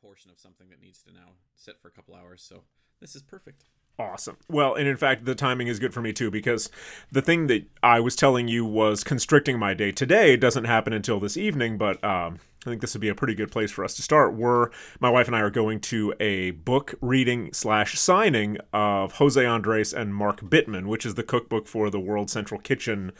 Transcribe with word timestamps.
portion 0.00 0.30
of 0.30 0.38
something 0.38 0.68
that 0.70 0.80
needs 0.80 1.02
to 1.02 1.12
now 1.12 1.34
sit 1.56 1.80
for 1.80 1.88
a 1.88 1.92
couple 1.92 2.14
hours. 2.14 2.42
So 2.42 2.64
this 3.00 3.14
is 3.14 3.22
perfect. 3.22 3.64
Awesome. 4.00 4.36
Well, 4.48 4.74
and 4.74 4.86
in 4.86 4.96
fact, 4.96 5.24
the 5.24 5.34
timing 5.34 5.66
is 5.66 5.80
good 5.80 5.92
for 5.92 6.00
me 6.00 6.12
too 6.12 6.30
because 6.30 6.70
the 7.10 7.22
thing 7.22 7.48
that 7.48 7.64
I 7.82 7.98
was 7.98 8.14
telling 8.14 8.46
you 8.46 8.64
was 8.64 9.02
constricting 9.02 9.58
my 9.58 9.74
day 9.74 9.90
today 9.90 10.36
doesn't 10.36 10.64
happen 10.64 10.92
until 10.92 11.18
this 11.18 11.36
evening, 11.36 11.78
but 11.78 12.02
um, 12.04 12.38
I 12.64 12.70
think 12.70 12.80
this 12.80 12.94
would 12.94 13.00
be 13.00 13.08
a 13.08 13.14
pretty 13.14 13.34
good 13.34 13.50
place 13.50 13.72
for 13.72 13.84
us 13.84 13.94
to 13.94 14.02
start. 14.02 14.34
We're 14.34 14.70
my 15.00 15.10
wife 15.10 15.26
and 15.26 15.34
I 15.34 15.40
are 15.40 15.50
going 15.50 15.80
to 15.80 16.14
a 16.20 16.52
book 16.52 16.94
reading 17.00 17.52
slash 17.52 17.98
signing 17.98 18.58
of 18.72 19.14
Jose 19.14 19.44
Andres 19.44 19.92
and 19.92 20.14
Mark 20.14 20.42
Bittman, 20.42 20.86
which 20.86 21.04
is 21.04 21.16
the 21.16 21.24
cookbook 21.24 21.66
for 21.66 21.90
the 21.90 22.00
World 22.00 22.30
Central 22.30 22.60
Kitchen 22.60 23.10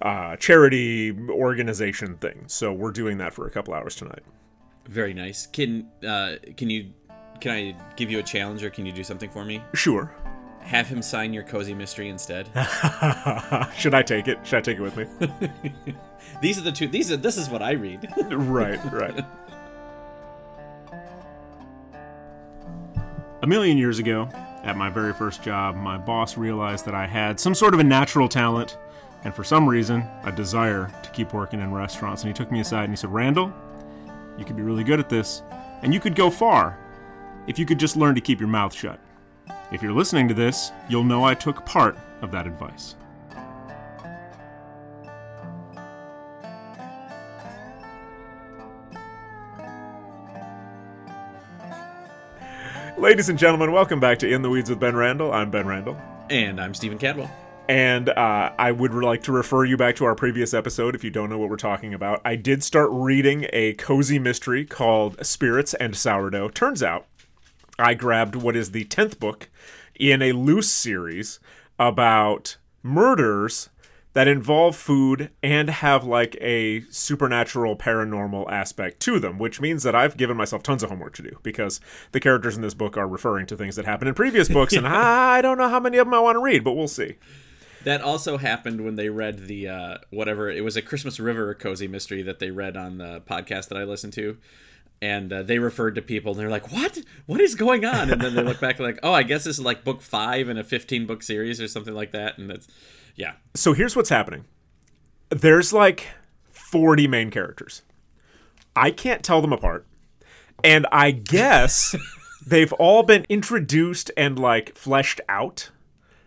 uh, 0.00 0.36
charity 0.36 1.12
organization 1.30 2.16
thing. 2.18 2.44
So 2.46 2.72
we're 2.72 2.92
doing 2.92 3.18
that 3.18 3.34
for 3.34 3.44
a 3.44 3.50
couple 3.50 3.74
hours 3.74 3.96
tonight. 3.96 4.22
Very 4.86 5.14
nice. 5.14 5.46
Can 5.46 5.88
uh, 6.06 6.34
can 6.56 6.70
you 6.70 6.92
can 7.40 7.50
I 7.52 7.76
give 7.96 8.10
you 8.10 8.18
a 8.18 8.22
challenge 8.22 8.62
or 8.62 8.70
can 8.70 8.86
you 8.86 8.92
do 8.92 9.04
something 9.04 9.30
for 9.30 9.44
me? 9.44 9.62
Sure. 9.74 10.14
Have 10.60 10.86
him 10.86 11.02
sign 11.02 11.32
your 11.32 11.42
cozy 11.42 11.74
mystery 11.74 12.08
instead. 12.08 12.46
Should 13.76 13.94
I 13.94 14.02
take 14.02 14.28
it? 14.28 14.38
Should 14.46 14.58
I 14.58 14.60
take 14.60 14.78
it 14.78 14.82
with 14.82 14.96
me? 14.96 15.94
these 16.40 16.58
are 16.58 16.62
the 16.62 16.70
two. 16.70 16.86
These 16.86 17.10
are. 17.10 17.16
This 17.16 17.36
is 17.36 17.50
what 17.50 17.62
I 17.62 17.72
read. 17.72 18.08
right. 18.30 18.78
Right. 18.92 19.24
A 23.42 23.46
million 23.46 23.76
years 23.76 23.98
ago, 23.98 24.28
at 24.62 24.76
my 24.76 24.88
very 24.88 25.12
first 25.12 25.42
job, 25.42 25.74
my 25.74 25.98
boss 25.98 26.36
realized 26.36 26.84
that 26.84 26.94
I 26.94 27.08
had 27.08 27.40
some 27.40 27.56
sort 27.56 27.74
of 27.74 27.80
a 27.80 27.84
natural 27.84 28.28
talent 28.28 28.78
and 29.24 29.34
for 29.34 29.44
some 29.44 29.68
reason, 29.68 30.04
a 30.24 30.32
desire 30.32 30.92
to 31.02 31.10
keep 31.10 31.32
working 31.32 31.60
in 31.60 31.72
restaurants. 31.72 32.22
And 32.22 32.28
he 32.28 32.34
took 32.34 32.50
me 32.50 32.60
aside 32.60 32.84
and 32.84 32.92
he 32.92 32.96
said, 32.96 33.12
Randall, 33.12 33.52
you 34.38 34.44
could 34.44 34.56
be 34.56 34.62
really 34.62 34.84
good 34.84 35.00
at 35.00 35.08
this, 35.08 35.42
and 35.82 35.92
you 35.92 36.00
could 36.00 36.14
go 36.14 36.30
far 36.30 36.78
if 37.46 37.58
you 37.58 37.66
could 37.66 37.78
just 37.78 37.96
learn 37.96 38.14
to 38.14 38.20
keep 38.20 38.40
your 38.40 38.48
mouth 38.48 38.74
shut. 38.74 38.98
If 39.70 39.82
you're 39.82 39.92
listening 39.92 40.28
to 40.28 40.34
this, 40.34 40.70
you'll 40.88 41.04
know 41.04 41.24
I 41.24 41.34
took 41.34 41.64
part 41.64 41.96
of 42.20 42.30
that 42.32 42.46
advice. 42.46 42.94
Ladies 52.98 53.28
and 53.28 53.38
gentlemen, 53.38 53.72
welcome 53.72 53.98
back 53.98 54.20
to 54.20 54.32
In 54.32 54.42
the 54.42 54.50
Weeds 54.50 54.70
with 54.70 54.78
Ben 54.78 54.94
Randall. 54.94 55.32
I'm 55.32 55.50
Ben 55.50 55.66
Randall. 55.66 56.00
And 56.30 56.60
I'm 56.60 56.72
Stephen 56.72 56.98
Cadwell. 56.98 57.30
And 57.68 58.08
uh, 58.08 58.52
I 58.58 58.72
would 58.72 58.92
like 58.92 59.22
to 59.24 59.32
refer 59.32 59.64
you 59.64 59.76
back 59.76 59.96
to 59.96 60.04
our 60.04 60.14
previous 60.14 60.52
episode 60.52 60.94
if 60.94 61.04
you 61.04 61.10
don't 61.10 61.30
know 61.30 61.38
what 61.38 61.48
we're 61.48 61.56
talking 61.56 61.94
about. 61.94 62.20
I 62.24 62.36
did 62.36 62.62
start 62.62 62.90
reading 62.92 63.46
a 63.52 63.74
cozy 63.74 64.18
mystery 64.18 64.64
called 64.64 65.24
Spirits 65.24 65.72
and 65.74 65.96
Sourdough. 65.96 66.50
Turns 66.50 66.82
out 66.82 67.06
I 67.78 67.94
grabbed 67.94 68.36
what 68.36 68.56
is 68.56 68.72
the 68.72 68.84
10th 68.84 69.18
book 69.18 69.48
in 69.98 70.22
a 70.22 70.32
loose 70.32 70.70
series 70.70 71.40
about 71.78 72.56
murders 72.82 73.70
that 74.14 74.28
involve 74.28 74.76
food 74.76 75.30
and 75.42 75.70
have 75.70 76.04
like 76.04 76.36
a 76.40 76.82
supernatural 76.90 77.76
paranormal 77.76 78.50
aspect 78.50 79.00
to 79.00 79.18
them, 79.18 79.38
which 79.38 79.60
means 79.60 79.82
that 79.84 79.94
I've 79.94 80.16
given 80.16 80.36
myself 80.36 80.62
tons 80.62 80.82
of 80.82 80.90
homework 80.90 81.14
to 81.14 81.22
do 81.22 81.38
because 81.42 81.80
the 82.12 82.20
characters 82.20 82.56
in 82.56 82.62
this 82.62 82.74
book 82.74 82.96
are 82.96 83.08
referring 83.08 83.46
to 83.46 83.56
things 83.56 83.76
that 83.76 83.86
happened 83.86 84.08
in 84.08 84.14
previous 84.14 84.48
books, 84.52 84.74
and 84.74 84.86
I 84.86 85.40
don't 85.40 85.56
know 85.56 85.68
how 85.68 85.80
many 85.80 85.96
of 85.96 86.06
them 86.06 86.14
I 86.14 86.20
want 86.20 86.36
to 86.36 86.42
read, 86.42 86.62
but 86.62 86.74
we'll 86.74 86.88
see. 86.88 87.16
That 87.84 88.00
also 88.00 88.38
happened 88.38 88.84
when 88.84 88.94
they 88.94 89.08
read 89.08 89.46
the 89.46 89.68
uh, 89.68 89.98
whatever 90.10 90.48
it 90.48 90.62
was 90.62 90.76
a 90.76 90.82
Christmas 90.82 91.18
River 91.18 91.54
cozy 91.54 91.88
mystery 91.88 92.22
that 92.22 92.38
they 92.38 92.50
read 92.50 92.76
on 92.76 92.98
the 92.98 93.20
podcast 93.22 93.68
that 93.68 93.78
I 93.78 93.84
listened 93.84 94.12
to, 94.14 94.38
and 95.02 95.32
uh, 95.32 95.42
they 95.42 95.58
referred 95.58 95.96
to 95.96 96.02
people 96.02 96.32
and 96.32 96.40
they're 96.40 96.48
like, 96.48 96.70
"What? 96.72 97.00
What 97.26 97.40
is 97.40 97.56
going 97.56 97.84
on?" 97.84 98.08
And 98.08 98.20
then 98.20 98.36
they 98.36 98.42
look 98.42 98.60
back 98.60 98.78
like, 98.78 99.00
"Oh, 99.02 99.12
I 99.12 99.24
guess 99.24 99.44
this 99.44 99.58
is 99.58 99.64
like 99.64 99.82
book 99.82 100.00
five 100.00 100.48
in 100.48 100.56
a 100.56 100.64
fifteen 100.64 101.06
book 101.06 101.24
series 101.24 101.60
or 101.60 101.66
something 101.66 101.92
like 101.92 102.12
that." 102.12 102.38
And 102.38 102.48
that's 102.48 102.68
yeah. 103.16 103.32
So 103.54 103.72
here's 103.72 103.96
what's 103.96 104.10
happening. 104.10 104.44
There's 105.28 105.72
like 105.72 106.06
forty 106.52 107.08
main 107.08 107.32
characters. 107.32 107.82
I 108.76 108.92
can't 108.92 109.24
tell 109.24 109.40
them 109.40 109.52
apart, 109.52 109.86
and 110.62 110.86
I 110.92 111.10
guess 111.10 111.96
they've 112.46 112.72
all 112.74 113.02
been 113.02 113.26
introduced 113.28 114.12
and 114.16 114.38
like 114.38 114.76
fleshed 114.76 115.20
out 115.28 115.71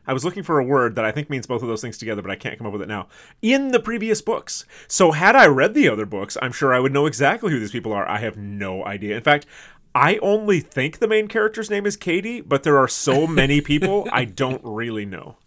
I 0.08 0.14
was 0.14 0.26
looking 0.26 0.44
for 0.44 0.60
a 0.60 0.66
word 0.66 0.96
that 0.96 1.06
I 1.06 1.12
think 1.12 1.30
means 1.30 1.48
both 1.48 1.62
of 1.62 1.68
those 1.68 1.82
things 1.82 1.98
together, 1.98 2.22
but 2.22 2.32
I 2.32 2.36
can't 2.36 2.58
come 2.58 2.68
up 2.68 2.74
with 2.74 2.82
it 2.82 2.88
now. 2.88 3.08
In 3.42 3.72
the 3.72 3.80
previous 3.80 4.22
books. 4.22 4.66
So 4.88 5.12
had 5.12 5.36
I 5.36 5.48
read 5.48 5.74
the 5.74 5.90
other 5.90 6.06
books, 6.06 6.38
I'm 6.42 6.52
sure 6.52 6.74
I 6.74 6.80
would 6.80 6.94
know 6.94 7.06
exactly 7.06 7.52
who 7.52 7.60
these 7.60 7.72
people 7.72 7.94
are. 7.94 8.08
I 8.08 8.20
have 8.20 8.38
no 8.38 8.86
idea. 8.86 9.16
In 9.16 9.24
fact, 9.24 9.46
I 9.96 10.18
only 10.18 10.60
think 10.60 11.00
the 11.00 11.08
main 11.08 11.30
character's 11.30 11.70
name 11.70 11.86
is 11.86 11.96
Katie, 11.96 12.42
but 12.42 12.64
there 12.64 12.78
are 12.78 12.88
so 12.88 13.26
many 13.26 13.62
people 13.62 14.06
I 14.12 14.26
don't 14.26 14.62
really 14.62 15.06
know. 15.06 15.38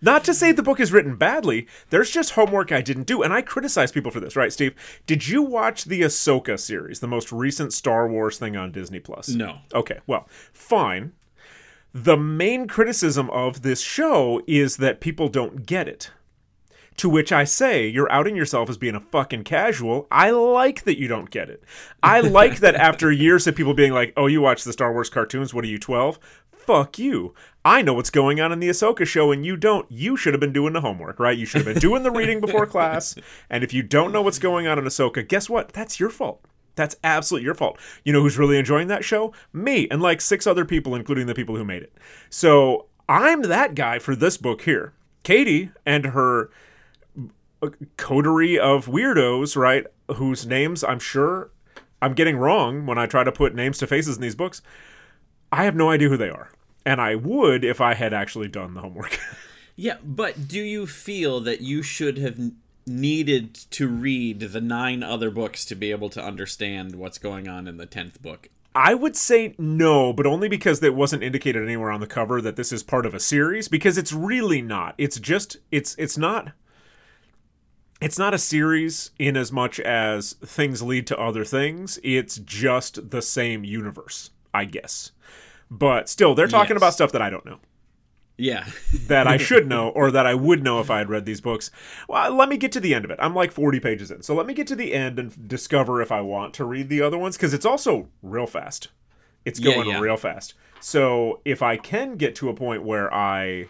Not 0.00 0.22
to 0.24 0.34
say 0.34 0.52
the 0.52 0.62
book 0.62 0.78
is 0.78 0.92
written 0.92 1.16
badly, 1.16 1.66
there's 1.90 2.10
just 2.10 2.32
homework 2.32 2.70
I 2.70 2.82
didn't 2.82 3.08
do, 3.08 3.20
and 3.20 3.32
I 3.32 3.42
criticize 3.42 3.90
people 3.90 4.12
for 4.12 4.20
this, 4.20 4.36
right, 4.36 4.52
Steve? 4.52 4.76
Did 5.06 5.26
you 5.26 5.42
watch 5.42 5.86
the 5.86 6.02
Ahsoka 6.02 6.58
series, 6.58 7.00
the 7.00 7.08
most 7.08 7.32
recent 7.32 7.72
Star 7.72 8.06
Wars 8.06 8.38
thing 8.38 8.56
on 8.56 8.70
Disney 8.70 9.00
Plus? 9.00 9.28
No. 9.30 9.58
Okay, 9.74 9.98
well, 10.06 10.28
fine 10.52 11.12
the 11.92 12.16
main 12.16 12.66
criticism 12.66 13.28
of 13.30 13.62
this 13.62 13.80
show 13.80 14.42
is 14.46 14.78
that 14.78 15.00
people 15.00 15.28
don't 15.28 15.66
get 15.66 15.88
it. 15.88 16.10
To 16.96 17.08
which 17.08 17.32
I 17.32 17.44
say, 17.44 17.86
you're 17.86 18.10
outing 18.12 18.36
yourself 18.36 18.68
as 18.68 18.76
being 18.76 18.94
a 18.94 19.00
fucking 19.00 19.44
casual. 19.44 20.06
I 20.10 20.30
like 20.30 20.84
that 20.84 20.98
you 20.98 21.08
don't 21.08 21.30
get 21.30 21.48
it. 21.48 21.62
I 22.02 22.20
like 22.20 22.58
that 22.58 22.74
after 22.74 23.10
years 23.10 23.46
of 23.46 23.56
people 23.56 23.74
being 23.74 23.92
like, 23.92 24.12
oh, 24.16 24.26
you 24.26 24.40
watch 24.40 24.64
the 24.64 24.72
Star 24.72 24.92
Wars 24.92 25.10
cartoons, 25.10 25.54
what 25.54 25.64
are 25.64 25.68
you, 25.68 25.78
12? 25.78 26.18
Fuck 26.50 26.98
you. 26.98 27.34
I 27.64 27.82
know 27.82 27.94
what's 27.94 28.10
going 28.10 28.40
on 28.40 28.52
in 28.52 28.60
the 28.60 28.68
Ahsoka 28.68 29.06
show 29.06 29.32
and 29.32 29.44
you 29.44 29.56
don't. 29.56 29.90
You 29.90 30.16
should 30.16 30.32
have 30.32 30.40
been 30.40 30.52
doing 30.52 30.74
the 30.74 30.80
homework, 30.80 31.18
right? 31.18 31.36
You 31.36 31.46
should 31.46 31.64
have 31.64 31.74
been 31.74 31.80
doing 31.80 32.02
the 32.02 32.10
reading 32.10 32.40
before 32.40 32.66
class. 32.66 33.14
And 33.50 33.64
if 33.64 33.74
you 33.74 33.82
don't 33.82 34.12
know 34.12 34.22
what's 34.22 34.38
going 34.38 34.66
on 34.66 34.78
in 34.78 34.84
Ahsoka, 34.84 35.26
guess 35.26 35.50
what? 35.50 35.70
That's 35.70 35.98
your 35.98 36.10
fault. 36.10 36.44
That's 36.74 36.96
absolutely 37.04 37.44
your 37.44 37.54
fault. 37.54 37.78
You 38.04 38.12
know 38.12 38.22
who's 38.22 38.38
really 38.38 38.58
enjoying 38.58 38.88
that 38.88 39.04
show? 39.04 39.32
Me 39.52 39.88
and 39.90 40.00
like 40.00 40.20
six 40.20 40.46
other 40.46 40.64
people, 40.64 40.94
including 40.94 41.26
the 41.26 41.34
people 41.34 41.56
who 41.56 41.64
made 41.64 41.82
it. 41.82 41.92
So 42.30 42.86
I'm 43.08 43.42
that 43.42 43.74
guy 43.74 43.98
for 43.98 44.16
this 44.16 44.36
book 44.36 44.62
here. 44.62 44.94
Katie 45.22 45.70
and 45.84 46.06
her 46.06 46.50
uh, 47.60 47.70
coterie 47.96 48.58
of 48.58 48.86
weirdos, 48.86 49.56
right? 49.56 49.86
Whose 50.16 50.46
names 50.46 50.82
I'm 50.82 50.98
sure 50.98 51.50
I'm 52.00 52.14
getting 52.14 52.36
wrong 52.36 52.86
when 52.86 52.98
I 52.98 53.06
try 53.06 53.22
to 53.22 53.32
put 53.32 53.54
names 53.54 53.78
to 53.78 53.86
faces 53.86 54.16
in 54.16 54.22
these 54.22 54.34
books. 54.34 54.62
I 55.52 55.64
have 55.64 55.76
no 55.76 55.90
idea 55.90 56.08
who 56.08 56.16
they 56.16 56.30
are. 56.30 56.50
And 56.84 57.00
I 57.00 57.14
would 57.14 57.64
if 57.64 57.80
I 57.80 57.94
had 57.94 58.12
actually 58.12 58.48
done 58.48 58.74
the 58.74 58.80
homework. 58.80 59.20
yeah, 59.76 59.98
but 60.02 60.48
do 60.48 60.60
you 60.60 60.86
feel 60.86 61.38
that 61.40 61.60
you 61.60 61.82
should 61.82 62.18
have 62.18 62.40
needed 62.86 63.54
to 63.54 63.88
read 63.88 64.40
the 64.40 64.60
nine 64.60 65.02
other 65.02 65.30
books 65.30 65.64
to 65.66 65.74
be 65.74 65.90
able 65.90 66.10
to 66.10 66.22
understand 66.22 66.96
what's 66.96 67.18
going 67.18 67.48
on 67.48 67.68
in 67.68 67.76
the 67.76 67.86
10th 67.86 68.20
book. 68.20 68.48
I 68.74 68.94
would 68.94 69.16
say 69.16 69.54
no, 69.58 70.12
but 70.12 70.26
only 70.26 70.48
because 70.48 70.82
it 70.82 70.94
wasn't 70.94 71.22
indicated 71.22 71.62
anywhere 71.62 71.90
on 71.90 72.00
the 72.00 72.06
cover 72.06 72.40
that 72.40 72.56
this 72.56 72.72
is 72.72 72.82
part 72.82 73.04
of 73.04 73.14
a 73.14 73.20
series 73.20 73.68
because 73.68 73.98
it's 73.98 74.12
really 74.12 74.62
not. 74.62 74.94
It's 74.96 75.20
just 75.20 75.58
it's 75.70 75.94
it's 75.96 76.16
not 76.16 76.52
it's 78.00 78.18
not 78.18 78.34
a 78.34 78.38
series 78.38 79.10
in 79.18 79.36
as 79.36 79.52
much 79.52 79.78
as 79.78 80.32
things 80.44 80.82
lead 80.82 81.06
to 81.06 81.18
other 81.18 81.44
things. 81.44 82.00
It's 82.02 82.38
just 82.38 83.10
the 83.10 83.22
same 83.22 83.62
universe, 83.62 84.30
I 84.54 84.64
guess. 84.64 85.12
But 85.70 86.08
still, 86.08 86.34
they're 86.34 86.48
talking 86.48 86.74
yes. 86.74 86.78
about 86.78 86.94
stuff 86.94 87.12
that 87.12 87.22
I 87.22 87.30
don't 87.30 87.46
know. 87.46 87.58
Yeah. 88.42 88.66
that 89.06 89.28
I 89.28 89.36
should 89.36 89.68
know 89.68 89.90
or 89.90 90.10
that 90.10 90.26
I 90.26 90.34
would 90.34 90.64
know 90.64 90.80
if 90.80 90.90
I 90.90 90.98
had 90.98 91.08
read 91.08 91.24
these 91.24 91.40
books. 91.40 91.70
Well, 92.08 92.34
let 92.34 92.48
me 92.48 92.56
get 92.56 92.72
to 92.72 92.80
the 92.80 92.94
end 92.94 93.04
of 93.04 93.10
it. 93.10 93.18
I'm 93.20 93.34
like 93.34 93.52
40 93.52 93.78
pages 93.78 94.10
in. 94.10 94.22
So 94.22 94.34
let 94.34 94.46
me 94.46 94.54
get 94.54 94.66
to 94.68 94.76
the 94.76 94.92
end 94.92 95.18
and 95.18 95.48
discover 95.48 96.02
if 96.02 96.10
I 96.10 96.20
want 96.20 96.52
to 96.54 96.64
read 96.64 96.88
the 96.88 97.02
other 97.02 97.18
ones 97.18 97.36
because 97.36 97.54
it's 97.54 97.64
also 97.64 98.08
real 98.20 98.46
fast. 98.46 98.88
It's 99.44 99.60
going 99.60 99.88
yeah, 99.88 99.94
yeah. 99.94 100.00
real 100.00 100.16
fast. 100.16 100.54
So 100.80 101.40
if 101.44 101.62
I 101.62 101.76
can 101.76 102.16
get 102.16 102.34
to 102.36 102.48
a 102.48 102.54
point 102.54 102.82
where 102.82 103.12
I 103.14 103.68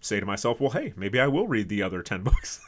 say 0.00 0.20
to 0.20 0.26
myself, 0.26 0.60
well, 0.60 0.70
hey, 0.70 0.94
maybe 0.96 1.20
I 1.20 1.26
will 1.26 1.46
read 1.46 1.68
the 1.68 1.82
other 1.82 2.02
10 2.02 2.22
books, 2.24 2.60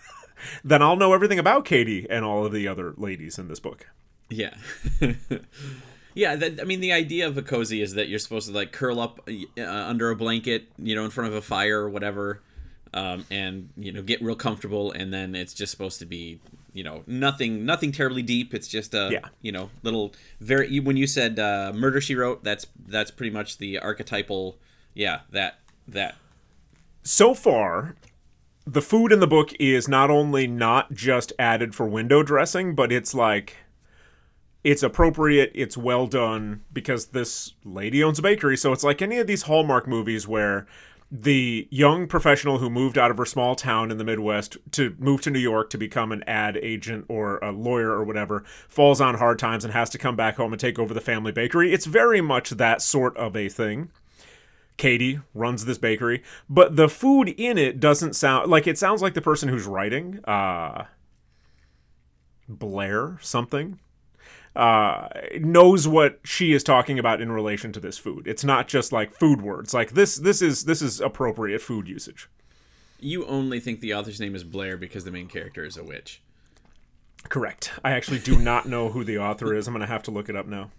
then 0.63 0.83
I'll 0.83 0.97
know 0.97 1.15
everything 1.15 1.39
about 1.39 1.65
Katie 1.65 2.07
and 2.11 2.25
all 2.25 2.45
of 2.45 2.53
the 2.53 2.69
other 2.69 2.93
ladies 2.97 3.39
in 3.39 3.49
this 3.49 3.61
book. 3.61 3.87
Yeah. 4.29 4.55
Yeah, 6.15 6.37
that, 6.37 6.61
I 6.61 6.65
mean, 6.65 6.81
the 6.81 6.93
idea 6.93 7.27
of 7.27 7.37
a 7.39 7.43
cozy 7.43 7.81
is 7.83 7.95
that 7.95 8.09
you're 8.09 8.19
supposed 8.19 8.49
to 8.49 8.55
like 8.55 8.73
curl 8.73 9.01
up 9.01 9.29
uh, 9.29 9.63
under 9.63 10.11
a 10.11 10.17
blanket, 10.17 10.69
you 10.79 10.95
know, 10.95 11.05
in 11.05 11.11
front 11.11 11.29
of 11.29 11.35
a 11.35 11.43
fire 11.43 11.81
or 11.81 11.89
whatever, 11.89 12.43
um, 12.93 13.27
and 13.31 13.71
you 13.77 13.93
know, 13.93 14.03
get 14.03 14.21
real 14.21 14.35
comfortable, 14.35 14.91
and 14.93 15.13
then 15.13 15.35
it's 15.35 15.55
just 15.55 15.71
supposed 15.71 15.99
to 16.01 16.07
be, 16.07 16.41
you 16.73 16.83
know, 16.83 17.05
nothing, 17.07 17.65
nothing 17.65 17.93
terribly 17.93 18.23
deep. 18.23 18.53
It's 18.55 18.67
just 18.67 18.95
a, 18.95 19.11
yeah. 19.13 19.29
you 19.41 19.53
know, 19.53 19.71
little 19.83 20.13
very. 20.41 20.81
When 20.81 20.97
you 20.97 21.07
said 21.07 21.39
uh, 21.39 21.73
murder 21.75 22.01
she 22.01 22.15
wrote, 22.15 22.43
that's 22.43 22.67
that's 22.87 23.11
pretty 23.11 23.31
much 23.31 23.59
the 23.59 23.79
archetypal. 23.79 24.59
Yeah, 24.95 25.21
that 25.31 25.61
that. 25.87 26.17
So 27.03 27.35
far, 27.35 27.95
the 28.67 28.83
food 28.83 29.13
in 29.13 29.21
the 29.21 29.27
book 29.27 29.53
is 29.59 29.89
not 29.89 30.11
only 30.11 30.47
not 30.47 30.93
just 30.93 31.33
added 31.39 31.75
for 31.75 31.87
window 31.87 32.23
dressing, 32.23 32.75
but 32.75 32.93
it's 32.93 33.15
like 33.15 33.57
it's 34.63 34.83
appropriate, 34.83 35.51
it's 35.55 35.77
well 35.77 36.07
done 36.07 36.63
because 36.73 37.07
this 37.07 37.55
lady 37.65 38.03
owns 38.05 38.19
a 38.19 38.23
bakery. 38.23 38.57
So 38.57 38.73
it's 38.73 38.85
like 38.85 39.01
any 39.01 39.19
of 39.19 39.27
these 39.27 39.43
Hallmark 39.43 39.89
movies 39.89 40.29
where 40.29 40.67
the 41.11 41.67
young 41.71 42.07
professional 42.07 42.59
who 42.59 42.71
moved 42.71 42.97
out 42.97 43.11
of 43.11 43.19
her 43.19 43.25
small 43.25 43.57
town 43.57 43.91
in 43.91 43.99
the 43.99 44.05
Midwest 44.05 44.57
to 44.73 44.95
move 44.99 45.21
to 45.23 45.31
New 45.31 45.41
York 45.41 45.69
to 45.71 45.79
become 45.79 46.13
an 46.13 46.23
ad 46.25 46.57
agent 46.59 47.05
or 47.09 47.39
a 47.39 47.51
lawyer 47.51 47.91
or 47.91 48.05
whatever 48.05 48.45
falls 48.69 49.01
on 49.01 49.17
hard 49.17 49.39
times 49.39 49.65
and 49.65 49.73
has 49.73 49.91
to 49.91 49.99
come 49.99 50.15
back 50.15 50.37
home 50.37 50.53
and 50.53 50.61
take 50.61 50.79
over 50.79 50.95
the 50.95 51.01
family 51.01 51.33
bakery. 51.33 51.73
It's 51.73 51.87
very 51.87 52.21
much 52.21 52.51
that 52.51 52.81
sort 52.81 53.17
of 53.17 53.35
a 53.35 53.49
thing. 53.49 53.91
Katie 54.77 55.21
runs 55.35 55.65
this 55.65 55.79
bakery, 55.79 56.23
but 56.49 56.77
the 56.77 56.89
food 56.89 57.29
in 57.29 57.59
it 57.59 57.81
doesn't 57.81 58.15
sound 58.15 58.51
like 58.51 58.67
it 58.67 58.79
sounds 58.79 59.03
like 59.03 59.15
the 59.15 59.21
person 59.21 59.49
who's 59.49 59.67
writing, 59.67 60.21
uh, 60.25 60.85
Blair 62.49 63.19
something, 63.21 63.79
uh, 64.57 65.09
knows 65.41 65.87
what 65.87 66.21
she 66.25 66.53
is 66.53 66.63
talking 66.65 66.99
about 66.99 67.21
in 67.21 67.31
relation 67.33 67.73
to 67.73 67.81
this 67.81 67.99
food. 67.99 68.27
It's 68.27 68.45
not 68.45 68.69
just 68.69 68.93
like 68.93 69.13
food 69.13 69.43
words. 69.43 69.73
Like 69.73 69.93
this, 69.93 70.17
this 70.17 70.43
is 70.43 70.65
this 70.65 70.83
is 70.83 71.01
appropriate 71.01 71.61
food 71.63 71.87
usage. 71.89 72.29
You 72.99 73.25
only 73.27 73.61
think 73.61 73.81
the 73.81 73.95
author's 73.95 74.21
name 74.21 74.35
is 74.35 74.45
Blair 74.45 74.77
because 74.77 75.05
the 75.05 75.11
main 75.11 75.29
character 75.29 75.65
is 75.65 75.77
a 75.77 75.85
witch. 75.85 76.21
Correct. 77.29 77.71
I 77.85 77.93
actually 77.93 78.19
do 78.19 78.39
not 78.39 78.67
know 78.67 78.89
who 78.91 79.05
the 79.05 79.19
author 79.19 79.55
is. 79.55 79.67
I'm 79.69 79.75
gonna 79.75 79.87
have 79.87 80.03
to 80.05 80.11
look 80.11 80.29
it 80.29 80.37
up 80.37 80.47
now. 80.47 80.71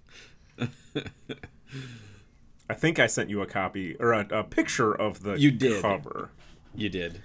I 2.69 2.73
think 2.73 2.99
I 2.99 3.07
sent 3.07 3.29
you 3.29 3.41
a 3.41 3.45
copy 3.47 3.95
or 3.99 4.13
a, 4.13 4.27
a 4.31 4.43
picture 4.43 4.93
of 4.93 5.23
the 5.23 5.33
You 5.39 5.51
did. 5.51 5.81
cover. 5.81 6.29
You 6.75 6.89
did. 6.89 7.21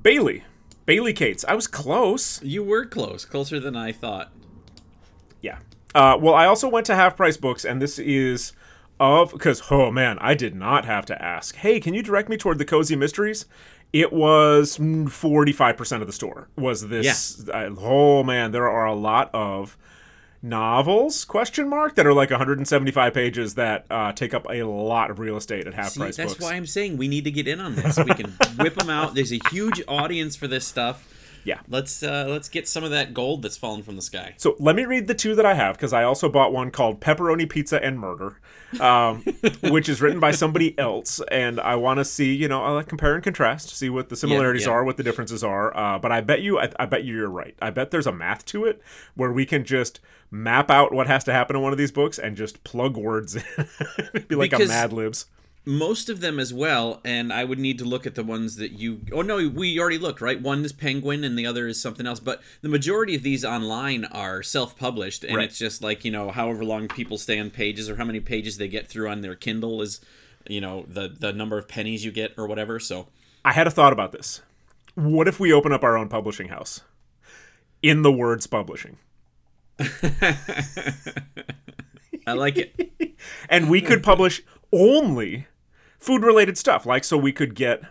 Bailey. 0.00 0.44
Bailey 0.86 1.12
Cates. 1.12 1.44
I 1.46 1.54
was 1.54 1.66
close. 1.66 2.42
You 2.42 2.62
were 2.62 2.84
close, 2.84 3.24
closer 3.24 3.60
than 3.60 3.76
I 3.76 3.92
thought. 3.92 4.32
Yeah. 5.40 5.58
Uh, 5.94 6.16
well, 6.20 6.34
I 6.34 6.46
also 6.46 6.68
went 6.68 6.86
to 6.86 6.94
Half 6.94 7.16
Price 7.16 7.36
Books, 7.36 7.64
and 7.64 7.80
this 7.80 7.98
is 7.98 8.52
of 9.00 9.32
because 9.32 9.64
oh 9.70 9.90
man, 9.90 10.18
I 10.20 10.34
did 10.34 10.54
not 10.54 10.84
have 10.84 11.04
to 11.06 11.22
ask. 11.22 11.56
Hey, 11.56 11.80
can 11.80 11.92
you 11.92 12.02
direct 12.02 12.28
me 12.28 12.36
toward 12.36 12.58
the 12.58 12.64
cozy 12.64 12.96
mysteries? 12.96 13.46
It 13.92 14.12
was 14.12 14.78
forty 15.08 15.52
five 15.52 15.76
percent 15.76 16.02
of 16.02 16.06
the 16.06 16.12
store. 16.12 16.48
Was 16.56 16.88
this? 16.88 17.48
Uh, 17.48 17.74
oh 17.78 18.22
man, 18.22 18.52
there 18.52 18.70
are 18.70 18.86
a 18.86 18.94
lot 18.94 19.30
of 19.34 19.76
novels 20.42 21.24
question 21.24 21.68
mark 21.68 21.94
that 21.94 22.06
are 22.06 22.12
like 22.12 22.30
175 22.30 23.14
pages 23.14 23.54
that 23.54 23.86
uh, 23.90 24.12
take 24.12 24.34
up 24.34 24.46
a 24.50 24.64
lot 24.64 25.10
of 25.10 25.18
real 25.20 25.36
estate 25.36 25.66
at 25.66 25.74
half 25.74 25.90
See, 25.90 26.00
price 26.00 26.16
that's 26.16 26.32
books. 26.34 26.44
why 26.44 26.54
I'm 26.54 26.66
saying 26.66 26.96
we 26.96 27.06
need 27.08 27.24
to 27.24 27.30
get 27.30 27.46
in 27.46 27.60
on 27.60 27.76
this. 27.76 27.96
We 27.98 28.12
can 28.14 28.30
whip 28.58 28.74
them 28.74 28.90
out. 28.90 29.14
There's 29.14 29.32
a 29.32 29.38
huge 29.50 29.80
audience 29.86 30.34
for 30.34 30.48
this 30.48 30.66
stuff. 30.66 31.08
Yeah. 31.44 31.60
Let's 31.68 32.02
uh, 32.02 32.26
let's 32.28 32.48
get 32.48 32.68
some 32.68 32.84
of 32.84 32.90
that 32.90 33.14
gold 33.14 33.42
that's 33.42 33.56
fallen 33.56 33.82
from 33.82 33.96
the 33.96 34.02
sky. 34.02 34.34
So 34.36 34.56
let 34.58 34.76
me 34.76 34.84
read 34.84 35.06
the 35.06 35.14
two 35.14 35.34
that 35.34 35.46
I 35.46 35.54
have 35.54 35.76
because 35.76 35.92
I 35.92 36.04
also 36.04 36.28
bought 36.28 36.52
one 36.52 36.70
called 36.70 37.00
Pepperoni 37.00 37.48
Pizza 37.48 37.82
and 37.82 37.98
Murder, 37.98 38.38
um, 38.80 39.22
which 39.62 39.88
is 39.88 40.00
written 40.00 40.20
by 40.20 40.30
somebody 40.30 40.78
else, 40.78 41.20
and 41.30 41.60
I 41.60 41.76
want 41.76 41.98
to 41.98 42.04
see, 42.04 42.34
you 42.34 42.48
know, 42.48 42.62
I 42.62 42.70
like 42.70 42.88
compare 42.88 43.14
and 43.14 43.24
contrast, 43.24 43.70
see 43.70 43.90
what 43.90 44.08
the 44.08 44.16
similarities 44.16 44.66
yeah. 44.66 44.72
are, 44.72 44.84
what 44.84 44.96
the 44.96 45.02
differences 45.02 45.42
are. 45.42 45.76
Uh, 45.76 45.98
but 45.98 46.12
I 46.12 46.20
bet 46.20 46.42
you, 46.42 46.58
I, 46.58 46.70
I 46.78 46.86
bet 46.86 47.04
you, 47.04 47.16
you're 47.16 47.30
right. 47.30 47.56
I 47.60 47.70
bet 47.70 47.90
there's 47.90 48.06
a 48.06 48.12
math 48.12 48.44
to 48.46 48.64
it 48.64 48.80
where 49.14 49.32
we 49.32 49.46
can 49.46 49.64
just 49.64 50.00
map 50.30 50.70
out 50.70 50.92
what 50.92 51.06
has 51.06 51.24
to 51.24 51.32
happen 51.32 51.56
in 51.56 51.62
one 51.62 51.72
of 51.72 51.78
these 51.78 51.92
books 51.92 52.18
and 52.18 52.36
just 52.36 52.64
plug 52.64 52.96
words 52.96 53.36
in, 53.36 53.44
It'd 54.14 54.28
be 54.28 54.34
like 54.34 54.50
Because- 54.50 54.70
a 54.70 54.72
Mad 54.72 54.92
Libs. 54.92 55.26
Most 55.64 56.08
of 56.08 56.20
them 56.20 56.40
as 56.40 56.52
well, 56.52 57.00
and 57.04 57.32
I 57.32 57.44
would 57.44 57.60
need 57.60 57.78
to 57.78 57.84
look 57.84 58.04
at 58.04 58.16
the 58.16 58.24
ones 58.24 58.56
that 58.56 58.72
you. 58.72 59.02
Oh 59.12 59.22
no, 59.22 59.48
we 59.48 59.78
already 59.78 59.98
looked 59.98 60.20
right. 60.20 60.40
One 60.40 60.64
is 60.64 60.72
Penguin, 60.72 61.22
and 61.22 61.38
the 61.38 61.46
other 61.46 61.68
is 61.68 61.80
something 61.80 62.04
else. 62.04 62.18
But 62.18 62.42
the 62.62 62.68
majority 62.68 63.14
of 63.14 63.22
these 63.22 63.44
online 63.44 64.04
are 64.06 64.42
self-published, 64.42 65.22
and 65.22 65.36
Right. 65.36 65.44
it's 65.48 65.58
just 65.58 65.80
like 65.80 66.04
you 66.04 66.10
know, 66.10 66.30
however 66.32 66.64
long 66.64 66.88
people 66.88 67.16
stay 67.16 67.38
on 67.38 67.50
pages 67.50 67.88
or 67.88 67.94
how 67.94 68.04
many 68.04 68.18
pages 68.18 68.56
they 68.56 68.66
get 68.66 68.88
through 68.88 69.08
on 69.08 69.20
their 69.20 69.36
Kindle 69.36 69.80
is, 69.82 70.00
you 70.48 70.60
know, 70.60 70.84
the 70.88 71.08
the 71.08 71.32
number 71.32 71.58
of 71.58 71.68
pennies 71.68 72.04
you 72.04 72.10
get 72.10 72.34
or 72.36 72.48
whatever. 72.48 72.80
So 72.80 73.06
I 73.44 73.52
had 73.52 73.68
a 73.68 73.70
thought 73.70 73.92
about 73.92 74.10
this. 74.10 74.40
What 74.96 75.28
if 75.28 75.38
we 75.38 75.52
open 75.52 75.72
up 75.72 75.84
our 75.84 75.96
own 75.96 76.08
publishing 76.08 76.48
house? 76.48 76.80
In 77.82 78.02
the 78.02 78.10
words 78.12 78.48
publishing. 78.48 78.98
I 82.26 82.32
like 82.34 82.56
it. 82.58 83.14
and 83.48 83.70
we 83.70 83.80
could 83.80 84.02
publish 84.02 84.42
only 84.72 85.46
food 86.02 86.22
related 86.24 86.58
stuff. 86.58 86.84
Like 86.84 87.04
so 87.04 87.16
we 87.16 87.32
could 87.32 87.54
get 87.54 87.82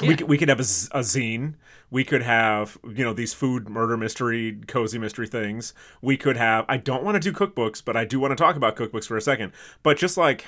we 0.00 0.16
could, 0.16 0.28
we 0.28 0.38
could 0.38 0.48
have 0.48 0.60
a, 0.60 0.64
z- 0.64 0.88
a 0.92 1.00
zine. 1.00 1.54
We 1.90 2.04
could 2.04 2.22
have 2.22 2.78
you 2.84 3.04
know 3.04 3.12
these 3.12 3.34
food 3.34 3.68
murder 3.68 3.96
mystery 3.96 4.58
cozy 4.66 4.98
mystery 4.98 5.26
things. 5.26 5.74
We 6.02 6.16
could 6.16 6.36
have 6.36 6.64
i 6.68 6.76
don't 6.76 7.04
want 7.04 7.14
to 7.14 7.20
do 7.20 7.36
cookbooks 7.36 7.84
but 7.84 7.96
i 7.96 8.04
do 8.04 8.18
want 8.20 8.32
to 8.32 8.36
talk 8.36 8.56
about 8.56 8.76
cookbooks 8.76 9.06
for 9.06 9.16
a 9.16 9.22
second. 9.22 9.52
But 9.82 9.98
just 9.98 10.16
like 10.16 10.46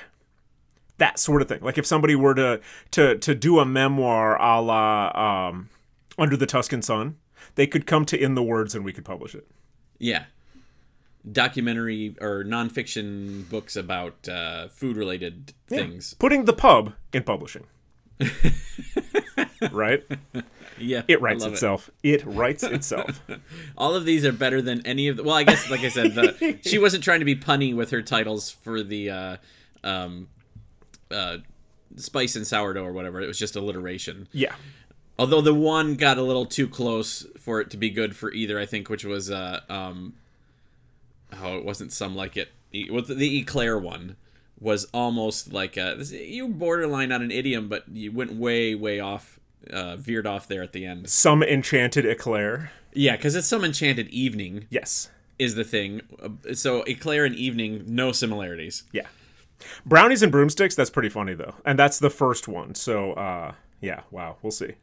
that 0.97 1.19
sort 1.19 1.41
of 1.41 1.47
thing. 1.47 1.61
Like 1.61 1.77
if 1.77 1.85
somebody 1.85 2.15
were 2.15 2.33
to 2.35 2.61
to 2.91 3.17
to 3.17 3.35
do 3.35 3.59
a 3.59 3.65
memoir 3.65 4.39
a 4.41 4.61
la 4.61 5.47
um, 5.49 5.69
under 6.17 6.35
the 6.35 6.45
tuscan 6.45 6.81
sun 6.81 7.17
they 7.55 7.67
could 7.67 7.85
come 7.85 8.05
to 8.05 8.17
in 8.17 8.35
the 8.35 8.43
words 8.43 8.75
and 8.75 8.85
we 8.85 8.93
could 8.93 9.05
publish 9.05 9.35
it. 9.35 9.47
Yeah. 9.99 10.25
Documentary 11.29 12.15
or 12.19 12.43
nonfiction 12.43 13.47
books 13.49 13.75
about 13.75 14.27
uh, 14.27 14.67
food 14.69 14.97
related 14.97 15.53
things. 15.67 16.15
putting 16.15 16.45
the 16.45 16.53
pub 16.53 16.93
in 17.13 17.23
publishing 17.23 17.65
right 19.71 20.03
Yeah. 20.79 21.03
It 21.07 21.21
writes 21.21 21.43
itself. 21.45 21.89
It. 22.01 22.23
writes 22.25 22.63
itself. 22.63 23.21
All 23.77 23.93
of 23.95 24.05
these 24.05 24.25
are 24.25 24.31
better 24.31 24.61
than 24.61 24.85
any 24.85 25.07
of 25.07 25.17
the. 25.17 25.23
Well, 25.23 25.35
I 25.35 25.43
guess, 25.43 25.69
like 25.69 25.81
I 25.81 25.89
said, 25.89 26.15
the, 26.15 26.57
she 26.63 26.79
wasn't 26.85 27.03
trying 27.03 27.19
to 27.19 27.25
be 27.25 27.35
punny 27.35 27.75
with 27.75 27.91
her 27.91 28.01
titles 28.01 28.49
for 28.49 28.81
the 28.81 29.09
uh, 29.09 29.37
um, 29.83 30.27
uh, 31.11 31.37
spice 31.97 32.35
and 32.35 32.47
sourdough 32.47 32.83
or 32.83 32.93
whatever. 32.93 33.21
It 33.21 33.27
was 33.27 33.37
just 33.37 33.55
alliteration. 33.55 34.27
yeah. 34.31 34.55
Although 35.19 35.41
the 35.41 35.53
one 35.53 35.95
got 35.95 36.17
a 36.17 36.23
little 36.23 36.47
too 36.47 36.67
close 36.67 37.27
for 37.37 37.61
it 37.61 37.69
to 37.71 37.77
be 37.77 37.91
good 37.91 38.15
for 38.15 38.31
either, 38.31 38.57
I 38.57 38.65
think, 38.65 38.89
which 38.89 39.05
was 39.05 39.29
uh, 39.29 39.59
um, 39.69 40.13
oh, 41.41 41.57
it 41.57 41.65
wasn't 41.65 41.91
some 41.93 42.15
like 42.15 42.37
it. 42.37 42.49
With 42.89 43.07
the 43.17 43.39
eclair 43.39 43.77
one 43.77 44.15
was 44.59 44.85
almost 44.93 45.51
like 45.51 45.75
a, 45.77 45.95
this- 45.97 46.11
you 46.11 46.47
borderline 46.47 47.11
on 47.11 47.21
an 47.21 47.31
idiom, 47.31 47.67
but 47.67 47.85
you 47.91 48.11
went 48.11 48.33
way, 48.33 48.75
way 48.75 48.99
off, 48.99 49.39
uh, 49.71 49.95
veered 49.97 50.27
off 50.27 50.47
there 50.47 50.61
at 50.63 50.71
the 50.73 50.85
end. 50.85 51.09
Some 51.09 51.41
enchanted 51.43 52.05
eclair. 52.05 52.71
Yeah, 52.93 53.15
because 53.15 53.35
it's 53.35 53.47
some 53.47 53.63
enchanted 53.63 54.07
evening 54.09 54.67
Yes. 54.69 55.09
is 55.39 55.55
the 55.55 55.63
thing. 55.63 56.01
So 56.53 56.83
eclair 56.83 57.25
and 57.25 57.35
evening, 57.35 57.83
no 57.87 58.11
similarities. 58.11 58.83
Yeah. 58.91 59.07
Brownies 59.85 60.23
and 60.23 60.31
broomsticks, 60.31 60.75
that's 60.75 60.89
pretty 60.89 61.09
funny 61.09 61.33
though. 61.33 61.53
And 61.65 61.77
that's 61.79 61.99
the 61.99 62.09
first 62.09 62.47
one. 62.47 62.73
So 62.75 63.13
uh 63.13 63.53
yeah, 63.79 64.01
wow, 64.11 64.37
we'll 64.41 64.51
see. 64.51 64.73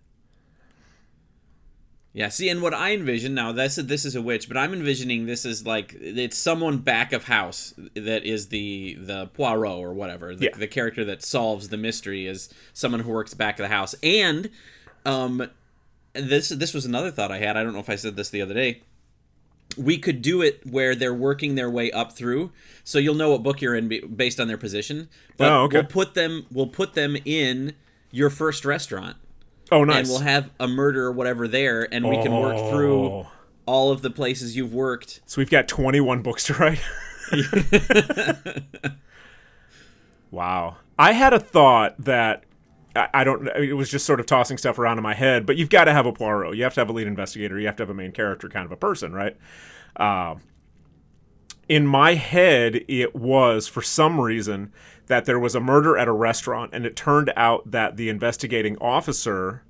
Yeah, 2.14 2.30
see, 2.30 2.48
and 2.48 2.62
what 2.62 2.72
I 2.74 2.92
envision 2.94 3.34
now, 3.34 3.52
this 3.52 3.76
this 3.76 4.04
is 4.04 4.16
a 4.16 4.22
witch, 4.22 4.48
but 4.48 4.56
I'm 4.56 4.72
envisioning 4.72 5.26
this 5.26 5.44
is 5.44 5.66
like 5.66 5.94
it's 6.00 6.36
someone 6.38 6.78
back 6.78 7.12
of 7.12 7.24
house 7.24 7.74
that 7.94 8.24
is 8.24 8.48
the 8.48 8.96
the 8.98 9.26
Poirot 9.34 9.78
or 9.78 9.92
whatever, 9.92 10.34
the, 10.34 10.46
Yeah. 10.46 10.56
the 10.56 10.66
character 10.66 11.04
that 11.04 11.22
solves 11.22 11.68
the 11.68 11.76
mystery 11.76 12.26
is 12.26 12.48
someone 12.72 13.00
who 13.00 13.10
works 13.10 13.34
back 13.34 13.58
of 13.58 13.64
the 13.64 13.68
house. 13.68 13.94
And 14.02 14.50
um, 15.04 15.48
this 16.14 16.48
this 16.48 16.72
was 16.74 16.86
another 16.86 17.10
thought 17.10 17.30
I 17.30 17.38
had. 17.38 17.56
I 17.56 17.62
don't 17.62 17.74
know 17.74 17.78
if 17.78 17.90
I 17.90 17.96
said 17.96 18.16
this 18.16 18.30
the 18.30 18.42
other 18.42 18.54
day. 18.54 18.82
We 19.76 19.98
could 19.98 20.22
do 20.22 20.40
it 20.42 20.62
where 20.66 20.94
they're 20.96 21.14
working 21.14 21.54
their 21.54 21.70
way 21.70 21.92
up 21.92 22.16
through, 22.16 22.50
so 22.84 22.98
you'll 22.98 23.14
know 23.14 23.30
what 23.30 23.42
book 23.42 23.60
you're 23.60 23.76
in 23.76 24.16
based 24.16 24.40
on 24.40 24.48
their 24.48 24.56
position. 24.58 25.08
But 25.36 25.52
Oh, 25.52 25.62
okay. 25.64 25.76
we'll 25.78 25.86
put 25.86 26.14
them 26.14 26.46
we'll 26.50 26.66
put 26.68 26.94
them 26.94 27.16
in 27.24 27.74
your 28.10 28.30
first 28.30 28.64
restaurant 28.64 29.18
Oh 29.70 29.84
nice. 29.84 29.98
and 30.00 30.08
we'll 30.08 30.20
have 30.20 30.50
a 30.58 30.66
murder 30.68 31.06
or 31.06 31.12
whatever 31.12 31.46
there, 31.48 31.86
and 31.92 32.08
we 32.08 32.16
can 32.22 32.32
work 32.32 32.70
through 32.70 33.04
Oh. 33.06 33.30
all 33.66 33.90
of 33.92 34.02
the 34.02 34.10
places 34.10 34.56
you've 34.56 34.72
worked. 34.72 35.20
So 35.26 35.40
we've 35.40 35.50
got 35.50 35.68
21 35.68 36.22
books 36.22 36.44
to 36.44 36.54
write. 36.54 36.80
wow. 40.30 40.76
I 40.98 41.12
had 41.12 41.32
a 41.32 41.38
thought 41.40 41.94
that 42.04 42.44
I, 42.96 43.08
I 43.14 43.24
don't 43.24 43.46
it 43.48 43.74
was 43.74 43.90
just 43.90 44.06
sort 44.06 44.20
of 44.20 44.26
tossing 44.26 44.58
stuff 44.58 44.78
around 44.78 44.98
in 44.98 45.02
my 45.02 45.14
head, 45.14 45.46
but 45.46 45.56
you've 45.56 45.70
got 45.70 45.84
to 45.84 45.92
have 45.92 46.06
a 46.06 46.12
Poirot. 46.12 46.56
You 46.56 46.64
have 46.64 46.74
to 46.74 46.80
have 46.80 46.88
a 46.88 46.92
lead 46.92 47.06
investigator. 47.06 47.58
You 47.58 47.66
have 47.66 47.76
to 47.76 47.82
have 47.82 47.90
a 47.90 47.94
main 47.94 48.12
character 48.12 48.48
kind 48.48 48.66
of 48.66 48.72
a 48.72 48.76
person, 48.76 49.12
right? 49.12 49.36
Uh, 49.96 50.36
in 51.68 51.86
my 51.86 52.14
head, 52.14 52.84
it 52.88 53.14
was 53.14 53.68
for 53.68 53.82
some 53.82 54.18
reason 54.20 54.72
that 55.08 55.24
there 55.24 55.38
was 55.38 55.54
a 55.54 55.60
murder 55.60 55.96
at 55.96 56.08
a 56.08 56.12
restaurant, 56.12 56.70
and 56.72 56.86
it 56.86 56.96
turned 56.96 57.32
out 57.36 57.70
that 57.70 57.96
the 57.96 58.08
investigating 58.08 58.76
officer 58.78 59.62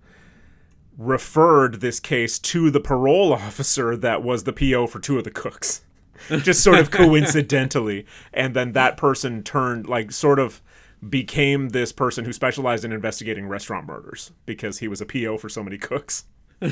referred 0.96 1.80
this 1.80 2.00
case 2.00 2.38
to 2.38 2.70
the 2.70 2.80
parole 2.80 3.32
officer 3.46 3.96
that 3.96 4.22
was 4.22 4.44
the 4.44 4.52
PO 4.52 4.86
for 4.88 4.98
two 4.98 5.18
of 5.18 5.24
the 5.24 5.30
cooks. 5.30 5.82
Just 6.28 6.64
sort 6.64 6.80
of 6.80 6.90
coincidentally. 6.90 8.04
And 8.32 8.54
then 8.54 8.72
that 8.72 8.96
person 8.96 9.42
turned, 9.42 9.86
like, 9.86 10.10
sort 10.10 10.40
of 10.40 10.60
became 11.08 11.68
this 11.68 11.92
person 11.92 12.24
who 12.24 12.32
specialized 12.32 12.84
in 12.84 12.92
investigating 12.92 13.46
restaurant 13.46 13.86
murders 13.86 14.32
because 14.44 14.78
he 14.78 14.88
was 14.88 15.00
a 15.00 15.06
PO 15.06 15.38
for 15.38 15.48
so 15.48 15.62
many 15.62 15.78
cooks. 15.78 16.24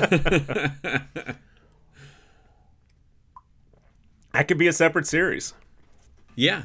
That 4.37 4.47
could 4.47 4.59
be 4.59 4.67
a 4.67 4.73
separate 4.73 5.07
series. 5.07 5.55
Yeah. 6.35 6.63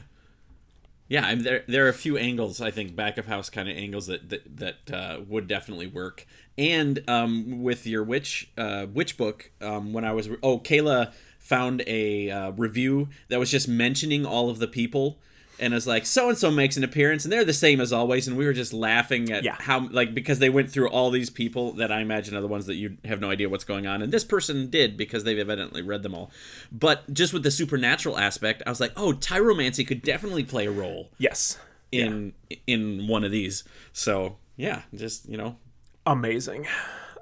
Yeah, 1.12 1.26
I 1.26 1.34
mean, 1.34 1.44
there 1.44 1.62
there 1.68 1.84
are 1.84 1.90
a 1.90 1.92
few 1.92 2.16
angles 2.16 2.62
I 2.62 2.70
think 2.70 2.96
back 2.96 3.18
of 3.18 3.26
house 3.26 3.50
kind 3.50 3.68
of 3.68 3.76
angles 3.76 4.06
that 4.06 4.30
that, 4.30 4.56
that 4.56 4.90
uh, 4.90 5.20
would 5.28 5.46
definitely 5.46 5.86
work. 5.86 6.26
And 6.56 7.04
um, 7.06 7.62
with 7.62 7.86
your 7.86 8.02
witch 8.02 8.50
uh, 8.56 8.86
witch 8.90 9.18
book, 9.18 9.50
um, 9.60 9.92
when 9.92 10.06
I 10.06 10.12
was 10.12 10.30
oh 10.42 10.58
Kayla 10.58 11.12
found 11.38 11.82
a 11.86 12.30
uh, 12.30 12.50
review 12.52 13.10
that 13.28 13.38
was 13.38 13.50
just 13.50 13.68
mentioning 13.68 14.24
all 14.24 14.48
of 14.48 14.58
the 14.58 14.66
people 14.66 15.18
and 15.62 15.72
was 15.72 15.86
like 15.86 16.04
so 16.04 16.28
and 16.28 16.36
so 16.36 16.50
makes 16.50 16.76
an 16.76 16.84
appearance 16.84 17.24
and 17.24 17.32
they're 17.32 17.44
the 17.44 17.52
same 17.52 17.80
as 17.80 17.92
always 17.92 18.28
and 18.28 18.36
we 18.36 18.44
were 18.44 18.52
just 18.52 18.72
laughing 18.74 19.30
at 19.32 19.44
Yeah. 19.44 19.56
how 19.60 19.88
like 19.88 20.12
because 20.14 20.38
they 20.40 20.50
went 20.50 20.70
through 20.70 20.88
all 20.90 21.10
these 21.10 21.30
people 21.30 21.72
that 21.74 21.90
I 21.90 22.00
imagine 22.00 22.36
are 22.36 22.40
the 22.42 22.48
ones 22.48 22.66
that 22.66 22.74
you 22.74 22.98
have 23.06 23.20
no 23.20 23.30
idea 23.30 23.48
what's 23.48 23.64
going 23.64 23.86
on 23.86 24.02
and 24.02 24.12
this 24.12 24.24
person 24.24 24.68
did 24.68 24.96
because 24.96 25.24
they've 25.24 25.38
evidently 25.38 25.80
read 25.80 26.02
them 26.02 26.14
all. 26.14 26.30
But 26.70 27.10
just 27.14 27.32
with 27.32 27.42
the 27.44 27.50
supernatural 27.50 28.18
aspect, 28.18 28.62
I 28.66 28.70
was 28.70 28.80
like, 28.80 28.92
"Oh, 28.96 29.12
tyromancy 29.12 29.86
could 29.86 30.02
definitely 30.02 30.44
play 30.44 30.66
a 30.66 30.70
role 30.72 31.10
Yes. 31.18 31.58
in 31.90 32.34
in 32.66 33.06
one 33.06 33.24
of 33.24 33.30
these." 33.30 33.64
So, 33.92 34.36
yeah, 34.56 34.82
just, 34.94 35.28
you 35.28 35.36
know, 35.38 35.56
amazing 36.04 36.66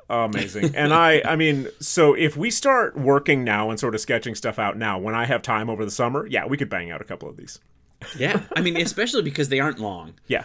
amazing 0.09 0.75
and 0.75 0.93
i 0.93 1.23
i 1.25 1.37
mean 1.37 1.69
so 1.79 2.15
if 2.15 2.37
we 2.37 2.51
start 2.51 2.97
working 2.99 3.45
now 3.45 3.71
and 3.71 3.79
sort 3.79 3.95
of 3.95 4.01
sketching 4.01 4.35
stuff 4.35 4.59
out 4.59 4.77
now 4.77 4.99
when 4.99 5.15
i 5.15 5.25
have 5.25 5.41
time 5.41 5.71
over 5.71 5.85
the 5.85 5.91
summer 5.91 6.27
yeah 6.27 6.45
we 6.45 6.57
could 6.57 6.69
bang 6.69 6.91
out 6.91 7.01
a 7.01 7.05
couple 7.05 7.29
of 7.29 7.37
these 7.37 7.61
yeah. 8.19 8.43
I 8.57 8.61
mean, 8.61 8.77
especially 8.77 9.23
because 9.23 9.49
they 9.49 9.61
aren't 9.61 9.79
long. 9.79 10.15
yeah 10.27 10.45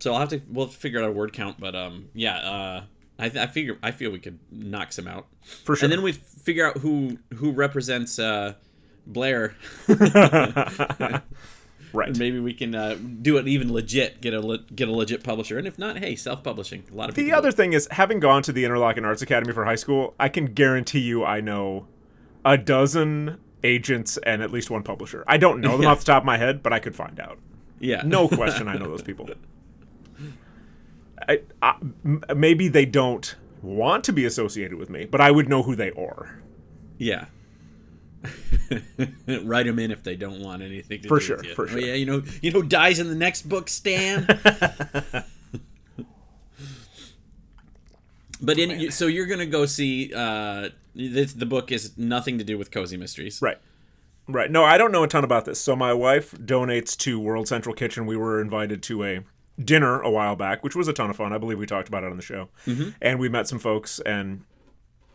So 0.00 0.12
I'll 0.12 0.20
have 0.20 0.28
to 0.30 0.40
we'll 0.48 0.66
figure 0.68 1.02
out 1.02 1.08
a 1.08 1.12
word 1.12 1.32
count, 1.32 1.58
but 1.60 1.74
um, 1.74 2.08
yeah, 2.14 2.36
uh, 2.38 2.82
I, 3.18 3.26
I 3.26 3.46
figure 3.46 3.78
I 3.82 3.90
feel 3.90 4.10
we 4.10 4.18
could 4.18 4.38
knock 4.50 4.92
some 4.92 5.06
out, 5.06 5.26
for 5.42 5.76
sure 5.76 5.84
and 5.86 5.92
then 5.92 6.02
we 6.02 6.12
figure 6.12 6.66
out 6.66 6.78
who 6.78 7.18
who 7.34 7.52
represents 7.52 8.18
uh, 8.18 8.54
Blair. 9.06 9.54
right 11.92 12.08
And 12.08 12.18
Maybe 12.18 12.40
we 12.40 12.54
can 12.54 12.74
uh, 12.74 12.96
do 13.20 13.36
it 13.36 13.46
even 13.46 13.72
legit, 13.72 14.20
get 14.20 14.32
a 14.34 14.40
le- 14.40 14.64
get 14.74 14.88
a 14.88 14.92
legit 14.92 15.22
publisher, 15.22 15.58
and 15.58 15.66
if 15.66 15.78
not, 15.78 15.98
hey, 15.98 16.16
self 16.16 16.42
publishing. 16.42 16.84
A 16.90 16.94
lot 16.94 17.08
of 17.10 17.14
the 17.14 17.32
other 17.32 17.52
thing 17.52 17.72
is 17.74 17.86
having 17.90 18.18
gone 18.18 18.42
to 18.42 18.52
the 18.52 18.64
interlochen 18.64 19.04
arts 19.04 19.22
academy 19.22 19.52
for 19.52 19.64
high 19.64 19.76
school 19.76 20.14
i 20.18 20.28
can 20.28 20.46
guarantee 20.46 21.00
you 21.00 21.24
i 21.24 21.40
know 21.40 21.86
a 22.44 22.56
dozen 22.58 23.38
agents 23.64 24.16
and 24.18 24.42
at 24.42 24.50
least 24.50 24.70
one 24.70 24.82
publisher 24.82 25.24
i 25.26 25.36
don't 25.36 25.60
know 25.60 25.76
them 25.76 25.86
off 25.86 26.00
the 26.00 26.04
top 26.06 26.22
of 26.22 26.26
my 26.26 26.36
head 26.38 26.62
but 26.62 26.72
i 26.72 26.78
could 26.78 26.94
find 26.96 27.18
out 27.20 27.38
yeah, 27.78 28.02
no 28.04 28.28
question 28.28 28.68
i 28.68 28.76
know 28.76 28.86
those 28.86 29.02
people 29.02 29.28
I, 31.28 31.40
maybe 32.34 32.68
they 32.68 32.84
don't 32.84 33.36
want 33.62 34.02
to 34.04 34.12
be 34.12 34.24
associated 34.24 34.74
with 34.78 34.90
me 34.90 35.04
but 35.04 35.20
i 35.20 35.30
would 35.30 35.48
know 35.48 35.62
who 35.62 35.74
they 35.76 35.90
are 35.92 36.38
yeah. 36.98 37.26
Write 39.42 39.66
them 39.66 39.78
in 39.80 39.90
if 39.90 40.04
they 40.04 40.14
don't 40.14 40.40
want 40.40 40.62
anything 40.62 41.02
to 41.02 41.08
For 41.08 41.18
do 41.18 41.24
sure, 41.24 41.36
with 41.38 41.46
you. 41.46 41.54
for 41.56 41.64
Oh, 41.64 41.68
sure. 41.68 41.80
yeah, 41.80 41.94
you 41.94 42.06
know, 42.06 42.22
you 42.40 42.52
know, 42.52 42.62
dies 42.62 43.00
in 43.00 43.08
the 43.08 43.16
next 43.16 43.48
book, 43.48 43.68
Stan. 43.68 44.24
but 48.40 48.58
in 48.58 48.78
you- 48.78 48.90
so 48.92 49.06
you're 49.08 49.26
gonna 49.26 49.46
go 49.46 49.66
see. 49.66 50.12
Uh, 50.14 50.68
this, 50.94 51.32
the 51.32 51.46
book 51.46 51.72
is 51.72 51.96
nothing 51.96 52.38
to 52.38 52.44
do 52.44 52.58
with 52.58 52.70
cozy 52.70 52.96
mysteries. 52.96 53.40
Right. 53.40 53.58
Right. 54.28 54.50
No, 54.50 54.64
I 54.64 54.78
don't 54.78 54.92
know 54.92 55.02
a 55.02 55.08
ton 55.08 55.24
about 55.24 55.44
this. 55.44 55.60
So 55.60 55.74
my 55.74 55.92
wife 55.92 56.32
donates 56.32 56.96
to 56.98 57.18
World 57.18 57.48
Central 57.48 57.74
Kitchen. 57.74 58.06
We 58.06 58.16
were 58.16 58.40
invited 58.40 58.82
to 58.84 59.04
a 59.04 59.20
dinner 59.62 60.00
a 60.00 60.10
while 60.10 60.36
back, 60.36 60.62
which 60.62 60.76
was 60.76 60.88
a 60.88 60.92
ton 60.92 61.10
of 61.10 61.16
fun. 61.16 61.32
I 61.32 61.38
believe 61.38 61.58
we 61.58 61.66
talked 61.66 61.88
about 61.88 62.04
it 62.04 62.10
on 62.10 62.16
the 62.16 62.22
show. 62.22 62.48
Mm-hmm. 62.66 62.90
And 63.00 63.18
we 63.18 63.28
met 63.28 63.48
some 63.48 63.58
folks, 63.58 63.98
and 64.00 64.44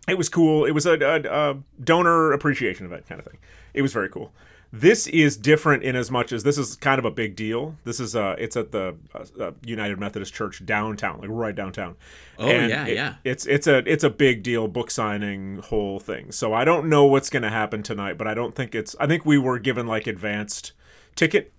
it 0.07 0.17
was 0.17 0.29
cool. 0.29 0.65
It 0.65 0.71
was 0.71 0.85
a, 0.85 0.99
a, 0.99 1.51
a 1.51 1.57
donor 1.83 2.33
appreciation 2.33 2.85
event 2.85 3.07
kind 3.07 3.19
of 3.19 3.25
thing. 3.25 3.39
It 3.73 3.81
was 3.81 3.93
very 3.93 4.09
cool. 4.09 4.33
This 4.71 5.07
is 5.07 5.37
different 5.37 5.83
in 5.83 5.95
as 5.95 6.11
much 6.11 6.33
as 6.33 6.43
this 6.43 6.57
is 6.57 6.75
kind 6.75 6.99
of 6.99 7.05
a 7.05 7.11
big 7.11 7.35
deal. 7.35 7.77
This 7.85 7.99
is 8.01 8.15
uh, 8.15 8.35
it's 8.37 8.57
at 8.57 8.71
the 8.71 8.97
uh, 9.15 9.25
uh, 9.41 9.51
United 9.65 9.97
Methodist 9.97 10.33
Church 10.33 10.65
downtown, 10.65 11.19
like 11.19 11.29
right 11.31 11.55
downtown. 11.55 11.95
Oh, 12.37 12.47
yeah, 12.49 12.85
yeah. 12.85 13.15
It's 13.23 13.45
it's 13.45 13.65
a 13.65 13.77
it's 13.91 14.03
a 14.03 14.09
big 14.09 14.43
deal 14.43 14.67
book 14.67 14.91
signing 14.91 15.59
whole 15.59 15.99
thing. 15.99 16.31
So 16.31 16.53
I 16.53 16.65
don't 16.65 16.89
know 16.89 17.05
what's 17.05 17.29
going 17.29 17.43
to 17.43 17.49
happen 17.49 17.81
tonight, 17.81 18.17
but 18.17 18.27
I 18.27 18.33
don't 18.33 18.55
think 18.55 18.75
it's. 18.75 18.95
I 18.99 19.07
think 19.07 19.25
we 19.25 19.37
were 19.37 19.57
given 19.57 19.87
like 19.87 20.05
advanced 20.05 20.73
ticket 21.15 21.53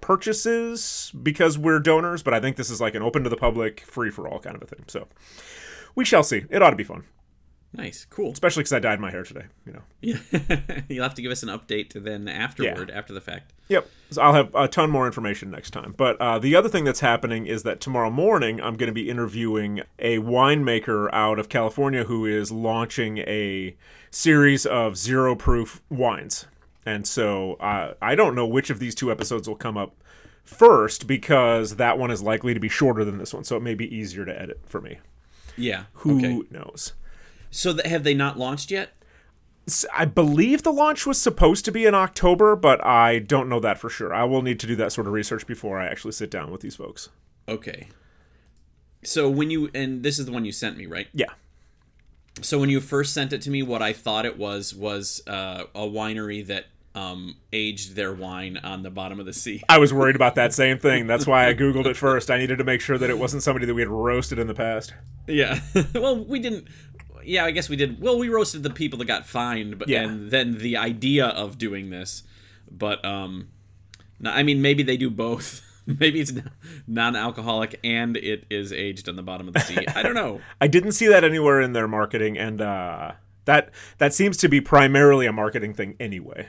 purchases 0.00 1.12
because 1.20 1.58
we're 1.58 1.80
donors, 1.80 2.22
but 2.22 2.34
I 2.34 2.40
think 2.40 2.56
this 2.56 2.70
is 2.70 2.80
like 2.80 2.94
an 2.94 3.02
open 3.02 3.24
to 3.24 3.30
the 3.30 3.36
public, 3.36 3.80
free 3.80 4.10
for 4.10 4.28
all 4.28 4.38
kind 4.38 4.54
of 4.54 4.62
a 4.62 4.66
thing. 4.66 4.84
So 4.86 5.08
we 5.94 6.04
shall 6.04 6.22
see. 6.22 6.44
It 6.50 6.62
ought 6.62 6.70
to 6.70 6.76
be 6.76 6.84
fun, 6.84 7.04
Nice, 7.72 8.06
cool. 8.08 8.32
especially 8.32 8.62
because 8.62 8.72
I 8.72 8.78
dyed 8.78 8.98
my 8.98 9.10
hair 9.10 9.24
today. 9.24 9.44
You 9.66 9.72
know. 9.74 9.82
Yeah, 10.00 10.80
you'll 10.88 11.02
have 11.02 11.14
to 11.14 11.22
give 11.22 11.30
us 11.30 11.42
an 11.42 11.50
update 11.50 11.92
then 11.92 12.26
afterward, 12.26 12.90
after 12.90 13.12
the 13.12 13.20
fact. 13.20 13.52
Yep. 13.68 13.88
So 14.10 14.22
I'll 14.22 14.32
have 14.32 14.54
a 14.54 14.68
ton 14.68 14.90
more 14.90 15.06
information 15.06 15.50
next 15.50 15.70
time. 15.72 15.94
But 15.96 16.18
uh, 16.18 16.38
the 16.38 16.56
other 16.56 16.70
thing 16.70 16.84
that's 16.84 17.00
happening 17.00 17.46
is 17.46 17.64
that 17.64 17.80
tomorrow 17.80 18.10
morning 18.10 18.60
I'm 18.60 18.76
going 18.76 18.88
to 18.88 18.94
be 18.94 19.10
interviewing 19.10 19.82
a 19.98 20.18
winemaker 20.18 21.10
out 21.12 21.38
of 21.38 21.50
California 21.50 22.04
who 22.04 22.24
is 22.24 22.50
launching 22.50 23.18
a 23.18 23.76
series 24.10 24.64
of 24.64 24.96
zero 24.96 25.34
proof 25.36 25.82
wines. 25.90 26.46
And 26.86 27.06
so 27.06 27.54
uh, 27.54 27.94
I 28.00 28.14
don't 28.14 28.34
know 28.34 28.46
which 28.46 28.70
of 28.70 28.78
these 28.78 28.94
two 28.94 29.12
episodes 29.12 29.46
will 29.46 29.56
come 29.56 29.76
up 29.76 29.94
first 30.42 31.06
because 31.06 31.76
that 31.76 31.98
one 31.98 32.10
is 32.10 32.22
likely 32.22 32.54
to 32.54 32.60
be 32.60 32.70
shorter 32.70 33.04
than 33.04 33.18
this 33.18 33.34
one. 33.34 33.44
So 33.44 33.56
it 33.56 33.62
may 33.62 33.74
be 33.74 33.94
easier 33.94 34.24
to 34.24 34.40
edit 34.40 34.60
for 34.64 34.80
me. 34.80 34.98
Yeah. 35.58 35.84
Who 35.94 36.16
okay. 36.16 36.40
knows? 36.50 36.94
So 37.50 37.72
th- 37.72 37.86
have 37.86 38.04
they 38.04 38.14
not 38.14 38.38
launched 38.38 38.70
yet? 38.70 38.92
I 39.92 40.06
believe 40.06 40.62
the 40.62 40.72
launch 40.72 41.06
was 41.06 41.20
supposed 41.20 41.64
to 41.66 41.72
be 41.72 41.84
in 41.84 41.94
October, 41.94 42.56
but 42.56 42.84
I 42.84 43.18
don't 43.18 43.48
know 43.48 43.60
that 43.60 43.78
for 43.78 43.90
sure. 43.90 44.14
I 44.14 44.24
will 44.24 44.42
need 44.42 44.58
to 44.60 44.66
do 44.66 44.76
that 44.76 44.92
sort 44.92 45.06
of 45.06 45.12
research 45.12 45.46
before 45.46 45.78
I 45.78 45.86
actually 45.86 46.12
sit 46.12 46.30
down 46.30 46.50
with 46.50 46.62
these 46.62 46.76
folks. 46.76 47.10
Okay. 47.48 47.88
So 49.04 49.28
when 49.28 49.50
you 49.50 49.70
and 49.74 50.02
this 50.02 50.18
is 50.18 50.26
the 50.26 50.32
one 50.32 50.44
you 50.44 50.52
sent 50.52 50.76
me, 50.76 50.86
right? 50.86 51.08
Yeah. 51.12 51.32
So 52.40 52.58
when 52.58 52.70
you 52.70 52.80
first 52.80 53.12
sent 53.12 53.32
it 53.32 53.42
to 53.42 53.50
me, 53.50 53.62
what 53.62 53.82
I 53.82 53.92
thought 53.92 54.24
it 54.24 54.38
was 54.38 54.74
was 54.74 55.22
uh, 55.26 55.64
a 55.74 55.80
winery 55.80 56.46
that 56.46 56.66
um, 56.94 57.36
aged 57.52 57.94
their 57.94 58.12
wine 58.12 58.56
on 58.58 58.82
the 58.82 58.90
bottom 58.90 59.20
of 59.20 59.26
the 59.26 59.32
sea. 59.32 59.62
I 59.68 59.78
was 59.78 59.92
worried 59.92 60.16
about 60.16 60.34
that 60.36 60.52
same 60.62 60.78
thing. 60.78 61.06
That's 61.06 61.26
why 61.26 61.48
I 61.48 61.54
Googled 61.54 61.86
it 61.86 61.96
first. 61.96 62.30
I 62.30 62.38
needed 62.38 62.58
to 62.58 62.64
make 62.64 62.80
sure 62.80 62.98
that 62.98 63.10
it 63.10 63.18
wasn't 63.18 63.42
somebody 63.42 63.66
that 63.66 63.74
we 63.74 63.82
had 63.82 63.88
roasted 63.88 64.38
in 64.38 64.46
the 64.46 64.54
past. 64.54 64.94
Yeah. 65.26 65.60
well, 65.94 66.24
we 66.24 66.38
didn't. 66.38 66.68
Yeah, 67.28 67.44
I 67.44 67.50
guess 67.50 67.68
we 67.68 67.76
did. 67.76 68.00
Well, 68.00 68.18
we 68.18 68.28
roasted 68.28 68.62
the 68.62 68.70
people 68.70 68.98
that 69.00 69.04
got 69.04 69.26
fined, 69.26 69.78
but 69.78 69.88
Yeah. 69.88 70.02
and 70.04 70.30
then 70.30 70.58
the 70.58 70.76
idea 70.76 71.26
of 71.26 71.58
doing 71.58 71.90
this, 71.90 72.22
but 72.70 73.04
um, 73.04 73.48
no, 74.18 74.30
I 74.30 74.42
mean 74.42 74.62
maybe 74.62 74.82
they 74.82 74.96
do 74.96 75.10
both. 75.10 75.62
maybe 75.86 76.20
it's 76.20 76.32
non-alcoholic 76.86 77.78
and 77.82 78.16
it 78.16 78.44
is 78.50 78.72
aged 78.72 79.08
on 79.08 79.16
the 79.16 79.22
bottom 79.22 79.48
of 79.48 79.54
the 79.54 79.60
sea. 79.60 79.86
I 79.94 80.02
don't 80.02 80.14
know. 80.14 80.40
I 80.60 80.66
didn't 80.68 80.92
see 80.92 81.06
that 81.08 81.24
anywhere 81.24 81.60
in 81.60 81.72
their 81.72 81.88
marketing, 81.88 82.36
and 82.38 82.60
uh, 82.60 83.12
that 83.44 83.70
that 83.98 84.12
seems 84.14 84.36
to 84.38 84.48
be 84.48 84.60
primarily 84.60 85.26
a 85.26 85.32
marketing 85.32 85.74
thing 85.74 85.96
anyway. 86.00 86.48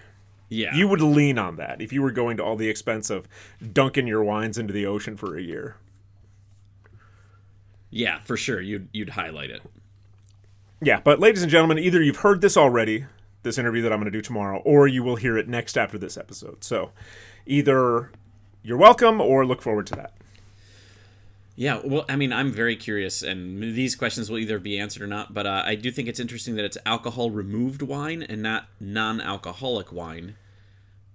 Yeah. 0.49 0.73
You 0.75 0.87
would 0.87 1.01
lean 1.01 1.37
on 1.37 1.57
that 1.57 1.79
if 1.81 1.93
you 1.93 2.01
were 2.01 2.11
going 2.11 2.37
to 2.37 2.43
all 2.43 2.55
the 2.55 2.69
expense 2.69 3.09
of 3.11 3.27
dunking 3.73 4.07
your 4.07 4.23
wines 4.23 4.57
into 4.57 4.73
the 4.73 4.85
ocean 4.85 5.15
for 5.15 5.37
a 5.37 5.41
year. 5.41 5.75
yeah, 7.91 8.19
for 8.19 8.37
sure. 8.37 8.61
You'd 8.61 8.87
you'd 8.93 9.09
highlight 9.11 9.49
it. 9.51 9.61
Yeah, 10.81 11.01
but 11.03 11.19
ladies 11.19 11.41
and 11.41 11.51
gentlemen, 11.51 11.77
either 11.77 12.01
you've 12.01 12.17
heard 12.17 12.39
this 12.39 12.55
already, 12.55 13.05
this 13.43 13.57
interview 13.57 13.81
that 13.81 13.91
I'm 13.91 13.99
going 13.99 14.11
to 14.11 14.17
do 14.17 14.21
tomorrow, 14.21 14.59
or 14.59 14.87
you 14.87 15.03
will 15.03 15.17
hear 15.17 15.37
it 15.37 15.47
next 15.47 15.77
after 15.77 15.97
this 15.97 16.17
episode. 16.17 16.63
So 16.63 16.91
either 17.45 18.11
you're 18.63 18.77
welcome 18.77 19.19
or 19.19 19.45
look 19.45 19.61
forward 19.61 19.87
to 19.87 19.95
that. 19.95 20.13
Yeah, 21.57 21.81
well, 21.83 22.05
I 22.07 22.15
mean, 22.15 22.31
I'm 22.31 22.53
very 22.53 22.77
curious, 22.77 23.21
and 23.21 23.61
these 23.61 23.93
questions 23.93 24.31
will 24.31 24.37
either 24.37 24.59
be 24.59 24.79
answered 24.79 25.03
or 25.03 25.07
not. 25.07 25.33
But 25.33 25.45
uh, 25.45 25.63
I 25.65 25.75
do 25.75 25.91
think 25.91 26.07
it's 26.07 26.19
interesting 26.19 26.55
that 26.55 26.63
it's 26.63 26.77
alcohol 26.85 27.31
removed 27.31 27.81
wine 27.81 28.23
and 28.23 28.41
not 28.41 28.67
non-alcoholic 28.79 29.91
wine, 29.91 30.37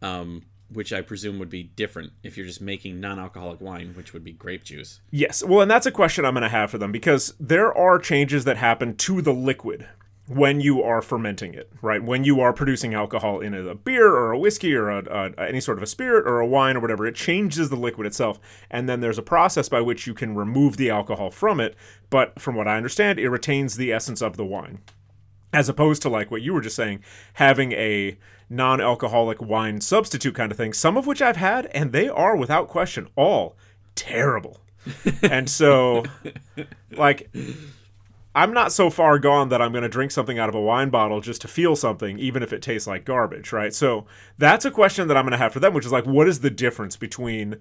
um, 0.02 0.42
which 0.74 0.92
I 0.92 1.00
presume 1.00 1.38
would 1.38 1.50
be 1.50 1.62
different 1.62 2.12
if 2.22 2.36
you're 2.36 2.46
just 2.46 2.60
making 2.60 3.00
non-alcoholic 3.00 3.60
wine, 3.60 3.94
which 3.96 4.12
would 4.12 4.24
be 4.24 4.32
grape 4.32 4.64
juice. 4.64 5.00
Yes. 5.10 5.42
Well, 5.42 5.62
and 5.62 5.70
that's 5.70 5.86
a 5.86 5.90
question 5.90 6.24
I'm 6.24 6.34
going 6.34 6.42
to 6.42 6.48
have 6.48 6.70
for 6.70 6.78
them 6.78 6.92
because 6.92 7.34
there 7.40 7.72
are 7.76 7.98
changes 7.98 8.44
that 8.44 8.56
happen 8.56 8.96
to 8.96 9.22
the 9.22 9.32
liquid 9.32 9.88
when 10.26 10.60
you 10.60 10.82
are 10.82 11.02
fermenting 11.02 11.52
it, 11.52 11.70
right? 11.82 12.02
When 12.02 12.24
you 12.24 12.40
are 12.40 12.52
producing 12.52 12.94
alcohol 12.94 13.40
in 13.40 13.52
a 13.52 13.74
beer 13.74 14.08
or 14.08 14.32
a 14.32 14.38
whiskey 14.38 14.74
or 14.74 14.88
a, 14.88 15.04
a, 15.04 15.48
any 15.48 15.60
sort 15.60 15.76
of 15.76 15.82
a 15.82 15.86
spirit 15.86 16.26
or 16.26 16.40
a 16.40 16.46
wine 16.46 16.76
or 16.76 16.80
whatever, 16.80 17.06
it 17.06 17.14
changes 17.14 17.68
the 17.68 17.76
liquid 17.76 18.06
itself. 18.06 18.40
And 18.70 18.88
then 18.88 19.00
there's 19.00 19.18
a 19.18 19.22
process 19.22 19.68
by 19.68 19.82
which 19.82 20.06
you 20.06 20.14
can 20.14 20.34
remove 20.34 20.76
the 20.76 20.88
alcohol 20.90 21.30
from 21.30 21.60
it. 21.60 21.76
But 22.08 22.40
from 22.40 22.54
what 22.54 22.66
I 22.66 22.78
understand, 22.78 23.18
it 23.18 23.28
retains 23.28 23.76
the 23.76 23.92
essence 23.92 24.22
of 24.22 24.36
the 24.36 24.46
wine. 24.46 24.78
As 25.52 25.68
opposed 25.68 26.02
to 26.02 26.08
like 26.08 26.30
what 26.30 26.42
you 26.42 26.54
were 26.54 26.62
just 26.62 26.76
saying, 26.76 27.04
having 27.34 27.72
a 27.72 28.16
non 28.48 28.80
alcoholic 28.80 29.40
wine 29.40 29.80
substitute 29.80 30.34
kind 30.34 30.52
of 30.52 30.58
thing, 30.58 30.72
some 30.72 30.96
of 30.96 31.06
which 31.06 31.22
I've 31.22 31.36
had, 31.36 31.66
and 31.66 31.92
they 31.92 32.08
are 32.08 32.36
without 32.36 32.68
question 32.68 33.08
all 33.16 33.56
terrible. 33.94 34.60
and 35.22 35.48
so, 35.48 36.04
like, 36.92 37.30
I'm 38.34 38.52
not 38.52 38.72
so 38.72 38.90
far 38.90 39.18
gone 39.18 39.48
that 39.50 39.62
I'm 39.62 39.72
going 39.72 39.82
to 39.82 39.88
drink 39.88 40.10
something 40.10 40.38
out 40.38 40.48
of 40.48 40.54
a 40.54 40.60
wine 40.60 40.90
bottle 40.90 41.20
just 41.20 41.40
to 41.42 41.48
feel 41.48 41.76
something, 41.76 42.18
even 42.18 42.42
if 42.42 42.52
it 42.52 42.62
tastes 42.62 42.86
like 42.86 43.04
garbage, 43.04 43.52
right? 43.52 43.72
So 43.72 44.06
that's 44.38 44.64
a 44.64 44.70
question 44.70 45.08
that 45.08 45.16
I'm 45.16 45.24
going 45.24 45.32
to 45.32 45.38
have 45.38 45.52
for 45.52 45.60
them, 45.60 45.72
which 45.72 45.86
is 45.86 45.92
like, 45.92 46.06
what 46.06 46.28
is 46.28 46.40
the 46.40 46.50
difference 46.50 46.96
between 46.96 47.56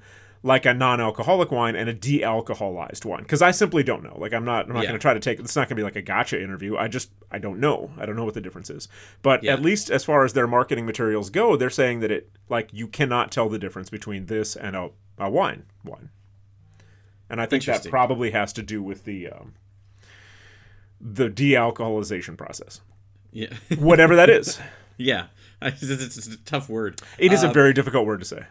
like 0.46 0.66
a 0.66 0.74
non-alcoholic 0.74 1.52
wine 1.52 1.76
and 1.76 1.88
a 1.90 1.94
de-alcoholized 1.94 3.06
wine? 3.06 3.24
Because 3.24 3.42
I 3.42 3.52
simply 3.52 3.82
don't 3.82 4.04
know. 4.04 4.18
Like, 4.20 4.34
I'm 4.34 4.44
not, 4.44 4.66
I'm 4.68 4.74
not 4.74 4.82
Yeah. 4.84 4.90
going 4.90 5.00
to 5.00 5.02
try 5.02 5.14
to 5.14 5.20
take. 5.20 5.40
It's 5.40 5.56
not 5.56 5.70
going 5.70 5.76
to 5.78 5.80
be 5.80 5.84
like 5.84 5.96
a 5.96 6.02
gotcha 6.02 6.42
interview. 6.42 6.76
I 6.76 6.90
just, 6.90 7.12
I 7.32 7.40
don't 7.40 7.60
know. 7.62 7.92
I 7.98 8.06
don't 8.06 8.16
know 8.18 8.26
what 8.26 8.34
the 8.34 8.42
difference 8.42 8.70
is. 8.70 8.88
But 9.22 9.42
Yeah. 9.44 9.54
at 9.54 9.62
least 9.62 9.90
as 9.90 10.04
far 10.04 10.26
as 10.26 10.34
their 10.34 10.46
marketing 10.48 10.86
materials 10.86 11.30
go, 11.30 11.56
they're 11.56 11.70
saying 11.70 12.02
that 12.02 12.12
it, 12.12 12.30
like, 12.50 12.70
you 12.74 12.88
cannot 12.88 13.32
tell 13.32 13.48
the 13.48 13.58
difference 13.58 13.90
between 13.90 14.26
this 14.26 14.56
and 14.58 14.76
a, 14.76 14.90
a 15.18 15.30
wine 15.30 15.64
wine. 15.86 16.10
And 17.30 17.40
I 17.42 17.46
think 17.46 17.64
that 17.66 17.88
probably 17.90 18.32
has 18.32 18.52
to 18.54 18.62
do 18.62 18.84
with 18.84 19.06
the. 19.06 19.30
Um, 19.30 19.54
the 21.06 21.28
de-alcoholization 21.30 22.38
process 22.38 22.80
Yeah. 23.34 23.54
whatever 23.78 24.16
that 24.16 24.30
is 24.30 24.60
yeah. 24.98 25.26
It's, 25.62 26.28
a 26.28 26.38
tough 26.38 26.70
word. 26.70 27.02
it 27.18 27.32
is 27.34 27.44
a 27.44 27.48
Um, 27.48 27.54
very 27.54 27.74
difficult 27.74 28.06
word 28.06 28.20
to 28.22 28.26
say 28.26 28.44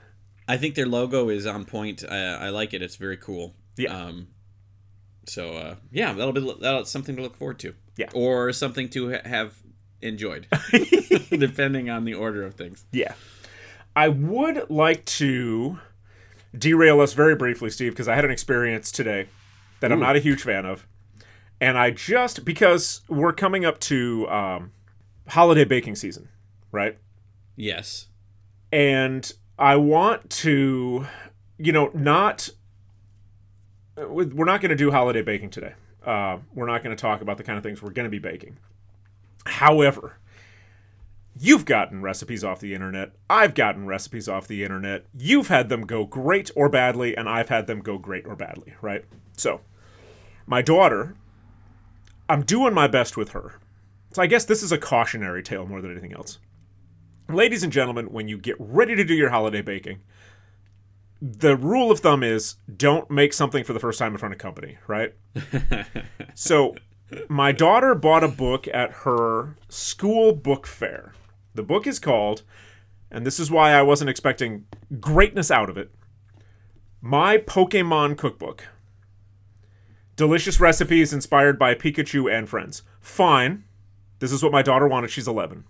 I 0.48 0.56
think 0.56 0.74
their 0.74 0.86
logo 0.86 1.28
is 1.28 1.46
on 1.46 1.64
point. 1.64 2.04
I, 2.08 2.34
I 2.34 2.48
like 2.50 2.74
it. 2.74 2.82
It's 2.82 2.96
very 2.96 3.16
cool. 3.16 3.54
Yeah. 3.76 3.96
Um, 3.96 4.28
so 5.26 5.54
uh, 5.54 5.74
yeah, 5.90 6.12
that'll 6.12 6.32
be 6.32 6.40
that'll 6.60 6.84
something 6.84 7.16
to 7.16 7.22
look 7.22 7.36
forward 7.36 7.58
to. 7.60 7.74
Yeah. 7.96 8.08
Or 8.14 8.52
something 8.52 8.88
to 8.90 9.12
ha- 9.12 9.28
have 9.28 9.54
enjoyed, 10.00 10.48
depending 11.30 11.88
on 11.88 12.04
the 12.04 12.14
order 12.14 12.42
of 12.44 12.54
things. 12.54 12.84
yeah 12.90 13.14
i 13.94 14.08
would 14.08 14.68
like 14.68 15.04
to 15.04 15.78
derail 16.58 17.00
us 17.00 17.12
very 17.12 17.36
briefly 17.36 17.70
steve 17.70 17.92
because 17.92 18.08
i 18.08 18.14
had 18.16 18.24
an 18.24 18.30
experience 18.32 18.90
today 18.90 19.28
that 19.78 19.92
i'm 19.92 20.00
not 20.00 20.16
a 20.16 20.18
huge 20.18 20.42
fan 20.42 20.64
of 20.66 20.86
and 21.60 21.78
i 21.78 21.90
just 21.90 22.44
because 22.44 23.02
we're 23.08 23.32
coming 23.34 23.64
up 23.64 23.78
to 23.78 24.26
um, 24.28 24.72
holiday 25.28 25.64
baking 25.64 25.94
season 25.94 26.28
right 26.72 26.98
Yes. 27.54 28.08
and 28.72 29.30
I 29.62 29.76
want 29.76 30.28
to, 30.30 31.06
you 31.56 31.70
know, 31.70 31.92
not. 31.94 32.50
We're 33.96 34.44
not 34.44 34.60
going 34.60 34.70
to 34.70 34.74
do 34.74 34.90
holiday 34.90 35.22
baking 35.22 35.50
today. 35.50 35.74
Uh, 36.04 36.38
we're 36.52 36.66
not 36.66 36.82
going 36.82 36.96
to 36.96 37.00
talk 37.00 37.20
about 37.20 37.36
the 37.36 37.44
kind 37.44 37.56
of 37.56 37.62
things 37.62 37.80
we're 37.80 37.92
going 37.92 38.06
to 38.06 38.10
be 38.10 38.18
baking. 38.18 38.56
However, 39.46 40.18
you've 41.38 41.64
gotten 41.64 42.02
recipes 42.02 42.42
off 42.42 42.58
the 42.58 42.74
internet. 42.74 43.12
I've 43.30 43.54
gotten 43.54 43.86
recipes 43.86 44.28
off 44.28 44.48
the 44.48 44.64
internet. 44.64 45.04
You've 45.16 45.46
had 45.46 45.68
them 45.68 45.86
go 45.86 46.06
great 46.06 46.50
or 46.56 46.68
badly, 46.68 47.16
and 47.16 47.28
I've 47.28 47.48
had 47.48 47.68
them 47.68 47.82
go 47.82 47.98
great 47.98 48.26
or 48.26 48.34
badly, 48.34 48.74
right? 48.80 49.04
So, 49.36 49.60
my 50.44 50.60
daughter, 50.60 51.14
I'm 52.28 52.42
doing 52.42 52.74
my 52.74 52.88
best 52.88 53.16
with 53.16 53.28
her. 53.30 53.60
So, 54.12 54.22
I 54.22 54.26
guess 54.26 54.44
this 54.44 54.64
is 54.64 54.72
a 54.72 54.78
cautionary 54.78 55.44
tale 55.44 55.66
more 55.66 55.80
than 55.80 55.92
anything 55.92 56.14
else. 56.14 56.40
Ladies 57.28 57.62
and 57.62 57.72
gentlemen, 57.72 58.06
when 58.06 58.28
you 58.28 58.36
get 58.36 58.56
ready 58.58 58.94
to 58.94 59.04
do 59.04 59.14
your 59.14 59.30
holiday 59.30 59.62
baking, 59.62 60.00
the 61.20 61.56
rule 61.56 61.90
of 61.90 62.00
thumb 62.00 62.22
is 62.22 62.56
don't 62.74 63.10
make 63.10 63.32
something 63.32 63.62
for 63.62 63.72
the 63.72 63.80
first 63.80 63.98
time 63.98 64.12
in 64.12 64.18
front 64.18 64.34
of 64.34 64.38
company, 64.38 64.78
right? 64.86 65.14
so, 66.34 66.74
my 67.28 67.52
daughter 67.52 67.94
bought 67.94 68.24
a 68.24 68.28
book 68.28 68.66
at 68.68 68.92
her 69.04 69.56
school 69.68 70.34
book 70.34 70.66
fair. 70.66 71.12
The 71.54 71.62
book 71.62 71.86
is 71.86 71.98
called, 71.98 72.42
and 73.10 73.24
this 73.24 73.38
is 73.38 73.50
why 73.50 73.72
I 73.72 73.82
wasn't 73.82 74.10
expecting 74.10 74.66
greatness 75.00 75.50
out 75.50 75.70
of 75.70 75.76
it 75.76 75.92
My 77.00 77.38
Pokemon 77.38 78.18
Cookbook. 78.18 78.64
Delicious 80.16 80.60
recipes 80.60 81.12
inspired 81.12 81.58
by 81.58 81.74
Pikachu 81.74 82.30
and 82.30 82.48
friends. 82.48 82.82
Fine. 83.00 83.64
This 84.18 84.32
is 84.32 84.42
what 84.42 84.52
my 84.52 84.62
daughter 84.62 84.86
wanted. 84.86 85.10
She's 85.10 85.28
11. 85.28 85.64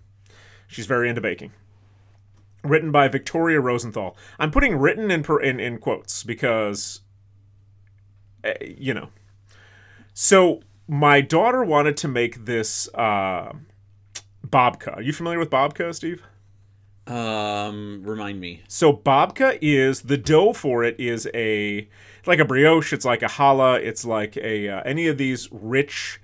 She's 0.72 0.86
very 0.86 1.08
into 1.08 1.20
baking. 1.20 1.52
Written 2.64 2.90
by 2.90 3.08
Victoria 3.08 3.60
Rosenthal. 3.60 4.16
I'm 4.38 4.50
putting 4.50 4.76
written 4.76 5.10
in 5.10 5.22
per, 5.22 5.38
in, 5.38 5.60
in 5.60 5.78
quotes 5.78 6.24
because, 6.24 7.00
eh, 8.42 8.54
you 8.78 8.94
know. 8.94 9.10
So 10.14 10.60
my 10.88 11.20
daughter 11.20 11.62
wanted 11.62 11.96
to 11.98 12.08
make 12.08 12.46
this 12.46 12.88
uh, 12.94 13.52
babka. 14.46 14.96
Are 14.96 15.02
you 15.02 15.12
familiar 15.12 15.38
with 15.38 15.50
babka, 15.50 15.94
Steve? 15.94 16.22
Um, 17.06 18.02
remind 18.04 18.40
me. 18.40 18.62
So 18.68 18.92
babka 18.92 19.58
is 19.60 20.02
the 20.02 20.16
dough 20.16 20.52
for 20.52 20.84
it 20.84 20.98
is 20.98 21.28
a 21.34 21.88
like 22.26 22.38
a 22.38 22.44
brioche. 22.44 22.92
It's 22.92 23.04
like 23.04 23.22
a 23.22 23.26
challah. 23.26 23.80
It's 23.80 24.04
like 24.04 24.36
a 24.36 24.68
uh, 24.68 24.82
any 24.84 25.08
of 25.08 25.18
these 25.18 25.48
rich 25.50 26.20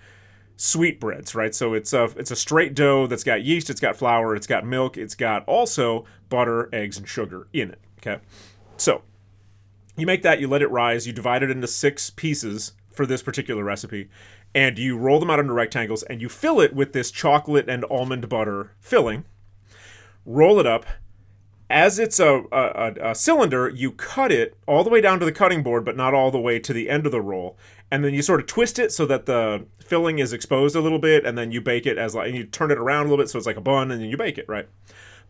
sweet 0.59 0.99
breads, 1.01 1.35
right? 1.35 1.55
So 1.55 1.73
it's 1.73 1.94
a 1.94 2.05
it's 2.16 2.31
a 2.31 2.37
straight 2.37 2.75
dough 2.75 3.07
that's 3.07 3.25
got 3.25 3.42
yeast, 3.42 3.71
it's 3.71 3.81
got 3.81 3.97
flour, 3.97 4.37
it's 4.37 4.47
got 4.47 4.66
milk, 4.66 4.99
it's 4.99 5.14
got 5.14 5.44
also 5.47 6.05
butter, 6.29 6.68
eggs, 6.73 6.99
and 6.99 7.09
sugar 7.09 7.49
in 7.55 7.71
it. 7.71 7.81
Okay, 8.01 8.21
so 8.77 9.03
you 9.97 10.05
make 10.05 10.23
that, 10.23 10.40
you 10.40 10.49
let 10.49 10.62
it 10.62 10.71
rise, 10.71 11.07
you 11.07 11.12
divide 11.12 11.42
it 11.42 11.51
into 11.51 11.66
six 11.66 12.11
pieces 12.11 12.73
for 12.90 13.07
this 13.07 13.23
particular 13.23 13.64
recipe, 13.64 14.09
and 14.55 14.79
you 14.79 14.99
roll 14.99 15.21
them 15.21 15.31
out 15.31 15.38
into 15.38 15.53
rectangles, 15.53 16.03
and 16.05 16.21
you 16.21 16.29
fill 16.29 16.61
it 16.61 16.75
with 16.75 16.92
this 16.92 17.11
chocolate 17.11 17.68
and 17.68 17.85
almond 17.90 18.29
butter 18.29 18.73
filling. 18.81 19.25
Roll 20.27 20.61
it 20.61 20.66
up, 20.66 20.85
as 21.71 21.99
it's 21.99 22.18
a, 22.18 22.44
a, 22.51 23.11
a 23.11 23.14
cylinder, 23.14 23.68
you 23.68 23.92
cut 23.92 24.33
it 24.33 24.57
all 24.66 24.85
the 24.85 24.90
way 24.90 25.01
down 25.01 25.18
to 25.21 25.25
the 25.25 25.33
cutting 25.33 25.62
board, 25.62 25.85
but 25.85 25.97
not 25.97 26.14
all 26.14 26.31
the 26.31 26.40
way 26.40 26.59
to 26.59 26.73
the 26.73 26.88
end 26.88 27.05
of 27.05 27.12
the 27.12 27.21
roll. 27.21 27.59
And 27.90 28.05
then 28.05 28.12
you 28.12 28.20
sort 28.20 28.40
of 28.40 28.46
twist 28.46 28.79
it 28.79 28.92
so 28.92 29.07
that 29.07 29.27
the 29.27 29.66
filling 29.81 30.18
is 30.18 30.33
exposed 30.33 30.77
a 30.77 30.81
little 30.81 30.98
bit, 30.98 31.24
and 31.24 31.38
then 31.38 31.53
you 31.53 31.61
bake 31.61 31.87
it 31.87 31.96
as 31.96 32.14
like, 32.14 32.29
and 32.29 32.37
you 32.37 32.44
turn 32.44 32.70
it 32.70 32.79
around 32.79 33.07
a 33.07 33.09
little 33.09 33.22
bit 33.22 33.31
so 33.31 33.38
it's 33.38 33.46
like 33.46 33.57
a 33.57 33.62
bun, 33.62 33.90
and 33.90 34.03
then 34.03 34.09
you 34.11 34.16
bake 34.16 34.37
it, 34.37 34.48
right? 34.48 34.68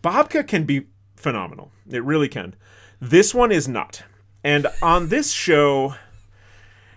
Babka 0.03 0.47
can 0.47 0.65
be 0.65 0.87
phenomenal. 1.17 1.71
It 1.89 2.03
really 2.05 2.29
can. 2.29 2.55
This 3.01 3.35
one 3.35 3.53
is 3.53 3.69
not. 3.69 4.03
And 4.43 4.67
on 4.83 5.09
this 5.09 5.33
show, 5.33 5.95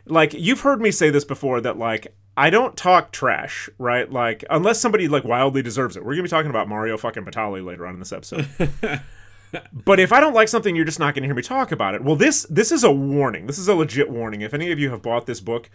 like 0.06 0.34
you've 0.34 0.62
heard 0.62 0.82
me 0.82 0.92
say 0.92 1.10
this 1.10 1.26
before 1.26 1.62
that 1.62 1.78
like 1.78 2.16
I 2.38 2.50
don't 2.50 2.78
talk 2.78 3.12
trash, 3.12 3.70
right? 3.78 4.12
Like 4.12 4.44
unless 4.50 4.80
somebody 4.80 5.08
like 5.08 5.24
wildly 5.24 5.62
deserves 5.62 5.96
it. 5.96 6.06
We're 6.06 6.14
gonna 6.14 6.24
be 6.24 6.30
talking 6.30 6.50
about 6.50 6.68
Mario 6.68 6.98
fucking 6.98 7.26
Batali 7.26 7.64
later 7.64 7.86
on 7.86 7.96
in 7.96 8.00
this 8.00 8.14
episode. 8.14 8.48
but 9.74 10.00
if 10.00 10.14
I 10.14 10.20
don't 10.20 10.34
like 10.34 10.48
something, 10.48 10.76
you're 10.76 10.86
just 10.86 11.00
not 11.00 11.16
gonna 11.16 11.28
hear 11.28 11.36
me 11.36 11.42
talk 11.42 11.72
about 11.72 11.96
it. 11.96 12.04
Well, 12.04 12.16
this 12.16 12.46
this 12.50 12.72
is 12.72 12.84
a 12.84 12.92
warning. 12.92 13.48
This 13.48 13.58
is 13.58 13.68
a 13.68 13.76
legit 13.76 14.10
warning. 14.10 14.42
If 14.42 14.54
any 14.54 14.72
of 14.72 14.80
you 14.80 14.90
have 14.92 15.02
bought 15.02 15.26
this 15.26 15.42
book, 15.42 15.70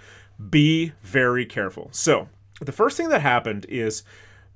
be 0.50 0.92
very 1.02 1.46
careful. 1.46 1.88
So 1.92 2.28
the 2.60 2.72
first 2.72 2.96
thing 2.96 3.08
that 3.10 3.20
happened 3.20 3.66
is 3.68 4.02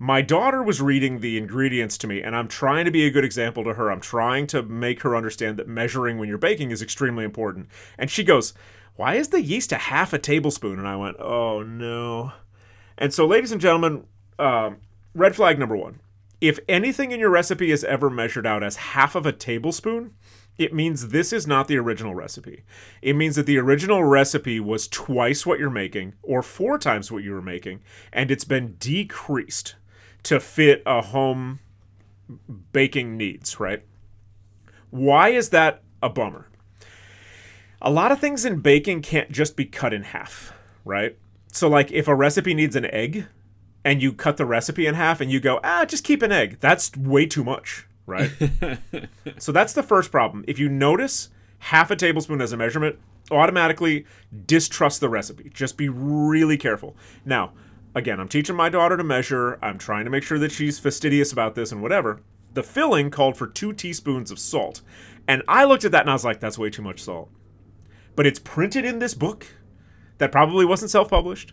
my 0.02 0.22
daughter 0.22 0.62
was 0.62 0.80
reading 0.80 1.20
the 1.20 1.36
ingredients 1.36 1.98
to 1.98 2.06
me 2.06 2.22
and 2.22 2.34
i'm 2.34 2.48
trying 2.48 2.86
to 2.86 2.90
be 2.90 3.04
a 3.04 3.10
good 3.10 3.24
example 3.24 3.62
to 3.62 3.74
her 3.74 3.92
i'm 3.92 4.00
trying 4.00 4.46
to 4.46 4.62
make 4.62 5.02
her 5.02 5.14
understand 5.14 5.58
that 5.58 5.68
measuring 5.68 6.16
when 6.16 6.26
you're 6.26 6.38
baking 6.38 6.70
is 6.70 6.80
extremely 6.80 7.22
important 7.22 7.68
and 7.98 8.10
she 8.10 8.24
goes 8.24 8.54
why 8.96 9.14
is 9.14 9.28
the 9.28 9.42
yeast 9.42 9.72
a 9.72 9.76
half 9.76 10.14
a 10.14 10.18
tablespoon 10.18 10.78
and 10.78 10.88
i 10.88 10.96
went 10.96 11.18
oh 11.20 11.62
no 11.62 12.32
and 12.96 13.12
so 13.12 13.26
ladies 13.26 13.52
and 13.52 13.60
gentlemen 13.60 14.04
um, 14.38 14.78
red 15.14 15.36
flag 15.36 15.58
number 15.58 15.76
one 15.76 16.00
if 16.40 16.58
anything 16.68 17.12
in 17.12 17.20
your 17.20 17.30
recipe 17.30 17.70
is 17.70 17.84
ever 17.84 18.10
measured 18.10 18.46
out 18.46 18.62
as 18.62 18.76
half 18.76 19.14
of 19.14 19.26
a 19.26 19.32
tablespoon 19.32 20.14
it 20.60 20.74
means 20.74 21.08
this 21.08 21.32
is 21.32 21.46
not 21.46 21.68
the 21.68 21.78
original 21.78 22.14
recipe. 22.14 22.64
It 23.00 23.16
means 23.16 23.36
that 23.36 23.46
the 23.46 23.56
original 23.56 24.04
recipe 24.04 24.60
was 24.60 24.88
twice 24.88 25.46
what 25.46 25.58
you're 25.58 25.70
making 25.70 26.12
or 26.22 26.42
four 26.42 26.76
times 26.76 27.10
what 27.10 27.22
you 27.22 27.32
were 27.32 27.40
making, 27.40 27.80
and 28.12 28.30
it's 28.30 28.44
been 28.44 28.76
decreased 28.78 29.76
to 30.24 30.38
fit 30.38 30.82
a 30.84 31.00
home 31.00 31.60
baking 32.74 33.16
needs, 33.16 33.58
right? 33.58 33.82
Why 34.90 35.30
is 35.30 35.48
that 35.48 35.82
a 36.02 36.10
bummer? 36.10 36.46
A 37.80 37.90
lot 37.90 38.12
of 38.12 38.20
things 38.20 38.44
in 38.44 38.60
baking 38.60 39.00
can't 39.00 39.32
just 39.32 39.56
be 39.56 39.64
cut 39.64 39.94
in 39.94 40.02
half, 40.02 40.52
right? 40.84 41.16
So, 41.52 41.70
like, 41.70 41.90
if 41.90 42.06
a 42.06 42.14
recipe 42.14 42.52
needs 42.52 42.76
an 42.76 42.84
egg 42.84 43.24
and 43.84 44.02
you 44.02 44.12
cut 44.12 44.36
the 44.36 44.46
recipe 44.46 44.86
in 44.86 44.94
half 44.94 45.20
and 45.20 45.30
you 45.30 45.40
go, 45.40 45.60
ah, 45.64 45.84
just 45.84 46.04
keep 46.04 46.22
an 46.22 46.32
egg, 46.32 46.58
that's 46.60 46.96
way 46.96 47.26
too 47.26 47.44
much, 47.44 47.86
right? 48.06 48.30
so, 49.38 49.52
that's 49.52 49.72
the 49.72 49.82
first 49.82 50.10
problem. 50.10 50.44
If 50.46 50.58
you 50.58 50.68
notice 50.68 51.30
half 51.58 51.90
a 51.90 51.96
tablespoon 51.96 52.40
as 52.40 52.52
a 52.52 52.56
measurement, 52.56 52.98
automatically 53.30 54.04
distrust 54.46 55.00
the 55.00 55.08
recipe. 55.08 55.50
Just 55.52 55.76
be 55.76 55.88
really 55.88 56.56
careful. 56.56 56.96
Now, 57.24 57.52
again, 57.94 58.20
I'm 58.20 58.28
teaching 58.28 58.56
my 58.56 58.68
daughter 58.68 58.96
to 58.96 59.04
measure. 59.04 59.58
I'm 59.62 59.78
trying 59.78 60.04
to 60.04 60.10
make 60.10 60.22
sure 60.22 60.38
that 60.38 60.52
she's 60.52 60.78
fastidious 60.78 61.32
about 61.32 61.54
this 61.54 61.72
and 61.72 61.82
whatever. 61.82 62.20
The 62.52 62.62
filling 62.62 63.10
called 63.10 63.36
for 63.36 63.46
two 63.46 63.72
teaspoons 63.72 64.30
of 64.30 64.38
salt. 64.38 64.80
And 65.28 65.42
I 65.46 65.64
looked 65.64 65.84
at 65.84 65.92
that 65.92 66.02
and 66.02 66.10
I 66.10 66.14
was 66.14 66.24
like, 66.24 66.40
that's 66.40 66.58
way 66.58 66.70
too 66.70 66.82
much 66.82 67.00
salt. 67.00 67.30
But 68.16 68.26
it's 68.26 68.40
printed 68.40 68.84
in 68.84 68.98
this 68.98 69.14
book 69.14 69.46
that 70.18 70.32
probably 70.32 70.64
wasn't 70.64 70.90
self 70.90 71.08
published. 71.08 71.52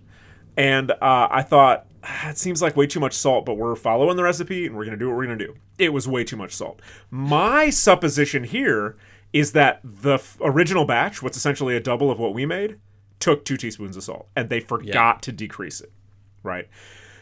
And 0.56 0.92
uh, 0.92 1.28
I 1.30 1.44
thought, 1.44 1.86
it 2.26 2.38
seems 2.38 2.62
like 2.62 2.76
way 2.76 2.88
too 2.88 3.00
much 3.00 3.14
salt, 3.14 3.46
but 3.46 3.56
we're 3.56 3.76
following 3.76 4.18
the 4.18 4.24
recipe 4.24 4.66
and 4.66 4.76
we're 4.76 4.86
going 4.86 4.98
to 4.98 5.00
do 5.00 5.08
what 5.08 5.18
we're 5.18 5.26
going 5.26 5.38
to 5.40 5.48
do. 5.48 5.56
It 5.78 5.94
was 5.94 6.08
way 6.08 6.24
too 6.24 6.38
much 6.38 6.54
salt. 6.56 6.82
My 7.10 7.70
supposition 7.70 8.44
here 8.44 8.96
is 9.34 9.52
that 9.52 9.82
the 9.84 10.14
f- 10.16 10.38
original 10.42 10.86
batch, 10.86 11.22
what's 11.22 11.38
essentially 11.38 11.76
a 11.76 11.80
double 11.80 12.10
of 12.10 12.20
what 12.20 12.34
we 12.34 12.46
made, 12.46 12.78
took 13.20 13.44
two 13.44 13.58
teaspoons 13.58 13.98
of 13.98 14.04
salt 14.04 14.28
and 14.36 14.50
they 14.50 14.60
forgot 14.60 15.22
to 15.24 15.32
decrease 15.32 15.82
it. 15.82 15.92
right? 16.44 16.68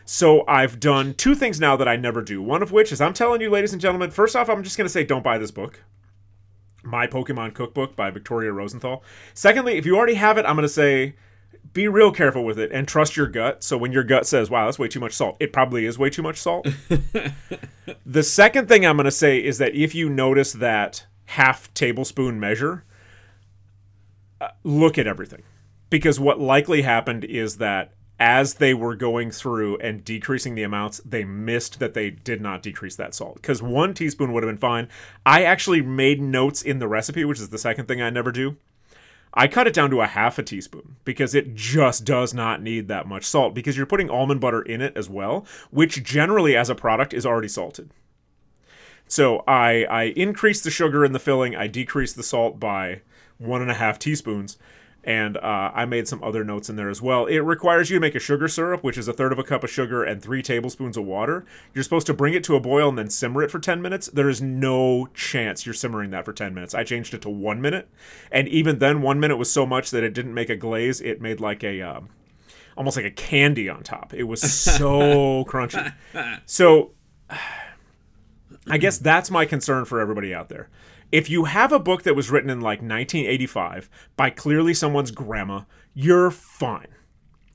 So 0.07 0.45
I've 0.47 0.79
done 0.79 1.15
two 1.15 1.33
things 1.33 1.59
now 1.59 1.75
that 1.77 1.87
I 1.87 1.95
never 1.95 2.21
do. 2.21 2.39
One 2.41 2.61
of 2.61 2.71
which 2.71 2.91
is 2.91 3.01
I'm 3.01 3.13
telling 3.13 3.41
you, 3.41 3.49
ladies 3.49 3.73
and 3.73 3.81
gentlemen, 3.81 4.11
first 4.11 4.35
off, 4.35 4.49
I'm 4.49 4.61
just 4.61 4.77
going 4.77 4.85
to 4.85 4.91
say 4.91 5.03
don't 5.03 5.23
buy 5.23 5.39
this 5.39 5.49
book. 5.49 5.81
My 6.83 7.07
Pokemon 7.07 7.55
Cookbook 7.55 7.95
by 7.95 8.11
Victoria 8.11 8.51
Rosenthal. 8.51 9.03
Secondly, 9.33 9.77
if 9.77 9.85
you 9.87 9.97
already 9.97 10.13
have 10.13 10.37
it, 10.37 10.45
I'm 10.45 10.55
going 10.55 10.67
to 10.67 10.69
say 10.69 11.15
be 11.73 11.87
real 11.87 12.11
careful 12.11 12.43
with 12.43 12.59
it 12.59 12.71
and 12.71 12.87
trust 12.87 13.17
your 13.17 13.27
gut. 13.27 13.63
So 13.63 13.77
when 13.77 13.91
your 13.91 14.03
gut 14.03 14.27
says, 14.27 14.49
wow, 14.49 14.65
that's 14.65 14.79
way 14.79 14.87
too 14.87 14.99
much 14.99 15.13
salt, 15.13 15.37
it 15.39 15.53
probably 15.53 15.85
is 15.85 15.97
way 15.97 16.09
too 16.09 16.21
much 16.21 16.37
salt. 16.37 16.67
the 18.05 18.23
second 18.23 18.67
thing 18.67 18.85
I'm 18.85 18.97
going 18.97 19.05
to 19.05 19.11
say 19.11 19.43
is 19.43 19.57
that 19.57 19.75
if 19.75 19.95
you 19.95 20.09
notice 20.09 20.53
that 20.53 21.05
half 21.25 21.73
tablespoon 21.73 22.39
measure, 22.39 22.83
uh, 24.39 24.49
look 24.63 24.97
at 24.97 25.07
everything. 25.07 25.43
Because 25.89 26.19
what 26.19 26.39
likely 26.39 26.81
happened 26.81 27.23
is 27.23 27.57
that 27.57 27.93
as 28.19 28.55
they 28.55 28.73
were 28.73 28.95
going 28.95 29.29
through 29.29 29.77
and 29.77 30.03
decreasing 30.03 30.55
the 30.55 30.63
amounts, 30.63 31.01
they 31.05 31.25
missed 31.25 31.79
that 31.79 31.93
they 31.93 32.09
did 32.09 32.41
not 32.41 32.63
decrease 32.63 32.95
that 32.95 33.13
salt. 33.13 33.35
Because 33.35 33.61
one 33.61 33.93
teaspoon 33.93 34.31
would 34.31 34.43
have 34.43 34.49
been 34.49 34.57
fine. 34.57 34.87
I 35.25 35.43
actually 35.43 35.81
made 35.81 36.21
notes 36.21 36.61
in 36.61 36.79
the 36.79 36.87
recipe, 36.87 37.25
which 37.25 37.39
is 37.39 37.49
the 37.49 37.57
second 37.57 37.87
thing 37.87 38.01
I 38.01 38.09
never 38.09 38.31
do. 38.31 38.57
I 39.35 39.47
cut 39.47 39.67
it 39.67 39.73
down 39.73 39.89
to 39.89 40.01
a 40.01 40.07
half 40.07 40.39
a 40.39 40.43
teaspoon 40.43 40.95
because 41.03 41.35
it 41.35 41.55
just 41.55 42.05
does 42.05 42.33
not 42.33 42.61
need 42.61 42.87
that 42.87 43.07
much 43.07 43.25
salt 43.25 43.53
because 43.53 43.75
you're 43.75 43.85
putting 43.85 44.09
almond 44.09 44.39
butter 44.39 44.61
in 44.61 44.81
it 44.81 44.95
as 44.95 45.09
well, 45.09 45.45
which 45.71 46.03
generally 46.03 46.55
as 46.55 46.69
a 46.69 46.75
product 46.75 47.13
is 47.13 47.25
already 47.25 47.49
salted. 47.49 47.89
So 49.07 49.43
I 49.47 49.85
I 49.85 50.03
increase 50.03 50.61
the 50.61 50.71
sugar 50.71 51.03
in 51.03 51.11
the 51.11 51.19
filling, 51.19 51.55
I 51.55 51.67
decrease 51.67 52.13
the 52.13 52.23
salt 52.23 52.59
by 52.59 53.01
one 53.37 53.61
and 53.61 53.69
a 53.69 53.75
half 53.75 53.99
teaspoons, 53.99 54.57
and 55.05 55.37
uh, 55.37 55.71
I 55.73 55.85
made 55.85 56.07
some 56.07 56.23
other 56.23 56.43
notes 56.43 56.67
in 56.67 56.75
there 56.75 56.89
as 56.89 56.99
well. 56.99 57.27
It 57.27 57.37
requires 57.37 57.91
you 57.91 57.97
to 57.97 58.01
make 58.01 58.15
a 58.15 58.19
sugar 58.19 58.47
syrup, 58.47 58.83
which 58.83 58.97
is 58.97 59.07
a 59.07 59.13
third 59.13 59.31
of 59.31 59.37
a 59.37 59.43
cup 59.43 59.63
of 59.63 59.69
sugar 59.69 60.03
and 60.03 60.19
three 60.19 60.41
tablespoons 60.41 60.97
of 60.97 61.05
water. 61.05 61.45
You're 61.73 61.83
supposed 61.83 62.07
to 62.07 62.13
bring 62.13 62.33
it 62.33 62.43
to 62.45 62.55
a 62.55 62.59
boil 62.59 62.89
and 62.89 62.97
then 62.97 63.11
simmer 63.11 63.43
it 63.43 63.51
for 63.51 63.59
10 63.59 63.83
minutes. 63.83 64.07
There 64.07 64.29
is 64.29 64.41
no 64.41 65.05
chance 65.13 65.63
you're 65.63 65.75
simmering 65.75 66.09
that 66.09 66.25
for 66.25 66.33
10 66.33 66.55
minutes. 66.55 66.73
I 66.73 66.83
changed 66.83 67.13
it 67.13 67.21
to 67.21 67.29
one 67.29 67.61
minute, 67.61 67.87
and 68.31 68.47
even 68.47 68.79
then, 68.79 69.03
one 69.03 69.19
minute 69.19 69.37
was 69.37 69.51
so 69.51 69.67
much 69.67 69.91
that 69.91 70.03
it 70.03 70.15
didn't 70.15 70.33
make 70.33 70.49
a 70.49 70.55
glaze. 70.55 71.01
It 71.01 71.21
made 71.21 71.39
like 71.39 71.63
a. 71.63 71.81
Um, 71.81 72.09
almost 72.77 72.97
like 72.97 73.05
a 73.05 73.11
candy 73.11 73.69
on 73.69 73.83
top. 73.83 74.13
It 74.13 74.23
was 74.23 74.41
so 74.41 75.45
crunchy. 75.47 75.93
So 76.45 76.91
I 78.67 78.77
guess 78.77 78.97
that's 78.97 79.29
my 79.29 79.45
concern 79.45 79.85
for 79.85 79.99
everybody 79.99 80.33
out 80.33 80.49
there. 80.49 80.69
If 81.11 81.29
you 81.29 81.45
have 81.45 81.71
a 81.71 81.79
book 81.79 82.03
that 82.03 82.15
was 82.15 82.29
written 82.29 82.49
in 82.49 82.59
like 82.59 82.79
1985 82.79 83.89
by 84.15 84.29
clearly 84.29 84.73
someone's 84.73 85.11
grandma, 85.11 85.61
you're 85.93 86.31
fine. 86.31 86.87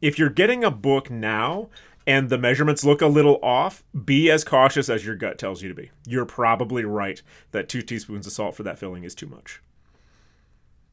If 0.01 0.19
you're 0.19 0.31
getting 0.31 0.65
a 0.65 0.71
book 0.71 1.11
now 1.11 1.69
and 2.07 2.31
the 2.31 2.39
measurements 2.39 2.85
look 2.85 3.03
a 3.03 3.07
little 3.07 3.39
off, 3.43 3.83
be 4.05 4.31
as 4.31 4.45
cautious 4.45 4.89
as 4.89 5.05
your 5.05 5.17
gut 5.17 5.39
tells 5.39 5.63
you 5.63 5.69
to 5.69 5.75
be. 5.75 5.91
You're 6.07 6.25
probably 6.25 6.85
right 6.85 7.21
that 7.53 7.69
two 7.69 7.83
teaspoons 7.83 8.27
of 8.27 8.33
salt 8.33 8.55
for 8.55 8.63
that 8.63 8.79
filling 8.79 9.05
is 9.05 9.15
too 9.15 9.27
much. 9.27 9.61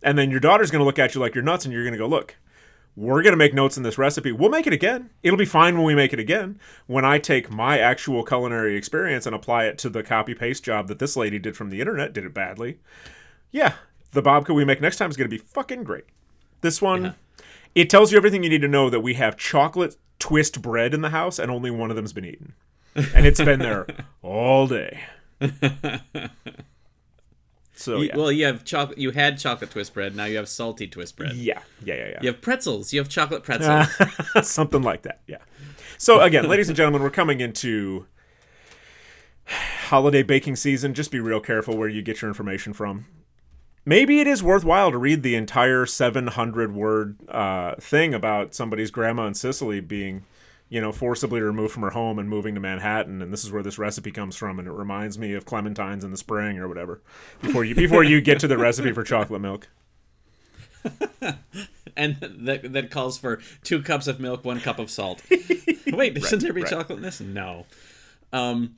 And 0.03 0.17
then 0.17 0.29
your 0.29 0.39
daughter's 0.39 0.71
going 0.71 0.81
to 0.81 0.85
look 0.85 0.99
at 0.99 1.15
you 1.15 1.21
like 1.21 1.35
you're 1.35 1.43
nuts 1.43 1.65
and 1.65 1.73
you're 1.73 1.83
going 1.83 1.93
to 1.93 1.97
go, 1.97 2.07
look, 2.07 2.35
we're 2.97 3.21
going 3.21 3.31
to 3.31 3.37
make 3.37 3.53
notes 3.53 3.77
in 3.77 3.83
this 3.83 3.99
recipe. 3.99 4.31
We'll 4.31 4.49
make 4.49 4.65
it 4.65 4.73
again. 4.73 5.11
It'll 5.21 5.37
be 5.37 5.45
fine 5.45 5.77
when 5.77 5.85
we 5.85 5.93
make 5.93 6.13
it 6.13 6.19
again. 6.19 6.59
When 6.87 7.05
I 7.05 7.19
take 7.19 7.51
my 7.51 7.77
actual 7.77 8.25
culinary 8.25 8.75
experience 8.75 9.27
and 9.27 9.35
apply 9.35 9.65
it 9.65 9.77
to 9.79 9.89
the 9.89 10.01
copy 10.01 10.33
paste 10.33 10.63
job 10.63 10.87
that 10.87 10.97
this 10.97 11.15
lady 11.15 11.37
did 11.37 11.55
from 11.55 11.69
the 11.69 11.79
internet, 11.79 12.11
did 12.11 12.25
it 12.25 12.33
badly. 12.33 12.79
Yeah, 13.51 13.75
the 14.13 14.23
babka 14.23 14.53
we 14.55 14.65
make 14.65 14.81
next 14.81 14.97
time 14.97 15.11
is 15.11 15.15
going 15.15 15.29
to 15.29 15.35
be 15.35 15.37
fucking 15.37 15.83
great. 15.83 16.05
This 16.61 16.81
one, 16.81 17.03
yeah. 17.03 17.11
it 17.75 17.87
tells 17.87 18.11
you 18.11 18.17
everything 18.17 18.41
you 18.41 18.49
need 18.49 18.63
to 18.63 18.67
know 18.67 18.89
that 18.89 19.01
we 19.01 19.13
have 19.13 19.37
chocolate 19.37 19.95
twist 20.17 20.63
bread 20.63 20.95
in 20.95 21.01
the 21.01 21.11
house 21.11 21.37
and 21.37 21.51
only 21.51 21.69
one 21.69 21.91
of 21.91 21.95
them's 21.95 22.13
been 22.13 22.25
eaten. 22.25 22.53
And 23.13 23.27
it's 23.27 23.39
been 23.39 23.59
there 23.59 23.85
all 24.23 24.65
day. 24.65 25.01
So 27.77 27.97
you, 27.99 28.07
yeah. 28.07 28.17
well, 28.17 28.31
you 28.31 28.45
have 28.45 28.63
chocolate. 28.65 28.97
You 28.97 29.11
had 29.11 29.37
chocolate 29.37 29.69
twist 29.69 29.93
bread. 29.93 30.15
Now 30.15 30.25
you 30.25 30.37
have 30.37 30.49
salty 30.49 30.87
twist 30.87 31.15
bread. 31.15 31.33
Yeah, 31.33 31.61
yeah, 31.83 31.95
yeah, 31.95 32.07
yeah. 32.07 32.19
You 32.21 32.27
have 32.29 32.41
pretzels. 32.41 32.91
You 32.91 32.99
have 32.99 33.07
chocolate 33.07 33.43
pretzels. 33.43 33.87
something 34.47 34.81
like 34.81 35.03
that. 35.03 35.21
Yeah. 35.27 35.37
So 35.97 36.21
again, 36.21 36.47
ladies 36.47 36.69
and 36.69 36.75
gentlemen, 36.75 37.03
we're 37.03 37.09
coming 37.11 37.39
into 37.39 38.07
holiday 39.45 40.23
baking 40.23 40.55
season. 40.55 40.93
Just 40.93 41.11
be 41.11 41.19
real 41.19 41.39
careful 41.39 41.77
where 41.77 41.87
you 41.87 42.01
get 42.01 42.21
your 42.21 42.29
information 42.29 42.73
from. 42.73 43.05
Maybe 43.85 44.19
it 44.19 44.27
is 44.27 44.43
worthwhile 44.43 44.91
to 44.91 44.97
read 44.97 45.23
the 45.23 45.35
entire 45.35 45.85
700 45.85 46.75
word 46.75 47.17
uh, 47.29 47.75
thing 47.75 48.13
about 48.13 48.53
somebody's 48.53 48.91
grandma 48.91 49.27
in 49.27 49.33
Sicily 49.33 49.79
being 49.79 50.25
you 50.69 50.81
know, 50.81 50.91
forcibly 50.91 51.41
removed 51.41 51.73
from 51.73 51.83
her 51.83 51.91
home 51.91 52.19
and 52.19 52.29
moving 52.29 52.55
to 52.55 52.61
Manhattan, 52.61 53.21
and 53.21 53.31
this 53.31 53.43
is 53.43 53.51
where 53.51 53.63
this 53.63 53.77
recipe 53.77 54.11
comes 54.11 54.35
from, 54.35 54.59
and 54.59 54.67
it 54.67 54.71
reminds 54.71 55.17
me 55.17 55.33
of 55.33 55.45
clementines 55.45 56.03
in 56.03 56.11
the 56.11 56.17
spring 56.17 56.59
or 56.59 56.67
whatever. 56.67 57.01
Before 57.41 57.63
you 57.63 57.75
before 57.75 58.03
you 58.03 58.21
get 58.21 58.39
to 58.41 58.47
the 58.47 58.57
recipe 58.57 58.91
for 58.91 59.03
chocolate 59.03 59.41
milk. 59.41 59.67
and 61.95 62.17
that 62.21 62.73
that 62.73 62.91
calls 62.91 63.17
for 63.17 63.39
two 63.63 63.81
cups 63.81 64.07
of 64.07 64.19
milk, 64.19 64.43
one 64.43 64.59
cup 64.59 64.79
of 64.79 64.89
salt. 64.89 65.21
Wait, 65.87 66.21
shouldn't 66.21 66.41
there 66.43 66.53
be 66.53 66.61
right. 66.61 66.69
chocolate 66.69 66.97
in 66.97 67.03
this? 67.03 67.21
No. 67.21 67.65
Um, 68.33 68.75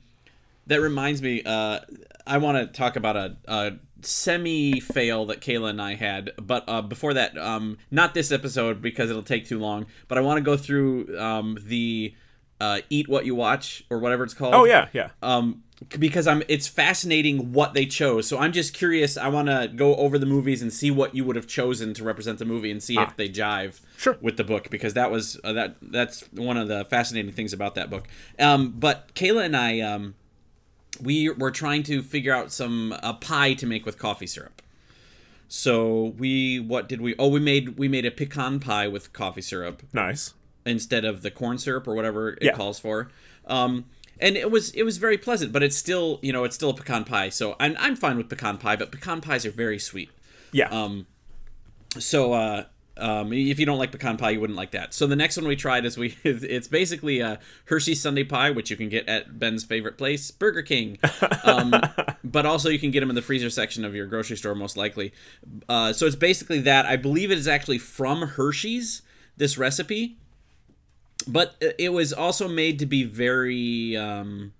that 0.70 0.80
reminds 0.80 1.20
me. 1.20 1.42
Uh, 1.44 1.80
I 2.26 2.38
want 2.38 2.56
to 2.58 2.66
talk 2.66 2.94
about 2.94 3.16
a, 3.16 3.36
a 3.46 3.72
semi 4.02 4.78
fail 4.78 5.26
that 5.26 5.40
Kayla 5.40 5.70
and 5.70 5.82
I 5.82 5.94
had. 5.94 6.30
But 6.40 6.64
uh, 6.68 6.80
before 6.80 7.12
that, 7.14 7.36
um, 7.36 7.76
not 7.90 8.14
this 8.14 8.30
episode 8.30 8.80
because 8.80 9.10
it'll 9.10 9.24
take 9.24 9.46
too 9.46 9.58
long. 9.58 9.86
But 10.06 10.16
I 10.16 10.20
want 10.20 10.38
to 10.38 10.42
go 10.42 10.56
through 10.56 11.18
um, 11.18 11.58
the 11.60 12.14
uh, 12.60 12.80
eat 12.88 13.08
what 13.08 13.26
you 13.26 13.34
watch 13.34 13.84
or 13.90 13.98
whatever 13.98 14.22
it's 14.22 14.32
called. 14.32 14.54
Oh 14.54 14.64
yeah, 14.64 14.88
yeah. 14.92 15.10
Um, 15.22 15.64
because 15.98 16.28
I'm 16.28 16.44
it's 16.46 16.68
fascinating 16.68 17.52
what 17.52 17.74
they 17.74 17.84
chose. 17.84 18.28
So 18.28 18.38
I'm 18.38 18.52
just 18.52 18.72
curious. 18.72 19.16
I 19.16 19.26
want 19.26 19.48
to 19.48 19.72
go 19.74 19.96
over 19.96 20.18
the 20.18 20.26
movies 20.26 20.62
and 20.62 20.72
see 20.72 20.92
what 20.92 21.16
you 21.16 21.24
would 21.24 21.34
have 21.34 21.48
chosen 21.48 21.94
to 21.94 22.04
represent 22.04 22.38
the 22.38 22.44
movie 22.44 22.70
and 22.70 22.80
see 22.80 22.96
ah. 22.96 23.08
if 23.08 23.16
they 23.16 23.28
jive 23.28 23.80
sure. 23.96 24.18
with 24.20 24.36
the 24.36 24.44
book 24.44 24.70
because 24.70 24.94
that 24.94 25.10
was 25.10 25.40
uh, 25.42 25.52
that 25.52 25.76
that's 25.82 26.20
one 26.32 26.56
of 26.56 26.68
the 26.68 26.84
fascinating 26.84 27.32
things 27.32 27.52
about 27.52 27.74
that 27.74 27.90
book. 27.90 28.06
Um, 28.38 28.70
but 28.78 29.12
Kayla 29.14 29.46
and 29.46 29.56
I 29.56 29.80
um 29.80 30.14
we 31.02 31.30
were 31.30 31.50
trying 31.50 31.82
to 31.84 32.02
figure 32.02 32.34
out 32.34 32.52
some 32.52 32.94
a 33.02 33.14
pie 33.14 33.54
to 33.54 33.66
make 33.66 33.86
with 33.86 33.98
coffee 33.98 34.26
syrup. 34.26 34.62
So 35.48 36.14
we 36.16 36.60
what 36.60 36.88
did 36.88 37.00
we? 37.00 37.14
Oh, 37.18 37.28
we 37.28 37.40
made 37.40 37.78
we 37.78 37.88
made 37.88 38.04
a 38.04 38.10
pecan 38.10 38.60
pie 38.60 38.86
with 38.86 39.12
coffee 39.12 39.42
syrup. 39.42 39.82
Nice. 39.92 40.34
Instead 40.64 41.04
of 41.04 41.22
the 41.22 41.30
corn 41.30 41.58
syrup 41.58 41.88
or 41.88 41.94
whatever 41.94 42.30
it 42.34 42.42
yeah. 42.42 42.52
calls 42.52 42.78
for. 42.78 43.10
Um, 43.46 43.86
and 44.20 44.36
it 44.36 44.50
was 44.50 44.70
it 44.70 44.84
was 44.84 44.98
very 44.98 45.18
pleasant, 45.18 45.52
but 45.52 45.62
it's 45.62 45.76
still 45.76 46.20
you 46.22 46.32
know 46.32 46.44
it's 46.44 46.54
still 46.54 46.70
a 46.70 46.74
pecan 46.74 47.04
pie. 47.04 47.30
So 47.30 47.56
I'm 47.58 47.76
I'm 47.80 47.96
fine 47.96 48.16
with 48.16 48.28
pecan 48.28 48.58
pie, 48.58 48.76
but 48.76 48.92
pecan 48.92 49.20
pies 49.20 49.44
are 49.44 49.50
very 49.50 49.78
sweet. 49.78 50.10
Yeah. 50.52 50.68
Um. 50.68 51.06
So 51.98 52.34
uh, 52.34 52.64
um, 53.00 53.32
if 53.32 53.58
you 53.58 53.66
don't 53.66 53.78
like 53.78 53.92
pecan 53.92 54.16
pie, 54.16 54.30
you 54.30 54.40
wouldn't 54.40 54.56
like 54.56 54.72
that. 54.72 54.94
So 54.94 55.06
the 55.06 55.16
next 55.16 55.36
one 55.36 55.46
we 55.46 55.56
tried 55.56 55.84
is 55.84 55.96
we 55.96 56.16
it's 56.24 56.68
basically 56.68 57.20
a 57.20 57.38
Hershey 57.66 57.94
Sundae 57.94 58.24
pie, 58.24 58.50
which 58.50 58.70
you 58.70 58.76
can 58.76 58.88
get 58.88 59.08
at 59.08 59.38
Ben's 59.38 59.64
favorite 59.64 59.98
place, 59.98 60.30
Burger 60.30 60.62
King. 60.62 60.98
Um, 61.44 61.74
but 62.24 62.46
also 62.46 62.68
you 62.68 62.78
can 62.78 62.90
get 62.90 63.00
them 63.00 63.10
in 63.10 63.16
the 63.16 63.22
freezer 63.22 63.50
section 63.50 63.84
of 63.84 63.94
your 63.94 64.06
grocery 64.06 64.36
store, 64.36 64.54
most 64.54 64.76
likely. 64.76 65.12
Uh, 65.68 65.92
so 65.92 66.06
it's 66.06 66.16
basically 66.16 66.60
that. 66.60 66.86
I 66.86 66.96
believe 66.96 67.30
it 67.30 67.38
is 67.38 67.48
actually 67.48 67.78
from 67.78 68.22
Hershey's 68.22 69.02
this 69.36 69.56
recipe, 69.56 70.18
but 71.26 71.54
it 71.78 71.92
was 71.92 72.12
also 72.12 72.48
made 72.48 72.78
to 72.78 72.86
be 72.86 73.04
very. 73.04 73.96
Um, 73.96 74.52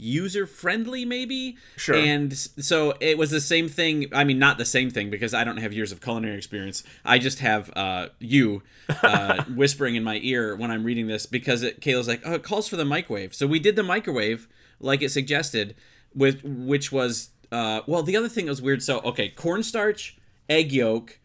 user 0.00 0.46
friendly 0.46 1.04
maybe? 1.04 1.56
Sure. 1.76 1.96
And 1.96 2.36
so 2.36 2.94
it 3.00 3.18
was 3.18 3.30
the 3.30 3.40
same 3.40 3.68
thing 3.68 4.06
i 4.12 4.24
mean 4.24 4.38
not 4.38 4.58
the 4.58 4.64
same 4.64 4.90
thing 4.90 5.10
because 5.10 5.34
i 5.34 5.44
don't 5.44 5.58
have 5.58 5.72
years 5.72 5.92
of 5.92 6.00
culinary 6.00 6.36
experience. 6.36 6.82
I 7.04 7.18
just 7.18 7.40
have 7.40 7.70
uh, 7.76 8.08
you 8.18 8.62
uh, 9.02 9.44
whispering 9.54 9.96
in 9.96 10.04
my 10.04 10.20
ear 10.22 10.56
when 10.56 10.70
i'm 10.70 10.84
reading 10.84 11.06
this 11.06 11.26
because 11.26 11.62
it 11.62 11.80
kayla's 11.80 12.08
like 12.08 12.22
oh 12.24 12.34
it 12.34 12.42
calls 12.42 12.68
for 12.68 12.76
the 12.76 12.84
microwave. 12.84 13.34
So 13.34 13.46
we 13.46 13.58
did 13.58 13.76
the 13.76 13.82
microwave 13.82 14.48
like 14.80 15.02
it 15.02 15.10
suggested 15.10 15.74
with 16.14 16.42
which 16.44 16.92
was 16.92 17.30
uh, 17.50 17.80
well 17.86 18.02
the 18.02 18.16
other 18.16 18.28
thing 18.28 18.46
that 18.46 18.52
was 18.52 18.62
weird 18.62 18.82
so 18.82 19.00
okay 19.00 19.28
cornstarch 19.28 20.18
egg 20.48 20.72
yolk 20.72 21.18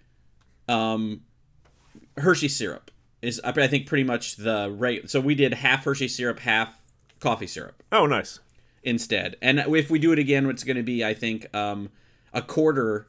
um, 0.67 1.21
hershey 2.17 2.47
syrup 2.47 2.91
is 3.21 3.41
i 3.43 3.67
think 3.67 3.87
pretty 3.87 4.03
much 4.03 4.37
the 4.37 4.73
rate 4.75 5.09
so 5.09 5.19
we 5.19 5.35
did 5.35 5.53
half 5.55 5.83
hershey 5.83 6.07
syrup 6.07 6.39
half 6.39 6.75
coffee 7.23 7.47
syrup. 7.47 7.81
Oh 7.91 8.05
nice 8.05 8.39
instead. 8.83 9.35
And 9.41 9.59
if 9.59 9.89
we 9.89 9.99
do 9.99 10.11
it 10.11 10.19
again, 10.19 10.45
it's 10.49 10.63
going 10.63 10.77
to 10.77 10.83
be, 10.83 11.03
I 11.03 11.13
think, 11.13 11.53
um, 11.55 11.89
a 12.33 12.41
quarter 12.41 13.07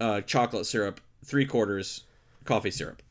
uh, 0.00 0.20
chocolate 0.22 0.66
syrup, 0.66 1.00
three 1.24 1.44
quarters 1.44 2.02
coffee 2.44 2.70
syrup, 2.70 3.02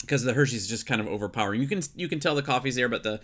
because 0.00 0.24
the 0.24 0.32
Hershey's 0.32 0.62
is 0.62 0.68
just 0.68 0.86
kind 0.86 1.00
of 1.00 1.06
overpowering. 1.06 1.60
You 1.60 1.68
can 1.68 1.82
you 1.96 2.08
can 2.08 2.20
tell 2.20 2.34
the 2.34 2.42
coffee's 2.42 2.76
there, 2.76 2.88
but 2.88 3.02
the 3.02 3.20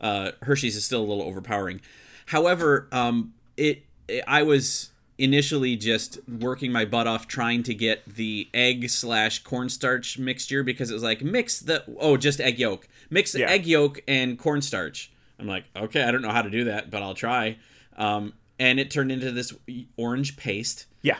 uh, 0.00 0.32
Hershey's 0.42 0.76
is 0.76 0.84
still 0.84 1.00
a 1.00 1.06
little 1.06 1.24
overpowering. 1.24 1.80
However, 2.26 2.88
um, 2.92 3.34
it, 3.56 3.82
it 4.06 4.22
I 4.28 4.42
was 4.42 4.90
initially 5.20 5.74
just 5.74 6.20
working 6.28 6.70
my 6.70 6.84
butt 6.84 7.08
off 7.08 7.26
trying 7.26 7.64
to 7.64 7.74
get 7.74 8.04
the 8.06 8.48
egg 8.54 8.88
slash 8.88 9.42
cornstarch 9.42 10.16
mixture 10.16 10.62
because 10.62 10.92
it 10.92 10.94
was 10.94 11.02
like 11.02 11.22
mix 11.22 11.58
the 11.58 11.82
oh 11.98 12.16
just 12.16 12.40
egg 12.40 12.56
yolk 12.60 12.86
mix 13.10 13.34
Yeah. 13.34 13.46
egg 13.50 13.66
yolk 13.66 14.00
and 14.06 14.38
cornstarch. 14.38 15.10
I'm 15.38 15.46
like, 15.46 15.64
okay, 15.76 16.02
I 16.02 16.10
don't 16.10 16.22
know 16.22 16.30
how 16.32 16.42
to 16.42 16.50
do 16.50 16.64
that, 16.64 16.90
but 16.90 17.02
I'll 17.02 17.14
try. 17.14 17.58
Um, 17.96 18.34
and 18.58 18.80
it 18.80 18.90
turned 18.90 19.12
into 19.12 19.30
this 19.30 19.52
orange 19.96 20.36
paste, 20.36 20.86
Yeah. 21.02 21.18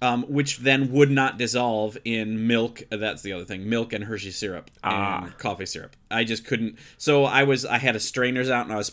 um, 0.00 0.22
which 0.24 0.58
then 0.58 0.90
would 0.92 1.10
not 1.10 1.36
dissolve 1.38 1.98
in 2.04 2.46
milk. 2.46 2.82
That's 2.90 3.20
the 3.22 3.32
other 3.32 3.44
thing: 3.44 3.68
milk 3.68 3.92
and 3.92 4.04
Hershey 4.04 4.30
syrup 4.30 4.70
and 4.82 5.36
coffee 5.38 5.66
syrup. 5.66 5.96
I 6.10 6.24
just 6.24 6.46
couldn't. 6.46 6.78
So 6.96 7.24
I 7.24 7.42
was, 7.42 7.66
I 7.66 7.76
had 7.78 7.94
a 7.94 8.00
strainers 8.00 8.48
out, 8.48 8.64
and 8.64 8.72
I 8.72 8.76
was 8.76 8.90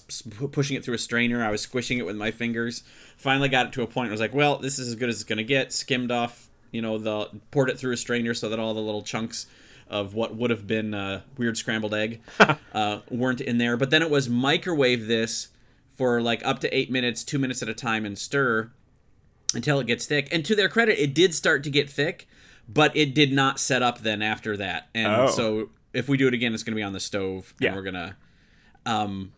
pushing 0.51 0.75
it 0.75 0.83
through 0.83 0.95
a 0.95 0.99
strainer. 0.99 1.43
I 1.43 1.51
was 1.51 1.61
squishing 1.61 1.97
it 1.99 2.05
with 2.05 2.17
my 2.17 2.31
fingers. 2.31 2.83
Finally, 3.15 3.47
got 3.49 3.67
it 3.67 3.73
to 3.73 3.81
a 3.81 3.87
point. 3.87 4.07
Where 4.07 4.11
I 4.11 4.11
was 4.11 4.19
like, 4.21 4.33
well, 4.33 4.57
this 4.57 4.77
is 4.77 4.89
as 4.89 4.95
good 4.95 5.07
as 5.09 5.15
it's 5.15 5.23
gonna 5.23 5.43
get. 5.43 5.71
Skimmed 5.71 6.11
off, 6.11 6.49
you 6.71 6.81
know, 6.81 6.97
the 6.97 7.29
poured 7.51 7.69
it 7.69 7.79
through 7.79 7.93
a 7.93 7.97
strainer 7.97 8.33
so 8.33 8.49
that 8.49 8.59
all 8.59 8.73
the 8.73 8.81
little 8.81 9.03
chunks 9.03 9.47
of 9.87 10.13
what 10.13 10.35
would 10.35 10.49
have 10.49 10.65
been 10.67 10.93
uh, 10.93 11.21
weird 11.37 11.57
scrambled 11.57 11.93
egg 11.93 12.21
uh, 12.73 12.99
weren't 13.09 13.41
in 13.41 13.57
there. 13.57 13.77
But 13.77 13.89
then 13.91 14.01
it 14.01 14.09
was 14.09 14.27
microwave 14.29 15.07
this 15.07 15.49
for 15.93 16.21
like 16.21 16.45
up 16.45 16.59
to 16.59 16.75
eight 16.75 16.91
minutes, 16.91 17.23
two 17.23 17.39
minutes 17.39 17.61
at 17.61 17.69
a 17.69 17.73
time, 17.73 18.05
and 18.05 18.17
stir 18.17 18.71
until 19.53 19.79
it 19.79 19.87
gets 19.87 20.05
thick. 20.05 20.27
And 20.31 20.43
to 20.45 20.55
their 20.55 20.67
credit, 20.69 21.01
it 21.01 21.13
did 21.13 21.33
start 21.33 21.63
to 21.63 21.69
get 21.69 21.89
thick, 21.89 22.27
but 22.67 22.95
it 22.95 23.13
did 23.13 23.31
not 23.31 23.59
set 23.59 23.81
up 23.81 23.99
then 23.99 24.21
after 24.21 24.57
that. 24.57 24.89
And 24.93 25.07
Oh. 25.13 25.27
so 25.29 25.69
if 25.93 26.09
we 26.09 26.17
do 26.17 26.27
it 26.27 26.33
again, 26.33 26.53
it's 26.53 26.63
going 26.63 26.73
to 26.73 26.79
be 26.79 26.83
on 26.83 26.93
the 26.93 26.99
stove. 26.99 27.53
Yeah. 27.59 27.67
And 27.69 27.75
we're 27.77 27.83
going 27.83 27.93
to. 27.93 28.15
Um, 28.87 29.31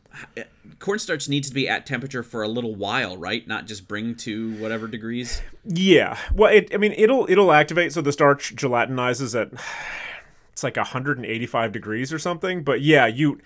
cornstarch 0.79 1.29
needs 1.29 1.47
to 1.49 1.53
be 1.53 1.69
at 1.69 1.85
temperature 1.85 2.23
for 2.23 2.41
a 2.41 2.47
little 2.47 2.73
while, 2.75 3.17
right? 3.17 3.47
Not 3.47 3.67
just 3.67 3.87
bring 3.87 4.15
to 4.15 4.55
whatever 4.57 4.87
degrees. 4.87 5.41
Yeah. 5.63 6.17
Well, 6.33 6.51
it, 6.51 6.73
I 6.73 6.77
mean, 6.77 6.93
it'll 6.97 7.27
it'll 7.29 7.51
activate 7.51 7.93
so 7.93 8.01
the 8.01 8.11
starch 8.11 8.55
gelatinizes 8.55 9.39
at 9.39 9.51
it's 10.57 10.63
like 10.63 10.75
185 10.75 11.71
degrees 11.71 12.11
or 12.11 12.17
something. 12.17 12.63
But 12.63 12.81
yeah, 12.81 13.05
you 13.05 13.39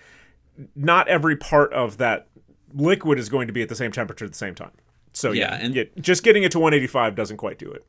not 0.74 1.08
every 1.08 1.36
part 1.36 1.70
of 1.74 1.98
that 1.98 2.26
liquid 2.72 3.18
is 3.18 3.28
going 3.28 3.48
to 3.48 3.52
be 3.52 3.60
at 3.60 3.68
the 3.68 3.74
same 3.74 3.92
temperature 3.92 4.24
at 4.24 4.32
the 4.32 4.38
same 4.38 4.54
time. 4.54 4.70
So 5.12 5.32
yeah, 5.32 5.40
Yeah, 5.58 5.58
and- 5.62 5.74
yeah, 5.74 5.82
just 6.00 6.22
getting 6.22 6.42
it 6.42 6.52
to 6.52 6.58
185 6.58 7.14
doesn't 7.14 7.36
quite 7.36 7.58
do 7.58 7.70
it. 7.70 7.84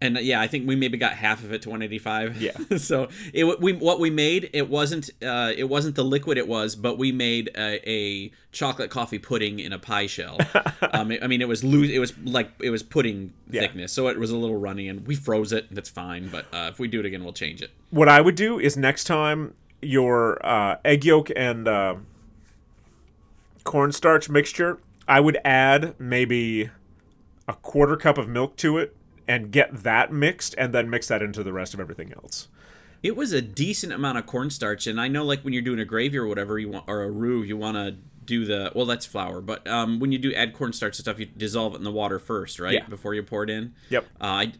And 0.00 0.18
uh, 0.18 0.20
yeah, 0.20 0.40
I 0.42 0.46
think 0.46 0.68
we 0.68 0.76
maybe 0.76 0.98
got 0.98 1.12
half 1.12 1.42
of 1.42 1.52
it 1.52 1.62
to 1.62 1.70
185. 1.70 2.40
Yeah. 2.42 2.52
so 2.76 3.08
it 3.32 3.60
we 3.60 3.72
what 3.72 3.98
we 3.98 4.10
made 4.10 4.50
it 4.52 4.68
wasn't 4.68 5.08
uh, 5.22 5.52
it 5.56 5.64
wasn't 5.64 5.94
the 5.96 6.04
liquid 6.04 6.36
it 6.36 6.46
was, 6.46 6.76
but 6.76 6.98
we 6.98 7.12
made 7.12 7.50
a, 7.56 7.80
a 7.90 8.30
chocolate 8.52 8.90
coffee 8.90 9.18
pudding 9.18 9.58
in 9.58 9.72
a 9.72 9.78
pie 9.78 10.06
shell. 10.06 10.38
um, 10.92 11.12
I 11.22 11.26
mean, 11.26 11.40
it 11.40 11.48
was 11.48 11.64
loose. 11.64 11.90
It 11.90 11.98
was 11.98 12.16
like 12.18 12.50
it 12.60 12.70
was 12.70 12.82
pudding 12.82 13.32
Yeah. 13.50 13.62
thickness, 13.62 13.92
so 13.92 14.08
it 14.08 14.18
was 14.18 14.30
a 14.30 14.36
little 14.36 14.56
runny, 14.58 14.88
and 14.88 15.06
we 15.06 15.14
froze 15.14 15.52
it. 15.52 15.66
And 15.68 15.76
that's 15.76 15.90
fine, 15.90 16.28
but 16.28 16.44
uh, 16.52 16.68
if 16.70 16.78
we 16.78 16.88
do 16.88 17.00
it 17.00 17.06
again, 17.06 17.24
we'll 17.24 17.32
change 17.32 17.62
it. 17.62 17.70
What 17.90 18.08
I 18.08 18.20
would 18.20 18.34
do 18.34 18.58
is 18.58 18.76
next 18.76 19.04
time 19.04 19.54
your 19.80 20.44
uh, 20.44 20.76
egg 20.84 21.04
yolk 21.04 21.30
and 21.36 21.68
uh, 21.68 21.94
cornstarch 23.64 24.28
mixture, 24.28 24.78
I 25.08 25.20
would 25.20 25.38
add 25.44 25.94
maybe 25.98 26.70
a 27.48 27.52
quarter 27.54 27.96
cup 27.96 28.18
of 28.18 28.28
milk 28.28 28.56
to 28.56 28.78
it 28.78 28.95
and 29.28 29.50
get 29.50 29.82
that 29.82 30.12
mixed 30.12 30.54
and 30.56 30.72
then 30.72 30.88
mix 30.88 31.08
that 31.08 31.22
into 31.22 31.42
the 31.42 31.52
rest 31.52 31.74
of 31.74 31.80
everything 31.80 32.12
else. 32.12 32.48
It 33.02 33.16
was 33.16 33.32
a 33.32 33.42
decent 33.42 33.92
amount 33.92 34.18
of 34.18 34.26
cornstarch, 34.26 34.86
and 34.86 35.00
I 35.00 35.08
know 35.08 35.24
like 35.24 35.42
when 35.42 35.52
you're 35.52 35.62
doing 35.62 35.78
a 35.78 35.84
gravy 35.84 36.18
or 36.18 36.26
whatever 36.26 36.58
you 36.58 36.68
want 36.70 36.84
or 36.88 37.02
a 37.02 37.10
roux, 37.10 37.42
you 37.42 37.56
want 37.56 37.76
to 37.76 37.96
do 38.24 38.44
the 38.44 38.72
well 38.74 38.86
that's 38.86 39.06
flour, 39.06 39.40
but 39.40 39.66
um, 39.68 40.00
when 40.00 40.12
you 40.12 40.18
do 40.18 40.34
add 40.34 40.52
cornstarch 40.52 40.98
and 40.98 41.04
stuff, 41.04 41.18
you 41.18 41.26
dissolve 41.26 41.74
it 41.74 41.78
in 41.78 41.84
the 41.84 41.92
water 41.92 42.18
first, 42.18 42.58
right? 42.58 42.74
Yeah. 42.74 42.86
Before 42.86 43.14
you 43.14 43.22
pour 43.22 43.44
it 43.44 43.50
in. 43.50 43.74
Yep. 43.88 44.06
Uh, 44.20 44.24
I, 44.24 44.52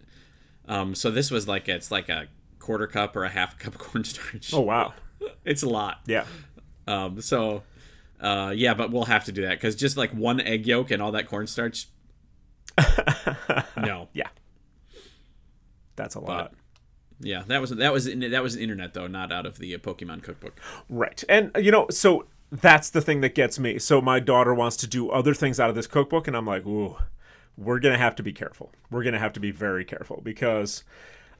um, 0.68 0.94
so 0.94 1.10
this 1.10 1.30
was 1.30 1.46
like 1.46 1.68
it's 1.68 1.90
like 1.90 2.08
a 2.08 2.28
quarter 2.58 2.86
cup 2.86 3.14
or 3.16 3.24
a 3.24 3.28
half 3.28 3.58
cup 3.58 3.74
of 3.74 3.80
cornstarch. 3.92 4.52
Oh 4.54 4.60
wow. 4.60 4.94
It's 5.44 5.62
a 5.62 5.68
lot. 5.68 6.00
Yeah. 6.06 6.24
Um, 6.86 7.20
so, 7.20 7.62
uh, 8.20 8.52
yeah, 8.54 8.74
but 8.74 8.90
we'll 8.90 9.06
have 9.06 9.24
to 9.24 9.32
do 9.32 9.42
that 9.42 9.52
because 9.52 9.74
just 9.74 9.96
like 9.96 10.10
one 10.10 10.40
egg 10.40 10.66
yolk 10.66 10.90
and 10.90 11.00
all 11.00 11.12
that 11.12 11.26
cornstarch. 11.26 11.88
no. 13.76 14.08
Yeah. 14.12 14.28
That's 15.96 16.14
a 16.14 16.20
lot. 16.20 16.52
Yeah, 17.18 17.44
that 17.46 17.60
was 17.60 17.70
that 17.70 17.92
was 17.92 18.04
that 18.04 18.42
was 18.42 18.56
internet 18.56 18.94
though, 18.94 19.06
not 19.06 19.32
out 19.32 19.46
of 19.46 19.58
the 19.58 19.74
uh, 19.74 19.78
Pokemon 19.78 20.22
cookbook. 20.22 20.60
Right. 20.88 21.24
And 21.28 21.50
you 21.58 21.70
know, 21.70 21.86
so 21.90 22.26
that's 22.52 22.90
the 22.90 23.00
thing 23.00 23.22
that 23.22 23.34
gets 23.34 23.58
me. 23.58 23.78
So 23.78 24.00
my 24.00 24.20
daughter 24.20 24.54
wants 24.54 24.76
to 24.78 24.86
do 24.86 25.10
other 25.10 25.34
things 25.34 25.58
out 25.58 25.70
of 25.70 25.74
this 25.74 25.86
cookbook 25.86 26.28
and 26.28 26.36
I'm 26.36 26.46
like, 26.46 26.66
"Ooh, 26.66 26.96
we're 27.56 27.78
going 27.80 27.94
to 27.94 27.98
have 27.98 28.14
to 28.16 28.22
be 28.22 28.32
careful. 28.32 28.70
We're 28.90 29.02
going 29.02 29.14
to 29.14 29.18
have 29.18 29.32
to 29.34 29.40
be 29.40 29.50
very 29.50 29.84
careful 29.84 30.20
because 30.22 30.84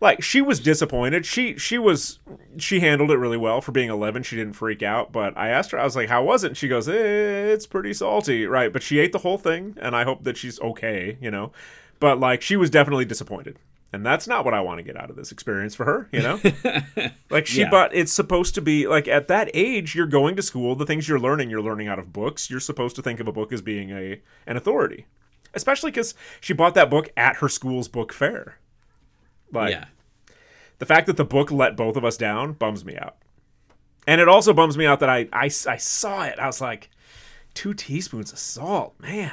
like 0.01 0.23
she 0.23 0.41
was 0.41 0.61
disappointed. 0.61 1.27
She 1.27 1.59
she 1.59 1.79
was 1.79 2.19
she 2.59 2.81
handled 2.81 3.11
it 3.11 3.19
really 3.19 3.37
well 3.37 3.61
for 3.61 3.73
being 3.73 3.91
11. 3.91 4.23
She 4.23 4.37
didn't 4.37 4.55
freak 4.55 4.83
out, 4.83 5.13
but 5.13 5.37
I 5.37 5.49
asked 5.49 5.71
her 5.73 5.79
I 5.79 5.85
was 5.85 5.97
like, 5.97 6.09
"How 6.09 6.25
was 6.25 6.45
it?" 6.45 6.49
And 6.49 6.57
she 6.57 6.69
goes, 6.69 6.89
eh, 6.89 6.93
"It's 6.93 7.67
pretty 7.67 7.93
salty." 7.93 8.47
Right, 8.47 8.73
but 8.73 8.83
she 8.83 8.99
ate 8.99 9.13
the 9.13 9.19
whole 9.19 9.39
thing 9.39 9.77
and 9.81 9.95
I 9.95 10.05
hope 10.05 10.25
that 10.25 10.37
she's 10.37 10.61
okay, 10.61 11.19
you 11.21 11.31
know. 11.31 11.53
But 12.01 12.19
like 12.19 12.43
she 12.43 12.57
was 12.57 12.71
definitely 12.71 13.05
disappointed. 13.05 13.59
And 13.93 14.05
that's 14.05 14.27
not 14.27 14.45
what 14.45 14.53
I 14.53 14.61
want 14.61 14.79
to 14.79 14.83
get 14.83 14.97
out 14.97 15.11
of 15.11 15.17
this 15.17 15.33
experience 15.33 15.75
for 15.75 15.85
her, 15.85 16.09
you 16.13 16.21
know? 16.21 16.41
Like 17.31 17.47
she 17.47 17.61
Yeah. 17.61 17.71
but 17.71 17.95
it's 17.95 18.13
supposed 18.13 18.55
to 18.57 18.61
be 18.61 18.87
like 18.87 19.09
at 19.09 19.29
that 19.29 19.51
age 19.55 19.95
you're 19.95 20.07
going 20.07 20.37
to 20.37 20.43
school, 20.43 20.75
the 20.75 20.85
things 20.85 21.09
you're 21.09 21.21
learning, 21.21 21.51
you're 21.51 21.63
learning 21.63 21.89
out 21.89 21.99
of 21.99 22.13
books. 22.13 22.51
You're 22.51 22.61
supposed 22.61 22.97
to 22.97 23.03
think 23.03 23.21
of 23.21 23.29
a 23.29 23.33
book 23.33 23.53
as 23.53 23.63
being 23.63 23.91
a 23.91 24.21
an 24.47 24.57
authority. 24.57 25.07
Especially 25.55 25.93
cuz 25.93 26.15
she 26.41 26.53
bought 26.53 26.75
that 26.75 26.91
book 26.91 27.11
at 27.17 27.37
her 27.37 27.49
school's 27.49 27.89
book 27.89 28.13
fair. 28.13 28.59
Like 29.53 29.71
yeah. 29.71 29.85
the 30.79 30.87
fact 30.87 31.07
that 31.07 31.17
the 31.17 31.25
book 31.25 31.51
let 31.51 31.77
both 31.77 31.97
of 31.97 32.05
us 32.05 32.17
down 32.17 32.53
bums 32.53 32.85
me 32.85 32.97
out. 32.99 33.17
And 34.07 34.21
it 34.21 34.29
also 34.29 34.53
bums 34.53 34.77
me 34.77 34.85
out 34.85 35.01
that 35.01 35.09
I 35.09 35.29
I, 35.33 35.45
I 35.47 35.77
saw 35.77 36.25
it. 36.25 36.39
I 36.39 36.47
was 36.47 36.61
like 36.61 36.91
2 37.55 37.73
teaspoons 37.73 38.33
of 38.33 38.39
salt, 38.39 38.95
man. 39.01 39.33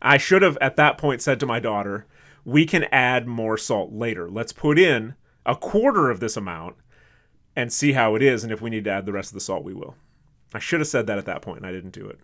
I 0.00 0.18
should 0.18 0.42
have 0.42 0.56
at 0.60 0.76
that 0.76 0.98
point 0.98 1.22
said 1.22 1.40
to 1.40 1.46
my 1.46 1.58
daughter, 1.58 2.06
"We 2.46 2.64
can 2.64 2.84
add 2.84 3.26
more 3.26 3.58
salt 3.58 3.92
later. 3.92 4.30
Let's 4.30 4.52
put 4.52 4.78
in 4.78 5.16
a 5.44 5.54
quarter 5.54 6.10
of 6.10 6.20
this 6.20 6.36
amount 6.36 6.76
and 7.54 7.70
see 7.70 7.92
how 7.92 8.14
it 8.14 8.22
is 8.22 8.42
and 8.42 8.52
if 8.52 8.62
we 8.62 8.70
need 8.70 8.84
to 8.84 8.90
add 8.90 9.04
the 9.04 9.12
rest 9.12 9.30
of 9.30 9.34
the 9.34 9.40
salt 9.40 9.64
we 9.64 9.74
will." 9.74 9.96
I 10.54 10.58
should 10.58 10.80
have 10.80 10.88
said 10.88 11.06
that 11.08 11.18
at 11.18 11.26
that 11.26 11.42
point 11.42 11.58
and 11.58 11.66
I 11.66 11.72
didn't 11.72 11.90
do 11.90 12.06
it. 12.06 12.18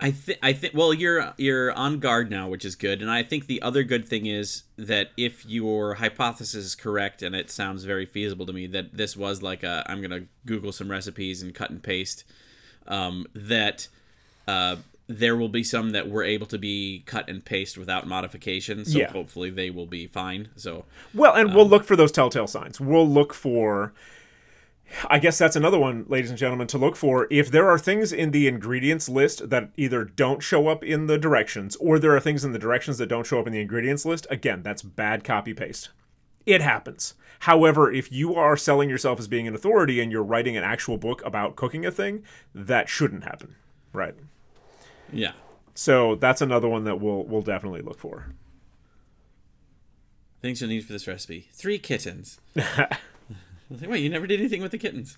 I 0.00 0.10
think 0.10 0.38
I 0.42 0.52
think 0.52 0.74
well 0.74 0.92
you're 0.92 1.32
you're 1.36 1.70
on 1.72 2.00
guard 2.00 2.28
now, 2.28 2.48
which 2.48 2.64
is 2.64 2.74
good. 2.74 3.00
And 3.00 3.10
I 3.10 3.22
think 3.22 3.46
the 3.46 3.62
other 3.62 3.84
good 3.84 4.04
thing 4.04 4.26
is 4.26 4.64
that 4.76 5.10
if 5.16 5.46
your 5.46 5.94
hypothesis 5.94 6.64
is 6.64 6.74
correct 6.74 7.22
and 7.22 7.36
it 7.36 7.52
sounds 7.52 7.84
very 7.84 8.04
feasible 8.04 8.44
to 8.46 8.52
me 8.52 8.66
that 8.66 8.96
this 8.96 9.16
was 9.16 9.42
like 9.42 9.62
a 9.62 9.84
I'm 9.86 10.02
to 10.02 10.26
google 10.44 10.72
some 10.72 10.90
recipes 10.90 11.40
and 11.40 11.54
cut 11.54 11.70
and 11.70 11.80
paste 11.80 12.24
um, 12.88 13.26
that 13.32 13.86
uh, 14.48 14.76
there 15.18 15.36
will 15.36 15.48
be 15.48 15.64
some 15.64 15.90
that 15.90 16.08
were 16.08 16.22
able 16.22 16.46
to 16.46 16.58
be 16.58 17.02
cut 17.06 17.28
and 17.28 17.44
paste 17.44 17.76
without 17.78 18.06
modification. 18.06 18.84
So 18.84 18.98
Yeah. 18.98 19.10
hopefully 19.12 19.50
they 19.50 19.70
will 19.70 19.86
be 19.86 20.06
fine. 20.06 20.48
So 20.56 20.84
Well, 21.14 21.34
and 21.34 21.54
we'll 21.54 21.64
um, 21.64 21.70
look 21.70 21.84
for 21.84 21.96
those 21.96 22.12
telltale 22.12 22.46
signs. 22.46 22.80
We'll 22.80 23.08
look 23.08 23.32
for. 23.34 23.92
I 25.08 25.18
guess 25.18 25.38
that's 25.38 25.56
another 25.56 25.78
one, 25.78 26.04
ladies 26.08 26.28
and 26.30 26.38
gentlemen, 26.38 26.66
to 26.68 26.78
look 26.78 26.96
for. 26.96 27.26
If 27.30 27.50
there 27.50 27.68
are 27.68 27.78
things 27.78 28.12
in 28.12 28.30
the 28.30 28.46
ingredients 28.46 29.08
list 29.08 29.48
that 29.48 29.70
either 29.76 30.04
don't 30.04 30.42
show 30.42 30.68
up 30.68 30.84
in 30.84 31.06
the 31.06 31.16
directions, 31.16 31.76
or 31.76 31.98
there 31.98 32.14
are 32.14 32.20
things 32.20 32.44
in 32.44 32.52
the 32.52 32.58
directions 32.58 32.98
that 32.98 33.06
don't 33.06 33.26
show 33.26 33.40
up 33.40 33.46
in 33.46 33.54
the 33.54 33.60
ingredients 33.60 34.04
list, 34.04 34.26
again, 34.28 34.62
that's 34.62 34.82
bad 34.82 35.24
copy 35.24 35.54
paste. 35.54 35.88
It 36.44 36.60
happens. 36.60 37.14
However, 37.40 37.90
if 37.90 38.12
you 38.12 38.34
are 38.34 38.56
selling 38.56 38.88
yourself 38.90 39.18
as 39.18 39.28
being 39.28 39.48
an 39.48 39.54
authority 39.54 39.98
and 40.00 40.12
you're 40.12 40.22
writing 40.22 40.56
an 40.56 40.64
actual 40.64 40.96
book 40.98 41.24
about 41.24 41.56
cooking 41.56 41.86
a 41.86 41.90
thing, 41.90 42.22
that 42.54 42.88
shouldn't 42.88 43.24
happen. 43.24 43.54
Right. 43.92 44.14
Yeah. 45.12 45.32
So 45.74 46.16
that's 46.16 46.40
another 46.40 46.68
one 46.68 46.84
that 46.84 47.00
we'll 47.00 47.24
we'll 47.24 47.42
definitely 47.42 47.82
look 47.82 47.98
for. 47.98 48.26
Things 50.40 50.60
you'll 50.60 50.70
need 50.70 50.84
for 50.84 50.92
this 50.92 51.06
recipe: 51.06 51.48
three 51.52 51.78
kittens. 51.78 52.40
Wait, 53.70 54.00
you 54.00 54.10
never 54.10 54.26
did 54.26 54.40
anything 54.40 54.60
with 54.60 54.72
the 54.72 54.78
kittens. 54.78 55.16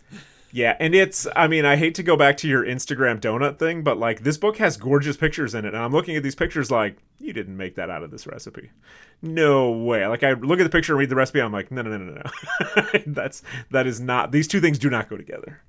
Yeah, 0.53 0.77
and 0.79 0.95
it's 0.95 1.27
I 1.35 1.49
mean, 1.49 1.65
I 1.65 1.75
hate 1.75 1.97
to 1.97 2.05
go 2.05 2.17
back 2.17 2.37
to 2.37 2.49
your 2.49 2.65
Instagram 2.65 3.21
donut 3.21 3.59
thing, 3.59 3.83
but 3.83 3.99
like 3.99 4.23
this 4.23 4.39
book 4.39 4.59
has 4.59 4.77
gorgeous 4.77 5.17
pictures 5.17 5.53
in 5.53 5.65
it, 5.65 5.75
and 5.75 5.83
I'm 5.83 5.91
looking 5.91 6.15
at 6.15 6.23
these 6.23 6.37
pictures 6.37 6.71
like, 6.71 6.99
you 7.19 7.33
didn't 7.33 7.57
make 7.57 7.75
that 7.75 7.91
out 7.91 8.05
of 8.05 8.13
this 8.13 8.25
recipe. 8.25 8.71
No 9.21 9.73
way. 9.73 10.07
Like 10.07 10.23
I 10.23 10.35
look 10.35 10.61
at 10.61 10.63
the 10.63 10.71
picture 10.71 10.93
and 10.93 11.01
read 11.01 11.09
the 11.09 11.17
recipe, 11.17 11.41
I'm 11.41 11.53
like, 11.53 11.73
no 11.73 11.83
no 11.83 11.97
no 11.97 12.05
no 12.05 12.23
no. 12.23 13.01
That's 13.07 13.43
that 13.73 13.89
is 13.89 13.99
not 13.99 14.31
these 14.31 14.47
two 14.47 14.61
things 14.61 14.79
do 14.79 14.89
not 14.89 15.09
go 15.09 15.17
together. 15.17 15.61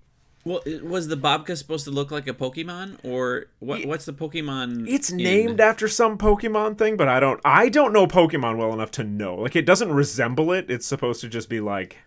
Well, 0.45 0.61
was 0.83 1.07
the 1.07 1.17
babka 1.17 1.57
supposed 1.57 1.85
to 1.85 1.91
look 1.91 2.11
like 2.11 2.27
a 2.27 2.33
Pokemon, 2.33 2.99
or 3.03 3.47
what? 3.57 3.83
What's 3.85 4.05
the 4.05 4.13
Pokemon? 4.13 4.87
It's 4.87 5.09
in- 5.09 5.17
named 5.17 5.59
after 5.59 5.87
some 5.87 6.19
Pokemon 6.19 6.77
thing, 6.77 6.97
but 6.97 7.07
I 7.07 7.19
don't 7.19 7.41
I 7.43 7.67
don't 7.67 7.91
know 7.91 8.05
Pokemon 8.05 8.57
well 8.57 8.71
enough 8.71 8.91
to 8.91 9.03
know. 9.03 9.35
Like 9.35 9.55
it 9.55 9.65
doesn't 9.65 9.91
resemble 9.91 10.51
it. 10.51 10.69
It's 10.69 10.85
supposed 10.85 11.21
to 11.21 11.29
just 11.29 11.49
be 11.49 11.59
like 11.59 11.97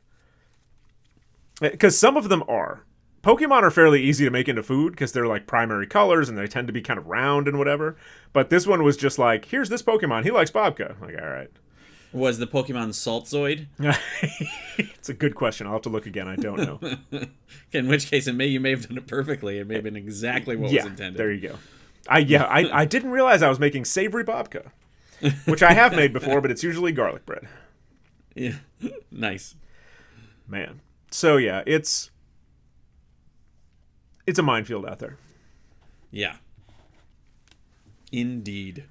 eh, 1.60 1.70
because 1.70 1.98
some 1.98 2.16
of 2.16 2.28
them 2.28 2.44
are. 2.48 2.84
Pokemon 3.24 3.62
are 3.62 3.72
fairly 3.72 4.00
easy 4.00 4.24
to 4.24 4.30
make 4.30 4.48
into 4.48 4.62
food 4.62 4.92
because 4.92 5.10
they're 5.10 5.26
like 5.26 5.48
primary 5.48 5.88
colors 5.88 6.28
and 6.28 6.38
they 6.38 6.46
tend 6.46 6.68
to 6.68 6.72
be 6.72 6.80
kind 6.80 6.98
of 6.98 7.08
round 7.08 7.48
and 7.48 7.58
whatever. 7.58 7.96
But 8.32 8.50
this 8.50 8.68
one 8.68 8.84
was 8.84 8.96
just 8.96 9.18
like, 9.18 9.46
here's 9.46 9.68
this 9.68 9.82
Pokemon. 9.82 10.22
He 10.22 10.30
likes 10.30 10.52
babka. 10.52 11.00
Like, 11.00 11.20
all 11.20 11.28
right. 11.28 11.50
Was 12.12 12.38
the 12.38 12.46
Pokemon 12.46 12.90
Saltzoid? 12.90 13.66
it's 14.78 15.08
a 15.08 15.14
good 15.14 15.34
question. 15.34 15.66
I'll 15.66 15.74
have 15.74 15.82
to 15.82 15.88
look 15.90 16.06
again. 16.06 16.26
I 16.26 16.36
don't 16.36 16.58
know. 16.58 17.26
In 17.72 17.86
which 17.86 18.10
case, 18.10 18.26
it 18.26 18.32
may 18.32 18.46
you 18.46 18.60
may 18.60 18.70
have 18.70 18.88
done 18.88 18.96
it 18.96 19.06
perfectly. 19.06 19.58
It 19.58 19.66
may 19.66 19.74
have 19.74 19.84
been 19.84 19.96
exactly 19.96 20.56
what 20.56 20.70
yeah, 20.70 20.84
was 20.84 20.92
intended. 20.92 21.18
there 21.18 21.30
you 21.30 21.48
go. 21.48 21.56
I 22.08 22.18
yeah, 22.20 22.44
I, 22.44 22.80
I 22.80 22.84
didn't 22.86 23.10
realize 23.10 23.42
I 23.42 23.48
was 23.48 23.58
making 23.58 23.84
savory 23.84 24.24
babka, 24.24 24.70
which 25.44 25.62
I 25.62 25.72
have 25.72 25.94
made 25.94 26.12
before, 26.14 26.40
but 26.40 26.50
it's 26.50 26.62
usually 26.62 26.92
garlic 26.92 27.26
bread. 27.26 27.46
Yeah, 28.34 28.58
nice. 29.10 29.56
Man. 30.46 30.80
So 31.10 31.38
yeah, 31.38 31.64
it's 31.66 32.12
it's 34.28 34.38
a 34.38 34.42
minefield 34.42 34.86
out 34.86 35.00
there. 35.00 35.16
Yeah. 36.12 36.36
Indeed. 38.12 38.84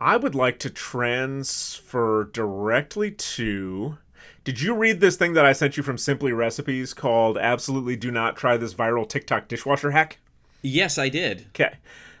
I 0.00 0.16
would 0.16 0.34
like 0.34 0.58
to 0.60 0.70
transfer 0.70 2.30
directly 2.32 3.10
to. 3.10 3.98
Did 4.44 4.62
you 4.62 4.74
read 4.74 5.00
this 5.00 5.16
thing 5.16 5.34
that 5.34 5.44
I 5.44 5.52
sent 5.52 5.76
you 5.76 5.82
from 5.82 5.98
Simply 5.98 6.32
Recipes 6.32 6.94
called 6.94 7.36
Absolutely 7.36 7.96
Do 7.96 8.10
Not 8.10 8.34
Try 8.34 8.56
This 8.56 8.72
Viral 8.72 9.06
TikTok 9.06 9.46
Dishwasher 9.46 9.90
Hack? 9.90 10.16
Yes, 10.62 10.96
I 10.96 11.10
did. 11.10 11.48
Okay. 11.48 11.76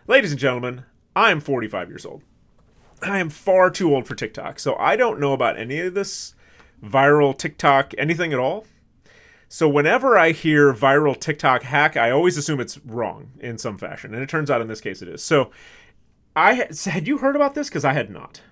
Ladies 0.06 0.30
and 0.30 0.38
gentlemen, 0.38 0.84
I 1.16 1.30
am 1.30 1.40
45 1.40 1.88
years 1.88 2.04
old. 2.04 2.22
I 3.02 3.18
am 3.18 3.30
far 3.30 3.70
too 3.70 3.94
old 3.94 4.06
for 4.06 4.14
TikTok, 4.14 4.58
so 4.58 4.76
I 4.76 4.96
don't 4.96 5.18
know 5.18 5.32
about 5.32 5.58
any 5.58 5.80
of 5.80 5.94
this 5.94 6.34
viral 6.84 7.36
TikTok, 7.36 7.94
anything 7.96 8.34
at 8.34 8.38
all. 8.38 8.66
So 9.48 9.68
whenever 9.68 10.18
I 10.18 10.32
hear 10.32 10.72
viral 10.72 11.18
TikTok 11.18 11.62
hack, 11.62 11.96
I 11.96 12.10
always 12.10 12.36
assume 12.36 12.60
it's 12.60 12.78
wrong 12.84 13.32
in 13.40 13.56
some 13.56 13.78
fashion, 13.78 14.12
and 14.12 14.22
it 14.22 14.28
turns 14.28 14.50
out 14.50 14.60
in 14.60 14.68
this 14.68 14.82
case 14.82 15.00
it 15.00 15.08
is. 15.08 15.24
So 15.24 15.50
I 16.34 16.54
had, 16.54 16.78
had 16.78 17.06
you 17.08 17.18
heard 17.18 17.36
about 17.36 17.54
this 17.54 17.68
because 17.68 17.84
I 17.84 17.92
had 17.92 18.10
not. 18.10 18.42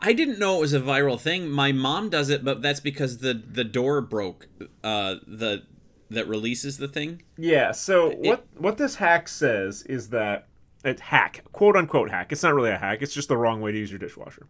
I 0.00 0.12
didn't 0.12 0.38
know 0.38 0.56
it 0.58 0.60
was 0.60 0.74
a 0.74 0.80
viral 0.80 1.18
thing. 1.18 1.48
My 1.48 1.72
mom 1.72 2.10
does 2.10 2.28
it, 2.28 2.44
but 2.44 2.60
that's 2.60 2.80
because 2.80 3.18
the 3.18 3.34
the 3.34 3.64
door 3.64 4.00
broke. 4.00 4.48
Uh, 4.82 5.16
the 5.26 5.62
that 6.10 6.28
releases 6.28 6.78
the 6.78 6.88
thing. 6.88 7.22
Yeah. 7.38 7.72
So 7.72 8.10
what 8.10 8.46
what 8.56 8.76
this 8.76 8.96
hack 8.96 9.28
says 9.28 9.82
is 9.82 10.10
that 10.10 10.48
it's 10.84 11.00
hack, 11.00 11.44
quote 11.52 11.76
unquote 11.76 12.10
hack. 12.10 12.30
It's 12.32 12.42
not 12.42 12.54
really 12.54 12.70
a 12.70 12.76
hack. 12.76 13.00
It's 13.00 13.14
just 13.14 13.28
the 13.28 13.36
wrong 13.36 13.60
way 13.60 13.72
to 13.72 13.78
use 13.78 13.90
your 13.90 13.98
dishwasher. 13.98 14.46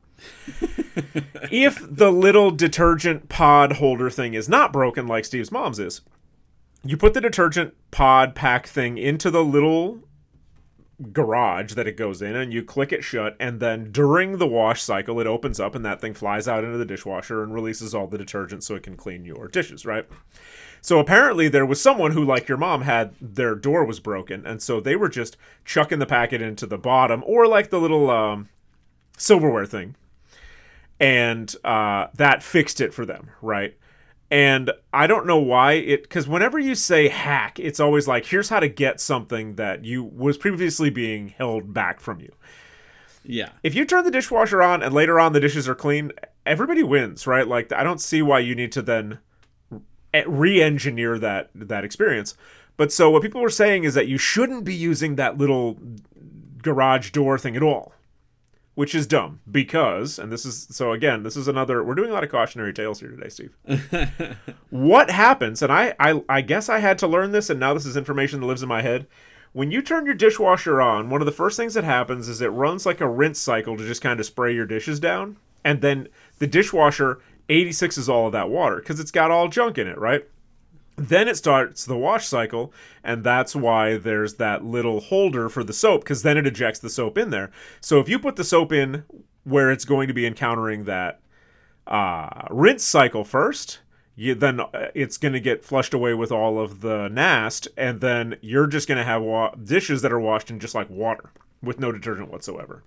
if 1.50 1.78
the 1.88 2.10
little 2.10 2.50
detergent 2.50 3.28
pod 3.28 3.74
holder 3.74 4.10
thing 4.10 4.34
is 4.34 4.48
not 4.48 4.72
broken 4.72 5.06
like 5.06 5.24
Steve's 5.24 5.52
mom's 5.52 5.78
is, 5.78 6.00
you 6.82 6.96
put 6.96 7.14
the 7.14 7.20
detergent 7.20 7.74
pod 7.92 8.34
pack 8.34 8.66
thing 8.66 8.98
into 8.98 9.30
the 9.30 9.44
little 9.44 10.00
garage 11.12 11.74
that 11.74 11.86
it 11.86 11.96
goes 11.96 12.22
in 12.22 12.34
and 12.34 12.52
you 12.52 12.62
click 12.62 12.92
it 12.92 13.04
shut 13.04 13.36
and 13.38 13.60
then 13.60 13.90
during 13.90 14.38
the 14.38 14.46
wash 14.46 14.82
cycle 14.82 15.20
it 15.20 15.26
opens 15.26 15.60
up 15.60 15.74
and 15.74 15.84
that 15.84 16.00
thing 16.00 16.14
flies 16.14 16.48
out 16.48 16.64
into 16.64 16.78
the 16.78 16.84
dishwasher 16.84 17.42
and 17.42 17.54
releases 17.54 17.94
all 17.94 18.06
the 18.06 18.18
detergent 18.18 18.64
so 18.64 18.74
it 18.74 18.82
can 18.82 18.96
clean 18.96 19.24
your 19.24 19.48
dishes 19.48 19.84
right? 19.84 20.06
So 20.80 20.98
apparently 20.98 21.48
there 21.48 21.66
was 21.66 21.80
someone 21.80 22.12
who 22.12 22.24
like 22.24 22.48
your 22.48 22.58
mom 22.58 22.82
had 22.82 23.14
their 23.20 23.54
door 23.54 23.84
was 23.84 24.00
broken 24.00 24.46
and 24.46 24.62
so 24.62 24.80
they 24.80 24.96
were 24.96 25.08
just 25.08 25.36
chucking 25.64 25.98
the 25.98 26.06
packet 26.06 26.42
into 26.42 26.66
the 26.66 26.78
bottom 26.78 27.22
or 27.26 27.46
like 27.46 27.70
the 27.70 27.80
little 27.80 28.10
um, 28.10 28.48
silverware 29.16 29.66
thing. 29.66 29.94
And 31.00 31.54
uh, 31.64 32.08
that 32.14 32.42
fixed 32.42 32.80
it 32.80 32.94
for 32.94 33.04
them 33.04 33.30
right 33.42 33.76
and 34.30 34.70
I 34.92 35.06
don't 35.06 35.26
know 35.26 35.38
why 35.38 35.72
it 35.74 36.02
because 36.02 36.26
whenever 36.26 36.58
you 36.58 36.74
say 36.74 37.08
hack, 37.08 37.58
it's 37.60 37.80
always 37.80 38.08
like 38.08 38.26
here's 38.26 38.48
how 38.48 38.60
to 38.60 38.68
get 38.68 39.00
something 39.00 39.56
that 39.56 39.84
you 39.84 40.02
was 40.04 40.36
previously 40.38 40.90
being 40.90 41.28
held 41.28 41.72
back 41.74 42.00
from 42.00 42.20
you. 42.20 42.32
Yeah. 43.22 43.50
If 43.62 43.74
you 43.74 43.84
turn 43.84 44.04
the 44.04 44.10
dishwasher 44.10 44.62
on 44.62 44.82
and 44.82 44.94
later 44.94 45.18
on 45.18 45.32
the 45.32 45.40
dishes 45.40 45.68
are 45.68 45.74
clean, 45.74 46.12
everybody 46.44 46.82
wins, 46.82 47.26
right? 47.26 47.46
Like 47.46 47.72
I 47.72 47.82
don't 47.82 48.00
see 48.00 48.22
why 48.22 48.40
you 48.40 48.54
need 48.54 48.72
to 48.72 48.82
then 48.82 49.18
re-engineer 50.26 51.18
that 51.18 51.50
that 51.54 51.84
experience. 51.84 52.36
But 52.76 52.92
so 52.92 53.10
what 53.10 53.22
people 53.22 53.40
were 53.40 53.50
saying 53.50 53.84
is 53.84 53.94
that 53.94 54.08
you 54.08 54.18
shouldn't 54.18 54.64
be 54.64 54.74
using 54.74 55.16
that 55.16 55.38
little 55.38 55.78
garage 56.62 57.10
door 57.10 57.38
thing 57.38 57.56
at 57.56 57.62
all 57.62 57.92
which 58.74 58.94
is 58.94 59.06
dumb 59.06 59.40
because 59.50 60.18
and 60.18 60.32
this 60.32 60.44
is 60.44 60.66
so 60.70 60.92
again 60.92 61.22
this 61.22 61.36
is 61.36 61.48
another 61.48 61.82
we're 61.82 61.94
doing 61.94 62.10
a 62.10 62.12
lot 62.12 62.24
of 62.24 62.30
cautionary 62.30 62.72
tales 62.72 63.00
here 63.00 63.10
today 63.10 63.28
steve. 63.28 63.56
What 64.70 65.10
happens 65.10 65.62
and 65.62 65.72
I, 65.72 65.94
I 66.00 66.22
i 66.28 66.40
guess 66.40 66.68
i 66.68 66.80
had 66.80 66.98
to 66.98 67.06
learn 67.06 67.32
this 67.32 67.48
and 67.48 67.60
now 67.60 67.74
this 67.74 67.86
is 67.86 67.96
information 67.96 68.40
that 68.40 68.46
lives 68.46 68.62
in 68.62 68.68
my 68.68 68.82
head. 68.82 69.06
When 69.52 69.70
you 69.70 69.82
turn 69.82 70.04
your 70.04 70.16
dishwasher 70.16 70.82
on 70.82 71.10
one 71.10 71.22
of 71.22 71.26
the 71.26 71.32
first 71.32 71.56
things 71.56 71.74
that 71.74 71.84
happens 71.84 72.28
is 72.28 72.40
it 72.40 72.48
runs 72.48 72.84
like 72.84 73.00
a 73.00 73.08
rinse 73.08 73.38
cycle 73.38 73.76
to 73.76 73.86
just 73.86 74.02
kind 74.02 74.18
of 74.18 74.26
spray 74.26 74.52
your 74.52 74.66
dishes 74.66 74.98
down 74.98 75.36
and 75.64 75.80
then 75.80 76.08
the 76.40 76.46
dishwasher 76.48 77.20
86 77.48 77.98
is 77.98 78.08
all 78.08 78.26
of 78.26 78.32
that 78.32 78.50
water 78.50 78.76
because 78.76 78.98
it's 78.98 79.10
got 79.12 79.30
all 79.30 79.48
junk 79.48 79.78
in 79.78 79.86
it 79.86 79.98
right 79.98 80.26
then 80.96 81.28
it 81.28 81.36
starts 81.36 81.84
the 81.84 81.96
wash 81.96 82.26
cycle, 82.26 82.72
and 83.02 83.24
that's 83.24 83.56
why 83.56 83.96
there's 83.96 84.34
that 84.34 84.64
little 84.64 85.00
holder 85.00 85.48
for 85.48 85.64
the 85.64 85.72
soap, 85.72 86.02
because 86.02 86.22
then 86.22 86.36
it 86.36 86.46
ejects 86.46 86.78
the 86.78 86.90
soap 86.90 87.18
in 87.18 87.30
there. 87.30 87.50
So 87.80 87.98
if 87.98 88.08
you 88.08 88.18
put 88.18 88.36
the 88.36 88.44
soap 88.44 88.72
in 88.72 89.04
where 89.44 89.70
it's 89.70 89.84
going 89.84 90.08
to 90.08 90.14
be 90.14 90.26
encountering 90.26 90.84
that 90.84 91.20
uh, 91.86 92.46
rinse 92.50 92.84
cycle 92.84 93.24
first, 93.24 93.80
you, 94.16 94.34
then 94.34 94.60
uh, 94.60 94.90
it's 94.94 95.16
going 95.18 95.34
to 95.34 95.40
get 95.40 95.64
flushed 95.64 95.92
away 95.92 96.14
with 96.14 96.30
all 96.30 96.60
of 96.60 96.80
the 96.80 97.08
nast, 97.08 97.68
and 97.76 98.00
then 98.00 98.36
you're 98.40 98.68
just 98.68 98.86
going 98.86 98.98
to 98.98 99.04
have 99.04 99.22
wa- 99.22 99.54
dishes 99.54 100.02
that 100.02 100.12
are 100.12 100.20
washed 100.20 100.50
in 100.50 100.60
just 100.60 100.74
like 100.74 100.88
water 100.88 101.30
with 101.62 101.80
no 101.80 101.90
detergent 101.90 102.30
whatsoever. 102.30 102.84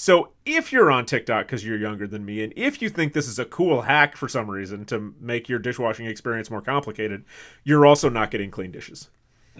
So 0.00 0.30
if 0.46 0.72
you're 0.72 0.90
on 0.90 1.04
TikTok 1.04 1.44
because 1.44 1.62
you're 1.62 1.76
younger 1.76 2.06
than 2.06 2.24
me, 2.24 2.42
and 2.42 2.54
if 2.56 2.80
you 2.80 2.88
think 2.88 3.12
this 3.12 3.28
is 3.28 3.38
a 3.38 3.44
cool 3.44 3.82
hack 3.82 4.16
for 4.16 4.30
some 4.30 4.50
reason 4.50 4.86
to 4.86 5.14
make 5.20 5.46
your 5.46 5.58
dishwashing 5.58 6.06
experience 6.06 6.50
more 6.50 6.62
complicated, 6.62 7.22
you're 7.64 7.84
also 7.84 8.08
not 8.08 8.30
getting 8.30 8.50
clean 8.50 8.70
dishes. 8.70 9.10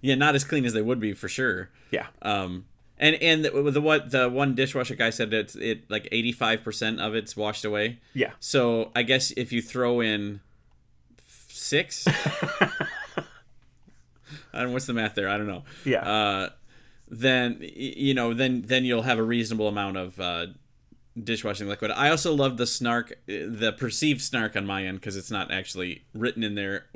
yeah, 0.00 0.14
not 0.14 0.36
as 0.36 0.44
clean 0.44 0.64
as 0.64 0.74
they 0.74 0.80
would 0.80 1.00
be 1.00 1.12
for 1.12 1.28
sure. 1.28 1.70
Yeah. 1.90 2.06
Um, 2.22 2.66
and 2.98 3.16
and 3.16 3.44
the, 3.44 3.50
the 3.68 3.80
what 3.80 4.12
the 4.12 4.28
one 4.28 4.54
dishwasher 4.54 4.94
guy 4.94 5.10
said 5.10 5.34
it's 5.34 5.56
it 5.56 5.90
like 5.90 6.06
eighty 6.12 6.30
five 6.30 6.62
percent 6.62 7.00
of 7.00 7.16
it's 7.16 7.36
washed 7.36 7.64
away. 7.64 7.98
Yeah. 8.14 8.30
So 8.38 8.92
I 8.94 9.02
guess 9.02 9.32
if 9.32 9.50
you 9.50 9.60
throw 9.60 10.00
in 10.00 10.38
six, 11.48 12.06
I 12.06 12.62
don't 14.52 14.72
what's 14.72 14.86
the 14.86 14.92
math 14.92 15.16
there. 15.16 15.28
I 15.28 15.36
don't 15.36 15.48
know. 15.48 15.64
Yeah. 15.84 16.08
Uh, 16.08 16.50
then 17.10 17.58
you 17.60 18.14
know 18.14 18.34
then 18.34 18.62
then 18.66 18.84
you'll 18.84 19.02
have 19.02 19.18
a 19.18 19.22
reasonable 19.22 19.68
amount 19.68 19.96
of 19.96 20.20
uh, 20.20 20.46
dishwashing 21.22 21.68
liquid. 21.68 21.90
I 21.90 22.10
also 22.10 22.34
love 22.34 22.56
the 22.56 22.66
snark, 22.66 23.18
the 23.26 23.74
perceived 23.76 24.20
snark 24.20 24.56
on 24.56 24.66
my 24.66 24.84
end 24.84 25.00
because 25.00 25.16
it's 25.16 25.30
not 25.30 25.50
actually 25.50 26.04
written 26.14 26.42
in 26.42 26.54
there 26.54 26.86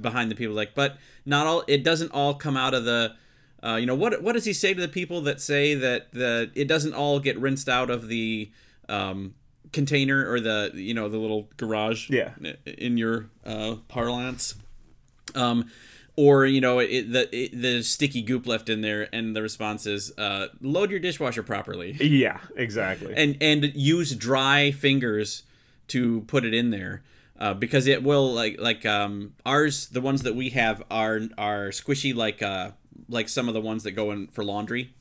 behind 0.00 0.30
the 0.30 0.34
people. 0.34 0.54
Like, 0.54 0.74
but 0.74 0.96
not 1.24 1.46
all. 1.46 1.64
It 1.66 1.84
doesn't 1.84 2.12
all 2.12 2.34
come 2.34 2.56
out 2.56 2.74
of 2.74 2.84
the. 2.84 3.14
Uh, 3.62 3.74
you 3.74 3.86
know 3.86 3.94
what? 3.94 4.22
What 4.22 4.32
does 4.34 4.44
he 4.44 4.52
say 4.52 4.72
to 4.72 4.80
the 4.80 4.88
people 4.88 5.20
that 5.22 5.40
say 5.40 5.74
that 5.74 6.12
the 6.12 6.50
it 6.54 6.68
doesn't 6.68 6.94
all 6.94 7.18
get 7.18 7.38
rinsed 7.38 7.68
out 7.68 7.90
of 7.90 8.08
the 8.08 8.50
um, 8.88 9.34
container 9.72 10.30
or 10.30 10.40
the 10.40 10.70
you 10.74 10.94
know 10.94 11.08
the 11.08 11.18
little 11.18 11.48
garage? 11.56 12.08
Yeah. 12.08 12.32
In 12.64 12.96
your 12.96 13.26
uh, 13.44 13.76
parlance. 13.88 14.54
Um, 15.34 15.70
or 16.18 16.44
you 16.44 16.60
know 16.60 16.80
it, 16.80 17.12
the 17.12 17.28
it, 17.32 17.62
the 17.62 17.80
sticky 17.80 18.22
goop 18.22 18.44
left 18.44 18.68
in 18.68 18.80
there 18.80 19.08
and 19.14 19.36
the 19.36 19.40
response 19.40 19.86
is 19.86 20.12
uh, 20.18 20.48
load 20.60 20.90
your 20.90 20.98
dishwasher 20.98 21.44
properly. 21.44 21.92
Yeah 22.00 22.40
exactly. 22.56 23.14
And 23.16 23.36
and 23.40 23.72
use 23.76 24.16
dry 24.16 24.72
fingers 24.72 25.44
to 25.88 26.22
put 26.22 26.44
it 26.44 26.52
in 26.52 26.70
there 26.70 27.04
uh, 27.38 27.54
because 27.54 27.86
it 27.86 28.02
will 28.02 28.34
like 28.34 28.58
like 28.58 28.84
um 28.84 29.34
ours 29.46 29.86
the 29.86 30.00
ones 30.00 30.22
that 30.22 30.34
we 30.34 30.50
have 30.50 30.82
are 30.90 31.20
are 31.38 31.68
squishy 31.68 32.12
like 32.12 32.42
uh 32.42 32.72
like 33.08 33.28
some 33.28 33.46
of 33.46 33.54
the 33.54 33.60
ones 33.60 33.84
that 33.84 33.92
go 33.92 34.10
in 34.10 34.26
for 34.26 34.42
laundry. 34.42 34.92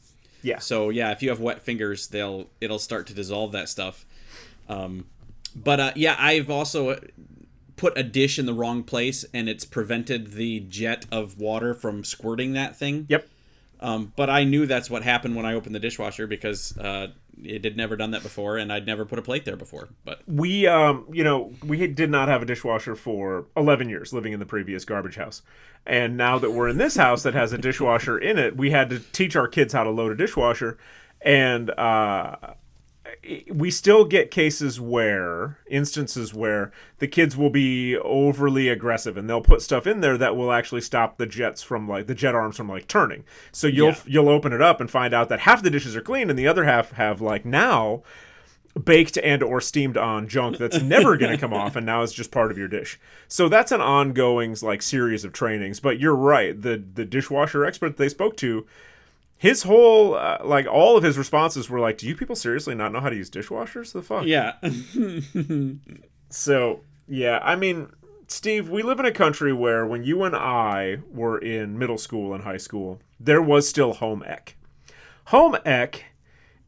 Yeah. 0.43 0.60
So 0.60 0.91
yeah 0.91 1.12
if 1.12 1.23
you 1.23 1.30
have 1.30 1.39
wet 1.39 1.63
fingers 1.63 2.10
they'll 2.10 2.47
it'll 2.62 2.77
start 2.77 3.08
to 3.08 3.15
dissolve 3.15 3.53
that 3.53 3.69
stuff. 3.69 4.06
Um 4.69 5.08
but 5.56 5.80
uh, 5.80 5.91
yeah 5.95 6.15
i've 6.20 6.51
also 6.51 6.99
put 7.78 7.97
a 7.97 8.03
dish 8.03 8.38
in 8.38 8.45
the 8.45 8.53
wrong 8.53 8.84
place 8.84 9.23
and 9.34 9.47
it's 9.47 9.63
prevented 9.63 10.34
the 10.34 10.59
jet 10.61 11.05
of 11.11 11.39
water 11.39 11.73
from 11.73 12.03
squirting 12.03 12.53
that 12.53 12.75
thing. 12.75 13.05
Yep. 13.07 13.28
Um, 13.80 14.11
but 14.15 14.30
I 14.30 14.43
knew 14.43 14.65
that's 14.65 14.89
what 14.89 15.03
happened 15.03 15.36
when 15.36 15.45
I 15.45 15.53
opened 15.53 15.75
the 15.75 15.80
dishwasher 15.80 16.25
because 16.25 16.75
uh, 16.78 17.09
it 17.43 17.63
had 17.63 17.78
never 17.78 17.95
done 17.95 18.11
that 18.11 18.23
before 18.23 18.57
and 18.57 18.73
I'd 18.73 18.88
never 18.88 19.05
put 19.05 19.19
a 19.19 19.21
plate 19.21 19.45
there 19.45 19.55
before. 19.55 19.89
But 20.03 20.21
we, 20.28 20.65
um, 20.65 21.05
you 21.11 21.23
know, 21.23 21.53
we 21.63 21.86
did 21.88 22.09
not 22.09 22.28
have 22.28 22.41
a 22.41 22.45
dishwasher 22.45 22.95
for 22.95 23.45
11 23.55 23.89
years 23.89 24.11
living 24.11 24.34
in 24.34 24.39
the 24.39 24.45
previous 24.45 24.84
garbage 24.84 25.15
house. 25.15 25.43
And 25.86 26.17
now 26.17 26.39
that 26.39 26.51
we're 26.51 26.67
in 26.67 26.78
this 26.78 26.95
house 26.95 27.23
that 27.23 27.36
has 27.36 27.53
a 27.53 27.57
dishwasher 27.57 28.17
in 28.17 28.39
it, 28.39 28.57
we 28.57 28.71
had 28.71 28.89
to 28.89 28.99
teach 28.99 29.36
our 29.36 29.47
kids 29.47 29.73
how 29.73 29.84
to 29.84 29.91
load 29.91 30.11
a 30.11 30.15
dishwasher. 30.15 30.78
And, 31.21 31.69
uh, 31.71 32.36
we 33.51 33.72
still 33.72 34.05
get 34.05 34.32
cases 34.32 34.80
where 34.80 35.58
instances 35.70 36.34
where 36.34 36.72
the 36.99 37.08
kids 37.08 37.36
will 37.38 37.49
be 37.49 37.97
overly 37.97 38.70
aggressive 38.70 39.18
and 39.18 39.30
they'll 39.30 39.41
put 39.41 39.62
stuff 39.62 39.86
in 39.88 40.01
there 40.01 40.18
that 40.18 40.36
will 40.36 40.51
actually 40.51 40.82
stop 40.82 41.18
the 41.18 41.26
jets 41.26 41.62
from 41.62 41.88
like 41.88 42.08
the 42.08 42.16
jet 42.16 42.36
arms 42.36 42.58
from 42.58 42.70
like 42.70 42.88
turning. 42.88 43.24
So 43.51 43.68
you'll 43.68 43.89
Yeah. 43.89 43.99
you'll 44.05 44.30
open 44.30 44.53
it 44.53 44.62
up 44.62 44.80
and 44.82 44.89
find 44.91 45.14
out 45.14 45.30
that 45.30 45.41
half 45.41 45.62
the 45.64 45.70
dishes 45.70 45.95
are 45.95 46.01
clean 46.01 46.30
and 46.30 46.38
the 46.38 46.47
other 46.47 46.64
half 46.66 46.91
have 46.93 47.22
like 47.22 47.45
now 47.45 48.03
baked 48.84 49.18
and 49.18 49.41
or 49.41 49.60
steamed 49.60 49.97
on 49.97 50.28
junk 50.28 50.58
that's 50.58 50.82
never 50.84 51.18
going 51.18 51.32
to 51.32 51.38
come 51.38 51.53
off 51.53 51.76
and 51.76 51.86
now 51.86 52.03
it's 52.03 52.14
just 52.14 52.30
part 52.32 52.51
of 52.51 52.58
your 52.58 52.68
dish. 52.68 52.99
So 53.28 53.49
that's 53.49 53.72
an 53.72 53.82
ongoing 53.82 54.55
like 54.62 54.82
series 54.82 55.24
of 55.24 55.34
trainings. 55.34 55.80
But 55.80 55.99
you're 55.99 56.16
right 56.16 56.60
the 56.62 56.84
the 56.93 57.05
dishwasher 57.05 57.66
expert 57.66 57.97
they 57.97 58.10
spoke 58.10 58.38
to 58.38 58.66
his 59.38 59.64
whole 59.64 60.16
uh, 60.16 60.40
like 60.44 60.66
all 60.68 60.98
of 60.98 61.04
his 61.04 61.18
responses 61.18 61.70
were 61.70 61.80
like 61.80 61.98
do 61.98 62.08
you 62.08 62.16
people 62.16 62.36
seriously 62.36 62.74
not 62.76 62.92
know 62.92 63.00
how 63.00 63.10
to 63.10 63.16
use 63.16 63.30
dishwashers? 63.30 63.94
The 63.94 64.02
fuck? 64.02 64.26
Yeah. 64.26 64.54
so 66.30 66.82
yeah 67.08 67.40
i 67.44 67.56
mean 67.56 67.90
steve 68.28 68.70
we 68.70 68.84
live 68.84 69.00
in 69.00 69.06
a 69.06 69.12
country 69.12 69.54
where 69.54 69.86
when 69.86 70.04
you 70.04 70.24
and 70.24 70.36
i 70.36 70.98
were 71.12 71.38
in 71.38 71.78
middle 71.78 71.98
school 71.98 72.34
and 72.34 72.44
high 72.44 72.58
school 72.58 73.00
there 73.20 73.42
was 73.42 73.68
still 73.68 73.94
home 73.94 74.24
ec. 74.28 74.56
Home 75.28 75.56
ec 75.66 76.06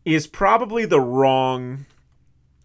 is 0.05 0.25
probably 0.27 0.85
the 0.85 0.99
wrong 1.01 1.85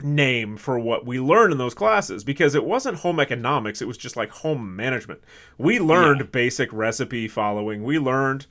name 0.01 0.57
for 0.57 0.79
what 0.79 1.05
we 1.05 1.19
learned 1.21 1.53
in 1.53 1.59
those 1.59 1.75
classes 1.75 2.25
because 2.25 2.55
it 2.55 2.65
wasn't 2.65 2.99
home 2.99 3.19
economics 3.21 3.83
it 3.83 3.89
was 3.89 3.99
just 3.99 4.17
like 4.17 4.31
home 4.31 4.75
management. 4.77 5.21
We 5.59 5.79
learned 5.79 6.21
Yeah. 6.21 6.27
basic 6.27 6.73
recipe 6.73 7.29
following. 7.29 7.85
We 7.85 7.99
learned 7.99 8.47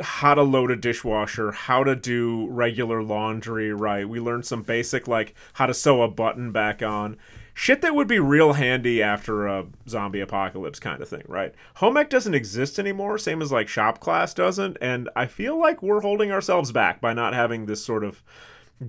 how 0.00 0.34
to 0.34 0.42
load 0.42 0.70
a 0.70 0.76
dishwasher, 0.76 1.52
how 1.52 1.84
to 1.84 1.94
do 1.94 2.48
regular 2.48 3.02
laundry 3.02 3.72
right. 3.72 4.08
We 4.08 4.20
learned 4.20 4.46
some 4.46 4.62
basic 4.62 5.06
like 5.06 5.34
how 5.54 5.66
to 5.66 5.74
sew 5.74 6.02
a 6.02 6.08
button 6.08 6.52
back 6.52 6.82
on. 6.82 7.16
Shit 7.56 7.82
that 7.82 7.94
would 7.94 8.08
be 8.08 8.18
real 8.18 8.54
handy 8.54 9.00
after 9.00 9.46
a 9.46 9.66
zombie 9.88 10.20
apocalypse 10.20 10.80
kind 10.80 11.00
of 11.00 11.08
thing, 11.08 11.22
right? 11.28 11.54
Home 11.76 11.96
ec 11.96 12.10
doesn't 12.10 12.34
exist 12.34 12.80
anymore, 12.80 13.16
same 13.16 13.40
as 13.40 13.52
like 13.52 13.68
shop 13.68 14.00
class 14.00 14.34
doesn't, 14.34 14.76
and 14.80 15.08
I 15.14 15.26
feel 15.26 15.56
like 15.56 15.80
we're 15.80 16.00
holding 16.00 16.32
ourselves 16.32 16.72
back 16.72 17.00
by 17.00 17.12
not 17.12 17.32
having 17.32 17.66
this 17.66 17.84
sort 17.84 18.02
of 18.02 18.24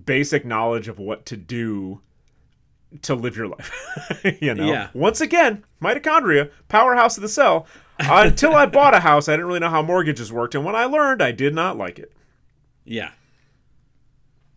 basic 0.06 0.46
knowledge 0.46 0.88
of 0.88 0.98
what 0.98 1.28
to 1.28 1.38
do 1.38 2.02
to 3.04 3.14
live 3.14 3.38
your 3.38 3.48
life. 3.48 3.72
you 4.42 4.56
know. 4.56 4.66
Yeah. 4.66 4.90
Once 4.94 5.22
again, 5.22 5.64
mitochondria, 5.82 6.52
powerhouse 6.68 7.18
of 7.18 7.22
the 7.22 7.30
cell. 7.30 7.68
Until 8.00 8.56
I 8.56 8.66
bought 8.66 8.94
a 8.94 9.00
house, 9.00 9.28
I 9.30 9.34
didn't 9.34 9.48
really 9.48 9.60
know 9.60 9.70
how 9.70 9.82
mortgages 9.82 10.32
worked, 10.32 10.56
and 10.56 10.66
when 10.66 10.76
I 10.76 10.86
learned, 10.86 11.22
I 11.22 11.32
did 11.32 11.54
not 11.54 11.78
like 11.78 11.98
it. 11.98 12.12
Yeah. 12.84 13.12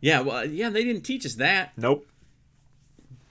Yeah, 0.01 0.21
well, 0.21 0.45
yeah, 0.45 0.71
they 0.71 0.85
didn't 0.85 1.03
teach 1.03 1.25
us 1.27 1.35
that. 1.35 1.73
Nope. 1.77 2.07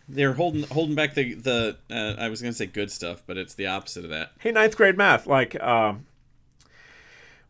They're 0.10 0.34
holding 0.34 0.64
holding 0.64 0.96
back 0.96 1.16
the 1.16 1.34
the. 1.34 1.78
Uh, 1.92 2.16
I 2.18 2.30
was 2.30 2.42
gonna 2.42 2.54
say 2.54 2.66
good 2.66 2.92
stuff, 2.92 3.24
but 3.28 3.38
it's 3.38 3.54
the 3.56 3.68
opposite 3.68 4.06
of 4.06 4.10
that. 4.12 4.32
Hey, 4.40 4.52
ninth 4.52 4.78
grade 4.78 4.98
math, 4.98 5.28
like, 5.28 5.62
um, 5.62 6.06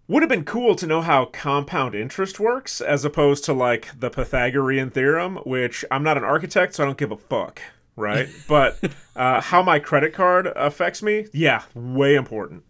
would 0.08 0.24
have 0.24 0.30
been 0.30 0.44
cool 0.46 0.74
to 0.76 0.88
know 0.88 1.02
how 1.02 1.26
compound 1.26 1.94
interest 1.94 2.40
works, 2.40 2.82
as 2.82 3.06
opposed 3.06 3.44
to 3.46 3.54
like 3.54 4.00
the 4.00 4.10
Pythagorean 4.10 4.90
theorem, 4.90 5.38
which 5.46 5.86
I'm 5.92 6.02
not 6.04 6.18
an 6.18 6.24
architect, 6.24 6.74
so 6.76 6.84
I 6.84 6.86
don't 6.88 6.98
give 6.98 7.12
a 7.12 7.18
fuck, 7.18 7.62
right? 7.98 8.30
but 8.48 8.80
uh, 9.16 9.42
how 9.42 9.62
my 9.62 9.80
credit 9.80 10.14
card 10.14 10.48
affects 10.56 11.04
me, 11.04 11.28
yeah, 11.34 11.64
way 11.74 12.16
important. 12.16 12.64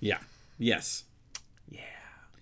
Yeah. 0.00 0.18
Yes. 0.58 1.04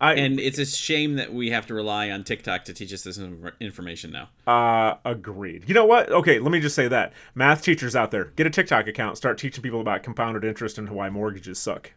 I 0.01 0.15
And 0.15 0.41
it's 0.41 0.59
a 0.59 0.65
shame 0.65 1.17
that 1.17 1.33
we 1.33 1.51
have 1.51 1.67
to 1.67 1.75
rely 1.75 2.11
on 2.11 2.25
TikTok 2.25 2.65
to 2.65 2.73
teach 2.73 2.93
us 2.93 3.03
this 3.03 3.21
information 3.61 4.11
now. 4.11 4.31
Uh, 4.47 4.97
agreed. 5.05 5.65
You 5.69 5.75
know 5.75 5.85
what? 5.85 6.11
Okay, 6.11 6.39
let 6.39 6.51
me 6.51 6.59
just 6.59 6.75
say 6.75 6.89
that. 6.89 7.13
Math 7.35 7.63
teachers 7.63 7.95
out 7.95 8.11
there, 8.11 8.33
get 8.37 8.47
a 8.47 8.51
TikTok 8.51 8.87
account, 8.87 9.19
start 9.19 9.37
teaching 9.37 9.63
people 9.63 9.81
about 9.81 10.03
compounded 10.03 10.43
interest 10.43 10.79
and 10.79 10.89
why 10.89 11.11
mortgages 11.11 11.59
suck. 11.59 11.93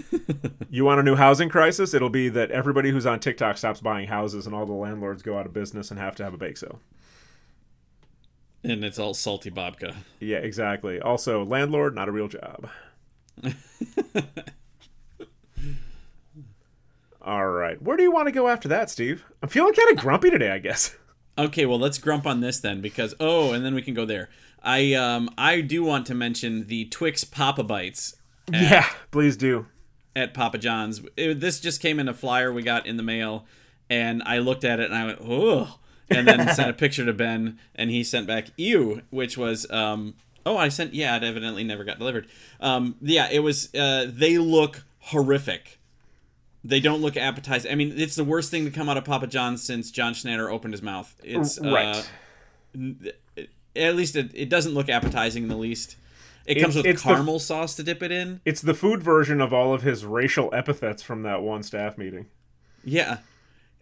you 0.70 0.86
want 0.86 1.00
a 1.00 1.02
new 1.02 1.16
housing 1.16 1.50
crisis? 1.50 1.92
It'll 1.92 2.08
be 2.08 2.30
that 2.30 2.50
everybody 2.50 2.90
who's 2.90 3.04
on 3.04 3.20
TikTok 3.20 3.58
stops 3.58 3.82
buying 3.82 4.08
houses 4.08 4.46
and 4.46 4.54
all 4.54 4.64
the 4.64 4.72
landlords 4.72 5.22
go 5.22 5.38
out 5.38 5.44
of 5.44 5.52
business 5.52 5.90
and 5.90 6.00
have 6.00 6.16
to 6.16 6.24
have 6.24 6.32
a 6.32 6.38
bake 6.38 6.56
sale. 6.56 6.80
And 8.68 8.84
it's 8.84 8.98
all 8.98 9.14
salty 9.14 9.50
babka. 9.50 9.94
Yeah, 10.18 10.38
exactly. 10.38 11.00
Also, 11.00 11.44
landlord, 11.44 11.94
not 11.94 12.08
a 12.08 12.12
real 12.12 12.26
job. 12.28 12.68
all 17.22 17.46
right. 17.48 17.80
Where 17.82 17.96
do 17.96 18.02
you 18.02 18.10
want 18.12 18.26
to 18.28 18.32
go 18.32 18.48
after 18.48 18.68
that, 18.68 18.90
Steve? 18.90 19.24
I'm 19.42 19.48
feeling 19.48 19.74
kind 19.74 19.90
of 19.90 19.98
grumpy 20.02 20.30
today, 20.30 20.50
I 20.50 20.58
guess. 20.58 20.96
Okay, 21.38 21.66
well 21.66 21.78
let's 21.78 21.98
grump 21.98 22.26
on 22.26 22.40
this 22.40 22.60
then 22.60 22.80
because 22.80 23.14
oh, 23.20 23.52
and 23.52 23.64
then 23.64 23.74
we 23.74 23.82
can 23.82 23.94
go 23.94 24.04
there. 24.06 24.30
I 24.62 24.94
um 24.94 25.28
I 25.36 25.60
do 25.60 25.84
want 25.84 26.06
to 26.06 26.14
mention 26.14 26.66
the 26.66 26.86
Twix 26.86 27.24
Papa 27.24 27.62
Bites 27.62 28.16
Yeah, 28.50 28.86
please 29.10 29.36
do. 29.36 29.66
at 30.14 30.32
Papa 30.34 30.56
John's. 30.58 31.02
It- 31.16 31.40
this 31.40 31.60
just 31.60 31.82
came 31.82 32.00
in 32.00 32.08
a 32.08 32.14
flyer 32.14 32.52
we 32.52 32.62
got 32.62 32.86
in 32.86 32.96
the 32.96 33.02
mail, 33.02 33.44
and 33.90 34.22
I 34.24 34.38
looked 34.38 34.64
at 34.64 34.80
it 34.80 34.86
and 34.90 34.94
I 34.94 35.04
went, 35.06 35.18
oh, 35.22 35.78
and 36.10 36.26
then 36.28 36.48
sent 36.54 36.70
a 36.70 36.72
picture 36.72 37.04
to 37.04 37.12
Ben, 37.12 37.58
and 37.74 37.90
he 37.90 38.02
sent 38.04 38.26
back 38.26 38.46
ew, 38.56 39.02
which 39.10 39.36
was 39.38 39.70
um 39.70 40.14
oh 40.44 40.56
I 40.56 40.68
sent 40.68 40.94
yeah 40.94 41.16
it 41.16 41.22
evidently 41.22 41.64
never 41.64 41.84
got 41.84 41.98
delivered. 41.98 42.26
Um 42.60 42.96
yeah 43.00 43.28
it 43.30 43.40
was 43.40 43.74
uh 43.74 44.06
they 44.08 44.38
look 44.38 44.84
horrific. 45.00 45.78
They 46.64 46.80
don't 46.80 47.00
look 47.00 47.16
appetizing. 47.16 47.70
I 47.70 47.76
mean, 47.76 47.94
it's 47.96 48.16
the 48.16 48.24
worst 48.24 48.50
thing 48.50 48.64
to 48.64 48.72
come 48.72 48.88
out 48.88 48.96
of 48.96 49.04
Papa 49.04 49.28
John's 49.28 49.62
since 49.62 49.92
John 49.92 50.14
Schnatter 50.14 50.50
opened 50.52 50.74
his 50.74 50.82
mouth. 50.82 51.14
It's 51.22 51.60
uh, 51.60 51.70
right. 51.70 52.10
at 53.76 53.94
least 53.94 54.16
it, 54.16 54.32
it 54.34 54.48
doesn't 54.48 54.74
look 54.74 54.88
appetizing 54.88 55.44
in 55.44 55.48
the 55.48 55.56
least. 55.56 55.96
It 56.44 56.56
comes 56.60 56.76
It's- 56.76 56.76
with 56.76 56.86
it's 56.86 57.02
the- 57.02 57.08
caramel 57.10 57.38
sauce 57.38 57.74
to 57.76 57.82
dip 57.82 58.02
it 58.02 58.10
in. 58.12 58.40
It's 58.44 58.60
the 58.62 58.74
food 58.74 59.02
version 59.02 59.40
of 59.40 59.52
all 59.52 59.74
of 59.74 59.82
his 59.82 60.04
racial 60.04 60.52
epithets 60.52 61.02
from 61.02 61.22
that 61.22 61.42
one 61.42 61.62
staff 61.62 61.96
meeting. 61.98 62.26
Yeah. 62.84 63.18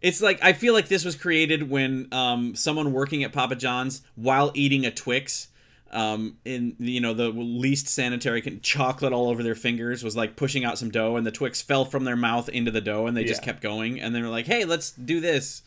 It's 0.05 0.21
like 0.21 0.39
I 0.43 0.53
feel 0.53 0.75
like 0.75 0.89
this 0.89 1.05
was 1.05 1.17
created 1.17 1.71
when 1.71 2.09
um, 2.13 2.55
someone 2.55 2.93
working 2.93 3.25
at 3.25 3.33
Papa 3.33 3.57
John's 3.57 4.03
while 4.17 4.51
eating 4.55 4.85
a 4.85 4.91
Twix 4.91 5.49
um, 5.93 6.37
in 6.45 6.77
you 6.79 7.01
know 7.01 7.15
the 7.15 7.31
least 7.31 7.89
sanitary 7.89 8.43
con- 8.43 8.61
chocolate 8.63 9.15
all 9.15 9.31
over 9.31 9.43
their 9.43 9.55
fingers 9.55 10.05
was 10.05 10.15
like 10.15 10.37
pushing 10.37 10.63
out 10.63 10.77
some 10.77 10.91
dough 10.91 11.17
and 11.17 11.27
the 11.27 11.31
Twix 11.31 11.63
fell 11.63 11.87
from 11.87 12.05
their 12.05 12.17
mouth 12.17 12.51
into 12.51 12.71
the 12.71 12.83
dough 12.83 13.07
and 13.07 13.17
they 13.17 13.25
just 13.25 13.43
kept 13.43 13.63
going 13.63 13.99
and 13.99 14.15
they 14.15 14.21
were 14.21 14.29
like 14.29 14.47
hey 14.47 14.67
let's 14.67 14.91
do 14.93 15.21
this. 15.21 15.63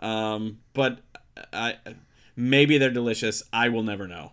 Um, 0.00 0.58
but 0.72 0.98
I 1.52 1.76
maybe 2.34 2.78
they're 2.78 2.90
delicious. 2.90 3.42
I 3.52 3.68
will 3.68 3.82
never 3.84 4.08
know. 4.08 4.32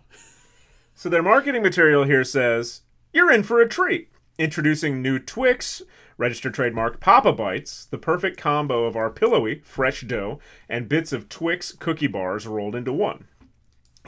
So 0.98 1.10
their 1.10 1.22
marketing 1.22 1.62
material 1.62 2.04
here 2.04 2.24
says, 2.24 2.80
You're 3.12 3.30
in 3.30 3.42
for 3.42 3.60
a 3.60 3.68
treat. 3.68 4.08
Introducing 4.38 5.02
new 5.02 5.18
Twix, 5.18 5.82
registered 6.18 6.54
trademark 6.54 7.00
Papa 7.00 7.32
Bites, 7.32 7.84
the 7.86 7.98
perfect 7.98 8.38
combo 8.38 8.84
of 8.84 8.96
our 8.96 9.10
pillowy, 9.10 9.60
fresh 9.64 10.02
dough 10.02 10.38
and 10.68 10.88
bits 10.88 11.12
of 11.12 11.28
Twix 11.28 11.72
cookie 11.72 12.06
bars 12.06 12.46
rolled 12.46 12.74
into 12.74 12.92
one. 12.92 13.26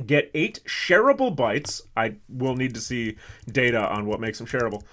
Get 0.05 0.31
eight 0.33 0.61
shareable 0.65 1.35
bites. 1.35 1.83
I 1.97 2.15
will 2.29 2.55
need 2.55 2.75
to 2.75 2.81
see 2.81 3.17
data 3.51 3.81
on 3.89 4.07
what 4.07 4.21
makes 4.21 4.39
them 4.39 4.47
shareable. 4.47 4.85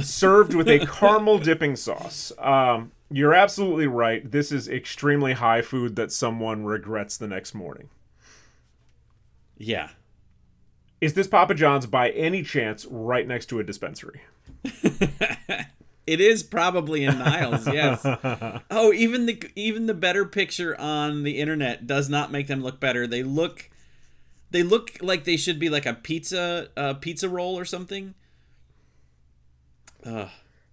Served 0.00 0.54
with 0.54 0.68
a 0.68 0.86
caramel 0.86 1.38
dipping 1.38 1.74
sauce. 1.74 2.30
Um, 2.38 2.92
you're 3.10 3.34
absolutely 3.34 3.86
right. 3.86 4.30
This 4.30 4.52
is 4.52 4.68
extremely 4.68 5.34
high 5.34 5.62
food 5.62 5.96
that 5.96 6.12
someone 6.12 6.64
regrets 6.64 7.16
the 7.16 7.26
next 7.26 7.54
morning. 7.54 7.88
yeah 9.56 9.90
Is 11.00 11.14
this 11.14 11.26
Papa 11.26 11.54
John's 11.54 11.86
by 11.86 12.10
any 12.10 12.42
chance 12.42 12.86
right 12.86 13.26
next 13.26 13.46
to 13.46 13.58
a 13.58 13.64
dispensary? 13.64 14.22
It 16.06 16.20
is 16.20 16.44
probably 16.44 17.04
in 17.04 17.18
Niles, 17.18 17.66
yes. 17.66 18.00
oh, 18.70 18.92
even 18.92 19.26
the 19.26 19.42
even 19.56 19.86
the 19.86 19.94
better 19.94 20.24
picture 20.24 20.78
on 20.80 21.24
the 21.24 21.38
internet 21.38 21.86
does 21.86 22.08
not 22.08 22.30
make 22.30 22.46
them 22.46 22.62
look 22.62 22.78
better. 22.78 23.06
They 23.06 23.24
look 23.24 23.70
they 24.50 24.62
look 24.62 24.92
like 25.00 25.24
they 25.24 25.36
should 25.36 25.58
be 25.58 25.68
like 25.68 25.84
a 25.84 25.94
pizza 25.94 26.68
uh, 26.76 26.94
pizza 26.94 27.28
roll 27.28 27.58
or 27.58 27.64
something. 27.64 28.14
Ugh. 30.04 30.28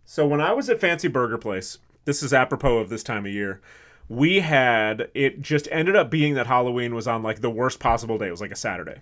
So 0.06 0.28
when 0.28 0.42
I 0.42 0.54
was 0.54 0.70
at 0.70 0.80
Fancy 0.80 1.08
Burger 1.08 1.40
Place, 1.40 1.80
this 2.06 2.22
is 2.22 2.34
apropos 2.34 2.78
of 2.78 2.90
this 2.90 3.04
time 3.04 3.26
of 3.26 3.32
year. 3.32 3.60
We 4.08 4.42
had 4.42 5.10
it 5.16 5.42
just 5.42 5.68
ended 5.72 5.96
up 5.96 6.12
being 6.12 6.36
that 6.36 6.46
Halloween 6.46 6.94
was 6.94 7.08
on 7.08 7.24
like 7.24 7.42
the 7.42 7.50
worst 7.50 7.80
possible 7.80 8.20
day. 8.20 8.28
It 8.28 8.32
was 8.32 8.42
like 8.42 8.52
a 8.52 8.56
Saturday. 8.56 9.00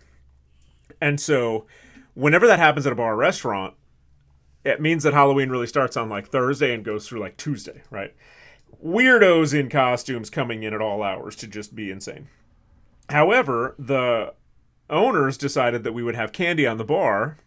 And 1.01 1.19
so 1.19 1.65
whenever 2.13 2.47
that 2.47 2.59
happens 2.59 2.86
at 2.86 2.93
a 2.93 2.95
bar 2.95 3.13
or 3.13 3.17
restaurant, 3.17 3.73
it 4.64 4.82
means 4.82 5.03
that 5.03 5.14
Halloween 5.14 5.49
really 5.49 5.68
starts 5.68 5.97
on 5.97 6.09
like 6.09 6.28
Thursday 6.28 6.74
and 6.74 6.84
goes 6.84 7.07
through 7.07 7.20
like 7.20 7.38
Tuesday, 7.38 7.84
right? 7.89 8.14
Weirdos 8.84 9.57
in 9.57 9.70
costumes 9.70 10.30
coming 10.30 10.64
in 10.64 10.74
at 10.74 10.82
all 10.82 11.03
hours 11.03 11.36
to 11.38 11.47
just 11.47 11.76
be 11.76 11.91
insane. 11.91 12.28
However, 13.09 13.76
the 13.78 14.34
owners 14.89 15.38
decided 15.38 15.84
that 15.84 15.93
we 15.93 16.03
would 16.03 16.16
have 16.16 16.32
candy 16.32 16.66
on 16.66 16.78
the 16.78 16.84
bar 16.84 17.38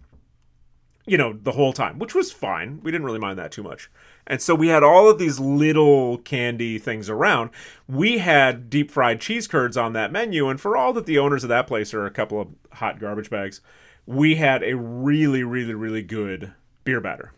you 1.06 1.18
know, 1.18 1.34
the 1.34 1.52
whole 1.52 1.72
time, 1.72 1.98
which 1.98 2.14
was 2.14 2.32
fine. 2.32 2.80
We 2.82 2.90
didn't 2.90 3.04
really 3.04 3.18
mind 3.18 3.38
that 3.38 3.52
too 3.52 3.62
much. 3.62 3.90
And 4.26 4.40
so 4.40 4.54
we 4.54 4.68
had 4.68 4.82
all 4.82 5.10
of 5.10 5.18
these 5.18 5.38
little 5.38 6.18
candy 6.18 6.78
things 6.78 7.10
around. 7.10 7.50
We 7.86 8.18
had 8.18 8.70
deep 8.70 8.90
fried 8.90 9.20
cheese 9.20 9.46
curds 9.46 9.76
on 9.76 9.92
that 9.92 10.12
menu, 10.12 10.48
and 10.48 10.58
for 10.58 10.76
all 10.76 10.94
that 10.94 11.04
the 11.04 11.18
owners 11.18 11.44
of 11.44 11.50
that 11.50 11.66
place 11.66 11.92
are 11.92 12.06
a 12.06 12.10
couple 12.10 12.40
of 12.40 12.48
hot 12.72 12.98
garbage 12.98 13.28
bags, 13.28 13.60
we 14.06 14.36
had 14.36 14.62
a 14.62 14.76
really, 14.76 15.44
really, 15.44 15.74
really 15.74 16.02
good 16.02 16.52
beer 16.84 17.00
batter. 17.00 17.32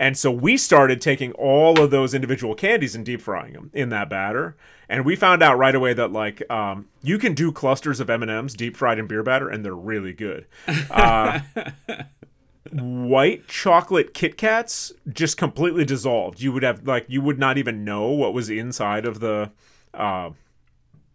And 0.00 0.16
so 0.16 0.30
we 0.30 0.56
started 0.56 1.02
taking 1.02 1.32
all 1.32 1.78
of 1.78 1.90
those 1.90 2.14
individual 2.14 2.54
candies 2.54 2.94
and 2.94 3.04
deep 3.04 3.20
frying 3.20 3.52
them 3.52 3.70
in 3.74 3.90
that 3.90 4.08
batter. 4.08 4.56
And 4.88 5.04
we 5.04 5.14
found 5.14 5.42
out 5.42 5.58
right 5.58 5.74
away 5.74 5.92
that 5.92 6.10
like 6.10 6.42
um, 6.50 6.88
you 7.02 7.18
can 7.18 7.34
do 7.34 7.52
clusters 7.52 8.00
of 8.00 8.08
M 8.08 8.22
and 8.22 8.30
M's 8.30 8.54
deep 8.54 8.78
fried 8.78 8.98
in 8.98 9.06
beer 9.06 9.22
batter, 9.22 9.50
and 9.50 9.62
they're 9.62 9.74
really 9.74 10.14
good. 10.14 10.46
Uh, 10.90 11.40
white 12.72 13.46
chocolate 13.46 14.14
Kit 14.14 14.38
Kats 14.38 14.92
just 15.12 15.36
completely 15.36 15.84
dissolved. 15.84 16.40
You 16.40 16.52
would 16.52 16.62
have 16.62 16.86
like 16.86 17.04
you 17.08 17.20
would 17.20 17.38
not 17.38 17.58
even 17.58 17.84
know 17.84 18.08
what 18.08 18.32
was 18.32 18.48
inside 18.48 19.04
of 19.04 19.20
the 19.20 19.50
uh, 19.92 20.30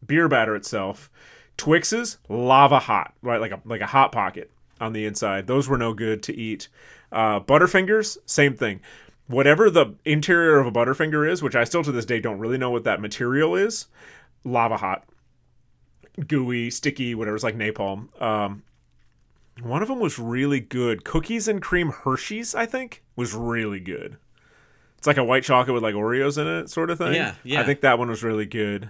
beer 0.05 0.27
batter 0.27 0.55
itself. 0.55 1.09
Twixes, 1.57 2.17
lava 2.29 2.79
hot, 2.79 3.15
right? 3.23 3.41
Like 3.41 3.51
a 3.51 3.61
like 3.65 3.81
a 3.81 3.87
hot 3.87 4.11
pocket 4.11 4.51
on 4.79 4.93
the 4.93 5.05
inside. 5.05 5.47
Those 5.47 5.67
were 5.67 5.77
no 5.77 5.93
good 5.93 6.21
to 6.23 6.35
eat. 6.35 6.67
Uh, 7.11 7.39
Butterfingers, 7.39 8.17
same 8.25 8.55
thing. 8.55 8.81
Whatever 9.27 9.69
the 9.69 9.95
interior 10.05 10.59
of 10.59 10.67
a 10.67 10.71
Butterfinger 10.71 11.29
is, 11.29 11.41
which 11.41 11.55
I 11.55 11.63
still 11.63 11.83
to 11.83 11.91
this 11.91 12.05
day 12.05 12.19
don't 12.19 12.39
really 12.39 12.57
know 12.57 12.69
what 12.69 12.83
that 12.83 13.01
material 13.01 13.55
is, 13.55 13.87
lava 14.43 14.77
hot, 14.77 15.05
gooey, 16.27 16.69
sticky, 16.69 17.15
whatever's 17.15 17.43
like 17.43 17.57
napalm. 17.57 18.21
Um, 18.21 18.63
one 19.61 19.81
of 19.81 19.87
them 19.87 19.99
was 19.99 20.19
really 20.19 20.59
good. 20.59 21.03
Cookies 21.03 21.47
and 21.47 21.61
cream 21.61 21.89
Hershey's, 21.89 22.53
I 22.53 22.65
think, 22.65 23.03
was 23.15 23.33
really 23.33 23.79
good. 23.79 24.17
It's 24.97 25.07
like 25.07 25.17
a 25.17 25.23
white 25.23 25.43
chocolate 25.43 25.73
with 25.73 25.83
like 25.83 25.95
Oreos 25.95 26.37
in 26.37 26.47
it, 26.47 26.69
sort 26.69 26.89
of 26.89 26.97
thing. 26.97 27.13
Yeah, 27.13 27.35
yeah. 27.43 27.61
I 27.61 27.63
think 27.63 27.81
that 27.81 27.97
one 27.97 28.09
was 28.09 28.23
really 28.23 28.45
good. 28.45 28.89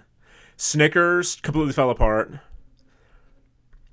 Snickers 0.57 1.35
completely 1.41 1.73
fell 1.73 1.89
apart. 1.89 2.39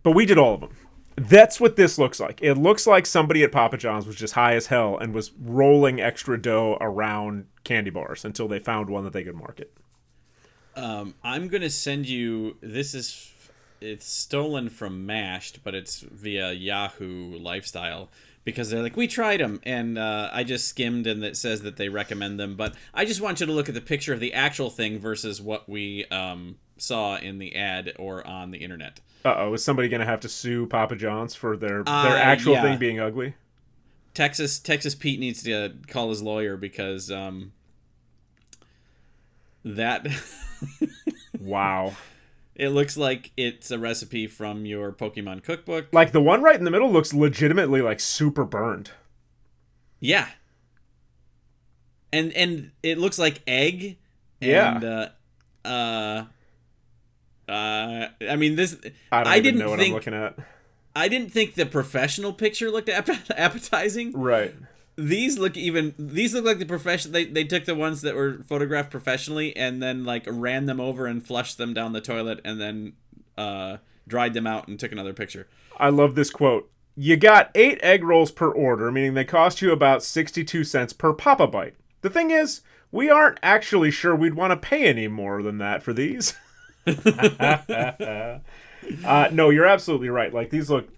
But 0.02 0.12
we 0.12 0.26
did 0.26 0.38
all 0.38 0.54
of 0.54 0.60
them. 0.60 0.76
That's 1.16 1.60
what 1.60 1.76
this 1.76 1.98
looks 1.98 2.20
like. 2.20 2.40
It 2.42 2.54
looks 2.54 2.86
like 2.86 3.06
somebody 3.06 3.42
at 3.42 3.52
Papa 3.52 3.76
John's 3.76 4.06
was 4.06 4.16
just 4.16 4.34
high 4.34 4.54
as 4.54 4.66
hell 4.66 4.96
and 4.98 5.14
was 5.14 5.32
rolling 5.40 6.00
extra 6.00 6.40
dough 6.40 6.78
around 6.80 7.46
candy 7.64 7.90
bars 7.90 8.24
until 8.24 8.48
they 8.48 8.58
found 8.58 8.88
one 8.88 9.04
that 9.04 9.12
they 9.12 9.24
could 9.24 9.36
market. 9.36 9.72
Um, 10.74 11.14
I'm 11.22 11.48
gonna 11.48 11.70
send 11.70 12.08
you. 12.08 12.56
This 12.60 12.94
is 12.94 13.30
it's 13.80 14.06
stolen 14.06 14.70
from 14.70 15.04
Mashed, 15.04 15.62
but 15.64 15.74
it's 15.74 16.00
via 16.00 16.52
Yahoo 16.52 17.36
Lifestyle 17.38 18.10
because 18.44 18.70
they're 18.70 18.82
like 18.82 18.96
we 18.96 19.06
tried 19.06 19.40
them, 19.40 19.60
and 19.64 19.98
uh, 19.98 20.30
I 20.32 20.44
just 20.44 20.68
skimmed 20.68 21.06
and 21.06 21.22
it 21.24 21.36
says 21.36 21.62
that 21.62 21.76
they 21.76 21.88
recommend 21.88 22.40
them. 22.40 22.56
But 22.56 22.74
I 22.94 23.04
just 23.04 23.20
want 23.20 23.40
you 23.40 23.46
to 23.46 23.52
look 23.52 23.68
at 23.68 23.74
the 23.74 23.80
picture 23.80 24.14
of 24.14 24.20
the 24.20 24.32
actual 24.32 24.70
thing 24.70 24.98
versus 24.98 25.42
what 25.42 25.68
we 25.68 26.06
um, 26.06 26.56
saw 26.82 27.16
in 27.16 27.38
the 27.38 27.54
ad 27.54 27.92
or 27.98 28.26
on 28.26 28.50
the 28.50 28.58
internet. 28.58 29.00
Uh 29.24 29.34
oh, 29.38 29.54
is 29.54 29.62
somebody 29.64 29.88
gonna 29.88 30.04
have 30.04 30.20
to 30.20 30.28
sue 30.28 30.66
Papa 30.66 30.96
John's 30.96 31.34
for 31.34 31.56
their 31.56 31.82
Uh, 31.86 32.02
their 32.08 32.16
actual 32.18 32.54
yeah. 32.54 32.62
thing 32.62 32.78
being 32.78 32.98
ugly? 33.00 33.34
Texas 34.14 34.58
Texas 34.58 34.94
Pete 34.94 35.20
needs 35.20 35.42
to 35.44 35.74
call 35.88 36.10
his 36.10 36.20
lawyer 36.22 36.56
because 36.56 37.10
um, 37.10 37.52
that 39.64 40.06
Wow. 41.40 41.94
it 42.54 42.68
looks 42.70 42.96
like 42.96 43.30
it's 43.36 43.70
a 43.70 43.78
recipe 43.78 44.26
from 44.26 44.66
your 44.66 44.92
Pokemon 44.92 45.42
cookbook. 45.44 45.86
Like 45.92 46.12
the 46.12 46.20
one 46.20 46.42
right 46.42 46.56
in 46.56 46.64
the 46.64 46.70
middle 46.70 46.92
looks 46.92 47.14
legitimately 47.14 47.80
like 47.80 48.00
super 48.00 48.44
burned. 48.44 48.90
Yeah. 50.00 50.28
And 52.12 52.32
and 52.34 52.72
it 52.82 52.98
looks 52.98 53.18
like 53.18 53.40
egg. 53.46 53.96
Yeah. 54.40 54.74
And 54.74 54.84
uh 54.84 55.08
uh 55.66 56.24
uh 57.48 58.08
I 58.28 58.36
mean 58.36 58.56
this 58.56 58.76
I 59.10 59.24
don't 59.24 59.32
I 59.32 59.40
didn't 59.40 59.60
know 59.60 59.70
what 59.70 59.78
think 59.78 59.90
I'm 59.90 59.94
looking 59.94 60.14
at. 60.14 60.38
I 60.94 61.08
didn't 61.08 61.30
think 61.30 61.54
the 61.54 61.66
professional 61.66 62.32
picture 62.32 62.70
looked 62.70 62.88
app- 62.88 63.30
appetizing. 63.36 64.12
Right. 64.12 64.54
These 64.96 65.38
look 65.38 65.56
even 65.56 65.94
these 65.98 66.34
look 66.34 66.44
like 66.44 66.58
the 66.58 66.66
profession 66.66 67.12
they 67.12 67.24
they 67.24 67.44
took 67.44 67.64
the 67.64 67.74
ones 67.74 68.02
that 68.02 68.14
were 68.14 68.42
photographed 68.46 68.90
professionally 68.90 69.56
and 69.56 69.82
then 69.82 70.04
like 70.04 70.24
ran 70.26 70.66
them 70.66 70.80
over 70.80 71.06
and 71.06 71.24
flushed 71.26 71.58
them 71.58 71.72
down 71.72 71.92
the 71.92 72.00
toilet 72.00 72.40
and 72.44 72.60
then 72.60 72.92
uh 73.38 73.78
dried 74.06 74.34
them 74.34 74.46
out 74.46 74.68
and 74.68 74.78
took 74.78 74.92
another 74.92 75.12
picture. 75.12 75.46
I 75.78 75.88
love 75.88 76.14
this 76.14 76.30
quote. 76.30 76.70
You 76.94 77.16
got 77.16 77.50
eight 77.54 77.80
egg 77.82 78.04
rolls 78.04 78.30
per 78.30 78.50
order, 78.50 78.92
meaning 78.92 79.14
they 79.14 79.24
cost 79.24 79.62
you 79.62 79.72
about 79.72 80.02
62 80.02 80.64
cents 80.64 80.92
per 80.92 81.14
Papa 81.14 81.46
Bite. 81.46 81.74
The 82.02 82.10
thing 82.10 82.30
is, 82.30 82.60
we 82.90 83.08
aren't 83.08 83.38
actually 83.42 83.90
sure 83.90 84.14
we'd 84.14 84.34
want 84.34 84.50
to 84.50 84.56
pay 84.68 84.84
any 84.84 85.08
more 85.08 85.42
than 85.42 85.56
that 85.58 85.82
for 85.82 85.94
these. 85.94 86.34
uh, 89.04 89.28
no, 89.32 89.50
you're 89.50 89.66
absolutely 89.66 90.08
right. 90.08 90.32
Like 90.32 90.50
these 90.50 90.70
look 90.70 90.88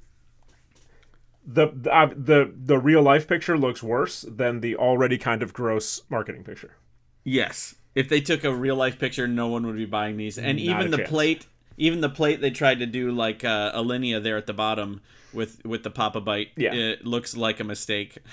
the 1.47 1.69
the, 1.75 1.95
uh, 1.95 2.11
the 2.17 2.53
the 2.57 2.79
real 2.79 3.03
life 3.03 3.29
picture 3.29 3.59
looks 3.59 3.83
worse 3.83 4.23
than 4.23 4.61
the 4.61 4.77
already 4.77 5.19
kind 5.19 5.43
of 5.43 5.53
gross 5.53 6.03
marketing 6.09 6.45
picture. 6.45 6.77
Yes. 7.25 7.75
If 7.95 8.09
they 8.09 8.21
took 8.21 8.43
a 8.45 8.53
real 8.55 8.77
life 8.77 8.99
picture, 8.99 9.29
no 9.29 9.47
one 9.49 9.67
would 9.67 9.77
be 9.77 9.85
buying 9.87 10.17
these. 10.17 10.37
And 10.39 10.59
Not 10.65 10.81
even 10.81 10.91
the 10.91 10.97
chance. 10.99 11.09
plate, 11.11 11.47
even 11.77 12.01
the 12.01 12.09
plate 12.09 12.41
they 12.41 12.51
tried 12.51 12.81
to 12.81 12.87
do 12.87 13.13
like 13.13 13.45
uh, 13.45 13.71
a 13.73 13.83
linea 13.83 14.19
there 14.21 14.37
at 14.37 14.47
the 14.47 14.53
bottom 14.55 15.01
with 15.33 15.65
with 15.65 15.83
the 15.85 15.91
Papa 15.91 16.21
Bite, 16.21 16.49
Yeah. 16.57 16.73
it 16.75 17.05
looks 17.07 17.37
like 17.37 17.61
a 17.61 17.65
mistake. 17.65 18.19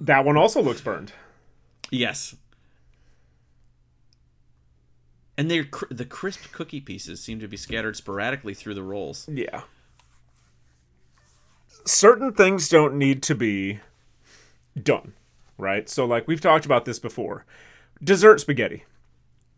That 0.00 0.24
one 0.24 0.38
also 0.38 0.62
looks 0.62 0.80
burned. 0.80 1.12
yes. 1.90 2.34
And 5.38 5.48
they're 5.48 5.64
cr- 5.64 5.86
the 5.88 6.04
crisp 6.04 6.50
cookie 6.50 6.80
pieces 6.80 7.20
seem 7.20 7.38
to 7.38 7.46
be 7.46 7.56
scattered 7.56 7.96
sporadically 7.96 8.54
through 8.54 8.74
the 8.74 8.82
rolls. 8.82 9.28
Yeah. 9.32 9.62
Certain 11.84 12.32
things 12.32 12.68
don't 12.68 12.98
need 12.98 13.22
to 13.22 13.36
be 13.36 13.78
done, 14.80 15.12
right? 15.56 15.88
So, 15.88 16.04
like, 16.04 16.26
we've 16.26 16.40
talked 16.40 16.66
about 16.66 16.84
this 16.84 16.98
before. 16.98 17.46
Dessert 18.02 18.40
spaghetti. 18.40 18.84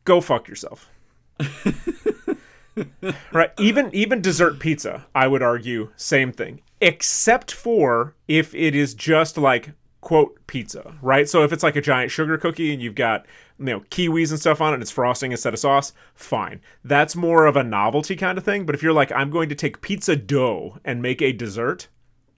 Go 0.04 0.20
fuck 0.20 0.48
yourself. 0.48 0.90
right? 3.32 3.52
Even 3.58 3.88
even 3.94 4.20
dessert 4.20 4.58
pizza, 4.58 5.06
I 5.14 5.28
would 5.28 5.42
argue, 5.42 5.92
same 5.96 6.30
thing. 6.30 6.60
Except 6.82 7.50
for 7.50 8.14
if 8.28 8.54
it 8.54 8.74
is 8.74 8.92
just 8.92 9.38
like 9.38 9.72
quote 10.00 10.38
pizza, 10.46 10.94
right? 11.02 11.28
So 11.28 11.42
if 11.44 11.52
it's 11.52 11.62
like 11.62 11.76
a 11.76 11.80
giant 11.80 12.10
sugar 12.10 12.38
cookie 12.38 12.72
and 12.72 12.80
you've 12.80 12.94
got 12.94 13.26
you 13.58 13.66
know 13.66 13.80
kiwis 13.90 14.30
and 14.30 14.40
stuff 14.40 14.60
on 14.60 14.72
it 14.72 14.74
and 14.74 14.82
it's 14.82 14.90
frosting 14.90 15.32
instead 15.32 15.54
of 15.54 15.60
sauce, 15.60 15.92
fine. 16.14 16.60
That's 16.84 17.16
more 17.16 17.46
of 17.46 17.56
a 17.56 17.64
novelty 17.64 18.16
kind 18.16 18.38
of 18.38 18.44
thing. 18.44 18.64
But 18.64 18.74
if 18.74 18.82
you're 18.82 18.92
like, 18.92 19.12
I'm 19.12 19.30
going 19.30 19.48
to 19.48 19.54
take 19.54 19.82
pizza 19.82 20.16
dough 20.16 20.78
and 20.84 21.02
make 21.02 21.20
a 21.20 21.32
dessert, 21.32 21.88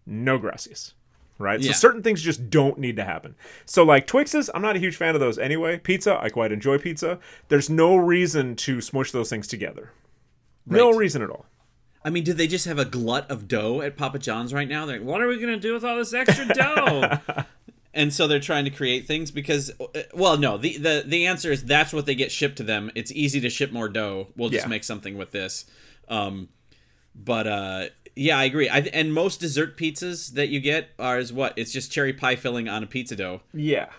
no 0.06 0.38
gracias. 0.38 0.94
Right? 1.38 1.60
Yeah. 1.60 1.72
So 1.72 1.78
certain 1.78 2.02
things 2.02 2.22
just 2.22 2.50
don't 2.50 2.78
need 2.78 2.96
to 2.96 3.04
happen. 3.04 3.34
So 3.64 3.82
like 3.82 4.06
Twixes, 4.06 4.48
I'm 4.54 4.62
not 4.62 4.76
a 4.76 4.78
huge 4.78 4.96
fan 4.96 5.14
of 5.14 5.20
those 5.20 5.38
anyway. 5.38 5.78
Pizza, 5.78 6.18
I 6.20 6.28
quite 6.28 6.52
enjoy 6.52 6.78
pizza. 6.78 7.18
There's 7.48 7.68
no 7.68 7.96
reason 7.96 8.54
to 8.56 8.80
smush 8.80 9.10
those 9.10 9.30
things 9.30 9.48
together. 9.48 9.90
No 10.66 10.92
reason 10.92 11.22
at 11.22 11.30
all. 11.30 11.46
I 12.04 12.10
mean, 12.10 12.24
do 12.24 12.32
they 12.32 12.46
just 12.46 12.64
have 12.66 12.78
a 12.78 12.84
glut 12.84 13.30
of 13.30 13.46
dough 13.48 13.80
at 13.80 13.96
Papa 13.96 14.18
John's 14.18 14.52
right 14.52 14.68
now? 14.68 14.86
They're 14.86 14.98
like, 14.98 15.06
what 15.06 15.20
are 15.22 15.28
we 15.28 15.38
gonna 15.38 15.58
do 15.58 15.72
with 15.74 15.84
all 15.84 15.96
this 15.96 16.12
extra 16.12 16.46
dough? 16.46 17.18
and 17.94 18.12
so 18.12 18.26
they're 18.26 18.40
trying 18.40 18.64
to 18.64 18.70
create 18.70 19.06
things 19.06 19.30
because, 19.30 19.70
well, 20.14 20.36
no, 20.36 20.56
the, 20.58 20.76
the 20.78 21.04
the 21.06 21.26
answer 21.26 21.52
is 21.52 21.64
that's 21.64 21.92
what 21.92 22.06
they 22.06 22.14
get 22.14 22.32
shipped 22.32 22.56
to 22.56 22.62
them. 22.64 22.90
It's 22.94 23.12
easy 23.12 23.40
to 23.40 23.50
ship 23.50 23.70
more 23.72 23.88
dough. 23.88 24.28
We'll 24.36 24.48
just 24.50 24.64
Yeah. 24.64 24.70
make 24.70 24.84
something 24.84 25.16
with 25.16 25.30
this. 25.30 25.64
Um, 26.08 26.48
but 27.14 27.46
uh, 27.46 27.84
yeah, 28.16 28.36
I 28.38 28.44
agree. 28.44 28.68
I, 28.68 28.78
and 28.80 29.12
most 29.14 29.38
dessert 29.40 29.76
pizzas 29.78 30.32
that 30.34 30.48
you 30.48 30.60
get 30.60 30.88
are 30.98 31.18
is 31.18 31.32
what? 31.32 31.52
It's 31.56 31.72
just 31.72 31.92
cherry 31.92 32.12
pie 32.12 32.36
filling 32.36 32.68
on 32.68 32.82
a 32.82 32.86
pizza 32.86 33.14
dough. 33.16 33.42
Yeah. 33.54 33.90